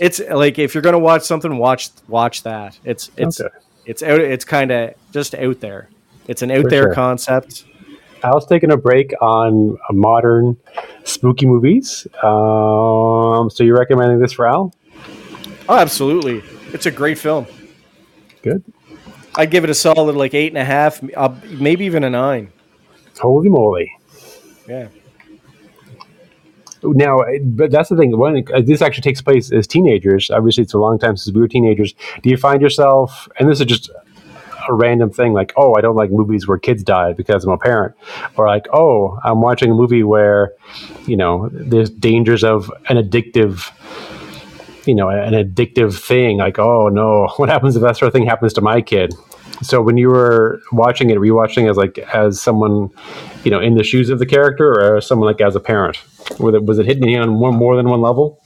It's 0.00 0.20
like 0.20 0.58
if 0.58 0.74
you're 0.74 0.82
gonna 0.82 0.98
watch 0.98 1.22
something, 1.22 1.58
watch 1.58 1.90
watch 2.06 2.42
that. 2.44 2.78
It's 2.84 3.10
it's 3.16 3.40
okay. 3.40 3.54
It's 3.88 4.02
out. 4.02 4.20
It's 4.20 4.44
kind 4.44 4.70
of 4.70 4.94
just 5.12 5.34
out 5.34 5.58
there. 5.60 5.88
It's 6.28 6.42
an 6.42 6.50
out 6.52 6.62
For 6.64 6.70
there 6.70 6.82
sure. 6.84 6.94
concept. 6.94 7.64
I 8.22 8.30
was 8.30 8.46
taking 8.46 8.70
a 8.70 8.76
break 8.76 9.12
on 9.20 9.78
modern 9.90 10.56
spooky 11.04 11.46
movies. 11.46 12.06
Um, 12.22 13.48
so 13.50 13.64
you're 13.64 13.78
recommending 13.78 14.18
this 14.20 14.32
for 14.32 14.46
Al? 14.46 14.74
Oh, 15.68 15.76
absolutely. 15.76 16.42
It's 16.72 16.86
a 16.86 16.90
great 16.90 17.18
film. 17.18 17.46
Good. 18.42 18.62
I'd 19.36 19.50
give 19.50 19.64
it 19.64 19.70
a 19.70 19.74
solid 19.74 20.16
like 20.16 20.34
eight 20.34 20.48
and 20.48 20.58
a 20.58 20.64
half, 20.64 21.00
uh, 21.16 21.34
maybe 21.48 21.84
even 21.84 22.02
a 22.04 22.10
nine. 22.10 22.52
Holy 23.20 23.48
moly! 23.48 23.92
Yeah. 24.68 24.88
Now, 26.82 27.24
but 27.42 27.70
that's 27.70 27.88
the 27.88 27.96
thing. 27.96 28.14
Uh, 28.14 28.60
this 28.60 28.82
actually 28.82 29.02
takes 29.02 29.20
place 29.20 29.50
as 29.52 29.66
teenagers, 29.66 30.30
obviously 30.30 30.62
it's 30.62 30.74
a 30.74 30.78
long 30.78 30.98
time 30.98 31.16
since 31.16 31.34
we 31.34 31.40
were 31.40 31.48
teenagers. 31.48 31.94
Do 32.22 32.30
you 32.30 32.36
find 32.36 32.62
yourself, 32.62 33.28
and 33.38 33.48
this 33.50 33.60
is 33.60 33.66
just 33.66 33.90
a 34.68 34.74
random 34.74 35.10
thing 35.10 35.32
like, 35.32 35.52
oh, 35.56 35.74
I 35.76 35.80
don't 35.80 35.96
like 35.96 36.10
movies 36.10 36.46
where 36.46 36.58
kids 36.58 36.82
die 36.82 37.12
because 37.14 37.44
I'm 37.44 37.50
a 37.50 37.58
parent, 37.58 37.94
or 38.36 38.46
like, 38.46 38.66
oh, 38.72 39.18
I'm 39.24 39.40
watching 39.40 39.70
a 39.70 39.74
movie 39.74 40.02
where, 40.02 40.52
you 41.06 41.16
know, 41.16 41.48
there's 41.52 41.90
dangers 41.90 42.44
of 42.44 42.70
an 42.88 42.96
addictive, 42.96 43.72
you 44.86 44.94
know, 44.94 45.08
an 45.08 45.32
addictive 45.32 45.98
thing. 45.98 46.38
Like, 46.38 46.58
oh 46.58 46.88
no, 46.88 47.28
what 47.36 47.48
happens 47.48 47.76
if 47.76 47.82
that 47.82 47.96
sort 47.96 48.08
of 48.08 48.12
thing 48.12 48.26
happens 48.26 48.52
to 48.54 48.60
my 48.60 48.80
kid? 48.80 49.14
So 49.62 49.82
when 49.82 49.96
you 49.96 50.08
were 50.08 50.60
watching 50.72 51.10
it, 51.10 51.18
rewatching 51.18 51.68
as 51.70 51.76
like 51.76 51.98
as 51.98 52.40
someone, 52.40 52.90
you 53.44 53.50
know, 53.50 53.60
in 53.60 53.74
the 53.74 53.84
shoes 53.84 54.10
of 54.10 54.18
the 54.18 54.26
character, 54.26 54.70
or 54.70 54.96
as 54.98 55.06
someone 55.06 55.26
like 55.26 55.40
as 55.40 55.56
a 55.56 55.60
parent, 55.60 55.98
was 56.38 56.54
it 56.54 56.64
was 56.64 56.78
it 56.78 56.86
hitting 56.86 57.08
you 57.08 57.18
on 57.18 57.30
more, 57.30 57.52
more 57.52 57.76
than 57.76 57.88
one 57.88 58.00
level? 58.00 58.40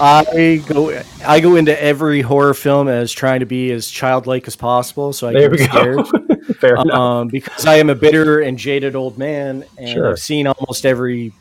I 0.00 0.62
go 0.66 1.00
I 1.24 1.40
go 1.40 1.54
into 1.56 1.80
every 1.80 2.22
horror 2.22 2.54
film 2.54 2.88
as 2.88 3.12
trying 3.12 3.40
to 3.40 3.46
be 3.46 3.70
as 3.70 3.88
childlike 3.88 4.48
as 4.48 4.56
possible, 4.56 5.12
so 5.12 5.28
I 5.28 5.32
there 5.32 5.50
get 5.50 5.70
scared. 5.70 6.06
Fair 6.58 6.76
um, 6.76 6.88
enough. 6.88 7.30
Because 7.30 7.66
I 7.66 7.76
am 7.76 7.88
a 7.88 7.94
bitter 7.94 8.40
and 8.40 8.58
jaded 8.58 8.96
old 8.96 9.18
man, 9.18 9.64
and 9.78 9.88
sure. 9.88 10.10
I've 10.10 10.18
seen 10.18 10.46
almost 10.46 10.86
every 10.86 11.32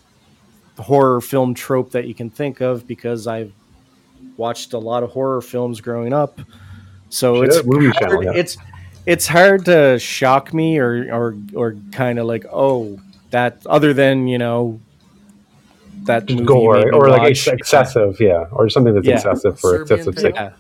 horror 0.77 1.21
film 1.21 1.53
trope 1.53 1.91
that 1.91 2.07
you 2.07 2.13
can 2.13 2.29
think 2.29 2.61
of 2.61 2.87
because 2.87 3.25
I've 3.25 3.51
watched 4.37 4.73
a 4.73 4.79
lot 4.79 5.03
of 5.03 5.11
horror 5.11 5.41
films 5.41 5.81
growing 5.81 6.13
up. 6.13 6.39
So 7.09 7.41
it's 7.41 7.57
hard, 7.57 7.93
channel, 7.95 8.23
yeah. 8.23 8.31
it's 8.35 8.57
it's 9.05 9.27
hard 9.27 9.65
to 9.65 9.99
shock 9.99 10.53
me 10.53 10.77
or 10.77 11.13
or 11.13 11.35
or 11.55 11.75
kind 11.91 12.19
of 12.19 12.25
like 12.27 12.45
oh 12.51 12.99
that 13.31 13.65
other 13.65 13.93
than 13.93 14.27
you 14.27 14.37
know 14.37 14.79
that 16.05 16.45
gore 16.45 16.93
or 16.93 17.09
like 17.09 17.31
excessive, 17.47 18.19
yeah, 18.19 18.45
or 18.51 18.69
something 18.69 18.93
that's 18.93 19.07
yeah. 19.07 19.15
excessive 19.15 19.59
for 19.59 19.85
Serbian 19.85 19.99
excessive 19.99 20.19
sake. 20.19 20.35
Yeah. 20.35 20.51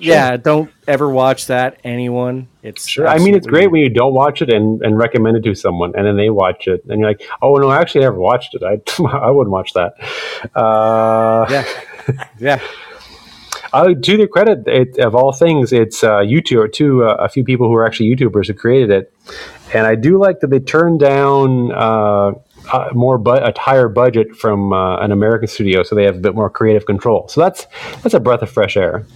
yeah. 0.00 0.36
don't 0.36 0.70
ever 0.86 1.08
watch 1.08 1.46
that. 1.46 1.78
Anyone, 1.84 2.48
it's 2.62 2.88
sure. 2.88 3.06
I 3.06 3.18
mean, 3.18 3.34
it's 3.34 3.46
great 3.46 3.70
when 3.70 3.80
you 3.80 3.88
don't 3.88 4.14
watch 4.14 4.42
it 4.42 4.52
and, 4.52 4.82
and 4.82 4.98
recommend 4.98 5.36
it 5.36 5.44
to 5.44 5.54
someone, 5.54 5.94
and 5.96 6.06
then 6.06 6.16
they 6.16 6.30
watch 6.30 6.66
it, 6.66 6.84
and 6.88 7.00
you're 7.00 7.08
like, 7.08 7.22
"Oh 7.42 7.54
no, 7.56 7.68
i 7.68 7.80
actually, 7.80 8.02
I 8.02 8.04
never 8.04 8.18
watched 8.18 8.54
it. 8.54 8.62
I 8.64 8.80
I 9.02 9.30
wouldn't 9.30 9.52
watch 9.52 9.72
that." 9.74 9.94
Uh, 10.54 11.46
yeah, 11.50 12.24
yeah. 12.38 12.60
Uh, 13.72 13.94
to 13.94 14.16
their 14.16 14.28
credit, 14.28 14.66
it, 14.66 14.98
of 14.98 15.14
all 15.14 15.32
things, 15.32 15.72
it's 15.72 16.02
uh, 16.02 16.18
YouTube. 16.20 16.72
Two, 16.72 17.04
uh, 17.04 17.16
a 17.18 17.28
few 17.28 17.44
people 17.44 17.68
who 17.68 17.74
are 17.74 17.86
actually 17.86 18.14
YouTubers 18.14 18.46
who 18.46 18.54
created 18.54 18.90
it, 18.90 19.12
and 19.74 19.86
I 19.86 19.94
do 19.94 20.18
like 20.18 20.40
that 20.40 20.48
they 20.48 20.60
turned 20.60 21.00
down 21.00 21.72
uh, 21.72 22.32
uh, 22.72 22.88
more 22.92 23.18
bu- 23.18 23.32
a 23.32 23.52
higher 23.58 23.88
budget 23.88 24.34
from 24.36 24.72
uh, 24.72 24.98
an 24.98 25.12
American 25.12 25.48
studio, 25.48 25.82
so 25.82 25.94
they 25.94 26.04
have 26.04 26.16
a 26.16 26.20
bit 26.20 26.34
more 26.34 26.50
creative 26.50 26.86
control. 26.86 27.28
So 27.28 27.40
that's 27.40 27.66
that's 28.02 28.14
a 28.14 28.20
breath 28.20 28.42
of 28.42 28.50
fresh 28.50 28.76
air. 28.76 29.06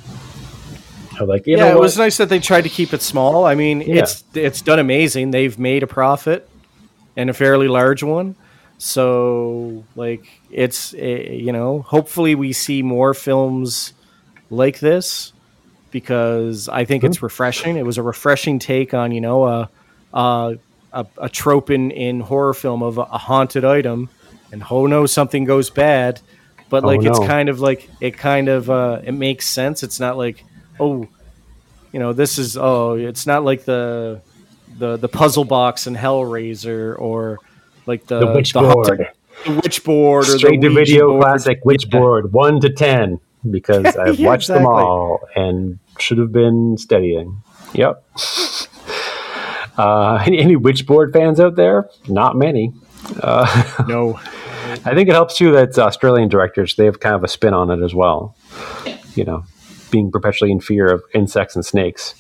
I 1.21 1.25
like, 1.25 1.47
yeah, 1.47 1.73
it 1.73 1.79
was 1.79 1.99
nice 1.99 2.17
that 2.17 2.29
they 2.29 2.39
tried 2.39 2.63
to 2.63 2.69
keep 2.69 2.93
it 2.93 3.03
small. 3.03 3.45
I 3.45 3.55
mean, 3.55 3.81
yeah. 3.81 4.03
it's 4.03 4.25
it's 4.35 4.63
done 4.63 4.79
amazing. 4.79 5.31
They've 5.31 5.59
made 5.59 5.83
a 5.83 5.87
profit 5.87 6.49
and 7.17 7.31
a 7.31 7.35
fairly 7.35 7.69
large 7.69 8.03
one. 8.03 8.37
So, 8.79 9.85
like, 9.95 10.27
it's 10.51 10.95
eh, 10.95 11.31
you 11.31 11.53
know, 11.53 11.83
hopefully 11.83 12.35
we 12.35 12.53
see 12.53 12.83
more 12.83 13.15
films 13.15 13.93
like 14.53 14.79
this 14.79 15.33
because 15.91 16.69
I 16.69 16.85
think 16.85 17.03
mm-hmm. 17.03 17.11
it's 17.11 17.23
refreshing. 17.23 17.77
It 17.77 17.85
was 17.85 17.99
a 17.99 18.03
refreshing 18.03 18.59
take 18.59 18.95
on 18.95 19.13
you 19.13 19.21
know 19.21 19.47
a. 19.47 19.71
Uh, 20.13 20.57
a, 20.93 21.07
a 21.17 21.29
trope 21.29 21.71
in, 21.71 21.91
in 21.91 22.21
horror 22.21 22.53
film 22.53 22.83
of 22.83 22.99
a, 22.99 23.03
a, 23.03 23.17
haunted 23.17 23.65
item, 23.65 24.11
and 24.53 24.63
oh 24.71 24.87
no, 24.87 25.07
something 25.07 25.45
goes 25.45 25.71
bad. 25.71 26.21
But 26.69 26.85
like 26.85 27.01
oh, 27.01 27.03
no. 27.03 27.11
it's 27.11 27.27
kind 27.27 27.49
of 27.49 27.61
like 27.61 27.89
it 28.01 28.17
kind 28.17 28.49
of 28.49 28.71
uh, 28.71 29.01
it 29.05 29.13
makes 29.13 29.47
sense. 29.47 29.83
It's 29.83 30.01
not 30.01 30.17
like 30.17 30.45
oh, 30.81 31.07
you 31.93 31.99
know, 31.99 32.13
this 32.13 32.39
is 32.39 32.57
oh, 32.57 32.95
it's 32.95 33.27
not 33.27 33.45
like 33.45 33.65
the 33.65 34.21
the 34.79 34.97
the 34.97 35.09
puzzle 35.09 35.45
box 35.45 35.87
in 35.87 35.95
Hellraiser 35.95 36.99
or 36.99 37.39
like 37.87 38.07
the, 38.07 38.21
the 38.21 38.27
witchboard, 38.27 39.09
the 39.45 39.51
witchboard 39.61 40.29
or 40.29 40.39
the 40.39 40.59
to 40.59 40.71
video 40.71 41.09
board. 41.11 41.23
classic 41.23 41.65
witchboard 41.65 42.25
yeah. 42.25 42.31
one 42.31 42.61
to 42.61 42.71
ten 42.71 43.21
because 43.51 43.85
I've 43.97 44.19
yeah, 44.19 44.27
watched 44.27 44.51
exactly. 44.51 44.65
them 44.65 44.73
all 44.73 45.21
and 45.35 45.79
should 45.99 46.19
have 46.19 46.33
been 46.33 46.77
studying. 46.79 47.43
Yep. 47.75 48.05
Uh, 49.79 50.23
any, 50.27 50.39
any 50.39 50.55
Witchboard 50.55 51.15
fans 51.15 51.41
out 51.41 51.57
there? 51.57 51.89
Not 52.07 52.37
many. 52.37 52.75
Uh, 53.21 53.85
no. 53.89 54.21
I 54.85 54.95
think 54.95 55.09
it 55.09 55.13
helps 55.13 55.37
too 55.37 55.53
that 55.53 55.79
Australian 55.79 56.29
directors 56.29 56.77
they 56.77 56.85
have 56.85 57.01
kind 57.01 57.15
of 57.15 57.25
a 57.25 57.29
spin 57.29 57.55
on 57.55 57.71
it 57.71 57.83
as 57.83 57.95
well. 57.95 58.37
You 59.15 59.25
know, 59.25 59.45
being 59.91 60.11
perpetually 60.11 60.51
in 60.51 60.61
fear 60.61 60.93
of 60.93 61.03
insects 61.15 61.55
and 61.55 61.65
snakes. 61.65 62.15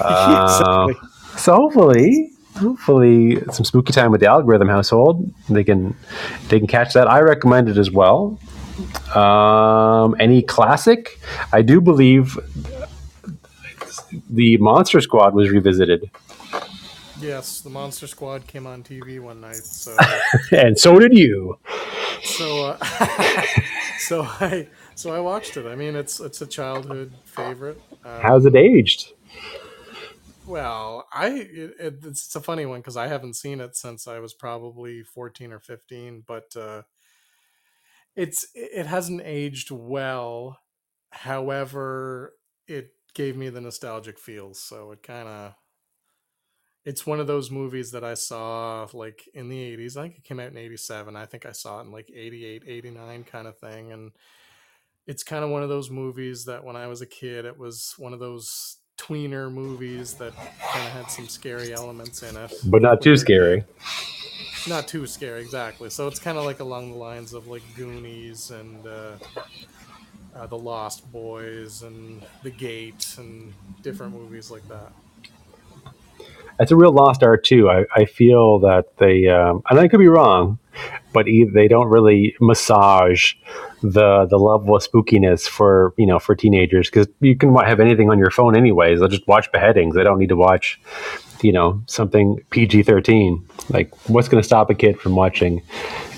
Uh, 0.00 0.88
exactly. 0.88 1.08
So 1.36 1.54
hopefully, 1.54 2.30
hopefully, 2.56 3.40
some 3.52 3.64
spooky 3.64 3.92
time 3.92 4.10
with 4.10 4.20
the 4.20 4.26
algorithm 4.26 4.68
household. 4.68 5.32
They 5.48 5.64
can 5.64 5.96
they 6.48 6.58
can 6.58 6.66
catch 6.66 6.94
that. 6.94 7.08
I 7.08 7.20
recommend 7.20 7.68
it 7.68 7.78
as 7.78 7.90
well. 7.90 8.38
Um, 9.14 10.16
any 10.18 10.42
classic? 10.42 11.20
I 11.52 11.62
do 11.62 11.80
believe 11.80 12.38
the 14.30 14.56
Monster 14.58 15.00
Squad 15.00 15.34
was 15.34 15.50
revisited 15.50 16.10
Yes, 17.20 17.62
the 17.62 17.70
Monster 17.70 18.06
Squad 18.06 18.46
came 18.46 18.66
on 18.66 18.82
TV 18.84 19.20
one 19.20 19.40
night. 19.40 19.56
So 19.56 19.96
and 20.52 20.78
so 20.78 20.98
did 20.98 21.16
you. 21.16 21.58
So 22.22 22.66
uh, 22.66 22.78
so 23.98 24.22
I 24.22 24.68
so 24.94 25.12
I 25.12 25.20
watched 25.20 25.56
it. 25.56 25.66
I 25.66 25.74
mean, 25.74 25.96
it's 25.96 26.20
it's 26.20 26.40
a 26.42 26.46
childhood 26.46 27.12
favorite. 27.24 27.80
Um, 28.04 28.20
How's 28.20 28.46
it 28.46 28.54
aged? 28.54 29.12
Well, 30.46 31.08
I 31.12 31.28
it, 31.28 31.74
it, 31.80 31.94
it's 32.04 32.34
a 32.36 32.40
funny 32.40 32.66
one 32.66 32.80
because 32.80 32.96
I 32.96 33.08
haven't 33.08 33.34
seen 33.34 33.60
it 33.60 33.74
since 33.74 34.06
I 34.06 34.20
was 34.20 34.32
probably 34.32 35.02
fourteen 35.02 35.52
or 35.52 35.58
fifteen, 35.58 36.22
but 36.24 36.54
uh, 36.56 36.82
it's 38.18 38.48
it 38.54 38.86
hasn't 38.86 39.22
aged 39.24 39.70
well. 39.70 40.58
However, 41.10 42.34
it 42.66 42.90
gave 43.14 43.36
me 43.36 43.48
the 43.48 43.60
nostalgic 43.60 44.18
feels, 44.18 44.60
so 44.60 44.90
it 44.90 45.02
kind 45.02 45.28
of 45.28 45.54
it's 46.84 47.06
one 47.06 47.20
of 47.20 47.26
those 47.26 47.50
movies 47.50 47.92
that 47.92 48.02
I 48.02 48.14
saw 48.14 48.88
like 48.92 49.28
in 49.34 49.48
the 49.48 49.76
80s. 49.76 49.96
I 49.96 50.02
think 50.02 50.16
it 50.16 50.24
came 50.24 50.40
out 50.40 50.50
in 50.50 50.56
87. 50.56 51.14
I 51.16 51.26
think 51.26 51.46
I 51.46 51.52
saw 51.52 51.78
it 51.78 51.84
in 51.84 51.92
like 51.92 52.10
88, 52.14 52.64
89 52.66 53.24
kind 53.24 53.46
of 53.46 53.58
thing. 53.58 53.92
And 53.92 54.12
it's 55.06 55.22
kind 55.22 55.44
of 55.44 55.50
one 55.50 55.62
of 55.62 55.68
those 55.68 55.90
movies 55.90 56.46
that 56.46 56.64
when 56.64 56.76
I 56.76 56.86
was 56.86 57.02
a 57.02 57.06
kid, 57.06 57.44
it 57.44 57.58
was 57.58 57.94
one 57.98 58.14
of 58.14 58.20
those 58.20 58.78
tweener 58.98 59.52
movies 59.52 60.14
that 60.14 60.34
kind 60.34 60.86
of 60.86 60.92
had 60.92 61.10
some 61.10 61.28
scary 61.28 61.74
elements 61.74 62.22
in 62.22 62.36
it. 62.36 62.54
But 62.64 62.80
not 62.82 63.02
too 63.02 63.16
scary. 63.16 63.64
Not 64.68 64.88
too 64.88 65.06
scary, 65.06 65.40
exactly. 65.40 65.90
So 65.90 66.08
it's 66.08 66.18
kind 66.18 66.38
of 66.38 66.44
like 66.44 66.60
along 66.60 66.92
the 66.92 66.98
lines 66.98 67.32
of 67.32 67.48
like 67.48 67.62
Goonies 67.76 68.50
and 68.50 68.86
uh, 68.86 69.12
uh, 70.36 70.46
The 70.46 70.58
Lost 70.58 71.10
Boys 71.10 71.82
and 71.82 72.24
The 72.42 72.50
Gate 72.50 73.14
and 73.18 73.52
different 73.82 74.12
movies 74.12 74.50
like 74.50 74.66
that 74.68 74.92
it's 76.60 76.72
a 76.72 76.76
real 76.76 76.92
lost 76.92 77.22
art 77.22 77.44
too. 77.44 77.70
I, 77.70 77.84
I 77.94 78.04
feel 78.04 78.58
that 78.60 78.96
they, 78.98 79.28
um, 79.28 79.62
and 79.70 79.78
I 79.78 79.88
could 79.88 80.00
be 80.00 80.08
wrong, 80.08 80.58
but 81.12 81.26
they 81.26 81.68
don't 81.68 81.88
really 81.88 82.34
massage 82.40 83.34
the 83.80 84.26
the 84.26 84.36
level 84.36 84.74
of 84.74 84.82
spookiness 84.82 85.46
for 85.46 85.94
you 85.96 86.06
know 86.06 86.18
for 86.18 86.34
teenagers 86.34 86.90
because 86.90 87.06
you 87.20 87.36
can 87.36 87.54
have 87.54 87.78
anything 87.78 88.10
on 88.10 88.18
your 88.18 88.30
phone 88.30 88.56
anyways. 88.56 88.98
They'll 88.98 89.08
just 89.08 89.26
watch 89.28 89.50
beheadings. 89.52 89.94
They 89.94 90.02
don't 90.02 90.18
need 90.18 90.30
to 90.30 90.36
watch 90.36 90.80
you 91.42 91.52
know 91.52 91.82
something 91.86 92.40
PG 92.50 92.82
thirteen. 92.84 93.46
Like 93.70 93.94
what's 94.08 94.28
going 94.28 94.42
to 94.42 94.46
stop 94.46 94.70
a 94.70 94.74
kid 94.74 94.98
from 95.00 95.14
watching 95.14 95.62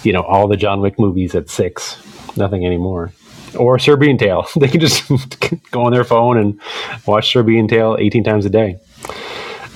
you 0.02 0.12
know 0.12 0.22
all 0.22 0.48
the 0.48 0.56
John 0.56 0.80
Wick 0.80 0.98
movies 0.98 1.34
at 1.34 1.48
six? 1.50 1.96
Nothing 2.36 2.64
anymore. 2.64 3.12
Or 3.58 3.78
Serbian 3.78 4.16
Tale. 4.18 4.46
They 4.56 4.68
can 4.68 4.80
just 4.80 5.02
go 5.72 5.82
on 5.82 5.92
their 5.92 6.04
phone 6.04 6.38
and 6.38 6.60
watch 7.06 7.32
Serbian 7.32 7.66
Tale 7.68 7.96
eighteen 7.98 8.24
times 8.24 8.46
a 8.46 8.50
day. 8.50 8.78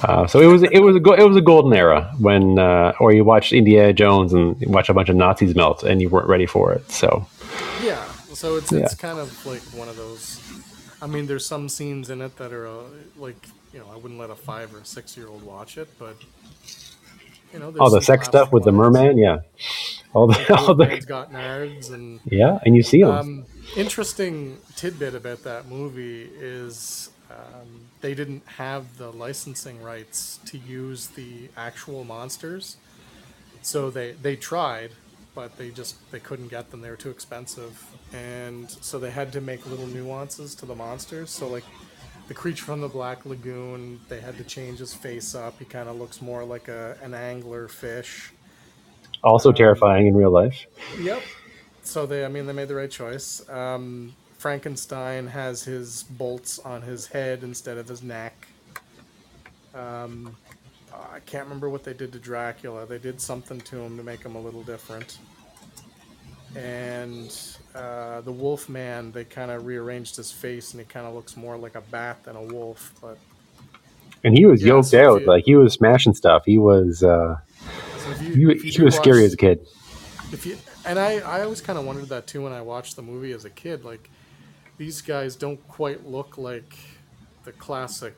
Uh, 0.03 0.27
so 0.27 0.39
it 0.41 0.47
was 0.47 0.62
it 0.62 0.81
was 0.81 0.97
a 0.97 1.01
go- 1.01 1.15
it 1.15 1.27
was 1.27 1.37
a 1.37 1.41
golden 1.41 1.73
era 1.73 2.12
when 2.19 2.59
uh, 2.59 2.93
or 3.01 3.12
you 3.12 3.25
watched 3.25 3.53
Indiana 3.53 3.93
Jones 3.93 4.33
and 4.35 4.55
watch 4.66 4.89
a 4.91 4.95
bunch 4.95 5.09
of 5.09 5.16
Nazis 5.16 5.55
melt 5.55 5.83
and 5.83 6.01
you 6.03 6.09
weren't 6.11 6.29
ready 6.29 6.47
for 6.47 6.73
it. 6.73 6.91
So 6.91 7.27
Yeah, 7.83 8.05
so 8.35 8.57
it's 8.57 8.71
Yeah. 8.71 8.81
it's 8.81 8.95
kind 8.95 9.19
of 9.19 9.29
like 9.47 9.62
one 9.75 9.89
of 9.89 9.97
those. 9.97 10.41
I 11.01 11.07
mean, 11.07 11.27
there's 11.27 11.47
some 11.47 11.69
scenes 11.69 12.11
in 12.11 12.21
it 12.21 12.37
that 12.37 12.53
are 12.53 12.66
uh, 12.66 12.83
like 13.16 13.49
you 13.75 13.81
know 13.81 13.87
I 13.93 13.97
wouldn't 13.97 14.21
let 14.21 14.31
a 14.31 14.37
five 14.37 14.73
or 14.73 14.79
a 14.79 14.85
six 14.85 15.17
year 15.17 15.27
old 15.27 15.43
watch 15.43 15.77
it, 15.77 15.89
but 15.99 16.17
you 17.53 17.59
know, 17.59 17.71
there's 17.71 17.81
all 17.81 17.91
the 17.91 18.01
sex 18.01 18.27
stuff 18.27 18.53
with 18.53 18.65
the 18.65 18.73
merman, 18.73 19.19
yeah, 19.19 19.41
all 20.13 20.29
the 20.29 20.55
all 20.59 20.75
the 20.75 21.05
got 21.07 21.33
nards 21.33 21.93
and 21.93 22.21
yeah, 22.25 22.61
and 22.65 22.77
you 22.77 22.83
see 22.83 23.03
them. 23.03 23.11
um, 23.11 23.45
interesting 23.77 24.59
tidbit 24.77 25.15
about 25.15 25.43
that 25.43 25.69
movie 25.69 26.31
is 26.39 27.11
um, 27.31 27.89
they 28.01 28.15
didn't 28.15 28.47
have 28.47 28.99
the 28.99 29.11
licensing 29.11 29.83
rights 29.83 30.39
to 30.47 30.59
use 30.59 31.09
the 31.09 31.49
actual 31.57 32.05
monsters, 32.05 32.77
so 33.63 33.91
they 33.91 34.13
they 34.13 34.37
tried, 34.37 34.93
but 35.35 35.57
they 35.59 35.71
just 35.71 35.97
they 36.13 36.21
couldn't 36.21 36.49
get 36.49 36.71
them. 36.71 36.81
They 36.81 36.91
were 36.91 36.97
too 36.97 37.11
expensive, 37.11 37.85
and 38.13 38.71
so 38.71 39.01
they 39.01 39.11
had 39.11 39.33
to 39.33 39.41
make 39.41 39.67
little 39.67 39.89
nuances 39.89 40.55
to 40.57 40.67
the 40.67 40.77
monsters. 40.77 41.31
So 41.31 41.49
like 41.49 41.65
the 42.29 42.35
creature 42.35 42.65
from 42.65 42.81
the 42.81 42.89
Black 42.89 43.27
Lagoon, 43.27 44.01
they 44.09 44.21
had 44.21 44.37
to 44.39 44.45
change 44.45 44.79
his 44.79 44.95
face 44.95 45.35
up. 45.35 45.59
He 45.59 45.65
kind 45.65 45.89
of 45.89 45.97
looks 45.97 46.23
more 46.23 46.45
like 46.45 46.69
a 46.69 46.97
an 47.03 47.15
angler 47.15 47.69
fish. 47.69 48.33
also 49.23 49.53
terrifying 49.53 50.07
in 50.07 50.15
real 50.17 50.31
life. 50.31 50.67
Yep. 51.01 51.23
So 51.83 52.07
they, 52.07 52.25
I 52.25 52.29
mean, 52.29 52.47
they 52.47 52.53
made 52.53 52.69
the 52.69 52.75
right 52.75 52.91
choice. 52.91 53.47
Um, 53.49 54.15
Frankenstein 54.39 55.27
has 55.29 55.63
his 55.65 56.03
bolts 56.05 56.59
on 56.59 56.83
his 56.83 57.07
head 57.07 57.43
instead 57.43 57.79
of 57.79 57.89
his 57.89 58.03
neck. 58.03 58.49
Um, 59.75 60.37
I 60.93 61.21
can't 61.21 61.45
remember 61.45 61.69
what 61.69 61.85
they 61.85 61.93
did 61.95 62.13
to 62.13 62.19
Dracula. 62.19 62.87
They 62.87 62.99
did 62.99 63.21
something 63.21 63.61
to 63.63 63.77
him 63.81 63.97
to 63.97 64.03
make 64.03 64.23
him 64.23 64.35
a 64.35 64.41
little 64.41 64.63
different. 64.63 65.19
And 66.56 67.36
uh, 67.74 68.20
the 68.20 68.32
Wolf 68.32 68.68
Man, 68.68 69.10
they 69.12 69.24
kind 69.24 69.51
of 69.51 69.66
rearranged 69.66 70.16
his 70.16 70.31
face, 70.31 70.72
and 70.72 70.81
he 70.81 70.86
kind 70.86 71.06
of 71.06 71.14
looks 71.14 71.36
more 71.36 71.56
like 71.56 71.74
a 71.74 71.81
bat 71.81 72.22
than 72.24 72.36
a 72.36 72.43
wolf. 72.43 72.93
But 73.01 73.18
And 74.22 74.36
he 74.36 74.47
was 74.47 74.62
Yeah, 74.62 74.68
yoked 74.68 74.82
so 74.82 74.97
out, 75.01 75.22
you- 75.22 75.26
like 75.26 75.44
he 75.44 75.56
was 75.56 75.74
smashing 75.74 76.14
stuff. 76.14 76.43
He 76.47 76.59
was 76.59 77.02
uh, 77.02 77.36
so 77.97 78.10
you, 78.24 78.48
he, 78.51 78.70
he 78.70 78.82
was 78.82 78.94
scary 78.94 79.24
as 79.24 79.35
a 79.35 79.36
kid. 79.36 79.60
if 80.32 80.47
you 80.47 80.56
and 80.86 80.98
I, 80.98 81.18
I 81.18 81.43
always 81.43 81.60
kind 81.60 81.78
of 81.78 81.85
wondered 81.85 82.09
that 82.10 82.26
too 82.26 82.43
when 82.43 82.52
I 82.52 82.62
watched 82.62 82.97
the 82.97 83.02
movie 83.02 83.32
as 83.32 83.44
a 83.44 83.51
kid. 83.51 83.85
Like 83.85 84.10
these 84.78 85.01
guys 85.01 85.36
don't 85.36 85.66
quite 85.68 86.06
look 86.06 86.39
like 86.39 86.76
the 87.44 87.52
classic. 87.52 88.14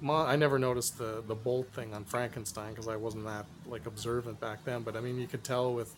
Mon- 0.00 0.26
I 0.28 0.36
never 0.36 0.58
noticed 0.58 0.98
the 0.98 1.22
the 1.26 1.34
bolt 1.34 1.68
thing 1.74 1.94
on 1.94 2.04
Frankenstein 2.04 2.70
because 2.70 2.88
I 2.88 2.96
wasn't 2.96 3.24
that 3.26 3.46
like 3.66 3.86
observant 3.86 4.40
back 4.40 4.64
then. 4.64 4.82
But 4.82 4.96
I 4.96 5.00
mean, 5.00 5.18
you 5.18 5.26
could 5.26 5.44
tell 5.44 5.72
with 5.74 5.94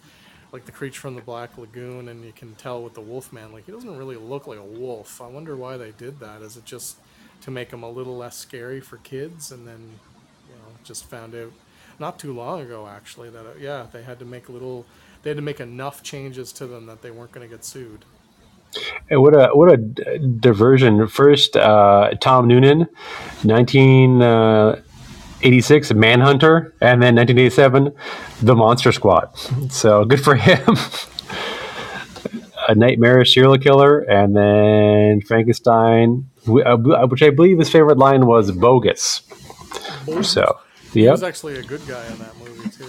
like 0.53 0.67
the 0.67 0.73
creature 0.73 1.01
from 1.01 1.15
the 1.15 1.23
Black 1.23 1.57
Lagoon, 1.57 2.09
and 2.09 2.25
you 2.25 2.33
can 2.33 2.55
tell 2.55 2.83
with 2.83 2.95
the 2.95 3.01
Wolfman, 3.01 3.53
like 3.53 3.67
he 3.67 3.73
doesn't 3.73 3.97
really 3.97 4.17
look 4.17 4.47
like 4.47 4.59
a 4.59 4.65
wolf. 4.65 5.21
I 5.21 5.27
wonder 5.27 5.57
why 5.57 5.77
they 5.79 5.93
did 5.93 6.21
that. 6.21 6.43
Is 6.43 6.57
it 6.57 6.65
just 6.65 6.99
to 7.41 7.51
make 7.51 7.73
him 7.73 7.83
a 7.83 7.91
little 7.91 8.17
less 8.17 8.37
scary 8.37 8.81
for 8.81 8.99
kids? 8.99 9.51
And 9.51 9.67
then, 9.67 9.81
you 10.49 10.55
know, 10.55 10.77
just 10.85 11.07
found 11.07 11.35
out 11.35 11.53
not 11.99 12.19
too 12.19 12.33
long 12.33 12.61
ago 12.61 12.89
actually 12.89 13.31
that 13.31 13.47
uh, 13.47 13.53
yeah 13.61 13.87
they 13.93 14.03
had 14.03 14.19
to 14.19 14.25
make 14.25 14.49
little 14.49 14.85
they 15.23 15.31
had 15.31 15.37
to 15.37 15.43
make 15.43 15.61
enough 15.61 16.03
changes 16.03 16.53
to 16.53 16.67
them 16.67 16.87
that 16.87 17.01
they 17.03 17.11
weren't 17.11 17.31
going 17.33 17.49
to 17.49 17.55
get 17.55 17.65
sued. 17.65 18.05
Hey, 19.09 19.17
what 19.17 19.35
a 19.35 19.49
what 19.49 19.73
a 19.73 19.77
d- 19.77 20.03
diversion! 20.41 21.07
First, 21.07 21.57
uh, 21.57 22.13
Tom 22.21 22.49
Noonan, 22.49 22.89
nineteen. 23.45 24.23
Uh, 24.23 24.81
86 25.43 25.93
Manhunter, 25.95 26.75
and 26.81 27.03
then 27.03 27.17
1987 27.17 27.93
The 28.43 28.55
Monster 28.55 28.93
Squad. 28.93 29.37
So 29.71 30.05
good 30.05 30.23
for 30.23 30.35
him. 30.35 30.77
a 32.69 32.75
nightmarish 32.75 33.35
serial 33.35 33.59
killer, 33.59 34.01
and 34.01 34.37
then 34.37 35.21
Frankenstein, 35.23 36.29
uh, 36.49 36.75
uh, 36.75 37.07
which 37.07 37.23
I 37.23 37.31
believe 37.31 37.59
his 37.59 37.71
favorite 37.71 37.99
line 37.99 38.27
was 38.27 38.51
"bogus." 38.53 39.23
bogus. 40.07 40.31
So, 40.31 40.59
yeah, 40.93 41.03
he 41.03 41.09
was 41.09 41.23
actually 41.23 41.59
a 41.59 41.63
good 41.63 41.87
guy 41.87 42.05
in 42.07 42.19
that 42.19 42.37
movie 42.39 42.69
too. 42.71 42.89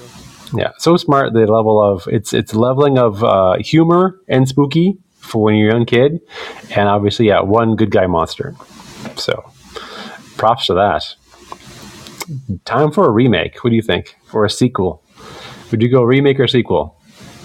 Yeah, 0.55 0.71
so 0.77 0.97
smart. 0.97 1.33
The 1.33 1.47
level 1.47 1.81
of 1.81 2.07
it's 2.07 2.33
it's 2.33 2.53
leveling 2.53 2.97
of 2.97 3.23
uh, 3.23 3.57
humor 3.59 4.19
and 4.27 4.47
spooky 4.47 4.97
for 5.15 5.43
when 5.43 5.55
you're 5.55 5.69
a 5.69 5.73
young 5.73 5.85
kid, 5.85 6.21
and 6.75 6.87
obviously, 6.89 7.27
yeah, 7.27 7.41
one 7.41 7.75
good 7.75 7.91
guy 7.91 8.07
monster. 8.07 8.55
So, 9.15 9.51
props 10.37 10.67
to 10.67 10.73
that. 10.75 11.15
Time 12.65 12.91
for 12.91 13.05
a 13.07 13.11
remake. 13.11 13.63
What 13.63 13.69
do 13.71 13.75
you 13.75 13.81
think? 13.81 14.15
Or 14.33 14.45
a 14.45 14.49
sequel? 14.49 15.03
Would 15.71 15.81
you 15.81 15.89
go 15.89 16.03
remake 16.03 16.39
or 16.39 16.47
sequel? 16.47 16.97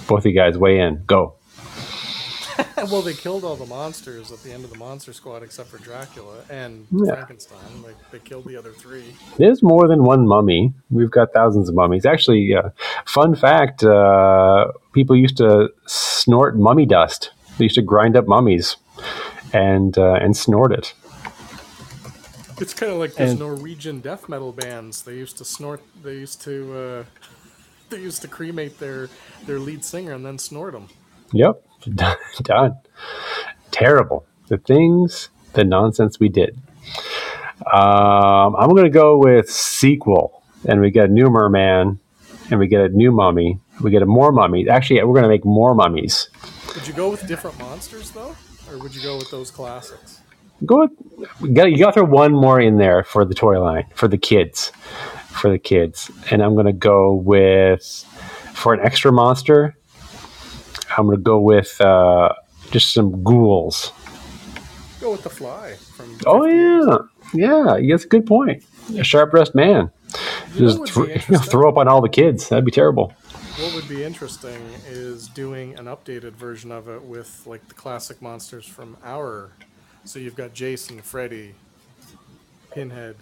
Both 0.07 0.21
of 0.21 0.27
you 0.27 0.33
guys 0.35 0.57
weigh 0.59 0.81
in. 0.81 1.03
Go. 1.07 1.35
well 2.91 3.03
they 3.03 3.15
killed 3.15 3.45
all 3.45 3.55
the 3.55 3.67
monsters 3.67 4.33
at 4.33 4.43
the 4.43 4.51
end 4.53 4.65
of 4.65 4.71
the 4.71 4.79
monster 4.79 5.13
squad 5.13 5.45
except 5.45 5.69
for 5.69 5.79
dracula 5.79 6.39
and 6.51 6.87
Yeah. 6.91 7.15
frankenstein 7.15 7.83
like 7.85 7.95
they 8.11 8.19
killed 8.19 8.47
the 8.47 8.57
other 8.57 8.73
three 8.73 9.15
There's 9.37 9.63
more 9.63 9.87
than 9.87 10.03
one 10.03 10.27
mummy. 10.27 10.73
We've 10.91 11.11
got 11.11 11.33
thousands 11.33 11.69
of 11.69 11.77
mummies. 11.77 12.05
Actually, 12.05 12.53
uh, 12.55 12.71
fun 13.07 13.37
fact: 13.37 13.85
uh, 13.85 14.73
people 14.93 15.15
used 15.17 15.37
to 15.37 15.69
snort 15.87 16.59
mummy 16.59 16.85
dust. 16.87 17.31
They 17.59 17.65
used 17.67 17.77
to 17.77 17.83
grind 17.83 18.17
up 18.17 18.27
mummies 18.27 18.77
and 19.53 19.97
uh, 19.97 20.15
and 20.15 20.37
snort 20.37 20.73
it. 20.73 20.95
It's 22.61 22.75
kind 22.75 22.93
of 22.93 22.99
like 22.99 23.15
those 23.15 23.31
And- 23.31 23.39
norwegian 23.41 24.01
death 24.01 24.29
metal 24.29 24.53
bands 24.53 25.03
they 25.03 25.15
used 25.15 25.39
to 25.39 25.45
snort 25.45 25.81
they 26.03 26.15
used 26.15 26.41
to 26.43 26.77
uh, 26.79 27.05
they 27.91 28.01
used 28.01 28.23
to 28.23 28.29
cremate 28.29 28.79
their 28.79 29.09
their 29.47 29.59
lead 29.59 29.85
singer 29.85 30.13
and 30.13 30.25
then 30.27 30.39
snort 30.39 30.75
him 30.75 30.89
Yep, 31.33 31.63
done. 32.43 32.79
Terrible. 33.71 34.25
The 34.49 34.57
things, 34.57 35.29
the 35.53 35.63
nonsense 35.63 36.19
we 36.19 36.31
did. 36.31 36.57
Um, 37.71 38.57
I'm 38.57 38.71
going 38.71 38.85
to 38.85 38.89
go 38.91 39.19
with 39.19 39.51
sequel, 39.51 40.43
and 40.65 40.81
we 40.81 40.91
get 40.91 41.11
a 41.11 41.13
new 41.13 41.29
merman, 41.29 41.99
and 42.51 42.59
we 42.59 42.67
get 42.67 42.81
a 42.81 42.89
new 42.89 43.13
mummy. 43.13 43.59
We 43.83 43.91
get 43.91 44.01
a 44.01 44.07
more 44.07 44.33
mummy. 44.33 44.67
Actually, 44.69 45.03
we're 45.05 45.13
going 45.13 45.25
to 45.25 45.29
make 45.29 45.45
more 45.45 45.75
mummies. 45.75 46.31
would 46.75 46.87
you 46.87 46.95
go 46.95 47.11
with 47.11 47.27
different 47.27 47.59
monsters 47.59 48.11
though 48.13 48.35
or 48.71 48.79
would 48.79 48.95
you 48.95 49.03
go 49.03 49.17
with 49.17 49.31
those 49.31 49.51
classics 49.51 50.18
Go 50.67 50.81
with 50.81 50.91
you 51.41 51.53
got, 51.53 51.71
you 51.71 51.79
got 51.79 51.95
to 51.95 52.01
throw 52.01 52.05
one 52.05 52.33
more 52.33 52.61
in 52.61 52.79
there 52.79 53.05
for 53.05 53.25
the 53.25 53.35
toy 53.35 53.61
line 53.61 53.87
for 53.95 54.09
the 54.09 54.19
kids, 54.19 54.71
for 55.29 55.51
the 55.51 55.59
kids, 55.59 56.11
and 56.31 56.43
I'm 56.43 56.55
going 56.55 56.67
to 56.67 56.73
go 56.73 57.15
with 57.15 57.83
for 58.55 58.75
an 58.75 58.81
extra 58.81 59.13
monster. 59.13 59.77
I'm 60.97 61.07
going 61.07 61.17
to 61.19 61.23
go 61.23 61.39
with 61.41 61.81
uh, 61.81 62.31
just 62.71 62.93
some 62.93 63.23
ghouls. 63.23 63.93
go 65.01 65.13
with 65.13 65.23
the 65.23 65.31
fly 65.31 65.75
from 65.75 66.19
Oh 66.27 66.45
yeah, 66.45 66.99
yeah. 67.35 67.79
That's 67.91 68.05
a 68.05 68.09
good 68.09 68.27
point. 68.27 68.65
A 68.97 69.05
sharp 69.05 69.31
dressed 69.33 69.55
man 69.55 69.91
You 70.55 70.61
just 70.61 70.79
what 70.79 70.81
would 70.81 70.87
be 70.87 70.93
thro- 70.93 71.05
interesting? 71.15 71.51
throw 71.51 71.69
up 71.69 71.77
on 71.77 71.89
all 71.89 72.01
the 72.01 72.09
kids. 72.09 72.49
That'd 72.49 72.65
be 72.65 72.71
terrible. 72.71 73.13
What 73.59 73.75
would 73.75 73.89
be 73.89 74.05
interesting 74.05 74.61
is 74.89 75.29
doing 75.29 75.79
an 75.79 75.87
updated 75.87 76.33
version 76.33 76.73
of 76.73 76.89
it 76.89 77.03
with 77.03 77.43
like 77.47 77.67
the 77.69 77.75
classic 77.75 78.23
monsters 78.23 78.67
from 78.67 78.97
our. 79.05 79.53
So 80.09 80.19
you've 80.19 80.37
got 80.37 80.55
Jason, 80.55 81.03
Freddy, 81.03 81.55
Pinhead. 82.73 83.15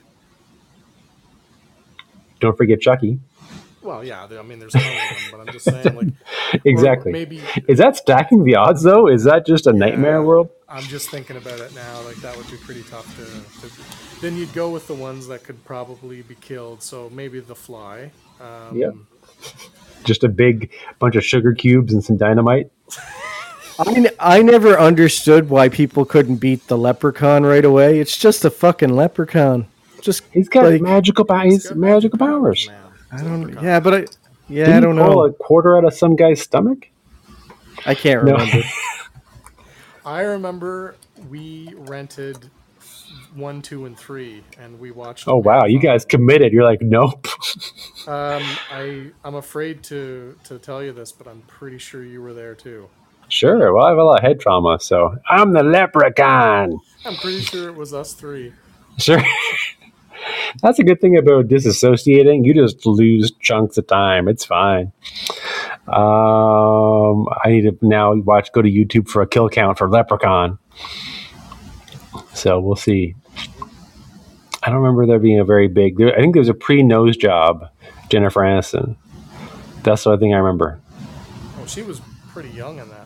Don't 2.39 2.57
forget 2.57 2.81
Chucky. 2.81 3.19
Well, 3.83 4.05
yeah, 4.05 4.29
I 4.31 4.43
mean, 4.43 4.61
there's 4.61 4.73
tons 4.73 4.85
of 4.85 4.93
them, 4.93 5.31
but 5.33 5.41
I'm 5.41 5.53
just 5.53 5.65
saying, 5.65 5.97
like, 5.97 6.09
Exactly. 6.65 7.11
maybe 7.11 7.43
Is 7.67 7.79
that 7.79 7.97
stacking 7.97 8.45
the 8.45 8.55
odds 8.55 8.85
though? 8.85 9.09
Is 9.09 9.25
that 9.25 9.45
just 9.45 9.67
a 9.67 9.73
nightmare 9.73 10.23
world? 10.23 10.49
I'm 10.69 10.85
just 10.85 11.11
thinking 11.11 11.37
about 11.37 11.59
it 11.59 11.75
now. 11.75 12.03
Like 12.03 12.17
that 12.17 12.37
would 12.37 12.49
be 12.49 12.57
pretty 12.57 12.85
tough 12.85 13.07
to, 13.17 13.69
to. 13.69 14.21
Then 14.21 14.37
you'd 14.37 14.53
go 14.53 14.71
with 14.71 14.87
the 14.87 14.95
ones 14.95 15.27
that 15.27 15.43
could 15.43 15.65
probably 15.65 16.23
be 16.23 16.37
killed. 16.37 16.85
So 16.85 17.11
maybe 17.11 17.41
the 17.41 17.57
fly. 17.57 18.13
Um, 18.41 18.77
Yeah. 18.77 18.91
Just 20.05 20.23
a 20.23 20.29
big 20.29 20.71
bunch 21.01 21.17
of 21.17 21.25
sugar 21.25 21.53
cubes 21.53 21.93
and 21.93 22.05
some 22.05 22.17
dynamite. 22.17 22.71
I, 23.79 23.93
n- 23.95 24.09
I 24.19 24.43
never 24.43 24.79
understood 24.79 25.51
why 25.51 25.69
people 25.69 26.05
couldn't 26.05 26.37
beat 26.37 26.67
the 26.69 26.79
leprechaun 26.79 27.45
right 27.45 27.65
away. 27.65 27.99
It's 28.01 28.17
just 28.17 28.45
a 28.45 28.51
fucking 28.51 28.91
leprechaun. 28.95 29.67
Just 30.01 30.23
He's 30.33 30.49
got 30.49 30.65
like, 30.65 30.81
magical 30.81 31.25
powers. 31.25 31.53
He's 31.53 31.69
got 31.69 31.79
magical 31.79 32.19
powers. 32.19 32.69
man. 32.69 32.83
I 33.13 33.23
don't. 33.23 33.63
Yeah, 33.63 33.81
but 33.81 33.95
I. 33.95 34.07
Yeah, 34.49 34.67
Didn't 34.67 34.77
I 34.77 34.81
don't 34.81 34.97
he 34.97 35.03
pull 35.03 35.15
know. 35.17 35.25
a 35.27 35.33
quarter 35.33 35.77
out 35.77 35.85
of 35.85 35.95
some 35.95 36.17
guy's 36.17 36.41
stomach. 36.41 36.89
I 37.85 37.95
can't 37.95 38.25
No. 38.25 38.33
remember. 38.35 38.63
I 40.05 40.21
remember 40.23 40.97
we 41.29 41.73
rented 41.77 42.51
one, 43.35 43.61
two, 43.63 43.87
and 43.87 43.99
three, 43.99 44.45
and 44.59 44.79
we 44.79 44.91
watched. 44.93 45.27
Oh 45.29 45.37
wow, 45.39 45.65
you 45.67 45.81
guys 45.81 46.05
committed. 46.05 46.53
You're 46.53 46.65
like, 46.65 46.83
nope. 46.83 47.27
Um, 48.07 48.43
I 48.71 49.11
I'm 49.25 49.35
afraid 49.35 49.83
to 49.85 50.39
to 50.45 50.61
tell 50.61 50.81
you 50.83 50.93
this, 50.93 51.11
but 51.11 51.27
I'm 51.27 51.43
pretty 51.43 51.79
sure 51.79 52.05
you 52.05 52.23
were 52.23 52.33
there 52.35 52.55
too. 52.55 52.89
Sure. 53.29 53.73
Well, 53.73 53.85
I 53.85 53.91
have 53.91 53.99
a 53.99 54.05
lot 54.05 54.19
of 54.19 54.23
head 54.23 54.41
trauma, 54.41 54.79
so 54.81 55.17
I'm 55.29 55.53
the 55.53 55.63
leprechaun. 55.63 56.79
I'm 57.05 57.17
pretty 57.17 57.41
sure 57.41 57.69
it 57.69 57.77
was 57.77 57.95
us 57.95 58.13
three. 58.13 58.53
Sure. 58.99 59.23
That's 60.63 60.79
a 60.79 60.85
good 60.85 61.01
thing 61.01 61.17
about 61.17 61.49
disassociating. 61.49 62.45
You 62.45 62.55
just 62.55 62.85
lose 62.87 63.31
chunks 63.41 63.79
of 63.79 63.87
time. 63.87 64.29
It's 64.29 64.45
fine. 64.45 64.93
Um, 65.87 67.29
I 67.45 67.49
need 67.49 67.63
to 67.63 67.79
now 67.83 68.15
watch. 68.15 68.51
Go 68.53 68.63
to 68.63 68.69
YouTube 68.69 69.09
for 69.09 69.23
a 69.23 69.27
kill 69.27 69.49
count 69.49 69.79
for 69.79 69.89
Leprechaun. 69.89 70.59
So 72.35 72.59
we'll 72.59 72.77
see. 72.77 73.15
I 74.63 74.71
don't 74.71 74.81
remember 74.81 75.07
there 75.07 75.19
being 75.19 75.39
a 75.39 75.45
very 75.45 75.69
big. 75.69 75.97
There, 75.97 76.13
I 76.13 76.21
think 76.21 76.35
there 76.35 76.41
was 76.41 76.49
a 76.49 76.55
pre-nose 76.55 77.17
job, 77.17 77.69
Jennifer 78.09 78.41
Aniston. 78.41 78.97
That's 79.85 80.03
the 80.03 80.11
only 80.11 80.21
thing 80.21 80.35
I 80.35 80.39
remember. 80.39 80.81
Oh, 81.61 81.67
she 81.67 81.83
was 81.83 82.01
pretty 82.33 82.49
young 82.51 82.79
in 82.79 82.89
that. 82.89 83.06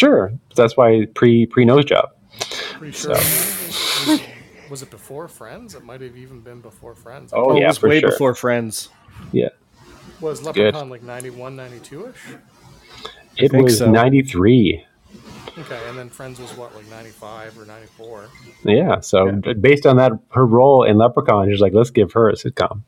Sure, 0.00 0.32
that's 0.56 0.78
why 0.78 1.04
pre 1.14 1.44
pre 1.44 1.66
nose 1.66 1.84
job. 1.84 2.08
Pretty 2.78 2.96
sure. 2.96 3.10
Was, 4.06 4.20
was 4.70 4.82
it 4.82 4.90
before 4.90 5.28
Friends? 5.28 5.74
It 5.74 5.84
might 5.84 6.00
have 6.00 6.16
even 6.16 6.40
been 6.40 6.62
before 6.62 6.94
Friends. 6.94 7.34
Oh, 7.34 7.50
Oh, 7.50 7.56
yeah, 7.58 7.64
it 7.64 7.66
was 7.68 7.78
for 7.78 7.88
way 7.90 8.00
sure. 8.00 8.08
before 8.10 8.34
Friends. 8.34 8.88
Yeah, 9.30 9.50
Was 10.22 10.42
Leprechaun 10.42 10.88
like 10.88 11.02
91, 11.02 11.54
92 11.54 12.06
ish? 12.06 12.16
it 13.36 13.52
was 13.52 13.76
so. 13.76 13.90
ninety 13.90 14.22
three. 14.22 14.82
Okay, 15.58 15.78
and 15.88 15.98
then 15.98 16.08
Friends 16.08 16.40
was 16.40 16.56
what, 16.56 16.74
like 16.74 16.88
95 16.88 17.58
or 17.58 17.66
94? 17.66 18.24
Yeah, 18.64 19.00
so 19.00 19.32
b- 19.32 19.52
based 19.52 19.84
on 19.84 19.96
that, 19.98 20.12
her 20.30 20.46
role 20.46 20.84
in 20.84 20.96
Leprechaun, 20.96 21.50
she's 21.50 21.60
like, 21.60 21.74
let's 21.74 21.90
give 21.90 22.12
her 22.12 22.30
a 22.30 22.34
sitcom. 22.36 22.82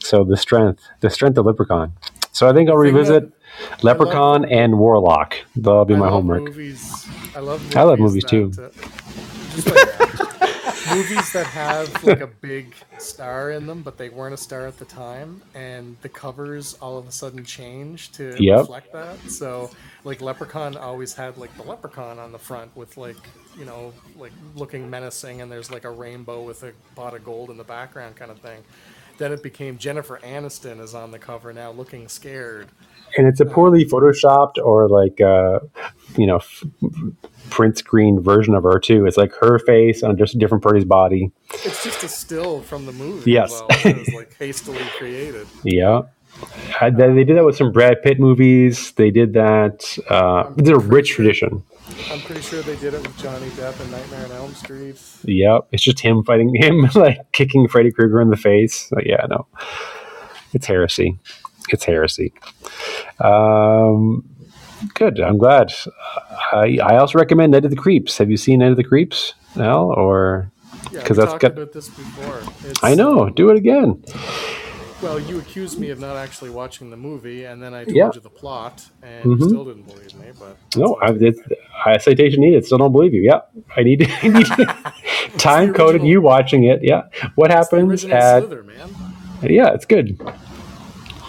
So 0.00 0.24
the 0.24 0.36
strength, 0.36 0.82
the 0.98 1.10
strength 1.10 1.38
of 1.38 1.46
Leprechaun. 1.46 1.92
So 2.32 2.48
I 2.48 2.52
think 2.52 2.68
I'll 2.68 2.76
The 2.78 2.86
thing 2.86 2.94
revisit 2.94 3.33
Leprechaun 3.82 4.44
and 4.46 4.78
Warlock. 4.78 5.36
That'll 5.56 5.84
be 5.84 5.94
I 5.94 5.98
my 5.98 6.04
love 6.06 6.12
homework. 6.14 6.42
Movies. 6.42 7.06
I 7.36 7.40
love 7.40 7.60
movies. 7.62 7.76
I 7.76 7.82
love 7.82 7.98
movies, 7.98 8.24
too. 8.24 8.52
uh, 8.58 8.62
like- 8.62 8.74
movies 10.94 11.32
that 11.32 11.46
have 11.46 12.04
like 12.04 12.20
a 12.20 12.26
big 12.26 12.74
star 12.98 13.50
in 13.52 13.66
them, 13.66 13.82
but 13.82 13.96
they 13.98 14.08
weren't 14.08 14.34
a 14.34 14.36
star 14.38 14.66
at 14.66 14.78
the 14.78 14.84
time, 14.84 15.42
and 15.54 15.96
the 16.02 16.08
covers 16.08 16.74
all 16.80 16.98
of 16.98 17.08
a 17.08 17.12
sudden 17.12 17.44
change 17.44 18.12
to 18.12 18.34
Yep. 18.38 18.58
reflect 18.60 18.92
that. 18.92 19.18
So, 19.30 19.70
like 20.04 20.20
Leprechaun 20.20 20.76
always 20.76 21.14
had 21.14 21.36
like 21.38 21.54
the 21.56 21.62
leprechaun 21.62 22.18
on 22.18 22.32
the 22.32 22.38
front 22.38 22.76
with 22.76 22.96
like 22.96 23.16
you 23.58 23.64
know 23.64 23.92
like 24.18 24.32
looking 24.56 24.88
menacing, 24.90 25.40
and 25.40 25.50
there's 25.50 25.70
like 25.70 25.84
a 25.84 25.90
rainbow 25.90 26.42
with 26.42 26.62
a 26.62 26.72
pot 26.94 27.14
of 27.14 27.24
gold 27.24 27.50
in 27.50 27.56
the 27.56 27.64
background, 27.64 28.16
kind 28.16 28.30
of 28.30 28.38
thing. 28.40 28.62
Then 29.18 29.32
it 29.32 29.42
became 29.42 29.78
Jennifer 29.78 30.18
Aniston 30.24 30.80
is 30.80 30.94
on 30.94 31.10
the 31.10 31.18
cover 31.18 31.52
now, 31.52 31.70
looking 31.70 32.08
scared. 32.08 32.68
And 33.16 33.26
it's 33.28 33.40
a 33.40 33.44
poorly 33.46 33.84
photoshopped 33.84 34.58
or 34.58 34.88
like, 34.88 35.20
uh, 35.20 35.60
you 36.16 36.26
know, 36.26 36.36
f- 36.38 36.64
print 37.50 37.78
screen 37.78 38.20
version 38.20 38.54
of 38.54 38.64
her 38.64 38.80
too. 38.80 39.06
It's 39.06 39.16
like 39.16 39.32
her 39.34 39.60
face 39.60 40.02
on 40.02 40.16
just 40.18 40.34
a 40.34 40.38
different 40.38 40.64
party's 40.64 40.84
body. 40.84 41.30
It's 41.52 41.84
just 41.84 42.02
a 42.02 42.08
still 42.08 42.60
from 42.62 42.86
the 42.86 42.92
movie. 42.92 43.30
Yes. 43.30 43.52
Well. 43.52 43.66
It 43.70 44.14
like 44.14 44.36
hastily 44.36 44.82
created. 44.98 45.46
Yeah. 45.64 46.02
I, 46.80 46.90
they 46.90 47.12
they 47.12 47.22
did 47.22 47.36
that 47.36 47.44
with 47.44 47.56
some 47.56 47.70
Brad 47.70 48.02
Pitt 48.02 48.18
movies. 48.18 48.90
They 48.92 49.12
did 49.12 49.34
that. 49.34 49.96
Uh, 50.08 50.52
it's 50.56 50.68
a 50.68 50.76
rich 50.76 51.10
tradition. 51.10 51.62
I'm 52.10 52.20
pretty 52.20 52.40
sure 52.40 52.62
they 52.62 52.76
did 52.76 52.94
it 52.94 53.02
with 53.02 53.16
Johnny 53.18 53.48
Depp 53.50 53.78
in 53.84 53.90
Nightmare 53.90 54.24
on 54.24 54.32
Elm 54.32 54.54
Street. 54.54 55.00
Yep, 55.24 55.68
it's 55.72 55.82
just 55.82 56.00
him 56.00 56.24
fighting 56.24 56.54
him, 56.60 56.88
like 56.94 57.30
kicking 57.32 57.68
Freddy 57.68 57.90
Krueger 57.92 58.20
in 58.20 58.30
the 58.30 58.36
face. 58.36 58.90
Like, 58.92 59.04
yeah, 59.06 59.26
no, 59.28 59.46
it's 60.52 60.66
heresy. 60.66 61.18
It's 61.68 61.84
heresy. 61.84 62.32
Um, 63.20 64.24
good. 64.94 65.20
I'm 65.20 65.38
glad. 65.38 65.72
I, 66.52 66.78
I 66.82 66.96
also 66.96 67.18
recommend 67.18 67.52
Night 67.52 67.64
of 67.64 67.70
the 67.70 67.76
Creeps. 67.76 68.18
Have 68.18 68.30
you 68.30 68.36
seen 68.36 68.60
Night 68.60 68.70
of 68.70 68.76
the 68.76 68.84
Creeps, 68.84 69.34
Al? 69.56 69.86
Or 69.90 70.50
because 70.90 71.10
we 71.10 71.16
that's 71.16 71.32
talked 71.32 71.42
got- 71.42 71.52
about 71.52 71.72
this 71.72 71.88
before. 71.88 72.40
It's, 72.68 72.82
I 72.82 72.94
know, 72.94 73.28
do 73.30 73.50
it 73.50 73.56
again. 73.56 74.02
Well, 75.04 75.20
you 75.20 75.38
accused 75.38 75.78
me 75.78 75.90
of 75.90 76.00
not 76.00 76.16
actually 76.16 76.48
watching 76.48 76.88
the 76.88 76.96
movie, 76.96 77.44
and 77.44 77.62
then 77.62 77.74
I 77.74 77.84
told 77.84 77.94
Yeah. 77.94 78.10
you 78.14 78.20
the 78.22 78.30
plot, 78.30 78.86
and 79.02 79.24
Mhm. 79.26 79.38
you 79.40 79.48
still 79.50 79.64
didn't 79.66 79.86
believe 79.86 80.14
me. 80.14 80.28
But 80.38 80.56
No, 80.76 80.96
I, 81.02 81.10
it's, 81.12 81.38
I 81.84 81.98
citation 81.98 82.40
needed. 82.40 82.64
Still 82.64 82.78
don't 82.78 82.90
believe 82.92 83.12
you. 83.12 83.20
Yeah, 83.20 83.40
I 83.76 83.82
need, 83.82 84.08
I 84.22 84.28
need 84.28 84.46
time 85.38 85.74
coded. 85.74 86.02
You 86.04 86.22
watching 86.22 86.64
it? 86.64 86.80
Yeah. 86.82 87.02
What 87.34 87.50
it's 87.50 87.70
happens 87.70 87.90
original 88.04 88.16
at? 88.16 88.38
Slither, 88.44 88.62
man. 88.62 88.88
Yeah, 89.42 89.74
it's 89.74 89.84
good. 89.84 90.18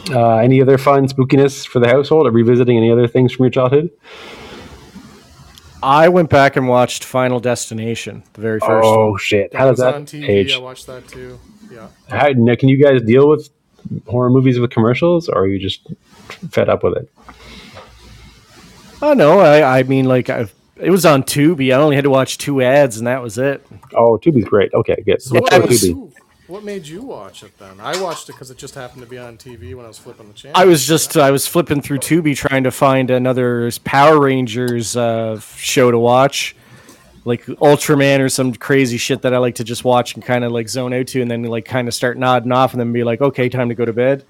Uh, 0.09 0.37
any 0.37 0.61
other 0.61 0.77
fun 0.77 1.07
spookiness 1.09 1.67
for 1.67 1.79
the 1.79 1.89
household? 1.89 2.27
Or 2.27 2.31
revisiting 2.31 2.77
any 2.77 2.89
other 2.91 3.07
things 3.07 3.33
from 3.33 3.43
your 3.43 3.49
childhood? 3.51 3.89
I 5.83 6.07
went 6.07 6.29
back 6.29 6.55
and 6.55 6.69
watched 6.69 7.03
Final 7.03 7.41
Destination, 7.41 8.23
the 8.33 8.41
very 8.41 8.59
first 8.61 8.71
one. 8.87 8.97
Oh 8.97 9.17
shit! 9.17 9.53
How 9.53 9.65
That 9.65 9.71
does 9.71 9.79
that 9.79 9.95
on 9.95 10.05
TV. 10.05 10.29
age? 10.29 10.53
I 10.55 10.59
watched 10.59 10.87
that 10.87 11.07
too. 11.09 11.37
Yeah. 11.71 11.87
How, 12.07 12.29
now, 12.29 12.55
can 12.55 12.69
you 12.69 12.81
guys 12.81 13.01
deal 13.01 13.27
with 13.27 13.49
horror 14.07 14.29
movies 14.29 14.59
with 14.59 14.71
commercials, 14.71 15.29
or 15.29 15.43
are 15.43 15.47
you 15.47 15.59
just 15.59 15.87
fed 16.51 16.69
up 16.69 16.83
with 16.83 16.97
it? 16.97 17.11
Oh 19.01 19.13
no, 19.13 19.39
I, 19.39 19.79
I 19.79 19.83
mean 19.83 20.05
like 20.05 20.29
I, 20.29 20.47
it 20.77 20.89
was 20.89 21.05
on 21.05 21.23
Tubi. 21.23 21.73
I 21.73 21.77
only 21.77 21.95
had 21.95 22.03
to 22.03 22.09
watch 22.09 22.37
two 22.37 22.61
ads, 22.61 22.97
and 22.97 23.07
that 23.07 23.21
was 23.21 23.37
it. 23.37 23.65
Oh, 23.93 24.17
Tubi's 24.17 24.45
great. 24.45 24.73
Okay, 24.73 25.01
good. 25.05 25.21
So 25.21 25.39
what 25.39 25.51
go 25.51 25.59
made, 25.59 25.69
Tubi. 25.69 25.87
you, 25.87 26.13
what 26.47 26.63
made 26.63 26.87
you 26.87 27.01
watch 27.01 27.43
it 27.43 27.57
then? 27.57 27.79
I 27.79 27.99
watched 28.01 28.29
it 28.29 28.33
because 28.33 28.51
it 28.51 28.57
just 28.57 28.75
happened 28.75 29.01
to 29.01 29.07
be 29.07 29.17
on 29.17 29.37
TV 29.37 29.75
when 29.75 29.85
I 29.85 29.87
was 29.87 29.97
flipping 29.97 30.27
the 30.27 30.33
channel. 30.33 30.59
I 30.59 30.65
was 30.65 30.85
just 30.85 31.17
I 31.17 31.31
was 31.31 31.47
flipping 31.47 31.81
through 31.81 31.99
Tubi 31.99 32.35
trying 32.35 32.63
to 32.63 32.71
find 32.71 33.09
another 33.09 33.71
Power 33.83 34.19
Rangers 34.19 34.95
uh, 34.95 35.39
show 35.39 35.91
to 35.91 35.97
watch, 35.99 36.55
like 37.25 37.45
Ultraman 37.45 38.19
or 38.19 38.29
some 38.29 38.53
crazy 38.53 38.97
shit 38.97 39.23
that 39.23 39.33
I 39.33 39.39
like 39.39 39.55
to 39.55 39.63
just 39.63 39.83
watch 39.83 40.13
and 40.13 40.23
kind 40.23 40.45
of 40.45 40.51
like 40.51 40.69
zone 40.69 40.93
out 40.93 41.07
to, 41.07 41.21
and 41.21 41.29
then 41.29 41.43
like 41.43 41.65
kind 41.65 41.87
of 41.87 41.93
start 41.93 42.17
nodding 42.17 42.51
off, 42.51 42.73
and 42.73 42.79
then 42.79 42.93
be 42.93 43.03
like, 43.03 43.19
okay, 43.19 43.49
time 43.49 43.69
to 43.69 43.75
go 43.75 43.83
to 43.83 43.93
bed. 43.93 44.23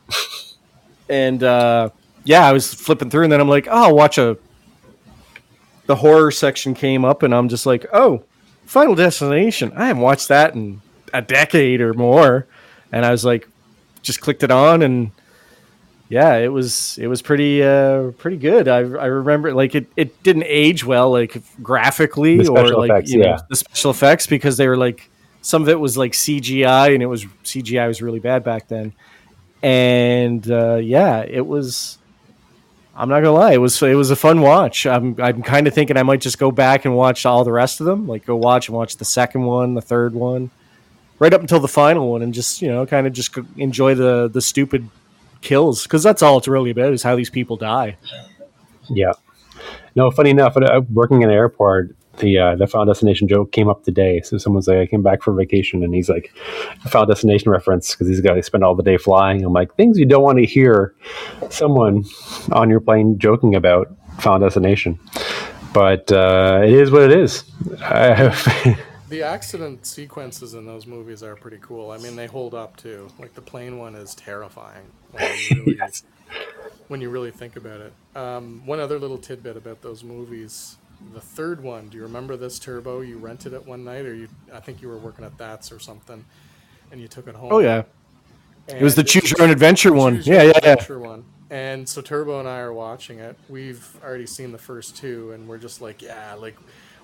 and 1.09 1.43
uh, 1.43 1.89
yeah, 2.23 2.47
I 2.47 2.53
was 2.53 2.73
flipping 2.73 3.09
through, 3.09 3.23
and 3.23 3.31
then 3.31 3.41
I'm 3.41 3.49
like, 3.49 3.67
oh, 3.67 3.89
I'll 3.89 3.95
watch 3.95 4.17
a. 4.17 4.37
The 5.87 5.97
horror 5.97 6.31
section 6.31 6.73
came 6.73 7.05
up, 7.05 7.21
and 7.21 7.35
I'm 7.35 7.49
just 7.49 7.67
like, 7.67 7.85
oh, 7.93 8.23
Final 8.65 8.95
Destination. 8.95 9.71
I 9.75 9.87
haven't 9.87 10.01
watched 10.01 10.29
that 10.29 10.55
in 10.55 10.81
a 11.13 11.21
decade 11.21 11.81
or 11.81 11.93
more, 11.93 12.47
and 12.91 13.05
I 13.05 13.11
was 13.11 13.23
like, 13.23 13.47
just 14.01 14.21
clicked 14.21 14.41
it 14.41 14.51
on 14.51 14.81
and 14.81 15.11
yeah, 16.07 16.35
it 16.35 16.49
was 16.49 16.97
it 16.99 17.07
was 17.07 17.21
pretty 17.21 17.63
uh 17.63 18.11
pretty 18.11 18.37
good. 18.37 18.67
I 18.67 18.77
I 18.77 19.05
remember 19.07 19.53
like 19.53 19.73
it, 19.73 19.87
it 19.95 20.21
didn't 20.23 20.45
age 20.45 20.85
well 20.85 21.11
like 21.11 21.41
graphically 21.63 22.45
or 22.47 22.67
like 22.69 22.91
effects, 22.91 23.11
you 23.11 23.19
know 23.19 23.29
yeah. 23.29 23.39
the 23.49 23.55
special 23.55 23.91
effects 23.91 24.27
because 24.27 24.57
they 24.57 24.67
were 24.67 24.77
like 24.77 25.09
some 25.41 25.61
of 25.61 25.69
it 25.69 25.79
was 25.79 25.97
like 25.97 26.11
CGI 26.11 26.93
and 26.93 27.01
it 27.01 27.07
was 27.07 27.25
CGI 27.43 27.87
was 27.87 28.01
really 28.01 28.19
bad 28.19 28.43
back 28.43 28.67
then. 28.67 28.93
And 29.63 30.49
uh, 30.49 30.75
yeah, 30.75 31.21
it 31.21 31.45
was. 31.45 31.97
I'm 32.97 33.09
not 33.09 33.19
gonna 33.19 33.33
lie, 33.33 33.53
it 33.53 33.57
was 33.57 33.81
it 33.81 33.95
was 33.95 34.09
a 34.09 34.15
fun 34.15 34.39
watch. 34.39 34.85
I'm 34.85 35.19
I'm 35.19 35.43
kind 35.43 35.67
of 35.67 35.73
thinking 35.73 35.97
I 35.97 36.03
might 36.03 36.21
just 36.21 36.39
go 36.39 36.49
back 36.49 36.85
and 36.85 36.95
watch 36.95 37.25
all 37.25 37.43
the 37.43 37.51
rest 37.51 37.81
of 37.81 37.85
them, 37.85 38.07
like 38.07 38.25
go 38.25 38.37
watch 38.37 38.69
and 38.69 38.77
watch 38.77 38.95
the 38.95 39.03
second 39.03 39.43
one, 39.43 39.73
the 39.73 39.81
third 39.81 40.13
one, 40.13 40.49
right 41.19 41.33
up 41.33 41.41
until 41.41 41.59
the 41.59 41.67
final 41.67 42.09
one, 42.09 42.21
and 42.21 42.33
just 42.33 42.61
you 42.61 42.69
know 42.69 42.85
kind 42.85 43.05
of 43.05 43.11
just 43.11 43.37
enjoy 43.57 43.95
the 43.95 44.29
the 44.29 44.41
stupid 44.41 44.89
kills 45.45 45.83
because 45.83 46.03
that's 46.03 46.21
all 46.21 46.37
it's 46.37 46.47
really 46.47 46.71
about 46.71 46.91
is 46.91 47.03
how 47.03 47.15
these 47.15 47.29
people 47.29 47.55
die. 47.55 47.95
Yeah. 48.89 49.13
No, 49.95 50.11
funny 50.11 50.31
enough, 50.31 50.57
working 50.91 51.21
in 51.21 51.29
an 51.29 51.35
airport, 51.35 51.95
the 52.17 52.37
uh, 52.37 52.55
the 52.55 52.67
Final 52.67 52.85
Destination 52.85 53.27
joke 53.27 53.51
came 53.51 53.69
up 53.69 53.83
today. 53.83 54.21
So 54.21 54.37
someone's 54.37 54.67
like, 54.67 54.77
I 54.77 54.85
came 54.85 55.03
back 55.03 55.21
for 55.21 55.33
vacation, 55.33 55.83
and 55.83 55.93
he's 55.93 56.09
like, 56.09 56.33
Final 56.87 57.05
Destination 57.05 57.51
reference 57.51 57.91
because 57.91 58.07
these 58.07 58.21
guys 58.21 58.45
spend 58.45 58.63
all 58.63 58.75
the 58.75 58.83
day 58.83 58.97
flying. 58.97 59.43
I'm 59.43 59.53
like, 59.53 59.75
things 59.75 59.97
you 59.97 60.05
don't 60.05 60.23
want 60.23 60.39
to 60.39 60.45
hear 60.45 60.93
someone 61.49 62.03
on 62.51 62.69
your 62.69 62.79
plane 62.79 63.17
joking 63.19 63.55
about 63.55 63.95
Final 64.19 64.39
Destination. 64.39 64.99
But 65.73 66.11
uh, 66.11 66.61
it 66.63 66.73
is 66.73 66.91
what 66.91 67.03
it 67.03 67.11
is. 67.11 67.43
The 69.09 69.21
accident 69.23 69.85
sequences 69.85 70.53
in 70.55 70.65
those 70.65 70.87
movies 70.87 71.21
are 71.21 71.35
pretty 71.35 71.59
cool. 71.61 71.91
I 71.91 71.97
mean, 71.97 72.15
they 72.15 72.25
hold 72.27 72.55
up 72.55 72.75
too. 72.77 73.07
Like 73.19 73.35
the 73.35 73.41
plane 73.41 73.77
one 73.77 73.95
is 73.95 74.15
terrifying 74.15 74.85
when 75.11 75.23
you 75.51 75.57
really, 75.65 75.77
Yes. 75.77 76.03
when 76.87 77.01
you 77.01 77.09
really 77.09 77.31
think 77.31 77.55
about 77.55 77.81
it. 77.81 77.93
Um, 78.15 78.65
one 78.65 78.79
other 78.79 78.97
little 78.97 79.17
tidbit 79.19 79.57
about 79.57 79.81
those 79.83 80.03
movies: 80.03 80.77
the 81.13 81.21
third 81.21 81.61
one. 81.61 81.89
Do 81.89 81.97
you 81.97 82.03
remember 82.03 82.35
this 82.35 82.57
Turbo? 82.57 83.01
You 83.01 83.17
rented 83.19 83.53
it 83.53 83.65
one 83.67 83.83
night, 83.83 84.05
or 84.05 84.15
you? 84.15 84.27
I 84.51 84.59
think 84.59 84.81
you 84.81 84.87
were 84.87 84.97
working 84.97 85.23
at 85.23 85.37
That's 85.37 85.71
or 85.71 85.79
something, 85.79 86.25
and 86.91 86.99
you 86.99 87.07
took 87.07 87.27
it 87.27 87.35
home. 87.35 87.49
Oh 87.53 87.59
yeah, 87.59 87.83
it 88.67 88.81
was 88.81 88.95
the 88.95 89.03
choose 89.03 89.29
your 89.29 89.43
own 89.43 89.51
adventure 89.51 89.93
one. 89.93 90.21
Yeah, 90.23 90.41
yeah, 90.41 90.53
yeah. 90.63 90.71
Adventure 90.71 90.99
one. 90.99 91.25
And 91.51 91.87
so 91.87 92.01
Turbo 92.01 92.39
and 92.39 92.49
I 92.49 92.57
are 92.57 92.73
watching 92.73 93.19
it. 93.19 93.37
We've 93.49 93.87
already 94.03 94.25
seen 94.25 94.51
the 94.51 94.57
first 94.57 94.97
two, 94.97 95.31
and 95.31 95.47
we're 95.47 95.59
just 95.59 95.79
like, 95.79 96.01
yeah, 96.01 96.33
like 96.33 96.57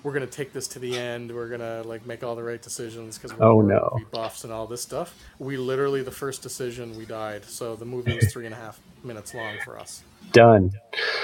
we're 0.03 0.13
gonna 0.13 0.25
take 0.27 0.53
this 0.53 0.67
to 0.69 0.79
the 0.79 0.97
end. 0.97 1.33
We're 1.33 1.49
gonna 1.49 1.83
like 1.83 2.05
make 2.05 2.23
all 2.23 2.35
the 2.35 2.43
right 2.43 2.61
decisions 2.61 3.17
because 3.17 3.37
we're, 3.37 3.45
Oh, 3.45 3.61
no. 3.61 3.99
buffs 4.11 4.43
and 4.43 4.51
all 4.51 4.67
this 4.67 4.81
stuff. 4.81 5.17
We 5.39 5.57
literally 5.57 6.01
the 6.03 6.11
first 6.11 6.41
decision 6.41 6.97
we 6.97 7.05
died. 7.05 7.45
So 7.45 7.75
the 7.75 7.85
movie 7.85 8.15
was 8.15 8.31
three 8.31 8.45
and 8.45 8.53
a 8.53 8.57
half 8.57 8.79
minutes 9.03 9.33
long 9.33 9.55
for 9.63 9.77
us. 9.79 10.03
Done. 10.31 10.71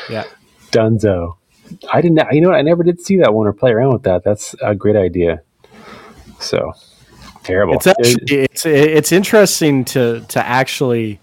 Yeah. 0.10 0.26
Dunzo. 0.72 1.38
I 1.92 2.02
didn't. 2.02 2.22
You 2.32 2.42
know 2.42 2.50
what? 2.50 2.58
I 2.58 2.62
never 2.62 2.84
did 2.84 3.02
see 3.02 3.18
that 3.18 3.34
one 3.34 3.48
or 3.48 3.54
play 3.54 3.72
around 3.72 3.94
with 3.94 4.04
that. 4.04 4.24
That's 4.24 4.56
a 4.62 4.74
great 4.76 4.96
idea. 4.96 5.42
So 6.40 6.72
terrible. 7.44 7.74
It's 7.76 7.88
actually 7.88 8.16
it's 8.30 8.66
it's 8.66 9.12
interesting 9.12 9.84
to 9.86 10.22
to 10.30 10.46
actually 10.46 11.20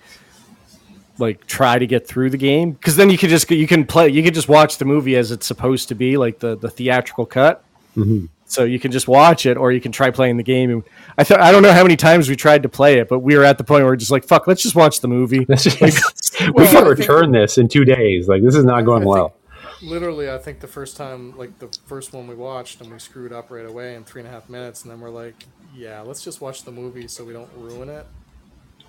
like 1.19 1.47
try 1.47 1.79
to 1.79 1.87
get 1.87 2.07
through 2.07 2.31
the 2.31 2.37
game 2.37 2.73
because 2.73 2.97
then 2.97 3.09
you 3.11 3.17
can 3.19 3.29
just 3.31 3.51
you 3.51 3.67
can 3.67 3.85
play 3.87 4.09
you 4.09 4.23
can 4.23 4.35
just 4.35 4.49
watch 4.49 4.79
the 4.79 4.85
movie 4.85 5.17
as 5.17 5.31
it's 5.31 5.47
supposed 5.47 5.89
to 5.89 5.95
be 5.95 6.17
like 6.17 6.39
the 6.41 6.57
the 6.57 6.69
theatrical 6.71 7.25
cut. 7.27 7.65
Mhm. 7.97 8.29
So 8.47 8.63
you 8.65 8.79
can 8.79 8.93
just 8.93 9.09
watch 9.09 9.47
it, 9.47 9.57
or 9.57 9.73
you 9.73 9.81
can 9.81 9.91
try 9.91 10.11
playing 10.11 10.37
the 10.37 10.43
game. 10.43 10.71
And 10.71 10.83
I 11.17 11.25
thought 11.25 11.41
I 11.41 11.51
don't 11.51 11.63
know 11.63 11.73
how 11.73 11.83
many 11.83 11.97
times 11.97 12.29
we 12.29 12.37
tried 12.37 12.63
to 12.65 12.69
play 12.69 12.99
it, 12.99 13.09
but 13.09 13.21
we 13.21 13.37
were 13.37 13.45
at 13.45 13.57
the 13.59 13.65
point 13.65 13.83
where 13.83 13.93
we're 13.93 13.97
just 13.97 14.11
like, 14.11 14.25
"Fuck, 14.25 14.47
let's 14.47 14.63
just 14.63 14.75
watch 14.77 15.01
the 15.01 15.09
movie." 15.09 15.45
That's 15.49 15.65
just- 15.65 15.81
we 16.41 16.51
Well, 16.51 16.67
can't 16.67 16.77
I 16.77 16.81
think- 16.89 16.99
return 16.99 17.33
this 17.33 17.57
in 17.59 17.69
two 17.69 17.85
days. 17.85 18.29
Like 18.29 18.43
this 18.43 18.55
is 18.55 18.65
not 18.65 18.83
going 18.85 19.05
well. 19.05 19.35
literally, 19.83 20.31
I 20.31 20.39
think 20.39 20.61
the 20.61 20.67
first 20.69 20.97
time, 20.97 21.37
like 21.39 21.59
the 21.59 21.69
first 21.87 22.13
one 22.13 22.27
we 22.27 22.35
watched, 22.35 22.81
and 22.81 22.93
we 22.93 22.99
screwed 22.99 23.33
up 23.33 23.51
right 23.51 23.67
away 23.67 23.95
in 23.95 24.05
three 24.05 24.21
and 24.21 24.29
a 24.29 24.33
half 24.33 24.49
minutes, 24.49 24.83
and 24.83 24.91
then 24.91 25.01
we're 25.01 25.11
like, 25.11 25.45
yeah, 25.75 26.01
let's 26.03 26.23
just 26.23 26.41
watch 26.41 26.65
the 26.65 26.73
movie 26.73 27.09
so 27.09 27.25
we 27.25 27.33
don't 27.33 27.51
ruin 27.57 27.89
it. 27.89 28.07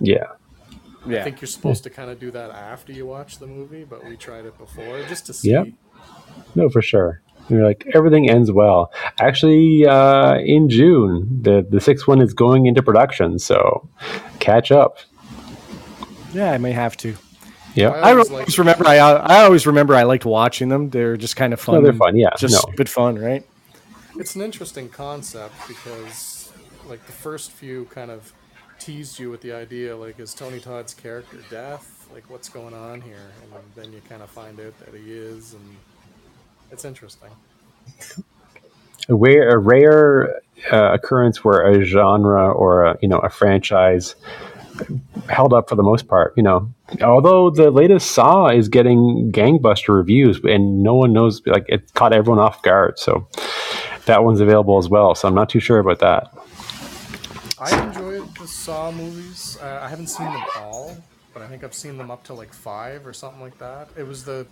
Yeah. 0.00 0.24
I 1.08 1.22
think 1.22 1.40
you're 1.40 1.48
supposed 1.48 1.84
to 1.84 1.90
kind 1.90 2.10
of 2.10 2.18
do 2.18 2.30
that 2.30 2.50
after 2.50 2.92
you 2.92 3.06
watch 3.06 3.38
the 3.38 3.46
movie, 3.46 3.84
but 3.84 4.04
we 4.04 4.16
tried 4.16 4.44
it 4.44 4.56
before 4.58 5.02
just 5.08 5.26
to 5.26 5.32
see. 5.32 5.50
Yep. 5.50 5.68
No, 6.54 6.68
for 6.68 6.82
sure. 6.82 7.22
You're 7.48 7.64
like 7.64 7.86
everything 7.94 8.28
ends 8.28 8.50
well. 8.50 8.92
Actually, 9.20 9.86
uh, 9.86 10.36
in 10.38 10.68
June, 10.68 11.42
the 11.42 11.64
the 11.68 11.80
sixth 11.80 12.08
one 12.08 12.20
is 12.20 12.34
going 12.34 12.66
into 12.66 12.82
production, 12.82 13.38
so 13.38 13.88
catch 14.40 14.72
up. 14.72 14.98
Yeah, 16.32 16.50
I 16.50 16.58
may 16.58 16.72
have 16.72 16.96
to. 16.98 17.14
Yeah, 17.74 17.90
I 17.90 18.12
always 18.12 18.30
always 18.30 18.46
liked- 18.46 18.58
remember. 18.58 18.86
I 18.88 18.96
I 18.96 19.44
always 19.44 19.66
remember. 19.66 19.94
I 19.94 20.02
liked 20.02 20.24
watching 20.24 20.70
them. 20.70 20.90
They're 20.90 21.16
just 21.16 21.36
kind 21.36 21.52
of 21.52 21.60
fun. 21.60 21.76
No, 21.76 21.82
they're 21.82 21.92
fun. 21.92 22.16
Yeah. 22.16 22.30
just 22.36 22.54
no. 22.54 22.60
stupid 22.60 22.88
fun, 22.88 23.18
right? 23.18 23.46
It's 24.18 24.34
an 24.34 24.40
interesting 24.40 24.88
concept 24.88 25.54
because, 25.68 26.50
like, 26.88 27.04
the 27.06 27.12
first 27.12 27.52
few 27.52 27.84
kind 27.86 28.10
of 28.10 28.32
teased 28.86 29.18
you 29.18 29.30
with 29.30 29.40
the 29.40 29.52
idea, 29.52 29.96
like, 29.96 30.20
is 30.20 30.32
Tony 30.32 30.60
Todd's 30.60 30.94
character 30.94 31.38
death? 31.50 32.08
Like, 32.14 32.30
what's 32.30 32.48
going 32.48 32.72
on 32.72 33.00
here? 33.00 33.32
And 33.42 33.64
then 33.74 33.92
you 33.92 34.00
kind 34.08 34.22
of 34.22 34.30
find 34.30 34.60
out 34.60 34.78
that 34.78 34.94
he 34.94 35.12
is, 35.12 35.54
and 35.54 35.76
it's 36.70 36.84
interesting. 36.84 37.30
a 39.08 39.14
rare, 39.14 39.50
a 39.50 39.58
rare 39.58 40.40
uh, 40.72 40.92
occurrence 40.92 41.42
where 41.42 41.68
a 41.68 41.84
genre 41.84 42.52
or 42.52 42.84
a, 42.84 42.98
you 43.02 43.08
know 43.08 43.18
a 43.18 43.28
franchise 43.28 44.14
held 45.28 45.52
up 45.52 45.68
for 45.68 45.74
the 45.74 45.82
most 45.82 46.06
part. 46.06 46.32
You 46.36 46.44
know, 46.44 46.72
although 47.02 47.50
the 47.50 47.72
latest 47.72 48.12
Saw 48.12 48.48
is 48.50 48.68
getting 48.68 49.32
gangbuster 49.32 49.96
reviews, 49.96 50.38
and 50.44 50.84
no 50.84 50.94
one 50.94 51.12
knows 51.12 51.42
like 51.46 51.64
it 51.68 51.92
caught 51.94 52.12
everyone 52.12 52.38
off 52.38 52.62
guard. 52.62 53.00
So 53.00 53.26
that 54.04 54.22
one's 54.22 54.40
available 54.40 54.78
as 54.78 54.88
well. 54.88 55.16
So 55.16 55.26
I'm 55.26 55.34
not 55.34 55.48
too 55.48 55.60
sure 55.60 55.80
about 55.80 55.98
that. 55.98 56.32
I 57.58 57.86
enjoyed 57.86 58.05
the 58.46 58.52
Saw 58.52 58.92
movies. 58.92 59.58
Uh, 59.60 59.80
I 59.82 59.88
haven't 59.88 60.06
seen 60.06 60.26
them 60.26 60.44
all, 60.56 60.96
but 61.34 61.42
I 61.42 61.48
think 61.48 61.64
I've 61.64 61.74
seen 61.74 61.98
them 61.98 62.12
up 62.12 62.22
to 62.24 62.34
like 62.34 62.52
five 62.52 63.04
or 63.04 63.12
something 63.12 63.40
like 63.40 63.58
that. 63.58 63.88
It 63.96 64.06
was 64.06 64.24
the 64.24 64.46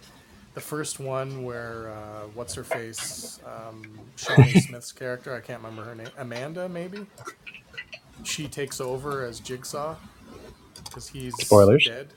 the 0.55 0.61
first 0.61 0.99
one 0.99 1.45
where 1.45 1.91
uh, 1.91 2.27
what's 2.35 2.55
her 2.55 2.65
face, 2.65 3.39
um, 3.47 3.85
Shawnee 4.17 4.51
Smith's 4.61 4.91
character. 4.91 5.33
I 5.33 5.41
can't 5.41 5.63
remember 5.63 5.85
her 5.85 5.95
name. 5.95 6.09
Amanda, 6.19 6.69
maybe. 6.69 7.07
She 8.25 8.49
takes 8.49 8.81
over 8.81 9.25
as 9.25 9.39
Jigsaw 9.39 9.95
because 10.85 11.09
he's 11.09 11.35
Spoilers. 11.37 11.85
dead, 11.87 12.09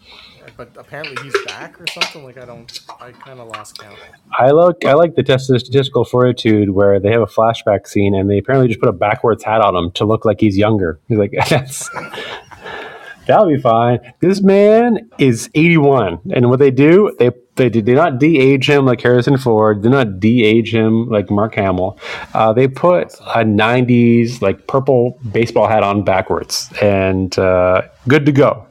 but 0.55 0.69
apparently 0.77 1.15
he's 1.23 1.35
back 1.45 1.79
or 1.79 1.85
something. 1.91 2.23
Like 2.23 2.37
I 2.37 2.45
don't, 2.45 2.79
I 2.99 3.11
kind 3.11 3.39
of 3.39 3.47
lost 3.47 3.77
count. 3.79 3.97
I 4.37 4.51
like 4.51 4.85
I 4.85 4.93
like 4.93 5.15
the 5.15 5.23
test 5.23 5.49
of 5.49 5.59
statistical 5.59 6.05
fortitude 6.05 6.69
where 6.71 6.99
they 6.99 7.11
have 7.11 7.21
a 7.21 7.25
flashback 7.27 7.87
scene 7.87 8.13
and 8.15 8.29
they 8.29 8.37
apparently 8.37 8.67
just 8.67 8.79
put 8.79 8.89
a 8.89 8.93
backwards 8.93 9.43
hat 9.43 9.61
on 9.61 9.75
him 9.75 9.91
to 9.91 10.05
look 10.05 10.25
like 10.25 10.39
he's 10.39 10.57
younger. 10.57 10.99
He's 11.07 11.17
like, 11.17 11.33
that's 11.49 11.89
that'll 13.27 13.47
be 13.47 13.61
fine. 13.61 13.99
This 14.19 14.41
man 14.41 15.09
is 15.17 15.49
81, 15.53 16.19
and 16.33 16.49
what 16.49 16.59
they 16.59 16.71
do, 16.71 17.15
they 17.19 17.31
they 17.55 17.69
did 17.69 17.87
not 17.87 18.19
de-age 18.19 18.69
him 18.69 18.85
like 18.85 19.01
Harrison 19.01 19.37
Ford. 19.37 19.81
Did 19.81 19.89
not 19.91 20.19
de-age 20.19 20.73
him 20.73 21.09
like 21.09 21.29
Mark 21.31 21.55
Hamill. 21.55 21.97
Uh, 22.33 22.53
they 22.53 22.67
put 22.67 23.13
a 23.15 23.43
90s 23.43 24.41
like 24.41 24.67
purple 24.67 25.19
baseball 25.31 25.67
hat 25.67 25.83
on 25.83 26.03
backwards, 26.03 26.71
and 26.81 27.37
uh, 27.39 27.81
good 28.07 28.25
to 28.27 28.31
go. 28.31 28.63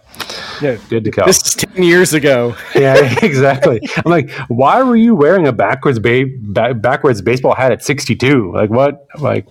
Yeah. 0.63 0.79
Good 0.89 1.05
to 1.05 1.11
go. 1.11 1.27
This 1.27 1.47
is 1.47 1.55
ten 1.57 1.83
years 1.83 2.15
ago. 2.15 2.57
Yeah, 2.75 3.19
exactly. 3.23 3.81
I'm 3.97 4.11
like, 4.11 4.31
why 4.49 4.83
were 4.83 4.97
you 4.97 5.15
wearing 5.15 5.47
a 5.47 5.53
backwards 5.53 5.99
ba- 5.99 6.25
ba- 6.41 6.75
backwards 6.75 7.21
baseball 7.23 7.55
hat 7.55 7.73
at 7.73 7.83
62? 7.85 8.53
Like 8.53 8.71
what? 8.71 9.07
Like, 9.19 9.47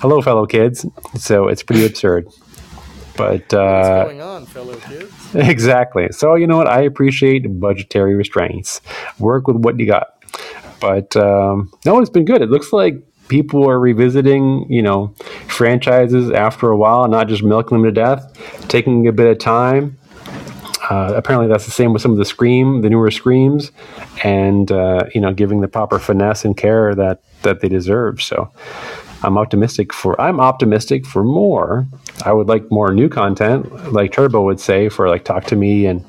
hello, 0.00 0.20
fellow 0.22 0.46
kids. 0.46 0.86
So 1.16 1.48
it's 1.48 1.62
pretty 1.62 1.84
absurd. 1.86 2.28
But 3.16 3.40
What's 3.40 3.54
uh, 3.54 4.04
going 4.04 4.20
on, 4.20 4.46
fellow 4.46 4.74
kids? 4.76 5.12
exactly. 5.34 6.08
So 6.10 6.34
you 6.34 6.46
know 6.46 6.56
what? 6.56 6.68
I 6.68 6.82
appreciate 6.82 7.60
budgetary 7.60 8.14
restraints. 8.14 8.80
Work 9.18 9.46
with 9.46 9.56
what 9.56 9.78
you 9.78 9.86
got. 9.86 10.22
But 10.80 11.16
um, 11.16 11.72
no, 11.84 12.00
it's 12.00 12.10
been 12.10 12.24
good. 12.24 12.42
It 12.42 12.50
looks 12.50 12.72
like 12.72 12.96
people 13.28 13.68
are 13.68 13.78
revisiting, 13.78 14.70
you 14.70 14.82
know, 14.82 15.14
franchises 15.48 16.30
after 16.30 16.70
a 16.70 16.76
while, 16.76 17.08
not 17.08 17.28
just 17.28 17.42
milking 17.42 17.78
them 17.78 17.84
to 17.84 17.92
death, 17.92 18.68
taking 18.68 19.06
a 19.06 19.12
bit 19.12 19.26
of 19.26 19.38
time. 19.38 19.98
Uh, 20.90 21.14
apparently, 21.16 21.48
that's 21.48 21.64
the 21.64 21.70
same 21.70 21.92
with 21.92 22.02
some 22.02 22.12
of 22.12 22.18
the 22.18 22.24
Scream, 22.24 22.82
the 22.82 22.90
newer 22.90 23.10
Screams, 23.10 23.72
and 24.22 24.70
uh, 24.70 25.04
you 25.14 25.20
know, 25.20 25.32
giving 25.32 25.62
the 25.62 25.68
proper 25.68 25.98
finesse 25.98 26.44
and 26.44 26.56
care 26.56 26.94
that 26.94 27.22
that 27.42 27.60
they 27.60 27.68
deserve. 27.68 28.22
So, 28.22 28.50
I'm 29.24 29.38
optimistic 29.38 29.92
for 29.92 30.20
I'm 30.20 30.38
optimistic 30.40 31.06
for 31.06 31.24
more. 31.24 31.86
I 32.24 32.32
would 32.32 32.46
like 32.48 32.70
more 32.70 32.92
new 32.92 33.08
content, 33.08 33.92
like 33.92 34.12
Turbo 34.12 34.42
would 34.42 34.60
say, 34.60 34.88
for 34.88 35.08
like 35.08 35.24
Talk 35.24 35.44
to 35.46 35.56
Me 35.56 35.86
and 35.86 36.04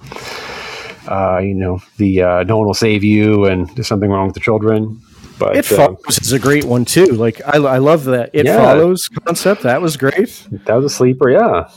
uh, 1.08 1.38
you 1.40 1.54
know 1.54 1.80
the 1.98 2.22
uh, 2.22 2.44
No 2.44 2.58
one 2.58 2.68
will 2.68 2.74
save 2.74 3.04
you 3.04 3.46
and 3.46 3.70
there's 3.76 3.88
something 3.88 4.10
wrong 4.10 4.26
with 4.28 4.34
the 4.36 4.42
children. 4.42 5.02
But 5.40 5.58
It 5.58 5.72
uh, 5.72 5.76
follows 5.76 6.20
is 6.22 6.32
a 6.34 6.40
great 6.40 6.66
one 6.66 6.86
too. 6.86 7.06
Like 7.08 7.42
I, 7.46 7.58
I 7.58 7.78
love 7.78 8.06
that 8.06 8.30
it 8.34 8.46
Yeah. 8.46 8.58
follows 8.58 9.08
concept. 9.08 9.64
That 9.64 9.82
was 9.82 9.98
great. 9.98 10.48
that 10.66 10.74
was 10.76 10.86
a 10.86 10.90
sleeper, 10.90 11.30
yeah. 11.30 11.70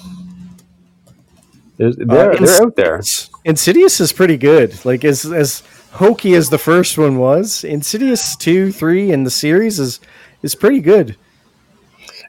There's, 1.77 1.97
they're, 1.97 2.33
Uh, 2.33 2.37
they're 2.45 2.63
out 2.63 2.77
there. 2.77 3.01
Insidious 3.45 4.01
is 4.01 4.13
pretty 4.13 4.37
good. 4.37 4.85
Like 4.85 5.05
as 5.05 5.25
as 5.25 5.63
hokey 5.93 6.35
as 6.35 6.51
the 6.51 6.59
first 6.59 6.99
one 6.99 7.19
was, 7.19 7.65
Insidious 7.65 8.37
two, 8.37 8.73
three, 8.73 9.11
and 9.13 9.25
the 9.27 9.31
series 9.31 9.79
is 9.79 10.01
is 10.43 10.55
pretty 10.55 10.81
good. 10.81 11.17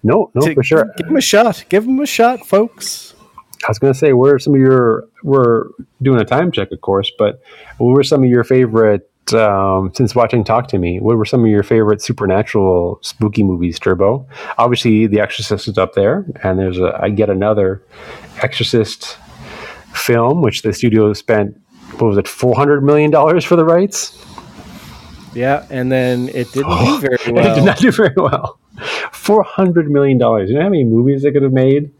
No, 0.03 0.31
no, 0.33 0.41
To- 0.41 0.53
for 0.53 0.63
sure. 0.63 0.85
Give 0.97 1.07
them 1.07 1.15
a 1.17 1.21
shot. 1.21 1.65
Give 1.69 1.85
them 1.85 1.99
a 1.99 2.05
shot, 2.05 2.45
folks. 2.45 3.13
I 3.63 3.69
was 3.69 3.77
going 3.79 3.91
to 3.91 3.99
say, 3.99 4.13
what 4.13 4.31
are 4.31 4.39
some 4.39 4.53
of 4.55 4.59
your? 4.61 5.05
We're 5.23 5.65
doing 6.01 6.21
a 6.21 6.25
time 6.25 6.51
check, 6.51 6.71
of 6.71 6.79
course, 6.81 7.11
but 7.17 7.41
what 7.77 7.93
were 7.93 8.03
some 8.03 8.23
of 8.23 8.29
your 8.29 8.43
favorite? 8.43 9.05
Um, 9.33 9.91
since 9.93 10.15
watching 10.15 10.43
Talk 10.43 10.69
to 10.69 10.79
Me, 10.79 10.99
what 10.99 11.15
were 11.17 11.25
some 11.25 11.43
of 11.43 11.51
your 11.51 11.61
favorite 11.61 12.01
supernatural 12.01 12.97
spooky 13.03 13.43
movies? 13.43 13.77
Turbo, 13.77 14.25
obviously, 14.57 15.05
The 15.05 15.19
Exorcist 15.19 15.67
is 15.67 15.77
up 15.77 15.93
there, 15.93 16.25
and 16.41 16.57
there's 16.57 16.79
a 16.79 16.97
I 16.99 17.09
get 17.09 17.29
another 17.29 17.83
Exorcist 18.41 19.17
film, 19.93 20.41
which 20.41 20.63
the 20.63 20.73
studio 20.73 21.13
spent 21.13 21.59
what 21.97 22.07
was 22.07 22.17
it, 22.17 22.27
four 22.27 22.55
hundred 22.55 22.81
million 22.83 23.11
dollars 23.11 23.43
for 23.43 23.55
the 23.55 23.65
rights. 23.65 24.17
Yeah, 25.35 25.67
and 25.69 25.91
then 25.91 26.29
it 26.29 26.51
didn't 26.53 26.85
do 26.85 26.99
very 27.01 27.17
And 27.25 27.37
it 27.37 27.55
did 27.55 27.65
not 27.65 27.77
do 27.77 27.91
very 27.91 28.13
well. 28.15 28.58
Four 29.29 29.43
hundred 29.43 29.91
million 29.91 30.17
dollars. 30.17 30.49
You 30.49 30.55
know 30.55 30.63
how 30.63 30.69
many 30.69 30.83
movies 30.83 31.21
they 31.21 31.31
could 31.31 31.43
have 31.43 31.53
made 31.53 31.91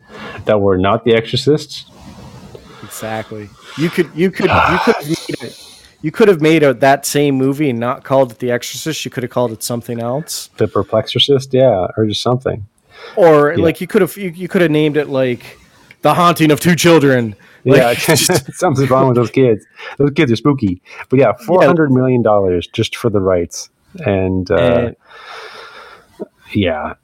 that 0.46 0.60
were 0.60 0.80
not 0.80 1.04
The 1.06 1.14
Exorcist? 1.14 1.86
Exactly. 2.84 3.50
You 3.78 3.92
could 3.92 4.10
you 4.16 4.32
could 4.32 4.50
you 4.50 4.78
could 4.84 4.96
have 4.96 5.08
made 5.08 5.42
it. 5.44 5.66
You 6.02 6.12
could 6.12 6.28
have 6.28 6.42
made 6.42 6.64
a, 6.64 6.74
that 6.74 7.06
same 7.06 7.36
movie 7.36 7.70
and 7.70 7.80
not 7.80 8.04
called 8.04 8.32
it 8.32 8.40
The 8.40 8.50
Exorcist. 8.50 9.06
You 9.06 9.12
could 9.12 9.22
have 9.22 9.30
called 9.32 9.52
it 9.52 9.62
something 9.62 10.00
else, 10.00 10.50
The 10.58 10.66
Perplexorcist, 10.66 11.54
yeah, 11.54 11.88
or 11.98 12.08
just 12.08 12.24
something. 12.24 12.66
or 13.16 13.54
Yeah. 13.56 13.64
like 13.64 13.80
you 13.80 13.86
could 13.86 14.02
have 14.02 14.18
you, 14.18 14.30
you 14.32 14.48
could 14.48 14.62
have 14.62 14.72
named 14.72 14.98
it 14.98 15.08
like 15.10 15.60
The 16.02 16.16
Haunting 16.16 16.50
of 16.50 16.60
Two 16.60 16.76
Children. 16.76 17.36
Yeah, 17.64 17.94
just- 18.08 18.54
something's 18.54 18.90
wrong 18.90 19.08
with 19.10 19.18
those 19.18 19.30
kids. 19.30 19.66
Those 19.98 20.12
kids 20.12 20.32
are 20.32 20.36
spooky. 20.36 20.82
But 21.10 21.20
yeah, 21.20 21.34
four 21.46 21.64
hundred 21.64 21.92
million 21.92 22.24
dollars 22.24 22.66
just 22.66 22.96
for 22.96 23.12
the 23.12 23.20
rights, 23.20 23.70
and 24.04 24.50
uh, 24.50 24.56
And- 24.56 24.96
yeah, 26.54 26.96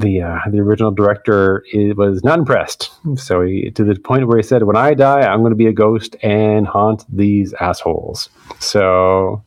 the 0.00 0.22
uh, 0.22 0.38
the 0.50 0.58
original 0.60 0.90
director 0.90 1.64
was 1.96 2.22
not 2.24 2.38
impressed. 2.38 2.90
So 3.16 3.42
he 3.42 3.70
to 3.72 3.84
the 3.84 3.94
point 3.96 4.26
where 4.26 4.36
he 4.36 4.42
said, 4.42 4.62
"When 4.64 4.76
I 4.76 4.94
die, 4.94 5.20
I'm 5.20 5.40
going 5.40 5.50
to 5.52 5.56
be 5.56 5.66
a 5.66 5.72
ghost 5.72 6.16
and 6.22 6.66
haunt 6.66 7.04
these 7.14 7.52
assholes." 7.54 8.28
So 8.60 9.42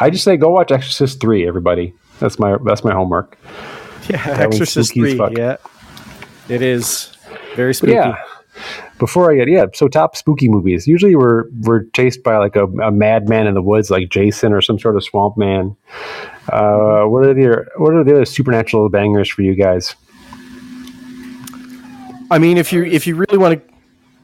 I 0.00 0.10
just 0.10 0.24
say, 0.24 0.36
go 0.36 0.50
watch 0.50 0.70
Exorcist 0.72 1.20
three, 1.20 1.46
everybody. 1.46 1.94
That's 2.20 2.38
my 2.38 2.56
that's 2.64 2.84
my 2.84 2.92
homework. 2.92 3.38
Yeah, 4.08 4.26
one's 4.28 4.40
Exorcist 4.40 4.94
three. 4.94 5.18
Yeah, 5.36 5.56
it 6.48 6.62
is 6.62 7.16
very 7.56 7.70
But 7.70 7.76
spooky. 7.76 7.92
yeah. 7.92 8.16
Before 8.98 9.32
I 9.32 9.36
get 9.36 9.48
yeah, 9.48 9.66
so 9.74 9.88
top 9.88 10.14
spooky 10.14 10.48
movies. 10.48 10.86
Usually 10.86 11.16
we're 11.16 11.44
we're 11.62 11.84
chased 11.86 12.22
by 12.22 12.36
like 12.36 12.54
a, 12.54 12.64
a 12.66 12.92
madman 12.92 13.46
in 13.46 13.54
the 13.54 13.62
woods, 13.62 13.90
like 13.90 14.10
Jason 14.10 14.52
or 14.52 14.60
some 14.60 14.78
sort 14.78 14.94
of 14.94 15.02
swamp 15.02 15.36
man. 15.36 15.74
Uh, 16.48 17.04
what 17.04 17.24
are 17.24 17.34
the 17.34 17.66
what 17.76 17.94
are 17.94 18.02
the 18.02 18.12
other 18.12 18.24
supernatural 18.24 18.88
bangers 18.88 19.28
for 19.28 19.42
you 19.42 19.54
guys? 19.54 19.94
I 22.30 22.38
mean, 22.38 22.56
if 22.56 22.72
you 22.72 22.84
if 22.84 23.06
you 23.06 23.14
really 23.14 23.38
want 23.38 23.62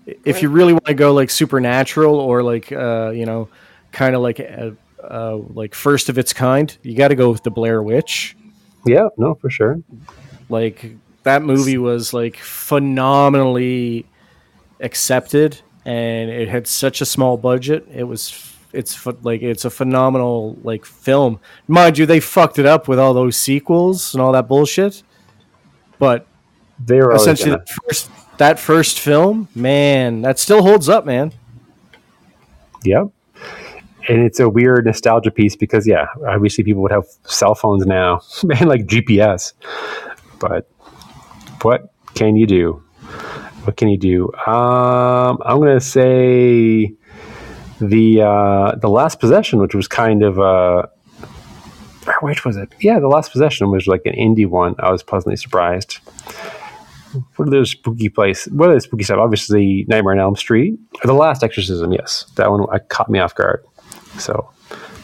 to, 0.07 0.17
if 0.25 0.43
you 0.43 0.49
really 0.49 0.73
want 0.73 0.87
to 0.87 0.95
go 0.95 1.13
like 1.13 1.31
supernatural 1.31 2.17
or 2.17 2.43
like 2.43 2.73
uh, 2.73 3.11
you 3.15 3.25
know, 3.27 3.49
kind 3.93 4.15
of 4.15 4.23
like 4.23 4.41
a, 4.41 4.75
uh, 5.03 5.37
like 5.55 5.75
first 5.75 6.09
of 6.09 6.19
its 6.19 6.33
kind, 6.33 6.77
you 6.83 6.97
got 6.97 7.09
to 7.09 7.15
go 7.15 7.31
with 7.31 7.43
the 7.45 7.51
Blair 7.51 7.83
Witch. 7.83 8.37
Yeah, 8.85 9.09
no, 9.17 9.35
for 9.35 9.51
sure. 9.51 9.81
Like 10.49 10.97
that 11.23 11.43
movie 11.43 11.79
was 11.79 12.13
like 12.13 12.37
phenomenally 12.37 14.07
accepted, 14.81 15.61
and 15.85 16.31
it 16.31 16.49
had 16.49 16.67
such 16.67 17.01
a 17.01 17.07
small 17.07 17.37
budget. 17.37 17.87
It 17.95 18.05
was 18.05 18.57
it's 18.73 19.07
like 19.23 19.43
it's 19.43 19.65
a 19.65 19.71
phenomenal 19.71 20.59
like 20.63 20.85
film. 20.85 21.41
Mind 21.67 21.99
you, 21.99 22.07
they 22.07 22.21
fucked 22.21 22.59
it 22.59 22.67
up 22.67 22.89
with 22.89 22.99
all 22.99 23.15
those 23.15 23.37
sequels 23.37 24.15
and 24.15 24.23
all 24.23 24.33
that 24.33 24.49
bullshit. 24.49 25.03
But 25.99 26.27
they 26.85 27.01
are 27.01 27.13
essentially 27.13 27.51
gonna- 27.51 27.65
that 27.65 27.69
first 27.69 28.11
that 28.39 28.59
first 28.59 29.01
film, 29.01 29.49
man, 29.55 30.23
that 30.23 30.39
still 30.39 30.63
holds 30.63 30.89
up, 30.89 31.05
man. 31.05 31.33
Yep. 32.85 33.09
And 34.09 34.23
it's 34.23 34.41
a 34.41 34.49
weird 34.49 34.87
nostalgia 34.87 35.31
piece 35.31 35.55
because, 35.55 35.87
yeah, 35.87 36.07
obviously 36.27 36.65
people 36.65 36.81
would 36.83 36.93
have 36.93 37.05
cell 37.25 37.55
phones 37.55 37.85
now 37.85 38.21
and 38.59 38.69
like 38.69 38.87
GPS. 38.87 39.53
But 40.39 40.71
what 41.63 41.93
can 42.15 42.37
you 42.37 42.47
do? 42.47 42.83
What 43.65 43.77
can 43.77 43.89
you 43.89 43.99
do? 43.99 44.33
Um, 44.47 45.39
I'm 45.45 45.59
going 45.59 45.79
to 45.79 45.85
say 45.85 46.95
the 47.81 48.23
uh, 48.23 48.77
the 48.77 48.89
last 48.89 49.21
possession, 49.21 49.61
which 49.61 49.75
was 49.75 49.89
kind 49.89 50.23
of 50.23 50.39
uh, 50.39 50.87
which 52.23 52.45
was 52.45 52.57
it? 52.57 52.73
Yeah, 52.81 52.99
the 53.01 53.09
last 53.09 53.33
possession 53.33 53.71
was 53.71 53.87
like 53.87 54.03
an 54.05 54.15
indie 54.15 54.47
one. 54.47 54.75
I 54.79 54.91
was 54.91 55.03
pleasantly 55.03 55.37
surprised. 55.37 55.99
What 57.37 57.49
are 57.49 57.51
those 57.51 57.71
spooky 57.71 58.09
place? 58.09 58.47
What 58.49 58.69
are 58.69 58.75
the 58.75 58.81
spooky 58.81 59.05
stuff? 59.05 59.19
Obviously, 59.19 59.87
Nightmare 59.89 60.13
on 60.13 60.21
Elm 60.21 60.37
Street. 60.37 60.79
The 61.03 61.15
Last 61.15 61.43
Exorcism, 61.43 61.93
yes, 61.93 62.27
that 62.37 62.51
one 62.51 62.67
I 62.71 62.79
caught 62.81 63.09
me 63.09 63.19
off 63.19 63.35
guard. 63.35 63.65
So 64.19 64.51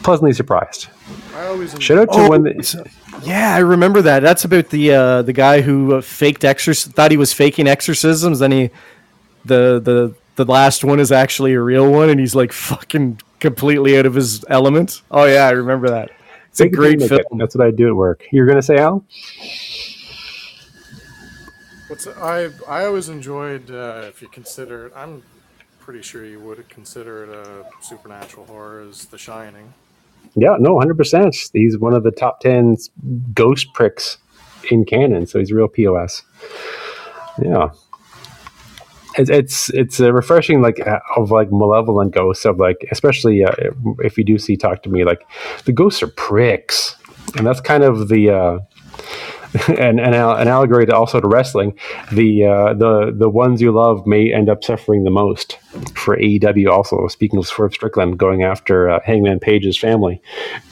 pleasantly 0.03 0.33
surprised. 0.33 0.87
I 1.35 1.47
always 1.47 1.75
Shout 1.79 1.97
out 1.97 2.13
to 2.13 2.19
Oh, 2.19 2.29
when 2.29 2.43
the, 2.43 2.89
Yeah, 3.23 3.55
I 3.55 3.59
remember 3.59 4.01
that. 4.03 4.21
That's 4.21 4.45
about 4.45 4.69
the 4.69 4.93
uh, 4.93 5.21
the 5.23 5.33
guy 5.33 5.61
who 5.61 5.95
uh, 5.95 6.01
faked 6.01 6.41
exorc 6.43 6.93
thought 6.93 7.11
he 7.11 7.17
was 7.17 7.33
faking 7.33 7.67
exorcisms. 7.67 8.39
Then 8.39 8.51
he 8.51 8.69
the 9.43 9.79
the 9.83 10.15
the 10.35 10.45
last 10.45 10.83
one 10.83 10.99
is 10.99 11.11
actually 11.11 11.53
a 11.53 11.61
real 11.61 11.91
one, 11.91 12.09
and 12.09 12.19
he's 12.19 12.35
like 12.35 12.51
fucking 12.51 13.19
completely 13.39 13.97
out 13.97 14.05
of 14.05 14.13
his 14.15 14.43
element. 14.49 15.01
Oh 15.11 15.25
yeah, 15.25 15.47
I 15.47 15.51
remember 15.51 15.89
that. 15.89 16.11
It's 16.49 16.61
a 16.61 16.63
Take 16.63 16.73
it, 16.73 16.75
great 16.75 16.99
make 16.99 17.09
film. 17.09 17.19
it. 17.19 17.27
That's 17.37 17.55
what 17.55 17.67
I 17.67 17.71
do 17.71 17.87
at 17.89 17.95
work. 17.95 18.23
You're 18.31 18.45
gonna 18.45 18.61
say 18.61 18.77
Al? 18.77 19.05
What's 21.87 22.07
I 22.07 22.49
I 22.67 22.85
always 22.85 23.09
enjoyed 23.09 23.69
uh, 23.71 24.05
if 24.07 24.21
you 24.21 24.27
consider 24.27 24.87
it. 24.87 24.93
I'm 24.95 25.23
pretty 25.79 26.01
sure 26.01 26.25
you 26.25 26.39
would 26.39 26.67
consider 26.69 27.23
it 27.23 27.29
a 27.29 27.65
supernatural 27.83 28.45
horror 28.47 28.81
is 28.81 29.05
The 29.05 29.17
Shining. 29.17 29.73
Yeah, 30.35 30.57
no, 30.59 30.79
hundred 30.79 30.97
percent. 30.97 31.35
He's 31.53 31.77
one 31.77 31.93
of 31.93 32.03
the 32.03 32.11
top 32.11 32.39
ten 32.39 32.77
ghost 33.33 33.73
pricks 33.73 34.17
in 34.71 34.85
canon, 34.85 35.27
so 35.27 35.39
he's 35.39 35.51
a 35.51 35.55
real 35.55 35.67
pos. 35.67 36.23
Yeah, 37.41 37.69
it's 39.17 39.29
it's 39.29 39.69
it's 39.69 39.99
a 39.99 40.11
refreshing 40.13 40.61
like 40.61 40.85
uh, 40.85 40.99
of 41.15 41.31
like 41.31 41.51
malevolent 41.51 42.13
ghosts 42.13 42.45
of 42.45 42.59
like 42.59 42.85
especially 42.91 43.43
uh, 43.43 43.53
if 43.99 44.17
you 44.17 44.23
do 44.23 44.37
see 44.37 44.57
talk 44.57 44.83
to 44.83 44.89
me 44.89 45.03
like 45.03 45.25
the 45.65 45.71
ghosts 45.71 46.03
are 46.03 46.07
pricks, 46.07 46.95
and 47.37 47.45
that's 47.45 47.61
kind 47.61 47.83
of 47.83 48.09
the. 48.09 48.29
Uh, 48.29 48.59
an, 49.67 49.99
an, 49.99 50.13
an 50.13 50.47
allegory 50.47 50.85
to 50.85 50.95
also 50.95 51.19
to 51.19 51.27
wrestling, 51.27 51.77
the 52.11 52.45
uh, 52.45 52.73
the 52.73 53.13
the 53.15 53.29
ones 53.29 53.61
you 53.61 53.71
love 53.71 54.05
may 54.05 54.33
end 54.33 54.49
up 54.49 54.63
suffering 54.63 55.03
the 55.03 55.11
most. 55.11 55.57
For 55.93 56.15
AEW, 56.15 56.69
also 56.69 57.05
speaking 57.09 57.37
of 57.37 57.45
Swerve 57.45 57.73
Strickland 57.73 58.17
going 58.17 58.43
after 58.43 58.89
uh, 58.89 59.01
Hangman 59.03 59.41
Page's 59.41 59.77
family, 59.77 60.21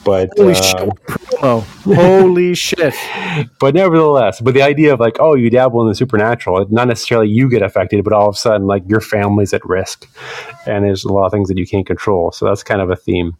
but 0.02 0.30
Holy 0.38 0.52
uh, 0.52 0.62
shit! 0.62 0.92
Holy 1.94 2.54
shit! 2.54 2.94
but 3.60 3.74
nevertheless, 3.74 4.40
but 4.40 4.54
the 4.54 4.62
idea 4.62 4.94
of 4.94 5.00
like, 5.00 5.18
oh, 5.20 5.34
you 5.34 5.50
dabble 5.50 5.82
in 5.82 5.88
the 5.88 5.94
supernatural, 5.94 6.66
not 6.70 6.88
necessarily 6.88 7.28
you 7.28 7.50
get 7.50 7.60
affected, 7.60 8.02
but 8.02 8.14
all 8.14 8.30
of 8.30 8.34
a 8.34 8.38
sudden, 8.38 8.66
like 8.66 8.82
your 8.86 9.02
family's 9.02 9.52
at 9.52 9.64
risk, 9.66 10.08
and 10.66 10.86
there's 10.86 11.04
a 11.04 11.12
lot 11.12 11.26
of 11.26 11.32
things 11.32 11.48
that 11.48 11.58
you 11.58 11.66
can't 11.66 11.86
control. 11.86 12.32
So 12.32 12.46
that's 12.46 12.62
kind 12.62 12.80
of 12.80 12.88
a 12.90 12.96
theme 12.96 13.36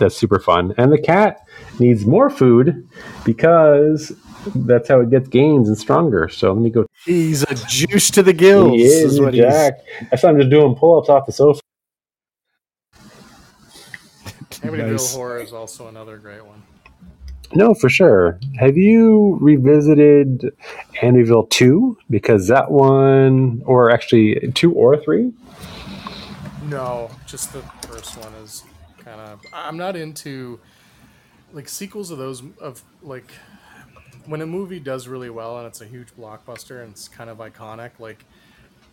that's 0.00 0.16
super 0.16 0.40
fun. 0.40 0.74
And 0.76 0.92
the 0.92 1.00
cat 1.00 1.46
needs 1.78 2.04
more 2.04 2.28
food 2.28 2.88
because 3.24 4.12
that's 4.54 4.88
how 4.88 5.00
it 5.00 5.10
gets 5.10 5.28
gains 5.28 5.68
and 5.68 5.78
stronger. 5.78 6.28
So 6.28 6.52
let 6.52 6.62
me 6.62 6.70
go. 6.70 6.86
He's 7.04 7.42
a 7.44 7.54
juice 7.68 8.10
to 8.10 8.22
the 8.22 8.32
gills. 8.32 8.72
He 8.72 8.82
is, 8.82 9.14
is 9.14 9.20
what 9.20 9.34
he's. 9.34 9.42
Jack. 9.42 9.74
I 10.10 10.16
saw 10.16 10.30
him 10.30 10.38
just 10.38 10.50
doing 10.50 10.74
pull-ups 10.74 11.08
off 11.08 11.26
the 11.26 11.32
sofa. 11.32 11.60
Amityville 14.50 14.90
Nice. 14.92 15.14
Horror 15.14 15.38
is 15.38 15.52
also 15.52 15.88
another 15.88 16.18
great 16.18 16.44
one. 16.44 16.62
No, 17.54 17.74
for 17.74 17.88
sure. 17.88 18.38
Have 18.58 18.76
you 18.76 19.38
revisited 19.40 20.52
Amityville 21.02 21.50
2? 21.50 21.98
Because 22.08 22.46
that 22.48 22.70
one, 22.70 23.62
or 23.64 23.90
actually 23.90 24.52
2 24.54 24.72
or 24.72 24.96
3? 24.96 25.32
No, 26.68 27.10
just 27.26 27.52
the 27.52 27.62
first 27.88 28.16
one 28.18 28.32
is 28.34 28.64
kind 29.10 29.20
of. 29.20 29.40
I'm 29.52 29.76
not 29.76 29.96
into 29.96 30.60
like 31.52 31.68
sequels 31.68 32.10
of 32.10 32.18
those 32.18 32.42
of 32.60 32.82
like 33.02 33.30
when 34.26 34.40
a 34.42 34.46
movie 34.46 34.78
does 34.80 35.08
really 35.08 35.30
well 35.30 35.58
and 35.58 35.66
it's 35.66 35.80
a 35.80 35.86
huge 35.86 36.08
blockbuster 36.16 36.82
and 36.82 36.92
it's 36.92 37.08
kind 37.08 37.28
of 37.30 37.38
iconic, 37.38 37.90
like 37.98 38.24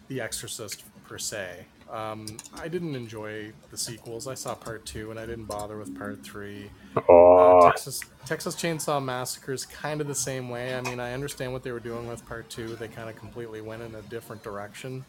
The 0.07 0.21
Exorcist 0.21 0.83
per 1.07 1.17
se. 1.17 1.65
Um, 1.91 2.25
I 2.55 2.67
didn't 2.67 2.95
enjoy 2.95 3.51
the 3.71 3.77
sequels. 3.77 4.27
I 4.27 4.33
saw 4.33 4.55
part 4.55 4.85
two 4.85 5.09
and 5.11 5.19
I 5.19 5.25
didn't 5.25 5.45
bother 5.45 5.77
with 5.77 5.97
part 5.97 6.21
three. 6.23 6.69
Oh, 7.07 7.59
Uh, 7.59 7.69
Texas 7.71 8.01
Texas 8.25 8.55
Chainsaw 8.55 9.03
Massacre 9.03 9.53
is 9.53 9.65
kind 9.65 10.01
of 10.01 10.07
the 10.07 10.15
same 10.15 10.49
way. 10.49 10.75
I 10.75 10.81
mean, 10.81 10.99
I 10.99 11.13
understand 11.13 11.53
what 11.53 11.63
they 11.63 11.71
were 11.71 11.79
doing 11.79 12.07
with 12.07 12.25
part 12.25 12.49
two. 12.49 12.75
They 12.75 12.87
kind 12.89 13.09
of 13.09 13.15
completely 13.15 13.61
went 13.61 13.83
in 13.83 13.95
a 13.95 14.01
different 14.03 14.43
direction, 14.43 15.05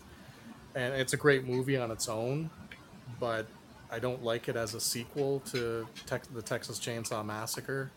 and 0.76 0.94
it's 0.94 1.14
a 1.14 1.16
great 1.16 1.44
movie 1.48 1.76
on 1.76 1.90
its 1.90 2.08
own, 2.08 2.48
but 3.18 3.46
I 3.90 3.98
don't 3.98 4.22
like 4.22 4.48
it 4.48 4.56
as 4.56 4.74
a 4.74 4.80
sequel 4.80 5.40
to 5.52 5.86
Tex- 6.06 6.28
the 6.28 6.42
Texas 6.42 6.78
Chainsaw 6.78 7.24
Massacre. 7.24 7.90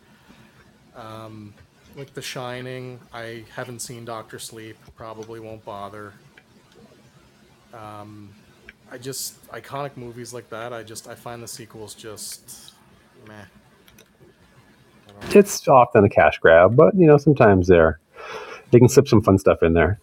Um, 0.96 1.54
like 1.96 2.14
The 2.14 2.22
Shining, 2.22 3.00
I 3.14 3.44
haven't 3.56 3.80
seen 3.80 4.06
Doctor 4.06 4.40
Sleep. 4.40 4.78
Probably 4.96 5.40
won't 5.40 5.66
bother. 5.66 6.14
Um, 7.74 8.30
I 8.92 8.98
just 8.98 9.46
iconic 9.50 9.96
movies 9.98 10.34
like 10.34 10.50
that. 10.50 10.74
I 10.74 10.84
just 10.84 11.08
I 11.08 11.16
find 11.16 11.42
the 11.42 11.48
sequels 11.48 11.94
just 11.94 12.74
meh. 13.28 13.46
it's 15.32 15.68
often 15.68 16.04
a 16.04 16.10
cash 16.10 16.40
grab, 16.40 16.76
but 16.76 16.94
you 16.96 17.08
know 17.08 17.18
sometimes 17.18 17.68
they're 17.68 18.00
they 18.72 18.80
can 18.80 18.90
slip 18.90 19.08
some 19.08 19.22
fun 19.22 19.38
stuff 19.38 19.64
in 19.64 19.74
there. 19.74 20.00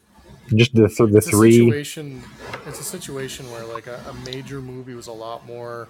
Just 0.54 0.74
the 0.74 0.88
th- 0.88 1.10
the 1.10 1.18
a 1.18 1.20
three. 1.20 1.52
situation 1.52 2.22
it's 2.68 2.80
a 2.80 2.84
situation 2.84 3.50
where 3.50 3.64
like 3.64 3.86
a, 3.86 3.98
a 4.08 4.14
major 4.30 4.60
movie 4.60 4.94
was 4.94 5.06
a 5.06 5.12
lot 5.12 5.46
more 5.46 5.88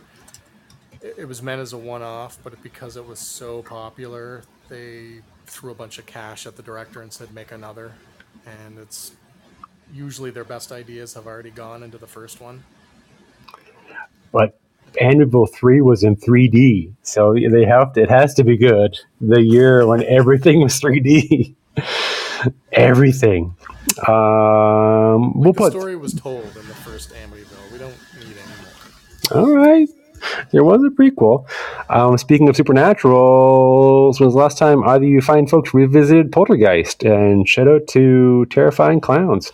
it, 1.02 1.16
it 1.18 1.24
was 1.26 1.42
meant 1.42 1.60
as 1.60 1.72
a 1.72 1.78
one-off 1.78 2.38
but 2.44 2.60
because 2.62 2.96
it 2.96 3.04
was 3.04 3.18
so 3.18 3.62
popular 3.62 4.42
they 4.68 5.20
threw 5.46 5.72
a 5.72 5.74
bunch 5.74 5.98
of 5.98 6.06
cash 6.06 6.46
at 6.46 6.56
the 6.56 6.62
director 6.62 7.02
and 7.02 7.12
said 7.12 7.32
make 7.34 7.50
another 7.50 7.92
and 8.46 8.78
it's 8.78 9.12
usually 9.92 10.30
their 10.30 10.44
best 10.44 10.70
ideas 10.70 11.14
have 11.14 11.26
already 11.26 11.50
gone 11.50 11.82
into 11.82 11.98
the 11.98 12.06
first 12.06 12.40
one 12.40 12.62
but 14.30 14.60
Amityville 15.00 15.52
three 15.52 15.82
was 15.82 16.02
in 16.02 16.16
3D, 16.16 16.92
so 17.02 17.34
they 17.34 17.66
have 17.66 17.92
to. 17.92 18.02
It 18.02 18.10
has 18.10 18.32
to 18.34 18.42
be 18.42 18.56
good. 18.56 18.98
The 19.20 19.42
year 19.42 19.86
when 19.86 20.02
everything 20.04 20.60
was 20.62 20.80
3D, 20.80 21.54
everything. 22.72 23.54
Um, 24.06 25.32
we'll 25.34 25.52
the 25.52 25.58
put 25.58 25.72
story 25.72 25.96
was 25.96 26.14
told 26.14 26.57
all 29.32 29.54
right. 29.54 29.88
there 30.52 30.64
was 30.64 30.82
a 30.84 30.90
prequel. 30.90 31.46
Um, 31.88 32.18
speaking 32.18 32.48
of 32.48 32.56
supernaturals, 32.56 34.20
was 34.20 34.32
the 34.34 34.38
last 34.38 34.58
time 34.58 34.82
either 34.84 35.04
you 35.04 35.20
fine 35.20 35.46
folks 35.46 35.72
revisited 35.74 36.32
Poltergeist? 36.32 37.04
And 37.04 37.48
shout 37.48 37.68
out 37.68 37.86
to 37.88 38.46
Terrifying 38.46 39.00
Clowns. 39.00 39.52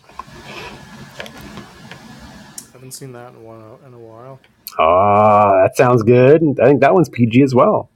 haven't 2.73 2.93
seen 2.93 3.13
that 3.13 3.31
in 3.31 3.37
a 3.37 3.41
while. 3.41 3.81
In 3.87 3.95
a 3.95 3.99
while. 3.99 4.41
Ah, 4.79 5.63
that 5.63 5.77
sounds 5.77 6.03
good. 6.03 6.43
I 6.61 6.67
think 6.67 6.81
that 6.81 6.95
one's 6.95 7.09
PG 7.09 7.43
as 7.43 7.55
well. 7.55 7.91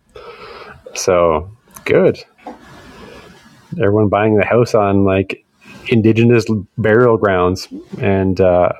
So 0.94 1.50
good. 1.84 2.22
Everyone 3.72 4.08
buying 4.08 4.36
the 4.36 4.44
house 4.44 4.74
on 4.74 5.04
like 5.04 5.44
indigenous 5.88 6.46
burial 6.76 7.16
grounds, 7.16 7.68
and 7.98 8.40
uh, 8.40 8.70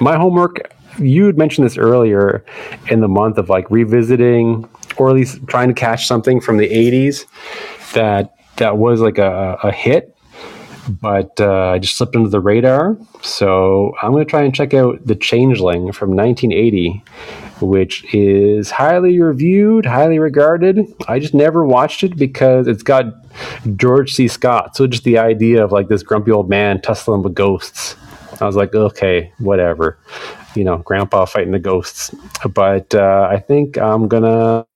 my 0.00 0.16
homework. 0.16 0.72
You 1.00 1.26
had 1.26 1.38
mentioned 1.38 1.64
this 1.64 1.78
earlier 1.78 2.44
in 2.88 3.00
the 3.00 3.08
month 3.08 3.38
of 3.38 3.48
like 3.48 3.70
revisiting 3.70 4.68
or 4.96 5.08
at 5.08 5.14
least 5.16 5.46
trying 5.46 5.68
to 5.68 5.74
catch 5.74 6.06
something 6.06 6.40
from 6.40 6.58
the 6.58 6.68
'80s 6.68 7.26
that 7.92 8.34
that 8.56 8.76
was 8.76 9.00
like 9.00 9.18
a, 9.18 9.58
a 9.62 9.72
hit 9.72 10.16
but 10.88 11.40
uh, 11.40 11.70
I 11.70 11.78
just 11.78 11.96
slipped 11.96 12.16
under 12.16 12.28
the 12.28 12.40
radar. 12.40 12.96
So 13.22 13.94
I'm 14.02 14.12
going 14.12 14.24
to 14.24 14.30
try 14.30 14.42
and 14.42 14.54
check 14.54 14.74
out 14.74 15.06
The 15.06 15.14
Changeling 15.14 15.92
from 15.92 16.16
1980, 16.16 17.02
which 17.60 18.12
is 18.14 18.70
highly 18.70 19.20
reviewed, 19.20 19.86
highly 19.86 20.18
regarded. 20.18 20.86
I 21.06 21.18
just 21.18 21.34
never 21.34 21.64
watched 21.64 22.02
it 22.02 22.16
because 22.16 22.66
it's 22.66 22.82
got 22.82 23.06
George 23.76 24.12
C. 24.14 24.28
Scott. 24.28 24.76
So 24.76 24.86
just 24.86 25.04
the 25.04 25.18
idea 25.18 25.62
of 25.62 25.72
like 25.72 25.88
this 25.88 26.02
grumpy 26.02 26.30
old 26.30 26.48
man 26.48 26.80
tussling 26.80 27.22
with 27.22 27.34
ghosts. 27.34 27.96
I 28.40 28.46
was 28.46 28.56
like, 28.56 28.74
okay, 28.74 29.32
whatever. 29.38 29.98
You 30.56 30.64
know, 30.64 30.78
grandpa 30.78 31.26
fighting 31.26 31.52
the 31.52 31.60
ghosts. 31.60 32.14
But 32.54 32.94
uh, 32.94 33.28
I 33.30 33.38
think 33.40 33.78
I'm 33.78 34.08
going 34.08 34.24
to 34.24 34.66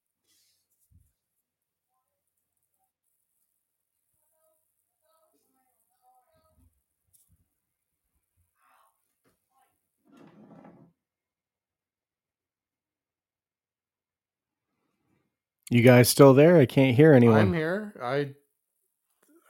You 15.71 15.83
guys 15.83 16.09
still 16.09 16.35
there? 16.35 16.59
I 16.59 16.67
can't 16.67 16.97
hear 16.97 17.13
anyone. 17.13 17.41
I'm 17.41 17.53
here. 17.55 17.95
I 18.03 18.35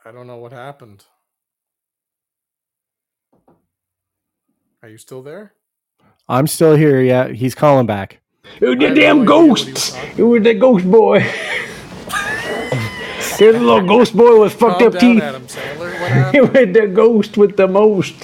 I 0.05 0.13
don't 0.13 0.27
know 0.29 0.39
what 0.39 0.53
happened. 0.53 1.05
Are 4.83 4.89
you 4.91 4.99
still 4.99 5.23
there? 5.23 5.55
I'm 6.29 6.47
still 6.47 6.75
here. 6.77 7.01
Yeah, 7.01 7.29
he's 7.29 7.55
calling 7.55 7.87
back. 7.87 8.21
Oh, 8.63 8.73
I 8.73 8.75
the 8.75 8.95
damn 8.95 9.25
no 9.25 9.41
idea 9.41 9.55
was 9.55 9.65
ghosts! 9.65 9.91
talking 9.91 10.19
It 10.19 10.23
was 10.23 10.43
the 10.43 10.55
ghost 10.55 10.91
boy. 10.91 11.21
Here's 13.39 13.55
a 13.57 13.59
little 13.59 13.87
ghost 13.87 14.17
boy 14.17 14.41
with 14.41 14.53
fucked 14.55 14.79
Calm 14.79 14.87
up 14.89 14.93
down, 14.95 15.01
teeth. 15.01 15.23
Adam 15.23 15.47
Sandler. 15.47 15.91
What 16.05 16.11
happened? 16.13 16.53
with 16.53 16.73
the 16.75 16.87
ghost 16.89 17.37
with 17.37 17.57
the 17.57 17.67
most. 17.67 18.15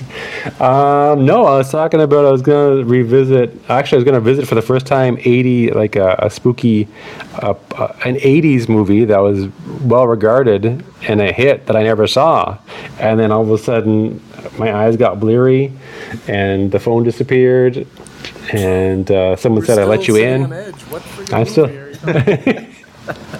Um, 0.60 1.24
no, 1.24 1.44
I 1.46 1.56
was 1.58 1.70
talking 1.70 2.00
about 2.00 2.24
I 2.26 2.30
was 2.30 2.42
gonna 2.42 2.84
revisit. 2.84 3.50
Actually, 3.70 3.96
I 3.96 3.98
was 4.00 4.04
gonna 4.04 4.20
visit 4.20 4.46
for 4.46 4.54
the 4.54 4.62
first 4.62 4.86
time 4.86 5.16
eighty, 5.20 5.70
like 5.70 5.96
a, 5.96 6.16
a 6.18 6.28
spooky, 6.30 6.88
uh, 7.42 7.54
uh, 7.76 7.96
an 8.04 8.16
'80s 8.16 8.68
movie 8.68 9.04
that 9.06 9.18
was 9.18 9.48
well 9.82 10.06
regarded 10.06 10.84
and 11.02 11.20
a 11.20 11.32
hit 11.32 11.66
that 11.66 11.76
I 11.76 11.82
never 11.82 12.06
saw. 12.06 12.58
And 12.98 13.18
then 13.18 13.32
all 13.32 13.42
of 13.42 13.50
a 13.50 13.58
sudden, 13.58 14.22
my 14.58 14.74
eyes 14.74 14.96
got 14.96 15.18
bleary, 15.20 15.72
and 16.28 16.70
the 16.70 16.80
phone 16.80 17.02
disappeared. 17.04 17.86
And 18.52 19.10
uh, 19.10 19.36
someone 19.36 19.60
We're 19.60 19.66
said, 19.66 19.78
"I 19.78 19.84
let 19.84 20.06
you 20.08 20.16
in." 20.16 20.52
edge. 20.52 20.74
What 20.82 21.02
freaking 21.02 21.32
I'm 21.32 21.46
still- 21.46 21.70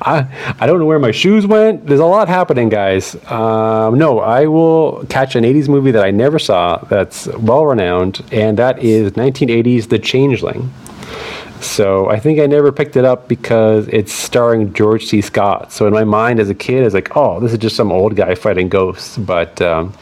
I, 0.00 0.56
I 0.58 0.66
don't 0.66 0.78
know 0.78 0.86
where 0.86 0.98
my 0.98 1.10
shoes 1.10 1.46
went. 1.46 1.86
There's 1.86 2.00
a 2.00 2.06
lot 2.06 2.28
happening, 2.28 2.68
guys. 2.68 3.14
Um, 3.30 3.98
no, 3.98 4.20
I 4.20 4.46
will 4.46 5.04
catch 5.06 5.34
an 5.34 5.44
80s 5.44 5.68
movie 5.68 5.90
that 5.90 6.04
I 6.04 6.10
never 6.10 6.38
saw 6.38 6.78
that's 6.78 7.26
well 7.38 7.66
renowned, 7.66 8.24
and 8.32 8.58
that 8.58 8.82
is 8.82 9.12
1980s 9.12 9.88
The 9.88 9.98
Changeling. 9.98 10.72
So 11.60 12.08
I 12.08 12.20
think 12.20 12.38
I 12.38 12.46
never 12.46 12.70
picked 12.70 12.96
it 12.96 13.04
up 13.04 13.28
because 13.28 13.88
it's 13.88 14.12
starring 14.12 14.72
George 14.72 15.06
C. 15.06 15.20
Scott. 15.20 15.72
So 15.72 15.86
in 15.86 15.92
my 15.92 16.04
mind 16.04 16.38
as 16.38 16.48
a 16.48 16.54
kid, 16.54 16.82
I 16.82 16.84
was 16.84 16.94
like, 16.94 17.16
oh, 17.16 17.40
this 17.40 17.52
is 17.52 17.58
just 17.58 17.76
some 17.76 17.90
old 17.90 18.14
guy 18.14 18.34
fighting 18.36 18.68
ghosts. 18.68 19.18
But 19.18 19.60
um, 19.60 19.92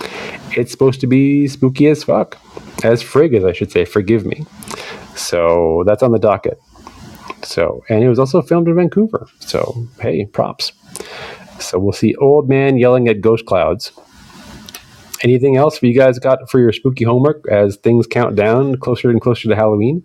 it's 0.57 0.71
supposed 0.71 1.01
to 1.01 1.07
be 1.07 1.49
spooky 1.49 1.87
as 1.87 2.05
fuck. 2.05 2.39
As 2.85 3.03
frig 3.03 3.35
as 3.35 3.45
I 3.45 3.53
should 3.53 3.73
say, 3.73 3.87
forgive 3.87 4.27
me. 4.27 4.45
So 5.15 5.83
that's 5.87 6.03
on 6.03 6.13
the 6.13 6.19
docket. 6.19 6.61
So, 7.47 7.85
and 7.89 8.03
it 8.03 8.09
was 8.09 8.19
also 8.19 8.43
filmed 8.43 8.69
in 8.69 8.75
Vancouver. 8.75 9.27
So, 9.41 9.87
hey, 10.01 10.27
props. 10.27 10.73
So 11.61 11.79
we'll 11.79 11.93
see 11.93 12.15
old 12.17 12.49
man 12.49 12.79
yelling 12.79 13.09
at 13.09 13.21
ghost 13.21 13.47
clouds. 13.47 13.93
Anything 15.23 15.57
else 15.57 15.83
you 15.83 15.95
guys 15.95 16.19
got 16.19 16.51
for 16.51 16.61
your 16.61 16.73
spooky 16.73 17.05
homework 17.05 17.49
as 17.49 17.77
things 17.77 18.07
count 18.07 18.37
down 18.37 18.77
closer 18.77 19.11
and 19.11 19.21
closer 19.21 19.49
to 19.49 19.57
Halloween? 19.57 20.05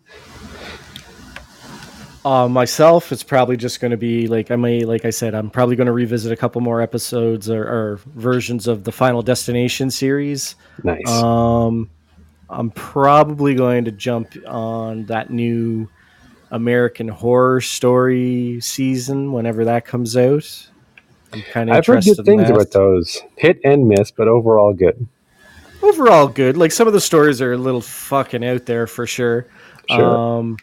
Uh, 2.24 2.48
myself, 2.48 3.12
it's 3.12 3.24
probably 3.24 3.58
just 3.58 3.80
going 3.80 3.92
to 3.92 3.98
be 3.98 4.28
like 4.28 4.52
I 4.52 4.56
may, 4.56 4.86
like 4.86 5.06
I 5.06 5.10
said, 5.10 5.34
I'm 5.34 5.50
probably 5.50 5.76
going 5.76 5.88
to 5.88 5.92
revisit 5.92 6.32
a 6.32 6.36
couple 6.36 6.62
more 6.62 6.80
episodes 6.80 7.50
or, 7.50 7.64
or 7.64 8.00
versions 8.06 8.68
of 8.68 8.84
the 8.84 8.92
Final 8.92 9.24
Destination 9.24 9.90
series. 9.90 10.56
Nice. 10.84 11.10
Um, 11.10 11.90
I'm 12.50 12.70
probably 12.70 13.56
going 13.56 13.86
to 13.86 13.92
jump 13.92 14.36
on 14.48 15.06
that 15.08 15.32
new 15.32 15.90
American 16.52 17.08
Horror 17.08 17.62
Story 17.62 18.60
season 18.62 19.32
whenever 19.32 19.66
that 19.66 19.86
comes 19.86 20.16
out. 20.16 20.70
I'm 21.34 21.42
kind 21.44 21.70
of 21.70 21.78
I've 21.78 21.86
heard 21.86 22.04
good 22.04 22.26
things 22.26 22.44
that. 22.44 22.52
about 22.52 22.72
those. 22.72 23.22
Hit 23.38 23.60
and 23.64 23.88
miss, 23.88 24.12
but 24.12 24.28
overall 24.28 24.74
good. 24.74 25.08
Overall, 25.82 26.28
good. 26.28 26.58
Like 26.58 26.72
some 26.72 26.88
of 26.88 26.94
the 26.94 27.02
stories 27.02 27.42
are 27.42 27.54
a 27.54 27.58
little 27.58 27.82
fucking 27.82 28.46
out 28.46 28.66
there 28.66 28.86
for 28.86 29.08
sure. 29.08 29.48
Sure. 29.90 30.18
Um, 30.18 30.58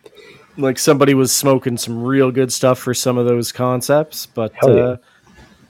like 0.56 0.78
somebody 0.78 1.14
was 1.14 1.34
smoking 1.34 1.76
some 1.76 2.02
real 2.02 2.30
good 2.30 2.52
stuff 2.52 2.78
for 2.78 2.94
some 2.94 3.16
of 3.18 3.26
those 3.26 3.50
concepts, 3.50 4.26
but 4.26 4.52
yeah. 4.62 4.70
uh, 4.70 4.96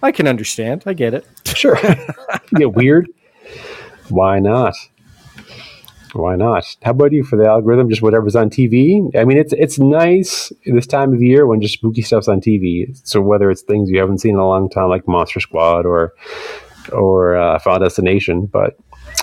I 0.02 0.12
can 0.12 0.26
understand. 0.26 0.82
I 0.86 0.92
get 0.92 1.14
it. 1.14 1.26
Sure. 1.44 1.78
Get 2.54 2.72
weird. 2.72 3.08
Why 4.08 4.38
not? 4.38 4.74
Why 6.18 6.36
not? 6.36 6.76
How 6.82 6.90
about 6.90 7.12
you 7.12 7.24
for 7.24 7.36
the 7.36 7.46
algorithm? 7.46 7.88
Just 7.88 8.02
whatever's 8.02 8.36
on 8.36 8.50
TV. 8.50 9.14
I 9.16 9.24
mean, 9.24 9.38
it's 9.38 9.52
it's 9.52 9.78
nice 9.78 10.52
this 10.66 10.86
time 10.86 11.14
of 11.14 11.22
year 11.22 11.46
when 11.46 11.60
just 11.60 11.74
spooky 11.74 12.02
stuff's 12.02 12.28
on 12.28 12.40
TV. 12.40 12.98
So 13.06 13.20
whether 13.20 13.50
it's 13.50 13.62
things 13.62 13.88
you 13.90 13.98
haven't 14.00 14.18
seen 14.18 14.34
in 14.34 14.40
a 14.40 14.46
long 14.46 14.68
time, 14.68 14.88
like 14.88 15.06
Monster 15.06 15.40
Squad 15.40 15.86
or 15.86 16.12
or 16.92 17.36
uh, 17.36 17.58
Final 17.60 17.80
Destination, 17.80 18.46
but 18.46 18.76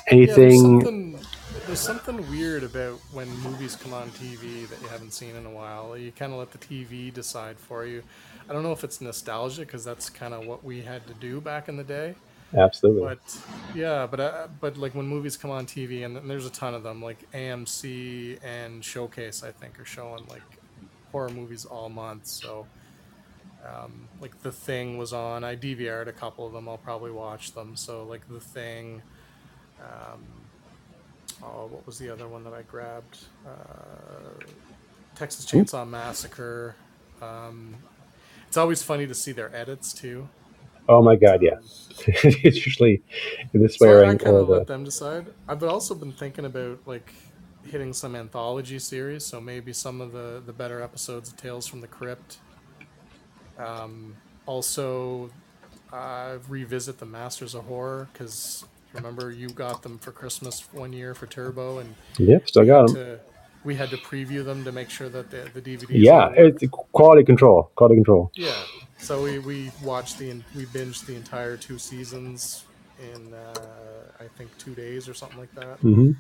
Yeah, 0.06 0.14
anything. 0.14 0.62
something 0.62 1.20
there's 1.68 1.80
something 1.80 2.18
weird 2.30 2.64
about 2.64 3.00
when 3.12 3.28
movies 3.40 3.76
come 3.76 3.92
on 3.94 4.10
TV 4.12 4.70
that 4.70 4.80
you 4.82 4.88
haven't 4.88 5.14
seen 5.14 5.36
in 5.36 5.46
a 5.48 5.50
while. 5.50 5.98
You 5.98 6.12
kind 6.12 6.32
of 6.32 6.38
let 6.38 6.52
the 6.52 6.60
TV 6.60 7.12
decide 7.12 7.58
for 7.58 7.86
you. 7.86 8.04
I 8.48 8.54
don't 8.54 8.62
know 8.62 8.72
if 8.72 8.84
it's 8.84 9.02
nostalgia 9.02 9.62
because 9.62 9.84
that's 9.84 10.10
kind 10.10 10.34
of 10.34 10.46
what 10.46 10.64
we 10.64 10.84
had 10.84 11.08
to 11.08 11.14
do 11.16 11.42
back 11.42 11.68
in 11.68 11.78
the 11.78 11.84
day. 11.84 12.16
Absolutely. 12.58 13.10
But 13.10 13.20
yeah, 13.74 14.08
but 14.08 14.20
uh, 14.20 14.48
but 14.60 14.78
like 14.78 14.96
when 14.96 15.08
movies 15.08 15.38
come 15.38 15.52
on 15.52 15.66
TV, 15.68 16.06
and 16.06 16.30
there's 16.30 16.46
a 16.46 16.52
ton 16.52 16.74
of 16.74 16.84
them, 16.84 17.02
like 17.02 17.30
AMC 17.34 18.40
and 18.44 18.84
Showcase, 18.84 19.44
I 19.44 19.52
think, 19.52 19.80
are 19.80 19.86
showing 19.86 20.26
like 20.28 20.44
horror 21.12 21.30
movies 21.30 21.66
all 21.66 21.90
month. 21.90 22.28
So, 22.28 22.68
um, 23.66 24.10
like 24.20 24.42
The 24.42 24.52
Thing 24.52 24.98
was 24.98 25.14
on. 25.14 25.44
I 25.44 25.56
DVR'd 25.56 26.08
a 26.08 26.14
couple 26.14 26.48
of 26.48 26.54
them. 26.54 26.70
I'll 26.70 26.78
probably 26.78 27.12
watch 27.12 27.54
them. 27.54 27.76
So 27.76 28.06
like 28.06 28.28
The 28.30 28.40
Thing. 28.42 29.04
Um, 29.80 30.50
oh, 31.44 31.68
what 31.68 31.86
was 31.86 32.00
the 32.00 32.10
other 32.10 32.28
one 32.30 32.44
that 32.46 32.54
I 32.54 32.64
grabbed? 32.64 33.20
Uh, 33.46 34.42
Texas 35.16 35.46
Chainsaw 35.46 35.88
Massacre. 35.88 36.76
Um, 37.22 37.84
it's 38.48 38.58
always 38.58 38.84
funny 38.84 39.08
to 39.08 39.16
see 39.16 39.32
their 39.34 39.56
edits 39.56 39.94
too. 39.94 40.30
Oh 40.88 41.02
my 41.02 41.16
God, 41.16 41.42
yeah. 41.42 41.60
it's 42.08 42.66
usually 42.66 43.02
this 43.54 43.78
So 43.78 44.02
I, 44.02 44.16
kind 44.16 44.36
of 44.36 44.50
let 44.50 44.68
them 44.68 44.84
decide. 44.84 45.28
I've 45.48 45.64
also 45.64 45.96
been 45.96 46.12
thinking 46.12 46.46
about 46.46 46.80
like 46.86 47.14
hitting 47.64 47.94
some 47.94 48.16
anthology 48.16 48.80
series, 48.80 49.26
so 49.26 49.42
maybe 49.42 49.74
some 49.74 50.02
of 50.02 50.12
the 50.12 50.42
the 50.46 50.54
better 50.54 50.82
episodes 50.82 51.30
of 51.30 51.38
Tales 51.38 51.66
from 51.68 51.82
the 51.82 51.88
Crypt. 51.88 52.38
Um, 53.58 54.16
also, 54.46 55.30
uh, 55.92 56.38
revisit 56.48 57.00
the 57.00 57.06
Masters 57.06 57.56
of 57.56 57.66
Horror 57.66 58.10
because 58.12 58.66
remember 58.94 59.32
you 59.32 59.50
got 59.50 59.82
them 59.82 59.98
for 59.98 60.12
Christmas 60.12 60.68
one 60.74 60.94
year 60.94 61.14
for 61.14 61.28
Turbo, 61.28 61.80
and 61.80 61.96
yep. 62.18 62.48
Still 62.48 62.66
got 62.66 62.88
them. 62.88 62.96
to, 62.96 63.20
we 63.64 63.76
had 63.76 63.90
to 63.90 63.98
preview 63.98 64.44
them 64.44 64.64
to 64.66 64.72
make 64.72 64.90
sure 64.90 65.10
that 65.10 65.32
the 65.32 65.50
the 65.54 65.62
DVDs. 65.62 65.88
Yeah, 65.90 66.30
it's 66.36 66.64
quality 66.92 67.24
control. 67.24 67.72
Quality 67.76 67.96
control. 67.96 68.32
Yeah. 68.36 68.54
So 68.98 69.24
we, 69.24 69.40
we 69.40 69.72
watched 69.84 70.18
the 70.18 70.42
we 70.56 70.66
binged 70.66 71.06
the 71.06 71.16
entire 71.16 71.58
two 71.58 71.78
seasons 71.78 72.66
in 73.14 73.34
uh, 73.34 73.54
I 74.20 74.28
think 74.38 74.58
two 74.58 74.74
days 74.74 75.08
or 75.10 75.14
something 75.14 75.38
like 75.40 75.54
that. 75.56 75.78
hmm 75.80 76.12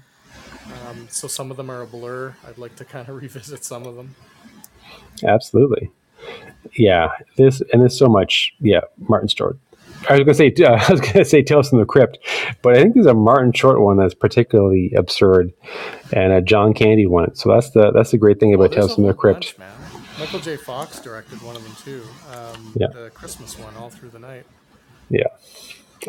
Um, 0.87 1.07
so 1.09 1.27
some 1.27 1.51
of 1.51 1.57
them 1.57 1.69
are 1.69 1.81
a 1.81 1.87
blur. 1.87 2.35
I'd 2.47 2.57
like 2.57 2.75
to 2.77 2.85
kind 2.85 3.07
of 3.07 3.15
revisit 3.21 3.63
some 3.63 3.85
of 3.85 3.95
them. 3.95 4.15
Absolutely. 5.23 5.91
Yeah, 6.73 7.09
this 7.37 7.61
and 7.71 7.81
there's 7.81 7.97
so 7.97 8.07
much. 8.07 8.53
Yeah, 8.59 8.81
Martin 8.97 9.27
Short. 9.29 9.57
I 10.09 10.13
was 10.13 10.21
gonna 10.21 10.33
say 10.33 10.53
uh, 10.63 10.71
I 10.87 10.91
was 10.91 10.99
gonna 11.01 11.25
say 11.25 11.41
Tales 11.41 11.69
from 11.69 11.79
the 11.79 11.85
Crypt, 11.85 12.17
but 12.61 12.75
I 12.75 12.81
think 12.81 12.95
there's 12.95 13.05
a 13.05 13.13
Martin 13.13 13.53
Short 13.53 13.79
one 13.79 13.97
that's 13.97 14.13
particularly 14.13 14.91
absurd, 14.95 15.53
and 16.11 16.33
a 16.33 16.41
John 16.41 16.73
Candy 16.73 17.05
one. 17.05 17.35
So 17.35 17.49
that's 17.49 17.69
the 17.69 17.91
that's 17.91 18.11
the 18.11 18.17
great 18.17 18.39
thing 18.39 18.53
about 18.53 18.71
there's 18.71 18.87
Tales 18.87 18.95
from 18.95 19.05
the 19.05 19.13
Crypt. 19.13 19.55
bunch, 19.57 19.59
man. 19.59 19.74
Michael 20.19 20.39
J. 20.39 20.55
Fox 20.57 20.99
directed 20.99 21.41
one 21.41 21.55
of 21.55 21.63
them 21.63 21.75
too. 21.83 22.03
Um, 22.33 22.73
Yeah. 22.75 22.87
The 22.87 23.09
Christmas 23.11 23.57
one, 23.59 23.75
All 23.75 23.89
Through 23.89 24.09
the 24.09 24.19
Night. 24.19 24.45
Yeah, 25.09 25.27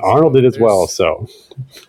Arnold 0.03 0.35
did 0.35 0.45
as 0.45 0.59
well. 0.59 0.87
So 0.87 1.29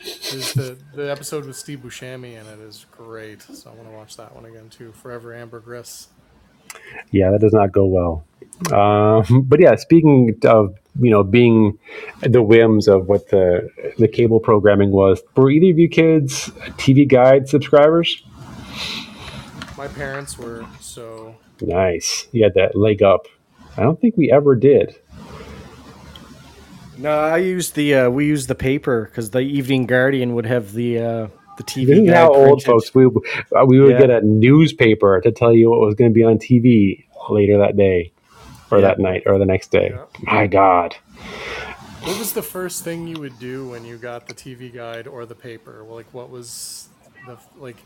the, 0.02 0.78
the 0.94 1.10
episode 1.10 1.46
with 1.46 1.56
Steve 1.56 1.80
Buscemi 1.80 2.40
in 2.40 2.46
it 2.48 2.60
is 2.60 2.86
great. 2.92 3.42
So 3.42 3.70
I 3.70 3.74
want 3.74 3.88
to 3.90 3.96
watch 3.96 4.18
that 4.18 4.36
one 4.36 4.46
again 4.46 4.70
too. 4.70 4.92
Forever 4.92 5.34
Ambergris. 5.34 6.08
Yeah, 7.12 7.32
that 7.32 7.40
does 7.40 7.54
not 7.54 7.72
go 7.72 7.86
well. 7.86 8.26
Um, 8.74 9.44
but 9.44 9.60
yeah, 9.60 9.76
speaking 9.76 10.36
of 10.44 10.76
you 11.00 11.12
know 11.12 11.24
being 11.24 11.78
the 12.22 12.42
whims 12.42 12.88
of 12.88 13.08
what 13.08 13.30
the 13.30 13.70
the 13.98 14.08
cable 14.08 14.40
programming 14.40 14.92
was, 14.92 15.22
were 15.36 15.50
either 15.50 15.72
of 15.72 15.80
you 15.80 15.88
kids 15.88 16.48
TV 16.78 17.08
Guide 17.08 17.48
subscribers? 17.48 18.24
My 19.78 19.88
parents 19.88 20.38
were 20.38 20.66
so 20.82 21.36
Nice, 21.62 22.28
you 22.32 22.44
had 22.44 22.54
that 22.56 22.76
leg 22.76 23.02
up. 23.04 23.28
I 23.78 23.84
don't 23.84 24.00
think 24.00 24.18
we 24.18 24.32
ever 24.32 24.56
did. 24.56 24.96
No, 26.98 27.12
I 27.20 27.38
used 27.38 27.76
the 27.76 27.94
uh, 27.94 28.10
we 28.10 28.26
used 28.26 28.48
the 28.48 28.56
paper 28.56 29.06
because 29.06 29.30
the 29.32 29.40
Evening 29.40 29.86
Guardian 29.86 30.34
would 30.34 30.46
have 30.48 30.74
the 30.74 30.98
uh, 31.00 31.28
the 31.58 31.64
TV. 31.64 31.86
This 31.88 32.00
is 32.00 32.10
how 32.14 32.34
old 32.34 32.64
printed. 32.64 32.66
folks 32.66 32.96
we 32.96 33.06
uh, 33.06 33.66
we 33.66 33.80
would 33.80 33.92
Yeah. 33.92 34.00
get 34.00 34.10
a 34.10 34.22
newspaper 34.22 35.22
to 35.22 35.32
tell 35.32 35.54
you 35.54 35.70
what 35.70 35.80
was 35.80 35.94
going 35.96 36.10
to 36.10 36.14
be 36.16 36.24
on 36.24 36.40
TV 36.40 37.06
later 37.30 37.58
that 37.60 37.78
day, 37.78 38.12
or 38.72 38.80
Yeah. 38.80 38.88
that 38.88 39.00
night, 39.00 39.24
or 39.28 39.38
the 39.38 39.46
next 39.46 39.70
day. 39.72 39.92
Yeah. 39.94 40.06
My 40.24 40.48
God, 40.48 40.96
What 42.02 42.18
was 42.18 42.34
the 42.34 42.42
first 42.42 42.84
thing 42.84 43.08
you 43.08 43.20
would 43.20 43.38
do 43.38 43.70
when 43.70 43.86
you 43.86 43.98
got 43.98 44.28
the 44.28 44.34
TV 44.34 44.74
guide 44.74 45.06
or 45.08 45.26
the 45.28 45.36
paper? 45.36 45.84
Like, 45.88 46.12
what 46.14 46.30
was 46.32 46.88
the 47.28 47.38
like? 47.60 47.78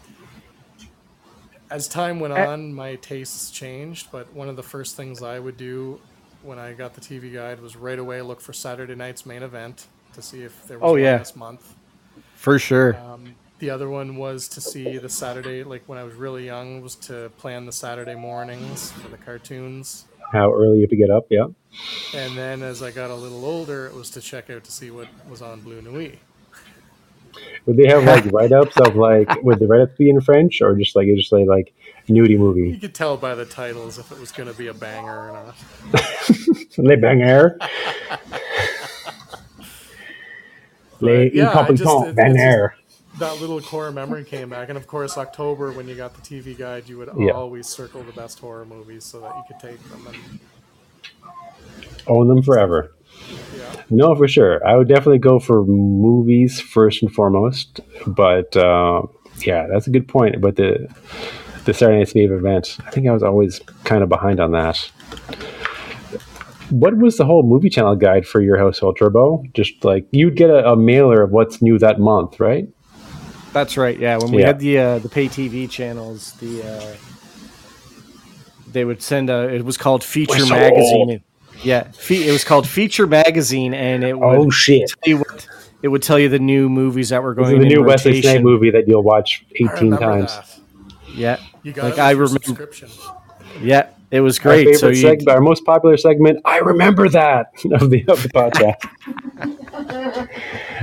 As 1.72 1.88
time 1.88 2.20
went 2.20 2.34
on, 2.34 2.74
my 2.74 2.96
tastes 2.96 3.50
changed, 3.50 4.12
but 4.12 4.32
one 4.34 4.50
of 4.50 4.58
the 4.58 4.64
first 4.64 4.98
things 4.98 5.24
I 5.24 5.40
would 5.40 5.56
do 5.56 6.02
when 6.44 6.60
I 6.60 6.74
got 6.74 6.94
the 6.96 7.02
TV 7.02 7.34
guide 7.34 7.62
was 7.62 7.76
right 7.78 7.98
away 7.98 8.22
look 8.22 8.42
for 8.42 8.52
Saturday 8.52 8.94
night's 8.96 9.26
main 9.26 9.42
event 9.42 9.88
to 10.14 10.22
see 10.22 10.42
if 10.44 10.68
there 10.68 10.78
was 10.80 10.92
Oh, 10.92 10.96
yeah. 10.96 11.18
this 11.18 11.34
month. 11.36 11.76
for 12.36 12.60
sure. 12.60 12.98
Um, 12.98 13.36
the 13.60 13.70
other 13.70 13.90
one 13.90 14.18
was 14.18 14.48
to 14.50 14.60
see 14.62 14.98
the 14.98 15.08
Saturday, 15.08 15.64
like 15.64 15.84
when 15.88 15.98
I 15.98 16.04
was 16.04 16.14
really 16.16 16.46
young, 16.46 16.82
was 16.82 16.96
to 16.96 17.30
plan 17.38 17.66
the 17.66 17.72
Saturday 17.72 18.16
mornings 18.16 18.92
for 18.92 19.08
the 19.08 19.18
cartoons. 19.18 20.06
how 20.34 20.52
early 20.54 20.78
you 20.78 20.82
have 20.82 20.90
to 20.90 20.96
get 20.98 21.10
up? 21.12 21.28
Yeah. 21.30 21.46
And 22.16 22.36
then 22.38 22.64
as 22.64 22.82
I 22.84 22.92
got 22.92 23.12
a 23.12 23.16
little 23.16 23.46
older, 23.46 23.86
it 23.86 23.94
was 23.94 24.10
to 24.12 24.22
check 24.22 24.50
out 24.50 24.64
to 24.66 24.72
see 24.72 24.92
what 24.92 25.08
was 25.30 25.42
on 25.42 25.62
Bleu 25.62 25.82
Nuit. 25.82 26.18
Would 27.66 27.78
they 27.78 27.88
have 27.88 28.04
like 28.04 28.26
write 28.32 28.52
ups 28.52 28.78
of 28.78 28.96
like 28.96 29.42
would 29.44 29.60
the 29.60 29.68
write 29.68 29.82
ups 29.82 29.96
be 29.98 30.10
in 30.10 30.20
French 30.22 30.62
or 30.62 30.76
just 30.76 30.96
like 30.96 31.08
it 31.08 31.16
just 31.18 31.30
say 31.30 31.46
like 31.46 31.74
nudie 32.10 32.38
movie? 32.38 32.70
You 32.72 32.78
could 32.80 32.96
tell 32.96 33.18
by 33.18 33.36
the 33.36 33.46
titles 33.46 33.98
if 34.00 34.12
it 34.12 34.20
was 34.20 34.32
going 34.32 34.52
to 34.52 34.58
be 34.58 34.68
a 34.68 34.74
banger 34.74 35.30
or 35.30 35.34
not. 35.34 35.56
Les 36.78 36.96
Bangers. 36.96 37.54
Les 41.00 41.32
yeah, 41.34 41.48
Incompetents 41.48 41.82
it- 41.82 42.08
it's 42.08 42.16
Bangers. 42.16 42.72
That 43.20 43.42
little 43.42 43.60
core 43.62 43.92
memory 43.92 44.24
came 44.24 44.50
back, 44.50 44.70
and 44.70 44.78
of 44.78 44.88
course, 44.88 45.18
October 45.18 45.72
when 45.74 45.88
you 45.88 45.96
got 45.96 46.14
the 46.16 46.22
TV 46.22 46.58
guide, 46.58 46.88
you 46.88 46.98
would 46.98 47.10
Yeah. 47.18 47.32
always 47.32 47.68
circle 47.68 48.02
the 48.04 48.14
best 48.14 48.40
horror 48.40 48.66
movies 48.66 49.04
so 49.04 49.20
that 49.20 49.36
you 49.36 49.44
could 49.48 49.60
take 49.60 49.84
them. 49.90 50.08
And 50.08 50.40
Own 52.08 52.28
them 52.30 52.42
forever. 52.42 52.94
No, 53.90 54.16
for 54.16 54.28
sure. 54.28 54.66
I 54.66 54.76
would 54.78 54.88
definitely 54.88 55.20
go 55.20 55.40
for 55.40 55.66
movies 55.66 56.60
first 56.62 57.02
and 57.04 57.12
foremost. 57.14 57.82
But 58.08 58.56
uh, 58.56 59.04
yeah, 59.46 59.68
that's 59.72 59.88
a 59.88 59.90
good 59.90 60.08
point. 60.08 60.40
But 60.42 60.56
the 60.56 60.88
the 61.66 61.74
Saturday 61.74 62.00
Night's 62.00 62.16
Main 62.16 62.32
Event, 62.32 62.78
I 62.86 62.90
think 62.92 63.08
I 63.08 63.12
was 63.12 63.22
always 63.24 63.60
kind 63.84 64.02
of 64.04 64.10
behind 64.10 64.40
on 64.40 64.52
that. 64.52 64.78
What 66.70 66.98
was 66.98 67.18
the 67.18 67.26
whole 67.26 67.44
movie 67.44 67.70
channel 67.70 67.96
guide 67.98 68.26
for 68.26 68.40
your 68.42 68.58
household, 68.58 68.98
Turbo? 68.98 69.44
Just 69.54 69.84
like 69.84 70.08
you'd 70.12 70.38
get 70.38 70.50
a, 70.50 70.72
a 70.72 70.76
mailer 70.78 71.22
of 71.22 71.32
what's 71.32 71.62
new 71.62 71.78
that 71.80 72.00
month, 72.00 72.40
right? 72.40 72.68
That's 73.52 73.76
right. 73.76 74.00
Yeah, 74.00 74.18
when 74.18 74.32
we 74.32 74.42
Yeah. 74.42 74.48
had 74.48 74.60
the 74.60 74.78
uh, 74.80 75.00
the 75.00 75.10
pay 75.10 75.28
TV 75.28 75.70
channels, 75.70 76.32
the 76.40 76.64
uh, 76.64 76.96
they 78.72 78.86
would 78.86 79.02
send 79.02 79.30
a. 79.30 79.50
It 79.54 79.66
was 79.66 79.78
called 79.78 80.02
Feature 80.04 80.46
Magazine. 80.46 81.22
Old. 81.62 81.66
Yeah, 81.66 81.84
fe- 81.92 82.28
it 82.28 82.32
was 82.32 82.44
called 82.44 82.68
Feature 82.68 83.08
Magazine, 83.08 83.74
and 83.74 84.04
it 84.04 84.18
would 84.20 84.26
Oh 84.38 84.50
shit! 84.50 84.90
tell 85.04 85.10
you 85.10 85.18
what, 85.20 85.48
it 85.82 85.88
would 85.88 86.04
tell 86.04 86.20
you 86.20 86.28
the 86.30 86.40
new 86.40 86.70
movies 86.70 87.10
that 87.10 87.22
were 87.24 87.34
This 87.36 87.44
going 87.44 87.56
is 87.58 87.60
the 87.62 87.66
in 87.68 87.82
new 87.82 87.84
Wesley. 87.88 88.22
Snipes 88.22 88.44
movie 88.44 88.72
that 88.72 88.88
you'll 88.88 89.04
watch 89.04 89.46
eighteen 89.56 89.98
times. 89.98 90.36
that. 90.36 90.60
Yeah, 91.14 91.38
You 91.64 91.74
got 91.74 91.84
Like, 91.86 91.94
it 91.96 92.00
I 92.00 92.12
remember- 92.12 92.70
yeah, 93.62 93.88
it 94.12 94.22
was 94.22 94.40
great. 94.40 94.64
favorite 94.66 94.80
So 94.80 94.88
you, 94.90 94.96
segment, 94.96 95.28
our 95.30 95.42
most 95.42 95.66
popular 95.66 95.98
segment. 95.98 96.40
I 96.46 96.60
remember 96.60 97.10
that 97.10 97.48
of 97.74 97.90
the 97.90 98.06
of 98.08 98.24
the 98.24 98.30
podcast. 98.30 98.78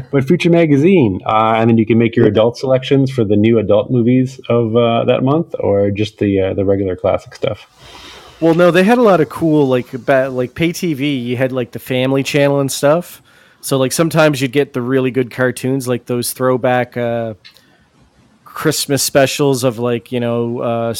but 0.10 0.24
Future 0.24 0.50
Magazine, 0.50 1.20
uh, 1.26 1.54
and 1.56 1.70
then 1.70 1.78
you 1.78 1.86
can 1.86 1.98
make 1.98 2.14
your 2.14 2.26
adult 2.26 2.56
selections 2.58 3.10
for 3.10 3.24
the 3.24 3.36
new 3.36 3.58
adult 3.58 3.90
movies 3.90 4.38
of 4.48 4.76
uh, 4.76 5.04
that 5.06 5.22
month, 5.22 5.54
or 5.60 5.90
just 5.90 6.18
the 6.18 6.40
uh, 6.40 6.54
the 6.54 6.64
regular 6.64 6.94
classic 6.96 7.34
stuff. 7.34 7.66
Well, 8.40 8.54
no, 8.54 8.70
they 8.70 8.84
had 8.84 8.98
a 8.98 9.02
lot 9.02 9.20
of 9.20 9.28
cool 9.28 9.66
like 9.66 9.92
like 10.06 10.54
pay 10.54 10.70
TV. 10.70 11.24
You 11.24 11.36
had 11.36 11.50
like 11.50 11.72
the 11.72 11.80
Family 11.80 12.22
Channel 12.22 12.60
and 12.60 12.70
stuff. 12.70 13.20
So 13.60 13.76
like 13.76 13.90
sometimes 13.90 14.40
you'd 14.40 14.52
get 14.52 14.72
the 14.72 14.82
really 14.82 15.10
good 15.10 15.30
cartoons, 15.30 15.88
like 15.88 16.06
those 16.06 16.32
throwback 16.32 16.96
uh, 16.96 17.34
Christmas 18.44 19.02
specials 19.02 19.64
of 19.64 19.80
like 19.80 20.12
you 20.12 20.20
know 20.20 20.60
uh, 20.60 20.94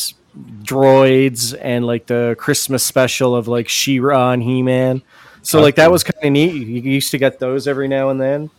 droids 0.62 1.56
and 1.60 1.86
like 1.86 2.06
the 2.06 2.34
Christmas 2.38 2.82
special 2.82 3.36
of 3.36 3.46
like 3.46 3.68
She-Ra 3.68 4.32
and 4.32 4.42
He-Man. 4.42 5.02
So 5.42 5.60
like 5.60 5.76
that 5.76 5.92
was 5.92 6.02
kind 6.02 6.24
of 6.24 6.32
neat. 6.32 6.54
You 6.54 6.80
used 6.82 7.12
to 7.12 7.18
get 7.18 7.38
those 7.38 7.68
every 7.68 7.86
now 7.86 8.10
and 8.10 8.20
then. 8.20 8.50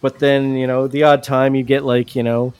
But 0.00 0.18
then 0.18 0.56
you 0.56 0.66
know 0.66 0.88
the 0.88 1.04
odd 1.04 1.22
time 1.22 1.54
you 1.54 1.62
get 1.62 1.84
like 1.84 2.16
you 2.16 2.24
know 2.24 2.52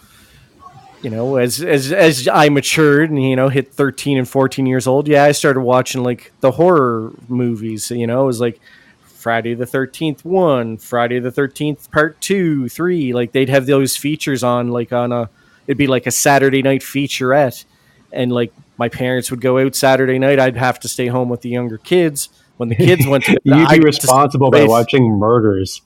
you 1.03 1.11
know, 1.11 1.37
as 1.37 1.63
as 1.63 1.93
as 1.93 2.29
I 2.29 2.49
matured 2.49 3.11
and 3.11 3.23
you 3.23 3.37
know 3.37 3.49
hit 3.49 3.73
thirteen 3.73 4.19
and 4.19 4.29
fourteen 4.29 4.67
years 4.67 4.87
old, 4.87 5.09
yeah, 5.09 5.25
I 5.25 5.33
started 5.33 5.61
watching 5.61 6.03
like 6.03 6.33
the 6.41 6.53
horror 6.53 7.13
movies. 7.29 7.91
You 7.91 8.07
know, 8.07 8.25
it 8.25 8.27
was 8.27 8.41
like 8.41 8.61
Friday 9.05 9.55
the 9.55 9.67
Thirteenth 9.67 10.25
one, 10.25 10.77
Friday 10.77 11.19
the 11.21 11.31
Thirteenth 11.31 11.91
Part 11.91 12.21
two, 12.21 12.69
three. 12.69 13.13
Like 13.13 13.33
they'd 13.33 13.49
have 13.49 13.67
those 13.67 13.97
features 13.97 14.43
on 14.43 14.69
like 14.69 14.93
on 14.93 15.13
a 15.13 15.31
it'd 15.67 15.79
be 15.79 15.87
like 15.87 16.07
a 16.07 16.11
Saturday 16.11 16.63
night 16.63 16.81
featurette, 16.81 17.65
and 18.13 18.33
like 18.33 18.53
my 18.77 18.89
parents 18.89 19.31
would 19.31 19.41
go 19.41 19.59
out 19.59 19.75
Saturday 19.75 20.19
night, 20.19 20.39
I'd 20.39 20.57
have 20.57 20.81
to 20.81 20.89
stay 20.89 21.09
home 21.09 21.29
with 21.29 21.43
the 21.43 21.49
younger 21.51 21.79
kids. 21.79 22.29
When 22.57 22.69
the 22.69 22.75
kids 22.75 23.07
went 23.07 23.25
to, 23.25 23.33
You'd 23.45 23.55
I'd 23.55 23.57
be 23.57 23.61
have 23.61 23.71
to 23.71 23.93
stay 23.93 24.07
responsible 24.07 24.51
by 24.51 24.65
watching 24.65 25.09
murders. 25.11 25.83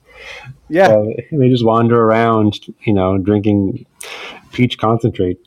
Yeah, 0.68 0.88
Uh, 0.88 1.04
they 1.30 1.50
just 1.50 1.66
wander 1.66 2.00
around, 2.00 2.60
you 2.84 2.94
know, 2.94 3.18
drinking 3.18 3.84
peach 4.52 4.78
concentrate. 4.78 5.38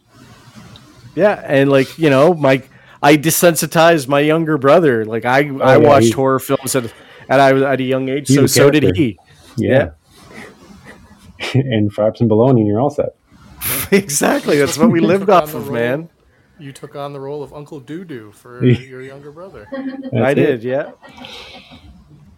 Yeah, 1.16 1.42
and 1.46 1.70
like 1.70 1.98
you 1.98 2.10
know, 2.10 2.34
my 2.34 2.62
I 3.02 3.18
desensitized 3.18 4.08
my 4.08 4.20
younger 4.20 4.58
brother. 4.58 5.06
Like 5.06 5.26
I, 5.26 5.40
I 5.40 5.50
Oh, 5.50 5.52
yeah, 5.52 5.78
watched 5.78 6.08
he- 6.08 6.12
horror 6.12 6.40
films 6.40 6.76
at, 6.76 6.92
at 7.30 7.40
I 7.40 7.54
was 7.54 7.64
at 7.64 7.80
a 7.80 7.84
young 7.84 8.10
age. 8.10 8.28
So 8.28 8.46
so 8.48 8.70
did 8.70 8.96
he. 8.96 9.18
Yeah. 9.58 9.92
and 11.54 11.94
fraps 11.94 12.20
and 12.20 12.30
bologna, 12.30 12.62
and 12.62 12.68
you're 12.68 12.80
all 12.82 12.90
set. 12.90 13.16
exactly. 13.92 14.58
That's 14.58 14.78
what 14.78 14.90
we 14.90 15.00
You 15.02 15.08
lived 15.08 15.30
on 15.30 15.44
off 15.44 15.54
of, 15.54 15.66
role- 15.68 15.74
man. 15.74 16.10
You 16.58 16.72
took 16.72 16.96
on 16.96 17.12
the 17.14 17.20
role 17.20 17.44
of 17.44 17.54
Uncle 17.54 17.80
Doo 17.82 18.06
Doo 18.06 18.32
for 18.32 18.64
your 18.66 19.02
younger 19.02 19.32
brother. 19.32 19.68
I 19.74 20.32
it. 20.32 20.36
did. 20.36 20.64
Yeah. 20.64 20.92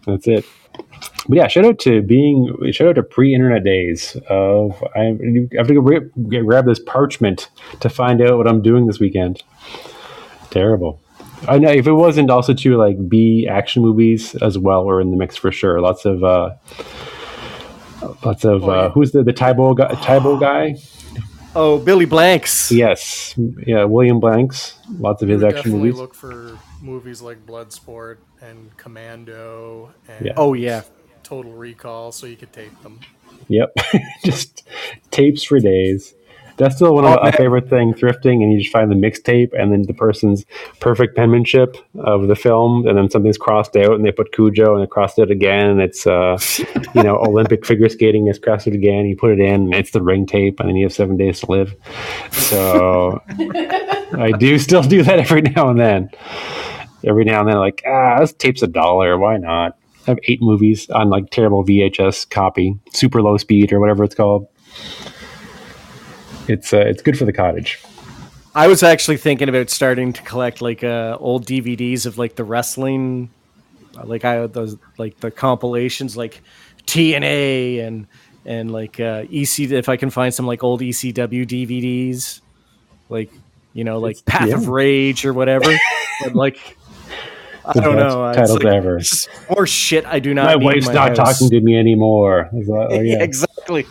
That's 0.06 0.26
it. 0.26 0.44
But 1.28 1.36
yeah, 1.36 1.46
shout 1.48 1.66
out 1.66 1.78
to 1.80 2.00
being 2.00 2.72
shout 2.72 2.88
out 2.88 2.94
to 2.94 3.02
pre-internet 3.02 3.62
days 3.62 4.16
of 4.30 4.82
I 4.96 5.14
have 5.56 5.68
to 5.68 5.74
go 5.74 6.42
grab 6.42 6.64
this 6.64 6.78
parchment 6.78 7.50
to 7.80 7.90
find 7.90 8.22
out 8.22 8.38
what 8.38 8.48
I'm 8.48 8.62
doing 8.62 8.86
this 8.86 8.98
weekend. 8.98 9.42
Terrible. 10.50 11.00
I 11.46 11.58
know 11.58 11.70
if 11.70 11.86
it 11.86 11.92
wasn't 11.92 12.30
also 12.30 12.54
to 12.54 12.76
like 12.76 13.08
B 13.08 13.46
action 13.48 13.82
movies 13.82 14.34
as 14.36 14.58
well 14.58 14.84
were 14.84 15.00
in 15.00 15.10
the 15.10 15.16
mix 15.16 15.36
for 15.36 15.52
sure. 15.52 15.80
Lots 15.80 16.04
of 16.06 16.24
uh 16.24 16.54
lots 18.24 18.44
of 18.44 18.64
Oh, 18.64 18.70
uh 18.70 18.90
who's 18.90 19.12
the 19.12 19.22
the 19.22 19.32
Tae 19.32 19.52
Bo 19.52 19.74
guy 19.74 19.94
Tae 20.02 20.18
Bo 20.18 20.38
guy? 20.38 20.76
Oh, 21.54 21.78
Billy 21.78 22.04
Blanks. 22.04 22.70
Yes. 22.70 23.34
Yeah, 23.66 23.84
William 23.84 24.20
Blanks. 24.20 24.78
Lots 24.98 25.22
of 25.22 25.28
his 25.28 25.42
action 25.42 25.72
movies. 25.72 25.96
look 25.96 26.14
for 26.14 26.58
movies 26.80 27.20
like 27.20 27.44
Bloodsport 27.46 28.18
and 28.40 28.74
Commando 28.76 29.92
and 30.08 30.26
Yeah. 30.26 30.32
Oh 30.36 30.54
yeah. 30.54 30.82
Total 31.28 31.52
Recall, 31.52 32.10
so 32.10 32.26
you 32.26 32.36
could 32.36 32.54
tape 32.54 32.82
them. 32.82 33.00
Yep. 33.48 33.76
Just 34.24 34.66
tapes 35.10 35.44
for 35.44 35.60
days. 35.60 36.14
That's 36.56 36.76
still 36.76 36.94
one 36.94 37.04
of 37.04 37.18
Oh, 37.18 37.22
my 37.22 37.30
favorite 37.30 37.68
thing 37.68 37.92
thrifting, 37.92 38.42
and 38.42 38.50
you 38.50 38.58
just 38.58 38.72
find 38.72 38.90
the 38.90 38.96
mixtape 38.96 39.50
and 39.56 39.70
then 39.70 39.82
the 39.82 39.92
person's 39.92 40.44
perfect 40.80 41.14
penmanship 41.14 41.76
of 41.98 42.28
the 42.28 42.34
film, 42.34 42.86
and 42.86 42.96
then 42.96 43.10
something's 43.10 43.36
crossed 43.38 43.76
out, 43.76 43.92
and 43.92 44.04
they 44.04 44.10
put 44.10 44.32
Cujo 44.32 44.74
and 44.74 44.82
they 44.82 44.88
crossed 44.88 45.18
it 45.20 45.30
again, 45.30 45.66
and 45.66 45.80
it's 45.80 46.06
uh, 46.06 46.36
you 46.94 47.02
know 47.02 47.18
Olympic 47.18 47.64
figure 47.64 47.88
skating 47.90 48.26
is 48.26 48.38
crossed 48.38 48.66
it 48.66 48.74
again. 48.74 49.04
You 49.04 49.14
put 49.14 49.30
it 49.30 49.38
in, 49.38 49.54
and 49.54 49.74
it's 49.74 49.90
the 49.92 50.02
ring 50.02 50.26
tape, 50.26 50.58
and 50.58 50.68
then 50.68 50.76
you 50.76 50.86
have 50.86 50.94
seven 50.94 51.16
days 51.16 51.40
to 51.40 51.50
live. 51.50 51.76
So 52.32 53.22
I 53.28 54.32
do 54.36 54.58
still 54.58 54.82
do 54.82 55.02
that 55.04 55.20
every 55.20 55.42
now 55.42 55.68
and 55.68 55.78
then. 55.78 56.10
Every 57.04 57.24
now 57.24 57.40
and 57.40 57.50
then, 57.50 57.58
like 57.58 57.84
ah, 57.86 58.18
this 58.18 58.32
tape's 58.32 58.62
a 58.62 58.66
dollar. 58.66 59.16
Why 59.16 59.36
not? 59.36 59.77
Have 60.08 60.18
eight 60.24 60.40
movies 60.40 60.88
on 60.88 61.10
like 61.10 61.28
terrible 61.28 61.62
VHS 61.64 62.30
copy, 62.30 62.74
super 62.94 63.20
low 63.20 63.36
speed 63.36 63.74
or 63.74 63.78
whatever 63.78 64.04
it's 64.04 64.14
called. 64.14 64.48
It's 66.48 66.72
uh, 66.72 66.78
it's 66.78 67.02
good 67.02 67.18
for 67.18 67.26
the 67.26 67.32
cottage. 67.32 67.78
I 68.54 68.68
was 68.68 68.82
actually 68.82 69.18
thinking 69.18 69.50
about 69.50 69.68
starting 69.68 70.14
to 70.14 70.22
collect 70.22 70.62
like 70.62 70.82
uh, 70.82 71.18
old 71.20 71.44
DVDs 71.46 72.06
of 72.06 72.16
like 72.16 72.36
the 72.36 72.44
wrestling, 72.44 73.28
like 74.02 74.24
I 74.24 74.46
those 74.46 74.78
like 74.96 75.20
the 75.20 75.30
compilations 75.30 76.16
like 76.16 76.40
TNA 76.86 77.86
and 77.86 78.06
and 78.46 78.70
like 78.70 78.98
uh, 78.98 79.24
EC 79.30 79.70
if 79.72 79.90
I 79.90 79.98
can 79.98 80.08
find 80.08 80.32
some 80.32 80.46
like 80.46 80.64
old 80.64 80.80
ECW 80.80 81.46
DVDs, 81.46 82.40
like 83.10 83.30
you 83.74 83.84
know 83.84 83.98
like 83.98 84.24
Path 84.24 84.54
of. 84.54 84.68
Rage 84.68 85.26
or 85.26 85.34
whatever. 85.34 85.70
but 86.24 86.34
like 86.34 86.77
I 87.68 87.80
don't 87.80 87.96
best 87.96 88.16
know, 88.16 88.28
it's 88.28 88.36
titles 88.36 88.62
like, 88.62 88.74
ever. 88.74 88.96
it's 88.98 89.28
more 89.50 89.66
shit 89.66 90.04
I 90.06 90.18
do 90.18 90.32
not. 90.34 90.46
My 90.46 90.54
need 90.54 90.60
in 90.60 90.64
wife's 90.66 90.86
my 90.86 90.92
not 90.94 91.18
house. 91.18 91.38
talking 91.38 91.50
to 91.50 91.60
me 91.60 91.78
anymore. 91.78 92.48
Is 92.54 92.66
that- 92.66 92.88
oh, 92.90 93.00
yeah, 93.00 93.00
yeah. 93.18 93.22
exactly. 93.22 93.86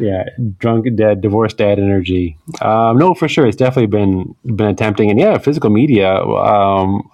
Yeah, 0.00 0.28
drunk, 0.58 0.86
dead, 0.96 1.20
divorced 1.20 1.58
dad 1.58 1.78
energy. 1.78 2.38
Um, 2.60 2.98
no, 2.98 3.14
for 3.14 3.28
sure, 3.28 3.46
it's 3.46 3.56
definitely 3.56 3.86
been 3.86 4.34
been 4.44 4.68
attempting, 4.68 5.10
and 5.10 5.18
yeah, 5.18 5.38
physical 5.38 5.70
media. 5.70 6.16
Um, 6.22 7.08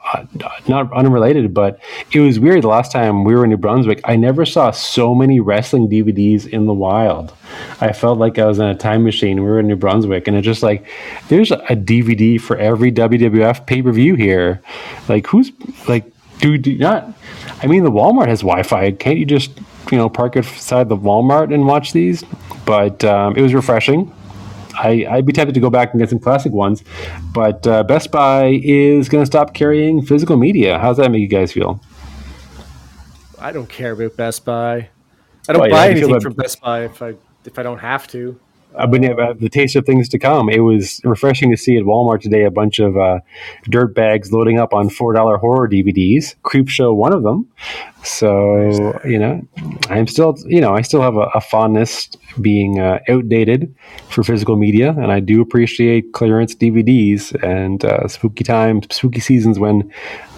not 0.68 0.92
unrelated, 0.92 1.52
but 1.52 1.80
it 2.12 2.20
was 2.20 2.38
weird. 2.38 2.62
The 2.62 2.68
last 2.68 2.92
time 2.92 3.24
we 3.24 3.34
were 3.34 3.44
in 3.44 3.50
New 3.50 3.56
Brunswick, 3.56 4.00
I 4.04 4.16
never 4.16 4.46
saw 4.46 4.70
so 4.70 5.14
many 5.14 5.40
wrestling 5.40 5.88
DVDs 5.88 6.46
in 6.46 6.66
the 6.66 6.72
wild. 6.72 7.34
I 7.80 7.92
felt 7.92 8.18
like 8.18 8.38
I 8.38 8.46
was 8.46 8.58
in 8.58 8.66
a 8.66 8.74
time 8.74 9.04
machine. 9.04 9.42
We 9.42 9.48
were 9.48 9.60
in 9.60 9.66
New 9.66 9.76
Brunswick, 9.76 10.28
and 10.28 10.36
it's 10.36 10.44
just 10.44 10.62
like 10.62 10.86
there's 11.28 11.50
a 11.50 11.76
DVD 11.76 12.40
for 12.40 12.56
every 12.56 12.92
WWF 12.92 13.66
pay 13.66 13.82
per 13.82 13.92
view 13.92 14.14
here. 14.14 14.62
Like 15.08 15.26
who's 15.26 15.50
like, 15.88 16.04
do 16.38 16.56
do 16.58 16.76
not? 16.78 17.12
I 17.62 17.66
mean, 17.66 17.84
the 17.84 17.90
Walmart 17.90 18.28
has 18.28 18.40
Wi-Fi. 18.40 18.92
Can't 18.92 19.18
you 19.18 19.26
just 19.26 19.50
you 19.90 19.98
know 19.98 20.08
park 20.08 20.36
it 20.36 20.42
beside 20.44 20.88
the 20.88 20.96
Walmart 20.96 21.52
and 21.54 21.66
watch 21.66 21.92
these? 21.92 22.24
But 22.64 23.04
um, 23.04 23.36
it 23.36 23.42
was 23.42 23.54
refreshing. 23.54 24.12
I, 24.78 25.06
I'd 25.08 25.24
be 25.24 25.32
tempted 25.32 25.54
to 25.54 25.60
go 25.60 25.70
back 25.70 25.92
and 25.92 26.00
get 26.00 26.10
some 26.10 26.18
classic 26.18 26.52
ones, 26.52 26.84
but 27.32 27.66
uh, 27.66 27.82
Best 27.84 28.10
Buy 28.10 28.60
is 28.62 29.08
going 29.08 29.22
to 29.22 29.26
stop 29.26 29.54
carrying 29.54 30.02
physical 30.04 30.36
media. 30.36 30.78
How's 30.78 30.98
that 30.98 31.10
make 31.10 31.22
you 31.22 31.28
guys 31.28 31.50
feel? 31.52 31.80
I 33.38 33.52
don't 33.52 33.68
care 33.68 33.92
about 33.92 34.16
Best 34.16 34.44
Buy. 34.44 34.88
I 35.48 35.52
don't 35.52 35.60
Well, 35.60 35.70
yeah, 35.70 35.74
buy 35.76 35.88
anything 35.90 36.12
that- 36.12 36.22
from 36.22 36.34
Best 36.34 36.60
Buy 36.60 36.84
if 36.84 37.00
I 37.02 37.14
if 37.44 37.58
I 37.58 37.62
don't 37.62 37.78
have 37.78 38.06
to. 38.08 38.38
I've 38.78 38.90
been 38.90 39.04
uh, 39.04 39.34
the 39.38 39.48
taste 39.48 39.76
of 39.76 39.86
things 39.86 40.08
to 40.10 40.18
come. 40.18 40.48
It 40.48 40.60
was 40.60 41.00
refreshing 41.04 41.50
to 41.50 41.56
see 41.56 41.76
at 41.76 41.84
Walmart 41.84 42.20
today 42.20 42.44
a 42.44 42.50
bunch 42.50 42.78
of 42.78 42.96
uh, 42.96 43.20
dirt 43.64 43.94
bags 43.94 44.32
loading 44.32 44.58
up 44.58 44.74
on 44.74 44.90
four 44.90 45.12
dollar 45.12 45.38
horror 45.38 45.68
DVDs. 45.68 46.34
Creep 46.42 46.68
Show, 46.68 46.92
one 46.92 47.12
of 47.12 47.22
them. 47.22 47.48
So 48.04 49.00
you 49.04 49.18
know, 49.18 49.46
I'm 49.88 50.06
still 50.06 50.36
you 50.46 50.60
know 50.60 50.74
I 50.74 50.82
still 50.82 51.02
have 51.02 51.16
a, 51.16 51.28
a 51.34 51.40
fondness 51.40 52.08
being 52.40 52.78
uh, 52.78 53.00
outdated 53.08 53.74
for 54.08 54.22
physical 54.22 54.56
media, 54.56 54.90
and 54.90 55.10
I 55.10 55.20
do 55.20 55.40
appreciate 55.40 56.12
clearance 56.12 56.54
DVDs 56.54 57.34
and 57.42 57.84
uh, 57.84 58.06
spooky 58.08 58.44
times, 58.44 58.86
spooky 58.90 59.20
seasons 59.20 59.58
when 59.58 59.90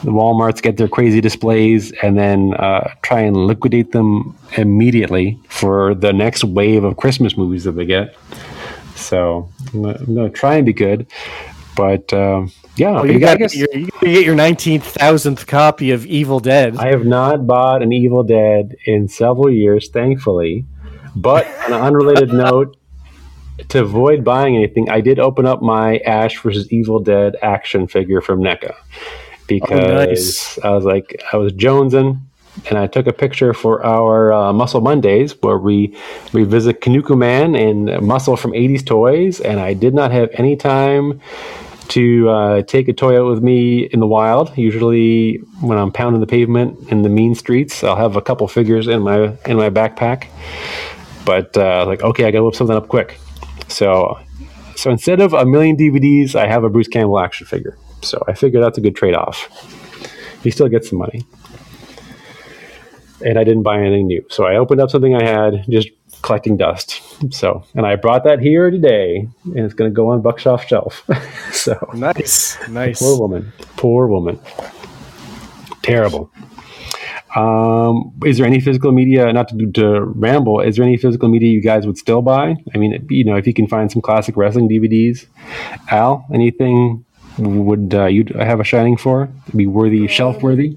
the 0.04 0.12
WalMarts 0.12 0.62
get 0.62 0.76
their 0.76 0.88
crazy 0.88 1.20
displays 1.20 1.92
and 2.02 2.16
then 2.16 2.54
uh, 2.54 2.94
try 3.02 3.20
and 3.20 3.36
liquidate 3.36 3.92
them 3.92 4.36
immediately 4.56 5.38
for 5.48 5.94
the 5.94 6.12
next 6.12 6.44
wave 6.44 6.84
of 6.84 6.96
Christmas 6.96 7.36
movies 7.36 7.64
that 7.64 7.72
they 7.72 7.84
get. 7.84 8.16
So 8.94 9.50
I'm 9.72 9.82
gonna, 9.82 10.30
try 10.30 10.56
and 10.56 10.66
be 10.66 10.72
good, 10.72 11.06
but 11.76 12.12
um, 12.12 12.52
yeah, 12.76 13.00
Oh, 13.00 13.04
you 13.04 13.18
got 13.18 13.38
guess 13.38 13.56
your, 13.56 13.68
you 13.72 13.86
gotta 13.86 14.06
get 14.06 14.24
your 14.24 14.36
19,000th 14.36 15.46
copy 15.46 15.90
of 15.90 16.06
Evil 16.06 16.40
Dead. 16.40 16.76
I 16.76 16.88
have 16.88 17.04
not 17.04 17.46
bought 17.46 17.82
an 17.82 17.92
Evil 17.92 18.22
Dead 18.22 18.76
in 18.86 19.08
several 19.08 19.50
years, 19.50 19.88
thankfully. 19.88 20.64
But 21.16 21.46
on 21.64 21.72
an 21.72 21.80
unrelated 21.80 22.32
note, 22.32 22.76
to 23.70 23.80
avoid 23.82 24.24
buying 24.24 24.54
anything, 24.54 24.88
I 24.88 25.00
did 25.00 25.18
open 25.18 25.44
up 25.44 25.60
my 25.60 25.98
Ash 25.98 26.40
versus 26.40 26.70
Evil 26.72 27.00
Dead 27.00 27.34
action 27.42 27.88
figure 27.88 28.20
from 28.20 28.40
NECA 28.40 28.74
because 29.48 29.84
Oh, 29.84 29.94
nice. 29.94 30.58
I 30.62 30.70
was 30.70 30.84
like, 30.84 31.20
I 31.32 31.36
was 31.36 31.52
jonesing, 31.52 32.20
and 32.68 32.78
I 32.78 32.86
took 32.86 33.06
a 33.06 33.12
picture 33.12 33.52
for 33.52 33.84
our 33.84 34.32
uh, 34.32 34.52
Muscle 34.52 34.80
Mondays 34.80 35.40
where 35.42 35.58
we 35.58 35.96
revisit 36.32 36.80
Kinnikuman 36.80 37.58
and 37.58 38.06
Muscle 38.06 38.36
from 38.36 38.52
80s 38.52 38.84
Toys, 38.84 39.40
and 39.40 39.58
I 39.58 39.74
did 39.74 39.94
not 39.94 40.12
have 40.12 40.28
any 40.34 40.56
time 40.56 41.20
to 41.88 42.28
uh, 42.28 42.62
take 42.62 42.86
a 42.88 42.92
toy 42.92 43.18
out 43.18 43.30
with 43.30 43.42
me 43.42 43.84
in 43.84 44.00
the 44.00 44.06
wild. 44.06 44.56
Usually, 44.58 45.36
when 45.60 45.78
I'm 45.78 45.90
pounding 45.90 46.20
the 46.20 46.26
pavement 46.26 46.90
in 46.90 47.02
the 47.02 47.08
mean 47.08 47.34
streets, 47.34 47.82
I'll 47.82 47.96
have 47.96 48.16
a 48.16 48.20
couple 48.20 48.46
figures 48.46 48.86
in 48.86 49.00
my 49.02 49.36
in 49.46 49.56
my 49.56 49.70
backpack. 49.70 50.26
But 51.24 51.56
uh, 51.56 51.86
like, 51.86 52.02
okay, 52.02 52.24
I 52.24 52.30
gotta 52.30 52.44
whip 52.44 52.54
something 52.54 52.76
up 52.76 52.88
quick. 52.88 53.18
So, 53.68 54.18
so 54.76 54.90
instead 54.90 55.20
of 55.20 55.32
a 55.32 55.44
million 55.44 55.76
DVDs, 55.76 56.34
I 56.34 56.46
have 56.46 56.64
a 56.64 56.70
Bruce 56.70 56.88
Campbell 56.88 57.18
action 57.18 57.46
figure. 57.46 57.78
So 58.02 58.22
I 58.28 58.34
figured 58.34 58.62
that's 58.62 58.78
a 58.78 58.80
good 58.80 58.96
trade 58.96 59.14
off. 59.14 59.48
He 60.42 60.50
still 60.50 60.68
gets 60.68 60.88
some 60.90 60.98
money, 60.98 61.24
and 63.24 63.38
I 63.38 63.44
didn't 63.44 63.64
buy 63.64 63.80
anything 63.80 64.06
new. 64.06 64.24
So 64.30 64.44
I 64.44 64.56
opened 64.56 64.80
up 64.80 64.90
something 64.90 65.14
I 65.14 65.24
had, 65.24 65.64
just 65.68 65.90
collecting 66.22 66.56
dust. 66.56 67.02
So, 67.32 67.64
and 67.74 67.86
I 67.86 67.96
brought 67.96 68.24
that 68.24 68.40
here 68.40 68.70
today, 68.70 69.28
and 69.44 69.58
it's 69.58 69.74
going 69.74 69.90
to 69.90 69.94
go 69.94 70.10
on 70.10 70.22
Buckshoff 70.22 70.66
shelf. 70.66 71.08
so 71.52 71.90
nice, 71.94 72.56
nice. 72.68 73.00
Poor 73.00 73.18
woman. 73.18 73.52
Poor 73.76 74.06
woman. 74.06 74.38
Terrible. 75.82 76.30
Um, 77.36 78.12
is 78.24 78.38
there 78.38 78.46
any 78.46 78.60
physical 78.60 78.90
media, 78.90 79.32
not 79.32 79.48
to, 79.48 79.70
to 79.72 80.00
ramble, 80.00 80.60
is 80.60 80.76
there 80.76 80.84
any 80.84 80.96
physical 80.96 81.28
media 81.28 81.50
you 81.50 81.60
guys 81.60 81.86
would 81.86 81.98
still 81.98 82.22
buy? 82.22 82.56
I 82.74 82.78
mean, 82.78 83.06
you 83.10 83.24
know, 83.24 83.36
if 83.36 83.46
you 83.46 83.54
can 83.54 83.66
find 83.66 83.92
some 83.92 84.02
classic 84.02 84.36
wrestling 84.36 84.68
DVDs. 84.68 85.26
Al, 85.90 86.26
anything 86.32 87.04
would 87.38 87.94
uh, 87.94 88.06
you 88.06 88.24
have 88.36 88.60
a 88.60 88.64
shining 88.64 88.96
for? 88.96 89.28
Be 89.54 89.66
worthy, 89.66 90.06
shelf 90.08 90.42
worthy? 90.42 90.76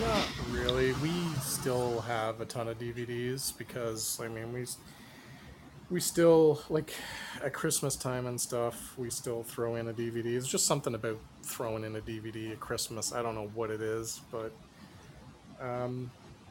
Not 0.00 0.28
really. 0.50 0.92
We 0.94 1.12
still 1.40 2.00
have 2.02 2.40
a 2.40 2.44
ton 2.44 2.68
of 2.68 2.78
DVDs 2.78 3.56
because 3.56 4.20
I 4.22 4.28
mean 4.28 4.52
we 4.52 4.64
we 5.90 6.00
still 6.00 6.62
like 6.68 6.94
at 7.42 7.52
Christmas 7.52 7.96
time 7.96 8.26
and 8.26 8.40
stuff. 8.40 8.94
We 8.96 9.10
still 9.10 9.42
throw 9.42 9.76
in 9.76 9.88
a 9.88 9.92
DVD. 9.92 10.26
It's 10.36 10.46
just 10.46 10.66
something 10.66 10.94
about 10.94 11.18
throwing 11.42 11.84
in 11.84 11.96
a 11.96 12.00
DVD 12.00 12.52
at 12.52 12.60
Christmas. 12.60 13.12
I 13.12 13.22
don't 13.22 13.34
know 13.34 13.50
what 13.54 13.70
it 13.70 13.80
is, 13.80 14.20
but 14.30 14.52
um, 15.60 16.10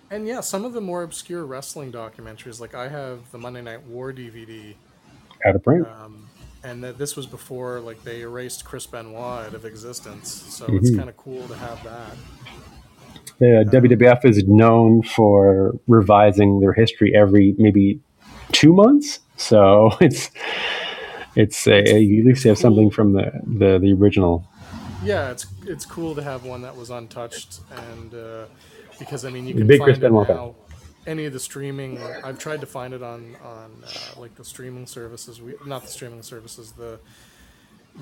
and 0.09 0.27
yeah, 0.27 0.41
some 0.41 0.65
of 0.65 0.73
the 0.73 0.81
more 0.81 1.03
obscure 1.03 1.45
wrestling 1.45 1.91
documentaries. 1.91 2.59
Like 2.59 2.75
I 2.75 2.87
have 2.87 3.29
the 3.31 3.37
Monday 3.37 3.61
Night 3.61 3.83
War 3.83 4.11
DVD. 4.11 4.75
Out 5.45 5.55
of 5.55 5.63
print. 5.63 5.87
Um, 5.87 6.26
and 6.67 6.83
that 6.83 6.97
this 6.97 7.15
was 7.15 7.25
before 7.25 7.79
like 7.79 8.03
they 8.03 8.21
erased 8.21 8.65
Chris 8.65 8.85
Benoit 8.85 9.45
out 9.47 9.53
of 9.53 9.65
existence, 9.65 10.29
so 10.31 10.65
it's 10.75 10.91
Mhm. 10.91 10.97
kind 10.97 11.09
of 11.09 11.17
cool 11.17 11.47
to 11.47 11.55
have 11.55 11.81
that. 11.83 12.11
The 13.39 13.65
WWF 13.71 14.25
is 14.25 14.43
known 14.47 15.03
for 15.03 15.79
revising 15.87 16.59
their 16.59 16.73
history 16.73 17.13
every 17.15 17.55
maybe 17.57 17.99
two 18.51 18.73
months, 18.73 19.19
so 19.37 19.91
it's 20.01 20.29
it's 21.35 21.67
a, 21.67 21.99
you 21.99 22.21
at 22.21 22.25
least 22.25 22.43
have 22.45 22.57
something 22.57 22.89
from 22.89 23.13
the, 23.13 23.31
the, 23.45 23.77
the 23.77 23.93
original. 23.93 24.47
Yeah, 25.03 25.29
it's 25.31 25.45
it's 25.67 25.85
cool 25.85 26.15
to 26.15 26.23
have 26.23 26.43
one 26.45 26.61
that 26.63 26.75
was 26.75 26.89
untouched, 26.89 27.59
and 27.71 28.13
uh, 28.13 28.45
because 28.99 29.23
I 29.23 29.29
mean 29.29 29.45
you 29.47 29.53
can 29.53 29.67
big 29.67 29.79
find 29.79 29.85
Chris 29.87 29.97
it 29.99 30.01
Benoit 30.01 30.27
now. 30.27 30.55
Any 31.07 31.25
of 31.25 31.33
the 31.33 31.39
streaming, 31.39 31.99
I've 32.23 32.37
tried 32.37 32.59
to 32.61 32.67
find 32.67 32.93
it 32.93 33.01
on 33.01 33.35
on 33.43 33.71
uh, 33.85 34.19
like 34.19 34.35
the 34.35 34.43
streaming 34.43 34.85
services. 34.85 35.41
We 35.41 35.55
not 35.65 35.81
the 35.83 35.87
streaming 35.87 36.21
services, 36.21 36.73
the 36.73 36.99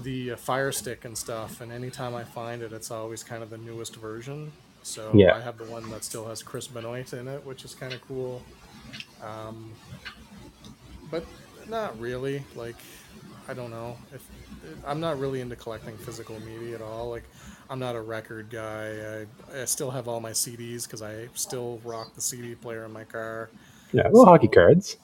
the 0.03 0.31
uh, 0.31 0.35
Fire 0.35 0.71
Stick 0.71 1.05
and 1.05 1.17
stuff. 1.17 1.61
And 1.61 1.71
anytime 1.71 2.15
I 2.15 2.23
find 2.23 2.61
it, 2.61 2.73
it's 2.73 2.91
always 2.91 3.23
kind 3.23 3.43
of 3.43 3.49
the 3.49 3.57
newest 3.59 3.95
version. 3.95 4.51
So 4.83 5.11
Yeah. 5.13 5.35
I 5.35 5.39
have 5.41 5.57
the 5.57 5.65
one 5.65 5.89
that 5.91 6.03
still 6.03 6.27
has 6.27 6.43
Chris 6.43 6.67
Benoit 6.67 7.13
in 7.13 7.27
it, 7.27 7.45
which 7.45 7.63
is 7.63 7.73
kind 7.75 7.93
of 7.93 8.01
cool. 8.07 8.41
Um, 9.23 9.71
but 11.11 11.23
not 11.69 11.97
really. 11.99 12.43
Like 12.55 12.75
I 13.47 13.53
don't 13.53 13.71
know 13.71 13.97
if 14.13 14.27
I'm 14.85 14.99
not 14.99 15.19
really 15.19 15.41
into 15.41 15.55
collecting 15.55 15.95
physical 15.97 16.39
media 16.39 16.75
at 16.75 16.81
all. 16.81 17.09
Like 17.09 17.23
I'm 17.69 17.79
not 17.79 17.95
a 17.95 18.01
record 18.01 18.49
guy. 18.49 19.25
I, 19.55 19.61
I 19.61 19.65
still 19.65 19.89
have 19.91 20.07
all 20.07 20.19
my 20.19 20.31
CDs 20.31 20.83
because 20.85 21.01
I 21.01 21.27
still 21.33 21.79
rock 21.83 22.13
the 22.15 22.21
CD 22.21 22.55
player 22.55 22.85
in 22.85 22.93
my 22.93 23.03
car. 23.03 23.49
Yeah, 23.91 24.07
well, 24.11 24.25
hockey 24.25 24.47
cards. 24.47 24.97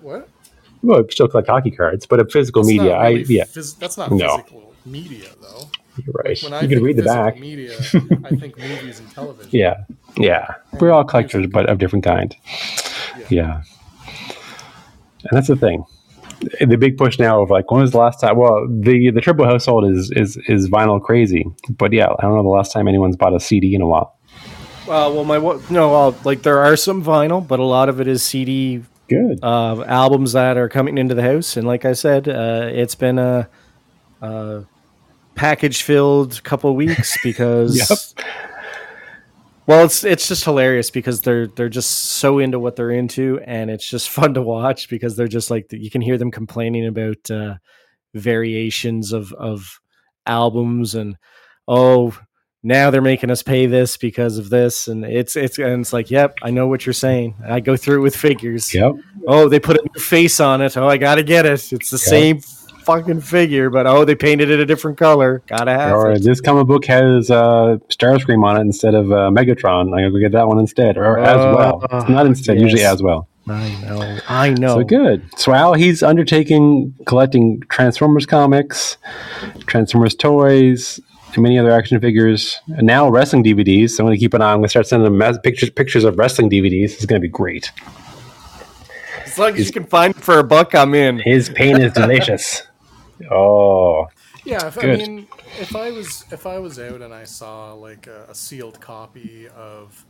What? 0.00 0.28
Well, 0.82 1.00
I 1.00 1.12
still 1.12 1.28
collect 1.28 1.48
hockey 1.48 1.70
cards, 1.70 2.06
but 2.06 2.20
a 2.20 2.24
physical 2.24 2.62
That's 2.62 2.68
media. 2.78 2.98
really 3.00 3.20
I 3.20 3.24
yeah, 3.28 3.44
phys- 3.44 3.78
that's 3.78 3.98
not 3.98 4.10
No. 4.12 4.38
physical 4.38 4.74
media, 4.86 5.28
though. 5.42 5.68
you're 6.02 6.14
right. 6.24 6.40
When 6.42 6.62
you 6.62 6.68
can 6.68 6.82
read 6.82 6.96
the 6.96 7.02
back. 7.02 7.38
media, 7.38 7.76
I 8.24 8.30
think 8.36 8.56
movies 8.58 8.98
and 9.00 9.10
television. 9.10 9.50
Yeah, 9.52 9.84
yeah. 10.16 10.54
We're 10.78 10.90
all 10.92 11.04
collectors, 11.04 11.46
but 11.48 11.68
of 11.68 11.78
different 11.78 12.04
kind. 12.04 12.34
Yeah. 13.28 13.62
And 15.22 15.30
that's 15.32 15.48
the 15.48 15.56
thing. 15.56 15.84
The 16.60 16.76
big 16.76 16.96
push 16.96 17.18
now 17.18 17.42
of 17.42 17.50
like 17.50 17.70
when 17.70 17.82
was 17.82 17.90
the 17.92 17.98
last 17.98 18.20
time? 18.20 18.36
Well, 18.36 18.66
the 18.68 19.10
the 19.10 19.20
triple 19.20 19.44
household 19.44 19.84
is 19.90 20.10
is 20.16 20.38
is 20.48 20.68
vinyl 20.68 21.02
crazy, 21.02 21.44
but 21.68 21.92
yeah, 21.92 22.06
I 22.18 22.22
don't 22.22 22.34
know 22.34 22.42
the 22.42 22.48
last 22.48 22.72
time 22.72 22.88
anyone's 22.88 23.16
bought 23.16 23.34
a 23.34 23.40
CD 23.40 23.74
in 23.74 23.82
a 23.82 23.86
while. 23.86 24.16
Uh, 24.84 25.06
well, 25.12 25.24
my 25.24 25.38
no, 25.70 25.90
well, 25.90 26.16
like 26.24 26.42
there 26.42 26.58
are 26.60 26.76
some 26.76 27.04
vinyl, 27.04 27.46
but 27.46 27.60
a 27.60 27.64
lot 27.64 27.88
of 27.88 28.00
it 28.00 28.08
is 28.08 28.22
CD 28.22 28.82
Good. 29.08 29.38
uh, 29.42 29.84
albums 29.86 30.32
that 30.32 30.56
are 30.56 30.68
coming 30.68 30.98
into 30.98 31.14
the 31.14 31.22
house. 31.22 31.56
And 31.56 31.66
like 31.66 31.84
I 31.84 31.92
said, 31.92 32.28
uh, 32.28 32.68
it's 32.72 32.94
been 32.94 33.18
a, 33.18 33.48
a 34.20 34.64
package 35.34 35.82
filled 35.82 36.42
couple 36.42 36.74
weeks 36.74 37.16
because, 37.22 37.76
Yep. 38.16 38.26
Well, 39.70 39.84
it's 39.84 40.02
it's 40.02 40.26
just 40.26 40.42
hilarious 40.42 40.90
because 40.90 41.20
they're 41.20 41.46
they're 41.46 41.68
just 41.68 41.92
so 41.92 42.40
into 42.40 42.58
what 42.58 42.74
they're 42.74 42.90
into, 42.90 43.38
and 43.46 43.70
it's 43.70 43.88
just 43.88 44.08
fun 44.18 44.34
to 44.34 44.42
watch 44.42 44.88
because 44.88 45.16
they're 45.16 45.28
just 45.28 45.48
like 45.48 45.66
you 45.70 45.92
can 45.92 46.00
hear 46.00 46.18
them 46.18 46.32
complaining 46.32 46.88
about 46.88 47.30
uh, 47.30 47.54
variations 48.12 49.12
of 49.12 49.32
of 49.34 49.78
albums 50.26 50.96
and 50.96 51.16
oh 51.68 52.18
now 52.64 52.90
they're 52.90 53.00
making 53.00 53.30
us 53.30 53.44
pay 53.44 53.66
this 53.66 53.96
because 53.96 54.38
of 54.38 54.50
this 54.50 54.88
and 54.88 55.04
it's 55.04 55.36
it's 55.36 55.58
and 55.58 55.80
it's 55.80 55.94
like 55.94 56.10
yep 56.10 56.34
i 56.42 56.50
know 56.50 56.66
what 56.66 56.84
you're 56.84 56.92
saying. 56.92 57.36
I 57.48 57.60
go 57.60 57.76
through 57.76 58.00
it 58.00 58.02
with 58.02 58.16
figures. 58.16 58.74
Yep. 58.74 58.92
oh 59.28 59.48
they 59.48 59.60
put 59.60 59.76
a 59.76 59.82
new 59.82 60.00
face 60.00 60.40
on 60.40 60.62
it. 60.62 60.76
Oh 60.76 60.88
i 60.88 60.96
gotta 60.96 61.22
get 61.22 61.46
it. 61.46 61.72
It's 61.72 61.90
the 61.90 61.98
same 61.98 62.40
fucking 62.90 63.20
figure 63.20 63.70
but 63.70 63.86
oh 63.86 64.04
they 64.04 64.14
painted 64.14 64.50
it 64.50 64.58
a 64.60 64.66
different 64.66 64.98
color 64.98 65.42
gotta 65.46 65.72
have 65.72 65.92
Or 65.92 66.12
it 66.12 66.22
this 66.22 66.40
comic 66.40 66.66
book 66.66 66.84
has 66.86 67.30
uh, 67.30 67.76
Starscream 67.88 68.44
on 68.44 68.56
it 68.56 68.62
instead 68.62 68.94
of 68.94 69.12
uh, 69.12 69.30
Megatron. 69.30 69.82
I'm 69.82 69.90
gonna 69.90 70.10
go 70.10 70.18
get 70.18 70.32
that 70.32 70.48
one 70.48 70.58
instead, 70.58 70.96
or 70.96 71.18
as 71.18 71.36
well. 71.36 71.80
It's 71.92 72.08
not 72.08 72.26
instead, 72.26 72.60
usually 72.60 72.84
as 72.84 73.02
well. 73.02 73.28
i 73.48 73.68
know 73.82 74.18
i 74.28 74.50
know 74.50 74.74
So 74.78 74.84
good. 74.84 75.22
So 75.36 75.52
Al, 75.52 75.74
he's 75.74 76.02
undertaking 76.02 76.94
collecting 77.06 77.60
Transformers 77.68 78.26
comics, 78.26 78.96
Transformers 79.66 80.14
toys, 80.14 81.00
and 81.34 81.42
many 81.42 81.58
other 81.58 81.70
action 81.70 82.00
figures, 82.00 82.60
and 82.76 82.86
now 82.86 83.08
wrestling 83.08 83.44
DVDs. 83.44 83.90
So 83.90 84.02
I'm 84.02 84.06
going 84.08 84.16
to 84.16 84.20
keep 84.20 84.34
an 84.34 84.42
eye. 84.42 84.52
I'm 84.52 84.58
going 84.58 84.64
to 84.64 84.68
start 84.68 84.86
sending 84.86 85.12
him 85.12 85.38
pictures 85.42 85.70
pictures 85.70 86.04
of 86.04 86.18
wrestling 86.18 86.50
DVDs. 86.50 86.94
It's 86.94 87.06
going 87.06 87.20
to 87.20 87.26
be 87.26 87.32
great. 87.32 87.72
as 89.24 89.38
long 89.38 89.54
as 89.56 89.66
you 89.66 89.72
can 89.72 89.86
find 89.86 90.14
it 90.14 90.22
for 90.22 90.38
a 90.38 90.44
buck 90.44 90.74
i'm 90.74 90.94
in 90.94 91.18
His 91.18 91.48
pain 91.48 91.80
is 91.80 91.92
delicious. 91.92 92.62
Oh, 93.30 94.06
Yeah, 94.44 94.66
if, 94.68 94.78
I 94.78 94.86
mean, 94.96 95.28
if 95.58 95.74
I 95.76 95.90
was 95.90 96.24
if 96.30 96.46
I 96.46 96.58
was 96.58 96.78
out 96.78 97.02
and 97.02 97.12
I 97.12 97.24
saw 97.24 97.72
like 97.74 98.06
a, 98.06 98.26
a 98.28 98.34
sealed 98.34 98.80
copy 98.80 99.48
of 99.48 100.04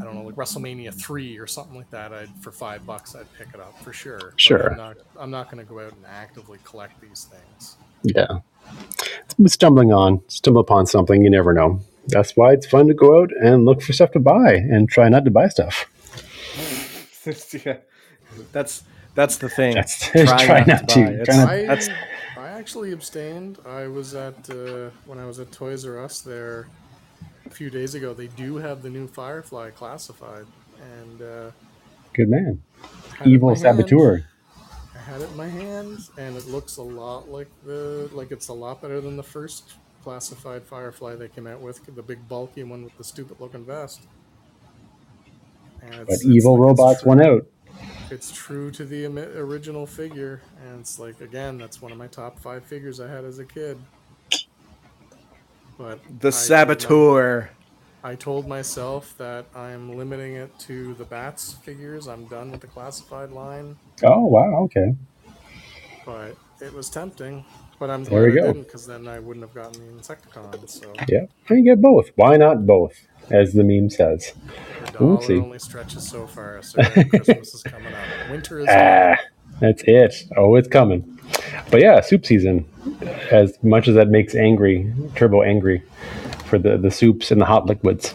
I 0.00 0.04
don't 0.04 0.14
know, 0.14 0.22
like 0.22 0.34
WrestleMania 0.34 0.92
three 0.92 1.38
or 1.38 1.46
something 1.46 1.76
like 1.76 1.90
that, 1.90 2.12
I'd 2.12 2.30
for 2.40 2.50
five 2.52 2.84
bucks 2.86 3.14
I'd 3.14 3.32
pick 3.34 3.48
it 3.54 3.60
up 3.60 3.78
for 3.82 3.92
sure. 3.92 4.18
But 4.20 4.40
Sure. 4.40 4.70
I'm 4.70 4.76
not 4.76 4.96
I'm 5.18 5.30
not 5.30 5.50
going 5.50 5.64
to 5.64 5.68
go 5.70 5.80
out 5.80 5.92
and 5.92 6.04
actively 6.06 6.58
collect 6.64 7.00
these 7.00 7.24
things. 7.30 7.76
yeah. 8.02 8.38
Stumbling 9.46 9.92
on, 9.92 10.20
stumble 10.28 10.60
upon 10.60 10.86
something, 10.86 11.22
you 11.22 11.30
never 11.30 11.52
know. 11.52 11.80
That's 12.08 12.36
why 12.36 12.52
it's 12.52 12.66
fun 12.66 12.88
to 12.88 12.94
go 12.94 13.22
out 13.22 13.30
and 13.40 13.64
look 13.64 13.80
for 13.80 13.92
stuff 13.92 14.10
to 14.12 14.20
buy 14.20 14.54
and 14.54 14.88
try 14.88 15.08
not 15.08 15.24
to 15.24 15.30
buy 15.30 15.48
stuff. 15.48 15.86
Yeah. 17.64 17.76
that's 18.50 18.82
that's 19.14 19.36
the 19.38 19.48
thing 19.48 19.74
That's- 19.74 20.10
try 20.10 20.64
not 20.64 20.88
to. 20.90 21.04
buy. 21.18 21.24
Try 21.24 21.36
not- 21.36 21.48
I 21.48 21.64
that's 21.66 21.88
I 22.36 22.48
actually 22.48 22.92
abstained. 22.92 23.58
I 23.66 23.86
was 23.88 24.14
at 24.14 24.48
uh, 24.50 24.90
when 25.06 25.18
I 25.18 25.26
was 25.26 25.38
at 25.40 25.50
Toys 25.52 25.84
R 25.86 25.98
Us 26.04 26.20
there 26.20 26.68
a 27.46 27.50
few 27.50 27.70
days 27.70 27.94
ago. 27.94 28.14
They 28.14 28.28
do 28.28 28.56
have 28.56 28.82
the 28.82 28.90
new 28.90 29.06
Firefly 29.08 29.70
classified, 29.70 30.46
and 31.00 31.22
uh, 31.22 31.50
Good 32.14 32.28
man. 32.28 32.62
had 33.16 33.20
it 33.20 33.26
in 33.26 33.32
Evil 33.34 33.48
my 33.48 33.54
hand. 33.54 33.60
saboteur. 33.62 34.24
I 34.94 34.98
had 34.98 35.20
it 35.22 35.30
in 35.30 35.36
my 35.36 35.48
hands, 35.48 36.10
and 36.18 36.36
it 36.36 36.46
looks 36.46 36.76
a 36.76 36.82
lot 36.82 37.28
like 37.28 37.48
the 37.64 38.08
like 38.12 38.30
it's 38.32 38.48
a 38.48 38.52
lot 38.52 38.80
better 38.80 39.00
than 39.00 39.16
the 39.16 39.22
first 39.22 39.74
classified 40.04 40.62
Firefly 40.64 41.14
they 41.16 41.28
came 41.28 41.46
out 41.46 41.60
with, 41.60 41.84
the 41.94 42.02
big 42.02 42.28
bulky 42.28 42.62
one 42.64 42.84
with 42.84 42.96
the 42.98 43.04
stupid 43.04 43.40
looking 43.40 43.64
vest. 43.64 44.00
And 45.82 45.90
it's- 45.94 46.04
But 46.06 46.14
it's 46.14 46.24
evil 46.26 46.52
like 46.58 46.66
robots 46.68 47.02
true- 47.02 47.08
won 47.08 47.22
out. 47.24 47.46
It's 48.12 48.30
true 48.30 48.70
to 48.72 48.84
the 48.84 49.06
original 49.38 49.86
figure, 49.86 50.42
and 50.66 50.80
it's 50.80 50.98
like 50.98 51.20
again, 51.22 51.56
that's 51.56 51.80
one 51.80 51.92
of 51.92 51.96
my 51.98 52.08
top 52.08 52.38
five 52.38 52.62
figures 52.62 53.00
I 53.00 53.08
had 53.08 53.24
as 53.24 53.38
a 53.38 53.44
kid. 53.44 53.78
But 55.78 55.98
I 55.98 56.08
the 56.08 56.18
told 56.20 56.24
my- 56.24 56.30
saboteur 56.30 57.50
I 58.04 58.14
told 58.16 58.46
myself 58.48 59.16
that 59.18 59.46
I'm 59.54 59.96
limiting 59.96 60.34
it 60.34 60.58
to 60.60 60.92
the 60.94 61.04
bats 61.04 61.54
figures. 61.54 62.06
I'm 62.08 62.26
done 62.26 62.50
with 62.50 62.60
the 62.60 62.66
classified 62.66 63.30
line. 63.30 63.76
Oh 64.02 64.26
wow, 64.26 64.62
okay. 64.64 64.94
but 66.04 66.36
it 66.60 66.72
was 66.74 66.90
tempting. 66.90 67.44
But 67.78 67.90
I'm 67.90 68.04
There 68.04 68.20
glad 68.20 68.32
we 68.34 68.40
I 68.40 68.42
go. 68.42 68.52
didn't 68.52 68.64
because 68.64 68.86
then 68.86 69.08
I 69.08 69.18
wouldn't 69.20 69.44
have 69.44 69.54
gotten 69.54 69.96
the 69.96 70.02
Insecticon. 70.02 70.68
So 70.68 70.92
Yeah, 71.08 71.26
you 71.50 71.62
get 71.64 71.80
both. 71.80 72.10
Why 72.16 72.36
not 72.36 72.66
both? 72.66 72.94
As 73.30 73.52
the 73.52 73.64
meme 73.64 73.90
says. 73.90 74.32
the 74.86 74.92
dollar 74.98 75.22
see. 75.22 75.38
only 75.38 75.58
stretches 75.58 76.08
so 76.08 76.26
far. 76.26 76.62
So 76.62 76.82
Christmas 77.10 77.54
is 77.54 77.62
coming 77.62 77.92
up. 77.92 78.30
Winter 78.30 78.60
is 78.60 78.68
Ah, 78.70 79.16
that's 79.60 79.82
it. 79.86 80.14
Oh, 80.36 80.54
it's 80.56 80.68
coming. 80.68 81.18
But 81.70 81.80
yeah, 81.80 82.00
soup 82.00 82.26
season. 82.26 82.66
As 83.30 83.56
much 83.62 83.88
as 83.88 83.94
that 83.94 84.08
makes 84.08 84.34
angry, 84.34 84.92
turbo 85.14 85.42
angry, 85.42 85.82
for 86.46 86.58
the 86.58 86.76
the 86.76 86.90
soups 86.90 87.30
and 87.30 87.40
the 87.40 87.46
hot 87.46 87.66
liquids. 87.66 88.14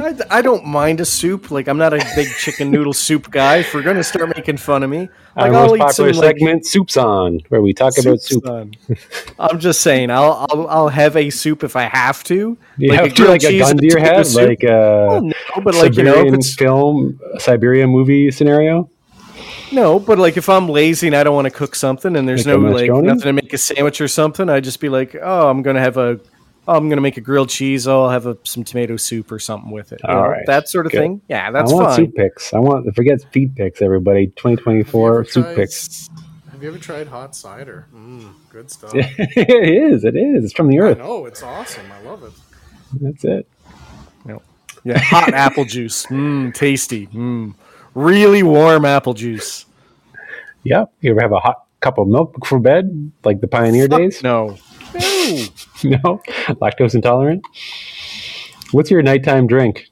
I, 0.00 0.38
I 0.38 0.42
don't 0.42 0.64
mind 0.66 1.00
a 1.00 1.04
soup. 1.04 1.50
Like 1.50 1.68
I'm 1.68 1.78
not 1.78 1.92
a 1.92 1.98
big 2.14 2.28
chicken 2.38 2.70
noodle 2.70 2.92
soup 2.92 3.30
guy. 3.30 3.56
If 3.58 3.74
we're 3.74 3.82
gonna 3.82 4.02
start 4.04 4.34
making 4.36 4.56
fun 4.56 4.82
of 4.82 4.90
me, 4.90 5.08
like 5.36 5.52
Our 5.52 5.54
I'll 5.54 5.66
most 5.68 5.76
eat 5.76 5.80
popular 5.80 6.12
some 6.12 6.22
like 6.22 6.36
segment, 6.38 6.66
soups 6.66 6.96
on, 6.96 7.40
where 7.48 7.62
we 7.62 7.72
talk 7.72 7.96
about 7.98 8.20
soup 8.20 8.44
son. 8.44 8.72
I'm 9.38 9.58
just 9.58 9.80
saying, 9.80 10.10
I'll, 10.10 10.46
I'll 10.50 10.68
I'll 10.68 10.88
have 10.88 11.16
a 11.16 11.30
soup 11.30 11.62
if 11.64 11.76
I 11.76 11.82
have 11.82 12.24
to. 12.24 12.56
You 12.78 12.90
like 12.90 13.00
have 13.00 13.12
a 13.12 13.14
to 13.14 13.28
like 13.28 13.44
a 13.44 13.58
gun 13.58 13.76
to 13.76 13.86
your 13.86 13.98
head, 13.98 14.26
soup. 14.26 14.48
like 14.48 14.62
a 14.62 15.06
Well, 15.08 15.22
no, 15.22 15.34
but 15.62 15.74
like 15.74 15.96
you 15.96 16.02
know, 16.02 16.24
film, 16.56 17.20
Siberia 17.38 17.86
movie 17.86 18.30
scenario. 18.30 18.90
no, 19.72 19.98
but 19.98 20.18
like 20.18 20.36
if 20.36 20.48
I'm 20.48 20.68
lazy 20.68 21.06
and 21.06 21.16
I 21.16 21.22
don't 21.22 21.34
want 21.34 21.46
to 21.46 21.50
cook 21.50 21.74
something, 21.74 22.16
and 22.16 22.28
there's 22.28 22.46
Like 22.46 22.58
no 22.60 22.68
like 22.70 22.90
nothing 23.04 23.20
to 23.20 23.32
make 23.32 23.52
a 23.52 23.58
sandwich 23.58 24.00
or 24.00 24.08
something, 24.08 24.48
I'd 24.48 24.64
just 24.64 24.80
be 24.80 24.88
like, 24.88 25.14
oh, 25.20 25.48
I'm 25.48 25.62
gonna 25.62 25.80
have 25.80 25.96
a. 25.96 26.20
Oh, 26.70 26.76
I'm 26.76 26.88
gonna 26.88 27.00
make 27.00 27.16
a 27.16 27.20
grilled 27.20 27.48
cheese. 27.48 27.88
Oh, 27.88 28.04
I'll 28.04 28.10
have 28.10 28.26
a, 28.26 28.38
some 28.44 28.62
tomato 28.62 28.96
soup 28.96 29.32
or 29.32 29.38
something 29.40 29.72
with 29.72 29.92
it. 29.92 30.00
You 30.04 30.08
All 30.08 30.22
know, 30.22 30.28
right. 30.28 30.46
that 30.46 30.68
sort 30.68 30.86
of 30.86 30.92
Good. 30.92 30.98
thing. 30.98 31.20
Yeah, 31.28 31.50
that's 31.50 31.72
I 31.72 31.74
want 31.74 31.86
fine. 31.88 31.96
soup 31.96 32.14
picks. 32.14 32.54
I 32.54 32.60
want 32.60 32.94
forget 32.94 33.20
feed 33.32 33.56
picks. 33.56 33.82
Everybody, 33.82 34.28
2024 34.28 35.10
ever 35.10 35.24
soup 35.24 35.44
tried- 35.46 35.56
picks. 35.56 36.08
Have 36.52 36.62
you 36.62 36.68
ever 36.68 36.78
tried 36.78 37.08
hot 37.08 37.34
cider? 37.34 37.86
Mm, 37.94 38.32
good 38.50 38.70
stuff. 38.70 38.92
it 38.94 39.92
is. 39.92 40.04
It 40.04 40.14
is. 40.14 40.44
It's 40.44 40.52
from 40.52 40.68
the 40.68 40.78
earth. 40.78 40.98
Oh, 41.00 41.24
it's 41.26 41.42
awesome. 41.42 41.86
I 41.90 42.00
love 42.02 42.22
it. 42.22 42.32
That's 43.00 43.24
it. 43.24 43.48
Yeah, 44.84 44.98
hot 44.98 45.34
apple 45.34 45.64
juice. 45.66 46.06
Mmm, 46.06 46.54
tasty. 46.54 47.06
Mmm, 47.08 47.54
really 47.94 48.42
warm 48.42 48.84
apple 48.84 49.12
juice. 49.14 49.66
Yep. 50.64 50.92
You 51.00 51.10
ever 51.10 51.20
have 51.20 51.32
a 51.32 51.38
hot 51.40 51.64
cup 51.80 51.98
of 51.98 52.08
milk 52.08 52.38
before 52.38 52.60
bed, 52.60 53.12
like 53.24 53.40
the 53.40 53.48
pioneer 53.48 53.88
days? 53.88 54.22
No. 54.22 54.56
No. 54.94 55.44
No. 55.82 56.20
Lactose 56.60 56.94
intolerant. 56.94 57.42
What's 58.72 58.90
your 58.90 59.00
nighttime 59.02 59.46
drink? 59.46 59.86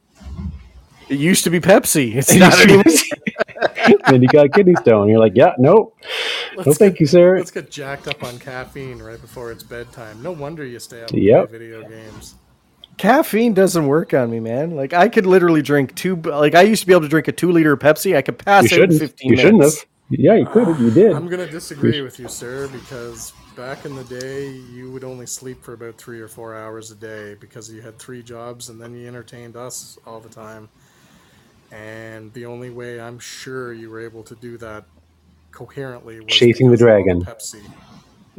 It 1.09 1.19
used 1.19 1.45
to 1.45 1.51
be 1.51 1.61
Pepsi. 1.61 2.15
It's 2.17 2.35
not 2.35 2.61
anymore. 2.61 2.85
then 4.11 4.21
you 4.23 4.29
got 4.29 4.45
a 4.47 4.49
kidney 4.51 4.75
stone. 4.77 5.09
You're 5.09 5.19
like, 5.19 5.33
yeah, 5.35 5.53
no, 5.59 5.93
no, 6.57 6.63
Let's 6.63 6.77
thank 6.79 6.95
get, 6.95 7.01
you, 7.01 7.07
sir. 7.07 7.39
Let's 7.39 7.51
get 7.51 7.71
jacked 7.71 8.07
up 8.07 8.23
on 8.23 8.39
caffeine 8.39 8.99
right 8.99 9.19
before 9.21 9.51
it's 9.51 9.63
bedtime. 9.63 10.23
No 10.23 10.33
wonder 10.33 10.65
you 10.65 10.79
stay 10.79 11.03
up 11.03 11.11
and 11.11 11.23
Yep. 11.23 11.49
play 11.49 11.59
video 11.59 11.89
games. 11.89 12.35
Caffeine 12.99 13.55
doesn't 13.55 13.87
work 13.87 14.13
on 14.13 14.31
me, 14.31 14.41
man. 14.41 14.73
Like 14.77 14.93
I 14.93 15.09
could 15.09 15.25
literally 15.25 15.63
drink 15.63 15.95
two. 15.95 16.17
Like 16.17 16.55
I 16.55 16.63
used 16.63 16.83
to 16.83 16.87
be 16.87 16.93
able 16.93 17.03
to 17.03 17.09
drink 17.09 17.29
a 17.29 17.33
two 17.33 17.51
liter 17.53 17.73
of 17.73 17.79
Pepsi. 17.79 18.15
I 18.17 18.21
could 18.23 18.39
pass 18.39 18.71
You 18.71 18.83
out 18.83 18.91
in 18.91 18.99
fifteen 18.99 19.31
You 19.31 19.37
shouldn't 19.39 19.59
minutes. 19.59 19.81
have. 19.81 19.89
Yeah, 20.11 20.35
you 20.35 20.47
could 20.47 20.69
have. 20.69 20.81
You 20.81 20.91
did. 20.91 21.13
I'm 21.13 21.29
gonna 21.29 21.51
disagree 21.51 22.01
with 22.01 22.19
you, 22.19 22.29
sir, 22.29 22.69
because 22.69 23.33
back 23.57 23.85
in 23.85 23.95
the 23.95 24.05
day 24.05 24.49
you 24.49 24.91
would 24.91 25.05
only 25.05 25.27
sleep 25.27 25.63
for 25.63 25.75
about 25.75 25.97
three 25.97 26.21
or 26.21 26.29
four 26.29 26.57
hours 26.57 26.91
a 26.91 26.95
day 26.95 27.35
because 27.41 27.71
you 27.71 27.83
had 27.83 27.99
three 27.99 28.23
jobs 28.23 28.69
and 28.71 28.81
then 28.81 28.95
you 28.95 29.07
entertained 29.07 29.57
us 29.57 29.99
all 30.07 30.21
the 30.21 30.29
time. 30.29 30.69
And 31.71 32.33
the 32.33 32.47
only 32.47 32.71
way 32.71 33.01
I'm 33.01 33.19
sure 33.19 33.75
you 33.75 33.91
were 33.91 34.01
able 34.01 34.23
to 34.25 34.35
do 34.37 34.57
that 34.59 34.85
coherently 35.53 36.21
was 36.21 36.29
Chasing 36.29 36.71
the 36.71 36.77
because 36.77 36.83
of 36.83 36.89
all 36.89 37.03
dragon. 37.05 37.25
Pepsi. 37.25 37.71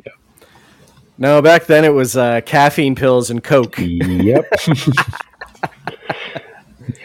Yeah. 0.06 0.48
No, 1.20 1.42
back 1.42 1.66
then 1.66 1.86
it 1.86 1.94
was 1.94 2.18
uh, 2.18 2.42
caffeine 2.42 2.96
pills 2.96 3.30
and 3.30 3.44
Coke, 3.44 3.78
and 3.78 4.24
Yep. 4.24 4.46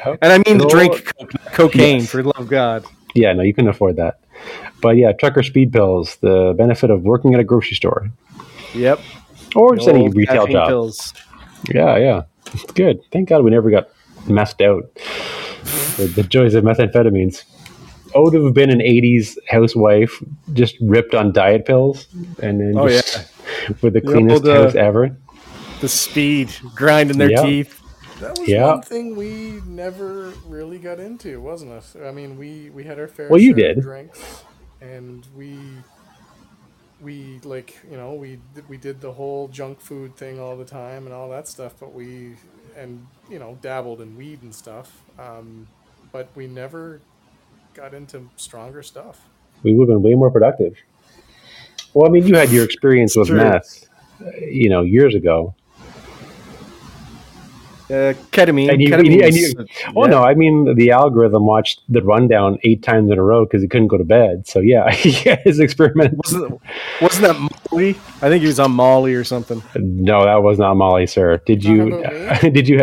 Yep. 0.07 0.19
I 0.23 0.43
mean 0.47 0.59
the 0.59 0.69
drink 0.71 1.13
coke, 1.19 1.33
cocaine. 1.53 2.01
Yes. 2.01 2.11
For 2.11 2.23
love 2.23 2.39
of 2.39 2.49
God, 2.49 2.85
Yeah, 3.15 3.33
no, 3.35 3.43
you 3.43 3.53
can 3.53 3.69
afford 3.69 3.97
that. 3.97 4.21
But 4.81 4.97
yeah, 4.97 5.13
trucker 5.13 5.43
speed 5.43 5.73
pills, 5.73 6.17
the 6.17 6.55
benefit 6.57 6.91
of 6.91 7.03
working 7.03 7.35
at 7.35 7.41
a 7.41 7.45
grocery 7.45 7.75
store 7.77 8.11
Yep. 8.75 9.01
or 9.57 9.77
just 9.77 9.89
any 9.89 10.09
retail 10.09 10.47
job. 10.47 10.69
pills. 10.69 11.15
Yeah, 11.73 11.97
yeah. 11.97 12.23
It's 12.53 12.71
good. 12.73 13.01
Thank 13.11 13.29
God 13.31 13.43
we 13.45 13.51
never 13.51 13.71
got 13.71 13.89
messed 14.29 14.61
out. 14.61 14.85
the, 15.97 16.13
the 16.15 16.23
joys 16.23 16.55
of 16.55 16.65
methamphetamines. 16.65 17.45
I 18.15 18.19
would 18.19 18.35
have 18.35 18.53
been 18.55 18.71
an 18.71 18.79
80s 18.81 19.37
housewife, 19.49 20.23
just 20.53 20.77
ripped 20.81 21.15
on 21.15 21.33
diet 21.33 21.65
pills, 21.67 22.07
and 22.43 22.61
then 22.61 22.75
Oh, 22.77 22.89
just 22.89 23.27
with 23.83 23.95
the 23.95 24.01
cleanest 24.01 24.45
uh, 24.45 24.65
house 24.65 24.75
ever. 24.75 25.17
The 25.81 25.89
speed, 25.89 26.51
grinding 26.77 27.19
their 27.19 27.31
Yeah. 27.31 27.43
teeth. 27.43 27.81
That 28.21 28.39
was 28.39 28.49
Yeah. 28.49 28.57
one 28.57 28.83
thing 28.83 29.17
we 29.17 29.63
never 29.67 30.39
really 30.45 30.79
got 30.79 31.01
into, 31.01 31.41
wasn't 31.41 31.73
it? 31.73 32.03
I 32.03 32.13
mean, 32.13 32.37
we 32.37 32.71
we 32.71 32.85
had 32.85 32.99
our 32.99 33.09
fair 33.09 33.29
Well, 33.31 33.41
you 33.41 33.55
share 33.55 33.65
of 33.67 33.77
did. 33.77 33.79
drinks, 33.81 34.45
and 34.81 35.27
we 35.35 35.85
we 37.01 37.41
like 37.45 37.79
you 37.91 37.97
know 37.97 38.15
we 38.15 38.41
we 38.69 38.77
did 38.79 39.01
the 39.01 39.13
whole 39.13 39.49
junk 39.49 39.81
food 39.81 40.17
thing 40.17 40.39
all 40.41 40.57
the 40.57 40.65
time 40.65 41.07
and 41.07 41.15
all 41.15 41.29
that 41.31 41.49
stuff, 41.49 41.75
but 41.81 41.93
we 41.93 42.37
and 42.77 43.09
you 43.29 43.39
know 43.39 43.59
dabbled 43.61 44.01
in 44.01 44.17
weed 44.17 44.43
and 44.43 44.55
stuff, 44.55 45.05
um, 45.19 45.69
but 46.13 46.31
we 46.37 46.47
never 46.47 47.03
got 47.75 47.95
into 47.95 48.31
stronger 48.37 48.83
stuff. 48.83 49.31
We 49.63 49.75
would 49.75 49.89
have 49.89 49.97
been 49.97 50.03
way 50.03 50.15
more 50.15 50.31
productive. 50.31 50.75
Well, 51.95 52.09
I 52.09 52.11
mean, 52.13 52.27
you 52.27 52.37
had 52.37 52.51
your 52.51 52.65
experience 52.65 53.17
with 53.17 53.31
meth, 53.31 53.85
uh, 54.21 54.31
you 54.51 54.69
know, 54.71 54.83
years 54.83 55.15
ago. 55.15 55.55
Uh, 57.91 58.15
ketamine. 58.33 58.71
And 58.73 58.81
you- 58.81 58.89
Ketamine's- 58.89 59.55
and 59.55 59.69
you- 59.69 59.93
Oh 59.95 60.05
yeah. 60.07 60.11
no, 60.13 60.23
I 60.23 60.35
mean 60.35 60.75
the 60.75 60.91
algorithm 60.91 61.45
watched 61.47 61.81
the 61.89 62.01
rundown 62.03 62.59
eight 62.65 62.83
times 62.83 63.11
in 63.11 63.19
a 63.19 63.23
row 63.23 63.45
because 63.45 63.61
he 63.61 63.69
couldn't 63.69 63.89
go 63.89 63.99
to 63.99 64.05
bed. 64.05 64.47
So 64.47 64.61
yeah, 64.61 64.85
yeah, 65.05 65.37
his 65.45 65.61
experiment. 65.61 66.19
Wasn't, 66.25 66.61
wasn't 67.03 67.23
that 67.27 67.51
Molly? 67.71 67.91
I 68.23 68.29
think 68.31 68.41
he 68.41 68.47
was 68.47 68.59
on 68.59 68.71
Molly 68.73 69.15
or 69.15 69.23
something. 69.25 69.63
No, 69.77 70.25
that 70.25 70.43
was 70.43 70.59
not 70.59 70.75
Molly, 70.77 71.07
sir. 71.07 71.37
Did 71.45 71.63
you? 71.63 71.99
about 71.99 72.41
did 72.55 72.67
you? 72.69 72.79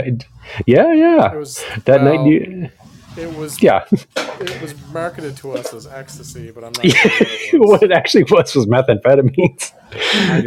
Yeah, 0.68 0.94
yeah. 0.94 1.34
It 1.34 1.38
was 1.38 1.64
That 1.86 2.02
well, 2.03 2.18
night, 2.23 2.28
you, 2.30 2.69
It 3.18 3.36
was 3.38 3.61
yeah. 3.64 3.84
it 3.91 4.61
was 4.61 4.76
marketed 4.94 5.36
to 5.38 5.53
us 5.53 5.73
as 5.73 5.88
ecstasy, 5.88 6.52
but 6.52 6.64
I'm 6.64 6.73
not 6.78 6.86
sure 6.86 7.10
what 7.11 7.22
it 7.53 7.60
what 7.60 7.84
it 7.84 7.91
actually 7.91 8.23
was 8.26 8.53
was 8.56 8.68
methamphetamines. 8.68 9.72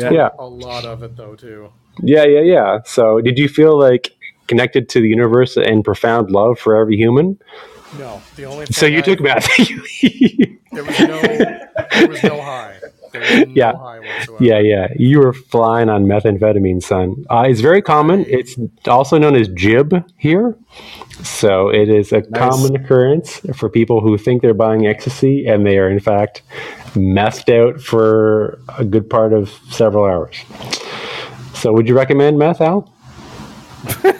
Yeah. 0.01 0.11
Yeah, 0.11 0.29
A 0.39 0.47
lot 0.47 0.85
of 0.85 1.03
it 1.03 1.17
though 1.17 1.35
too. 1.35 1.71
yeah, 2.03 2.25
yeah, 2.25 2.41
yeah. 2.41 2.79
So, 2.85 3.21
did 3.21 3.39
you 3.39 3.49
feel 3.49 3.77
like 3.79 4.11
connected 4.47 4.89
to 4.91 5.01
the 5.01 5.09
universe 5.09 5.57
and 5.57 5.85
profound 5.85 6.31
love 6.31 6.59
for 6.59 6.77
every 6.77 6.97
human? 6.97 7.39
No, 7.99 8.21
the 8.37 8.45
only 8.45 8.67
So 8.67 8.87
you 8.87 8.99
I- 8.99 9.03
took 9.03 9.21
meth. 9.21 9.49
There 10.75 10.83
was 10.83 10.99
no, 10.99 11.21
there 11.23 12.09
was 12.09 12.23
no 12.25 12.43
high. 12.43 12.75
There 13.13 13.21
was 13.21 13.47
no 13.47 13.53
Yeah. 13.55 13.73
high 13.77 14.01
yeah, 14.41 14.59
yeah. 14.59 14.89
You 14.97 15.21
were 15.21 15.33
flying 15.33 15.89
on 15.89 16.07
methamphetamine, 16.07 16.83
son. 16.83 17.25
Uh, 17.31 17.45
it's 17.47 17.61
very 17.61 17.81
common. 17.81 18.25
It's 18.27 18.57
also 18.89 19.17
known 19.19 19.37
as 19.37 19.47
jib 19.51 19.95
here. 20.17 20.57
So 21.23 21.69
it 21.69 21.89
is 21.89 22.11
a 22.13 22.23
common 22.23 22.75
occurrence 22.75 23.41
for 23.55 23.69
people 23.71 24.01
who 24.01 24.19
think 24.19 24.43
they're 24.43 24.53
buying 24.53 24.85
ecstasy 24.89 25.47
and 25.47 25.65
they 25.65 25.79
are 25.79 25.89
in 25.89 26.01
fact 26.01 26.43
methed 26.97 27.49
out 27.57 27.81
for 27.81 28.59
a 28.77 28.85
good 28.85 29.09
part 29.09 29.33
of 29.33 29.51
several 29.71 30.05
hours. 30.07 30.39
So 31.55 31.73
would 31.73 31.87
you 31.87 31.95
recommend 31.97 32.37
meth, 32.37 32.61
Al? 32.61 32.93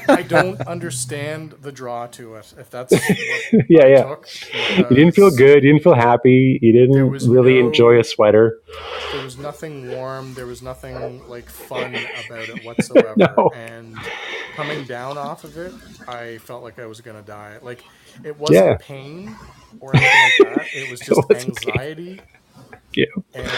I 0.09 0.23
don't 0.23 0.61
understand 0.63 1.53
the 1.63 1.73
draw 1.73 2.07
to 2.09 2.35
it. 2.37 2.53
If 2.59 2.71
that's 2.71 2.93
what 2.93 3.03
yeah, 3.69 3.87
yeah. 3.87 4.03
took, 4.03 4.29
You 4.91 4.97
didn't 4.97 5.13
feel 5.13 5.31
good. 5.31 5.63
You 5.65 5.73
didn't 5.73 5.83
feel 5.83 5.95
happy. 5.95 6.59
You 6.61 6.73
didn't 6.73 7.11
really 7.29 7.61
no- 7.61 7.67
enjoy 7.69 7.99
a 7.99 8.05
sweater. 8.05 8.61
There 9.13 9.25
was 9.25 9.39
nothing 9.39 9.91
warm. 9.91 10.35
There 10.35 10.47
was 10.47 10.63
nothing 10.63 11.27
like 11.29 11.49
fun 11.49 11.95
about 11.95 12.49
it 12.49 12.65
whatsoever. 12.65 13.15
No. 13.17 13.51
And 13.55 13.97
coming 14.57 14.85
down 14.85 15.17
off 15.19 15.45
of 15.45 15.57
it, 15.57 15.73
I 16.09 16.39
felt 16.39 16.63
like 16.63 16.79
I 16.79 16.87
was 16.87 17.01
gonna 17.01 17.23
die. 17.23 17.59
Like 17.63 17.83
it 18.25 18.39
wasn't 18.39 18.67
Yeah. 18.67 18.77
pain 18.81 19.35
or 19.81 19.95
anything 19.97 20.47
like 20.47 20.57
that. 20.57 20.67
It 20.75 20.91
was 20.91 21.01
just 21.09 21.29
pain. 21.29 21.39
anxiety 21.41 22.21
Yeah. 22.95 23.07
and 23.35 23.49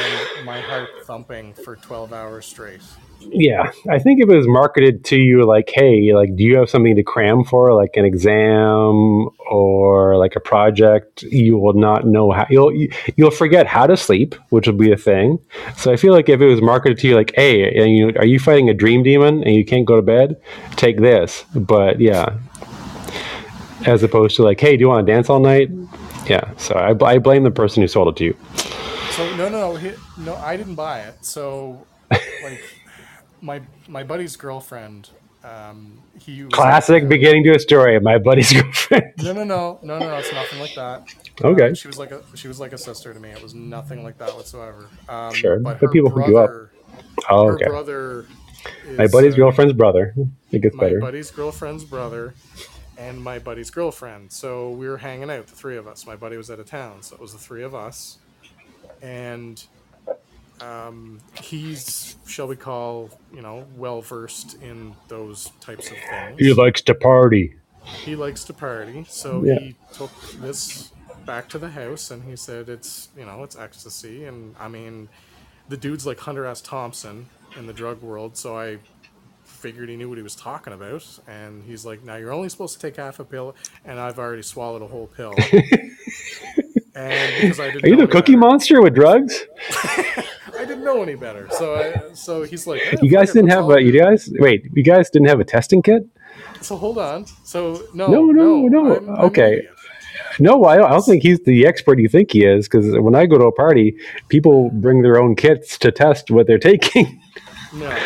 my 0.45 0.61
heart 0.61 0.89
thumping 1.05 1.55
for 1.55 1.77
twelve 1.77 2.13
hours 2.13 2.47
straight. 2.47 2.81
Yeah, 3.21 3.71
I 3.91 3.99
think 3.99 4.21
if 4.23 4.29
it 4.31 4.37
was 4.37 4.47
marketed 4.47 5.05
to 5.07 5.17
you 5.17 5.45
like, 5.45 5.71
"Hey, 5.75 6.13
like, 6.15 6.37
do 6.37 6.43
you 6.45 6.57
have 6.57 6.71
something 6.71 6.95
to 6.97 7.03
cram 7.03 7.45
for, 7.45 7.75
like 7.75 7.91
an 7.97 8.05
exam 8.05 9.29
or 9.51 10.17
like 10.17 10.37
a 10.37 10.41
project?" 10.41 11.23
You 11.25 11.59
will 11.59 11.75
not 11.75 12.07
know 12.07 12.31
how 12.31 12.47
you'll 12.49 12.73
you- 12.73 12.91
you'll 13.17 13.31
forget 13.33 13.67
how 13.67 13.87
to 13.87 13.97
sleep, 13.97 14.35
which 14.51 14.67
will 14.67 14.75
be 14.77 14.93
a 14.93 14.97
thing. 14.97 15.39
So 15.77 15.93
I 15.93 15.97
feel 15.97 16.13
like 16.13 16.29
if 16.29 16.41
it 16.41 16.47
was 16.47 16.63
marketed 16.63 16.99
to 16.99 17.09
you 17.09 17.15
like, 17.17 17.33
"Hey, 17.35 17.65
and 17.79 17.91
you, 17.97 18.13
are 18.17 18.25
you 18.27 18.39
fighting 18.39 18.71
a 18.71 18.75
dream 18.75 19.03
demon 19.03 19.43
and 19.45 19.55
you 19.55 19.65
can't 19.65 19.85
go 19.85 19.97
to 19.97 20.03
bed? 20.03 20.37
Take 20.77 20.99
this." 21.01 21.45
But 21.55 22.01
yeah, 22.01 22.31
as 23.87 24.03
opposed 24.03 24.37
to 24.37 24.43
like, 24.45 24.61
"Hey, 24.61 24.77
do 24.77 24.81
you 24.83 24.89
want 24.89 25.07
to 25.07 25.13
dance 25.13 25.29
all 25.29 25.41
night?" 25.41 25.71
Yeah, 26.29 26.51
so 26.57 26.75
I, 26.75 26.91
I 27.05 27.19
blame 27.19 27.43
the 27.45 27.51
person 27.51 27.83
who 27.83 27.89
sold 27.89 28.09
it 28.09 28.17
to 28.17 28.25
you. 28.25 28.37
So 29.11 29.37
no, 29.37 29.49
no, 29.49 29.77
no, 29.77 29.93
no. 30.19 30.35
I 30.37 30.57
didn't 30.57 30.75
buy 30.75 31.01
it. 31.01 31.15
So 31.25 31.87
like 32.11 32.61
my 33.41 33.61
my 33.89 34.03
buddy's 34.05 34.37
girlfriend. 34.37 35.11
Um, 35.45 36.03
he 36.19 36.43
was 36.43 36.53
Classic 36.53 37.03
like, 37.03 37.09
beginning 37.09 37.45
to 37.45 37.55
a 37.55 37.59
story. 37.59 37.99
My 38.01 38.19
buddy's 38.19 38.53
girlfriend. 38.61 39.13
No, 39.19 39.33
no, 39.33 39.45
no, 39.45 39.79
no, 39.83 39.99
no, 39.99 40.07
no. 40.07 40.17
It's 40.17 40.33
nothing 40.33 40.59
like 40.59 40.75
that. 40.75 41.05
Okay. 41.43 41.69
Um, 41.69 41.75
she 41.75 41.87
was 41.87 41.99
like 41.99 42.11
a 42.11 42.23
she 42.35 42.49
was 42.49 42.59
like 42.59 42.73
a 42.73 42.79
sister 42.79 43.15
to 43.15 43.21
me. 43.21 43.31
It 43.31 43.43
was 43.43 43.55
nothing 43.55 44.03
like 44.03 44.19
that 44.19 44.35
whatsoever. 44.35 44.89
Um, 45.09 45.33
Sure, 45.35 45.59
but 45.61 45.75
but 45.79 45.87
her 45.87 45.89
people 45.93 46.11
hook 46.11 46.27
you 46.27 46.39
up. 46.39 46.49
brother, 46.49 46.71
Oh, 47.31 47.51
okay. 47.53 47.67
brother. 47.67 48.27
Is, 48.89 48.99
My 48.99 49.07
buddy's 49.07 49.35
uh, 49.35 49.37
girlfriend's 49.37 49.75
brother. 49.75 50.15
It 50.51 50.63
gets 50.63 50.75
My 50.75 50.85
better. 50.85 50.99
My 50.99 51.07
buddy's 51.07 51.31
girlfriend's 51.31 51.85
brother, 51.85 52.35
and 52.99 53.23
my 53.23 53.39
buddy's 53.39 53.71
girlfriend. 53.71 54.33
So 54.33 54.71
we 54.71 54.89
were 54.89 54.97
hanging 54.99 55.31
out, 55.31 55.47
the 55.47 55.55
three 55.55 55.77
of 55.77 55.87
us. 55.87 56.05
My 56.07 56.17
buddy 56.17 56.37
was 56.37 56.51
out 56.51 56.59
of 56.59 56.67
town, 56.67 57.03
so 57.03 57.15
it 57.15 57.21
was 57.21 57.33
the 57.33 57.39
three 57.39 57.63
of 57.63 57.75
us, 57.77 58.19
and 59.01 59.65
um, 60.61 61.19
he's, 61.43 62.17
shall 62.27 62.49
we 62.49 62.57
call, 62.57 63.11
you 63.35 63.43
know, 63.43 63.67
well 63.77 64.01
versed 64.01 64.61
in 64.63 64.95
those 65.09 65.51
types 65.61 65.91
of 65.91 65.97
things. 66.11 66.39
He 66.39 66.53
likes 66.53 66.81
to 66.83 66.95
party. 66.95 67.55
he 68.05 68.17
likes 68.17 68.45
to 68.45 68.53
party, 68.53 69.05
so 69.09 69.43
Yeah. 69.45 69.59
he 69.59 69.77
took 69.93 70.11
this 70.41 70.93
back 71.25 71.49
to 71.49 71.59
the 71.59 71.71
house 71.71 72.11
and 72.13 72.23
he 72.23 72.37
said 72.37 72.69
it's 72.69 73.09
you 73.19 73.25
know 73.27 73.43
it's 73.43 73.57
ecstasy 73.59 74.27
and 74.27 74.55
I 74.61 74.69
mean 74.69 75.09
the 75.69 75.77
dude's 75.77 76.07
like 76.07 76.21
Hunter 76.21 76.47
S. 76.47 76.61
Thompson 76.61 77.27
in 77.57 77.67
the 77.67 77.73
drug 77.73 78.01
world, 78.01 78.37
so 78.37 78.57
I 78.57 78.79
figured 79.45 79.89
he 79.89 79.97
knew 79.97 80.09
what 80.09 80.19
he 80.19 80.23
was 80.23 80.37
talking 80.37 80.73
about 80.73 81.05
and 81.27 81.65
he's 81.65 81.85
like 81.85 82.05
now 82.05 82.15
you're 82.17 82.33
only 82.33 82.49
supposed 82.49 82.75
to 82.75 82.81
take 82.81 82.97
half 82.97 83.19
a 83.19 83.25
pill 83.25 83.57
and 83.85 83.99
I've 83.99 84.19
already 84.21 84.43
swallowed 84.43 84.83
a 84.83 84.87
whole 84.87 85.09
pill. 85.09 85.35
and 86.95 87.43
because 87.43 87.61
I 87.61 87.71
didn't 87.71 87.85
Are 87.85 87.89
you 87.89 87.97
the 87.97 88.07
cookie 88.07 88.37
monster 88.37 88.81
with 88.81 88.95
drugs? 88.95 89.45
Know 90.97 91.03
any 91.03 91.15
better. 91.15 91.49
So 91.51 91.75
I, 91.75 92.13
so 92.15 92.43
he's 92.43 92.67
like 92.67 92.81
"Eh, 92.93 92.97
You 93.03 93.11
guys 93.11 93.33
didn't 93.33 93.51
have 93.51 93.69
a. 93.71 93.83
You 93.83 93.93
guys 93.93 94.31
wait. 94.39 94.65
You 94.75 94.83
guys 94.83 95.11
didn't 95.11 95.29
have 95.29 95.41
a 95.41 95.45
testing 95.45 95.83
kit? 95.83 96.07
So 96.61 96.77
hold 96.77 96.99
on. 96.99 97.27
So 97.45 97.83
no, 97.95 98.07
No, 98.09 98.27
no, 98.27 98.67
no. 98.69 98.95
I'm- 98.95 99.09
I'm 99.11 99.25
Okay. 99.27 99.67
No, 100.39 100.65
I 100.65 100.77
don't, 100.77 100.87
I 100.87 100.91
don't 100.91 101.03
think 101.03 101.23
he's 101.23 101.41
the 101.45 101.67
expert 101.67 101.99
you 101.99 102.09
think 102.09 102.31
he 102.33 102.45
is. 102.45 102.69
Because 102.69 102.87
when 102.99 103.15
I 103.15 103.25
go 103.27 103.39
to 103.39 103.45
a 103.47 103.53
party, 103.53 103.97
people 104.29 104.71
bring 104.71 105.03
their 105.03 105.19
own 105.21 105.35
kits 105.35 105.79
to 105.79 105.91
test 105.91 106.31
what 106.31 106.47
they're 106.47 106.59
taking. 106.71 107.21
No. 107.75 107.97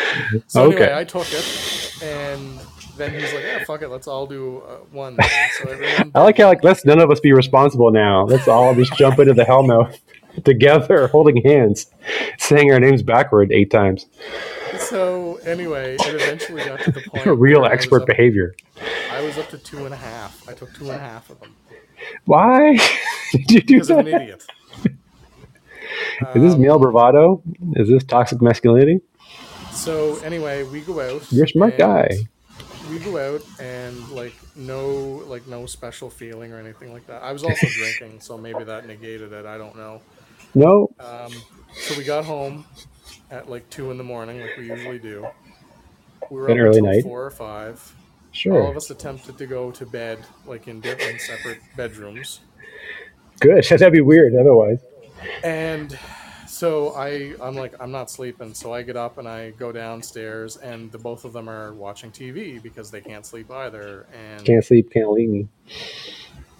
So 0.47 0.63
Okay. 0.63 0.75
anyway, 0.85 0.99
I 0.99 1.03
took 1.03 1.27
it, 1.31 1.99
and 2.03 2.59
then 2.97 3.11
he's 3.13 3.33
like, 3.33 3.43
"Yeah, 3.43 3.63
fuck 3.63 3.81
it, 3.81 3.89
let's 3.89 4.07
all 4.07 4.25
do 4.27 4.61
uh, 4.67 4.75
one." 4.91 5.17
So 5.63 5.69
everyone. 5.69 6.11
I 6.15 6.21
like 6.23 6.37
how 6.37 6.47
like 6.47 6.63
let's 6.63 6.83
none 6.85 6.99
of 6.99 7.09
us 7.11 7.19
be 7.21 7.31
responsible 7.33 7.91
now. 7.91 8.25
Let's 8.25 8.47
all 8.47 8.75
just 8.75 8.93
jump 8.95 9.19
into 9.19 9.33
the 9.33 9.43
hellmouth 9.45 9.97
together, 10.43 11.07
holding 11.07 11.41
hands, 11.43 11.87
saying 12.37 12.71
our 12.71 12.79
names 12.79 13.01
backward 13.03 13.51
eight 13.51 13.71
times. 13.71 14.05
So 14.79 15.35
anyway, 15.45 15.95
it 15.99 16.15
eventually 16.15 16.63
got 16.63 16.79
to 16.81 16.91
the 16.91 17.01
point. 17.07 17.25
Real 17.25 17.61
where 17.61 17.71
I 17.71 17.73
expert 17.73 18.01
up- 18.03 18.07
behavior. 18.07 18.55
I 19.11 19.21
was 19.21 19.37
up 19.37 19.49
to 19.49 19.57
two 19.57 19.85
and 19.85 19.93
a 19.93 19.97
half. 19.97 20.47
I 20.49 20.53
took 20.53 20.73
two 20.73 20.85
and 20.85 20.93
a 20.93 20.97
half 20.99 21.29
of 21.29 21.39
them 21.39 21.53
Why 22.25 22.77
did 23.31 23.51
you 23.51 23.61
do 23.61 23.73
because 23.75 23.91
I'm 23.91 23.99
an 23.99 24.07
idiot. 24.07 24.43
Is 26.35 26.41
this 26.41 26.53
Um, 26.53 26.61
male 26.61 26.79
bravado? 26.79 27.41
Is 27.75 27.89
this 27.89 28.03
toxic 28.03 28.41
masculinity? 28.41 29.01
So 29.71 30.17
anyway, 30.19 30.63
we 30.63 30.81
go 30.81 30.99
out. 30.99 31.31
You're 31.31 31.45
a 31.45 31.49
smart 31.49 31.77
guy. 31.77 32.09
We 32.89 32.99
go 32.99 33.17
out 33.35 33.41
and 33.59 34.09
like 34.09 34.33
no 34.55 35.23
like 35.27 35.47
no 35.47 35.65
special 35.65 36.09
feeling 36.09 36.51
or 36.51 36.59
anything 36.59 36.91
like 36.93 37.07
that. 37.07 37.23
I 37.23 37.31
was 37.31 37.43
also 37.43 37.67
drinking, 37.67 38.19
so 38.19 38.37
maybe 38.37 38.63
that 38.63 38.85
negated 38.87 39.31
it. 39.33 39.45
I 39.45 39.57
don't 39.57 39.75
know. 39.75 40.01
No. 40.55 40.93
Um, 40.99 41.31
so 41.73 41.97
we 41.97 42.03
got 42.03 42.25
home 42.25 42.65
at 43.29 43.49
like 43.49 43.69
two 43.69 43.91
in 43.91 43.97
the 43.97 44.03
morning, 44.03 44.41
like 44.41 44.57
we 44.57 44.67
usually 44.69 44.99
do. 44.99 45.27
We 46.29 46.37
were 46.41 46.47
An 46.47 46.53
up 46.53 46.65
early 46.65 46.77
until 46.79 46.91
night. 46.93 47.03
four 47.03 47.25
or 47.25 47.31
five. 47.31 47.93
Sure. 48.31 48.61
All 48.61 48.71
of 48.71 48.77
us 48.77 48.89
attempted 48.89 49.37
to 49.37 49.45
go 49.45 49.71
to 49.71 49.85
bed, 49.85 50.19
like 50.45 50.67
in 50.67 50.79
different 50.81 51.19
separate 51.21 51.59
bedrooms. 51.75 52.39
Good. 53.39 53.63
That'd 53.69 53.91
be 53.91 54.01
weird 54.01 54.35
otherwise. 54.35 54.79
And 55.43 55.97
so 56.47 56.93
I, 56.95 57.33
I'm 57.41 57.55
like, 57.55 57.73
I'm 57.79 57.91
not 57.91 58.09
sleeping. 58.09 58.53
So 58.53 58.73
I 58.73 58.81
get 58.83 58.95
up 58.95 59.17
and 59.17 59.27
I 59.27 59.51
go 59.51 59.71
downstairs, 59.71 60.57
and 60.57 60.91
the 60.91 60.97
both 60.97 61.25
of 61.25 61.33
them 61.33 61.49
are 61.49 61.73
watching 61.73 62.11
TV 62.11 62.61
because 62.61 62.89
they 62.91 63.01
can't 63.01 63.25
sleep 63.25 63.51
either. 63.51 64.05
And 64.13 64.45
Can't 64.45 64.63
sleep, 64.63 64.91
can't 64.91 65.11
leave 65.11 65.29
me. 65.29 65.47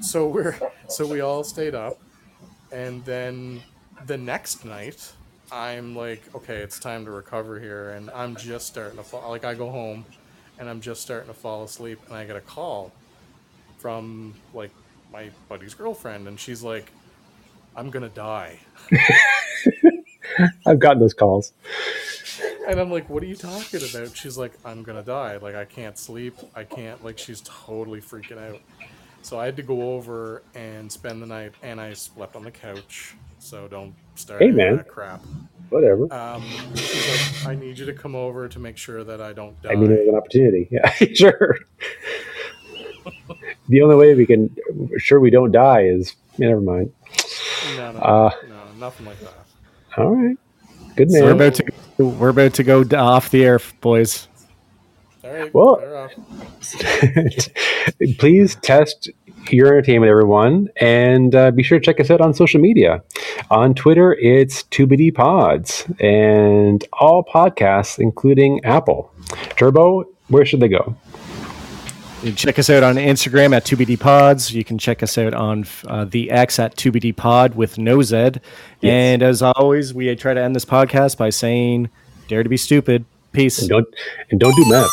so 0.01 0.27
we're 0.27 0.57
so 0.89 1.05
we 1.07 1.21
all 1.21 1.43
stayed 1.43 1.75
up 1.75 1.99
and 2.71 3.03
then 3.05 3.61
the 4.07 4.17
next 4.17 4.65
night 4.65 5.13
i'm 5.51 5.95
like 5.95 6.23
okay 6.33 6.57
it's 6.57 6.79
time 6.79 7.05
to 7.05 7.11
recover 7.11 7.59
here 7.59 7.91
and 7.91 8.09
i'm 8.11 8.35
just 8.35 8.67
starting 8.67 8.97
to 8.97 9.03
fall 9.03 9.29
like 9.29 9.43
i 9.43 9.53
go 9.53 9.69
home 9.69 10.05
and 10.59 10.69
i'm 10.69 10.81
just 10.81 11.01
starting 11.01 11.27
to 11.27 11.33
fall 11.33 11.63
asleep 11.63 11.99
and 12.07 12.15
i 12.15 12.25
get 12.25 12.35
a 12.35 12.41
call 12.41 12.91
from 13.77 14.33
like 14.53 14.71
my 15.11 15.29
buddy's 15.49 15.73
girlfriend 15.73 16.27
and 16.27 16.39
she's 16.39 16.63
like 16.63 16.91
i'm 17.75 17.89
gonna 17.89 18.09
die. 18.09 18.59
I've 20.65 20.79
gotten 20.79 20.99
those 20.99 21.13
calls. 21.13 21.53
and 22.67 22.79
i'm 22.79 22.91
like 22.91 23.09
what 23.09 23.23
are 23.23 23.27
you 23.27 23.35
talking 23.35 23.81
about? 23.89 24.15
She's 24.15 24.37
like 24.37 24.53
i'm 24.63 24.83
gonna 24.83 25.03
die. 25.03 25.37
Like 25.37 25.55
i 25.55 25.65
can't 25.65 25.97
sleep. 25.97 26.35
I 26.55 26.63
can't 26.63 27.03
like 27.03 27.17
she's 27.17 27.41
totally 27.41 28.01
freaking 28.01 28.37
out. 28.37 28.61
So 29.21 29.39
i 29.39 29.45
had 29.45 29.57
to 29.57 29.63
go 29.63 29.93
over 29.93 30.43
and 30.55 30.91
spend 30.91 31.21
the 31.21 31.27
night 31.27 31.53
and 31.61 31.81
i 31.81 31.93
slept 31.93 32.35
on 32.35 32.43
the 32.43 32.51
couch 32.51 33.15
so 33.41 33.67
don't 33.67 33.93
start 34.15 34.41
Hey, 34.41 34.51
man. 34.51 34.77
that 34.77 34.87
crap 34.87 35.21
Whatever. 35.69 36.11
um, 36.13 36.43
she's 36.75 37.43
like 37.45 37.47
i 37.47 37.55
need 37.59 37.77
you 37.79 37.85
to 37.85 37.93
come 37.93 38.13
over 38.15 38.47
to 38.47 38.59
make 38.59 38.77
sure 38.77 39.03
that 39.03 39.21
i 39.21 39.33
don't 39.33 39.59
die 39.61 39.71
I 39.71 39.75
mean, 39.75 39.91
it 39.91 39.99
was 39.99 40.07
an 40.09 40.15
opportunity. 40.15 40.67
Yeah, 40.71 40.89
sure. 41.13 41.57
the 43.69 43.81
only 43.81 43.95
way 43.95 44.13
we 44.15 44.25
can 44.25 44.55
sure 44.97 45.19
we 45.19 45.29
don't 45.29 45.51
die 45.51 45.83
is 45.85 46.15
never 46.37 46.61
mind. 46.61 46.91
no, 47.77 47.91
no, 47.93 47.99
Uh, 47.99 48.31
no 48.49 48.55
nothing 48.79 49.05
like 49.05 49.19
that 49.21 49.33
All 49.97 50.15
right, 50.15 50.37
good 50.95 51.09
man. 51.11 51.23
We're 51.23 51.35
man. 51.35 51.47
about 51.47 51.55
to 51.55 51.63
go, 51.97 52.07
we're 52.07 52.29
about 52.29 52.53
to 52.55 52.63
go 52.63 52.83
off 52.97 53.29
the 53.29 53.43
air, 53.43 53.59
boys. 53.81 54.27
All 55.23 55.31
right 55.31 55.53
Well- 55.53 56.09
Please 58.17 58.55
test 58.55 59.09
your 59.49 59.67
entertainment, 59.67 60.09
everyone, 60.09 60.69
and 60.79 61.33
uh, 61.35 61.51
be 61.51 61.63
sure 61.63 61.79
to 61.79 61.85
check 61.85 61.99
us 61.99 62.09
out 62.11 62.21
on 62.21 62.33
social 62.33 62.61
media. 62.61 63.03
On 63.49 63.73
Twitter, 63.73 64.13
it's 64.15 64.63
2BD 64.63 65.13
Pods, 65.15 65.85
and 65.99 66.85
all 66.93 67.23
podcasts, 67.23 67.99
including 67.99 68.63
Apple. 68.63 69.11
Turbo, 69.57 70.05
where 70.27 70.45
should 70.45 70.59
they 70.59 70.67
go? 70.67 70.95
You 72.23 72.33
check 72.33 72.59
us 72.59 72.69
out 72.69 72.83
on 72.83 72.95
Instagram 72.97 73.55
at 73.55 73.65
2BD 73.65 73.99
Pods. 73.99 74.53
You 74.53 74.63
can 74.63 74.77
check 74.77 75.01
us 75.01 75.17
out 75.17 75.33
on 75.33 75.65
uh, 75.87 76.05
the 76.05 76.29
X 76.29 76.59
at 76.59 76.75
2BD 76.75 77.15
Pod 77.15 77.55
with 77.55 77.79
no 77.79 78.03
Z. 78.03 78.33
And 78.83 79.23
as 79.23 79.41
always, 79.41 79.91
we 79.93 80.15
try 80.15 80.35
to 80.35 80.41
end 80.41 80.55
this 80.55 80.65
podcast 80.65 81.17
by 81.17 81.31
saying, 81.31 81.89
dare 82.27 82.43
to 82.43 82.49
be 82.49 82.57
stupid. 82.57 83.05
Peace. 83.31 83.59
And 83.59 83.69
don't 83.69 83.87
and 84.29 84.39
don't 84.39 84.55
do 84.55 84.65
meth. 84.69 84.89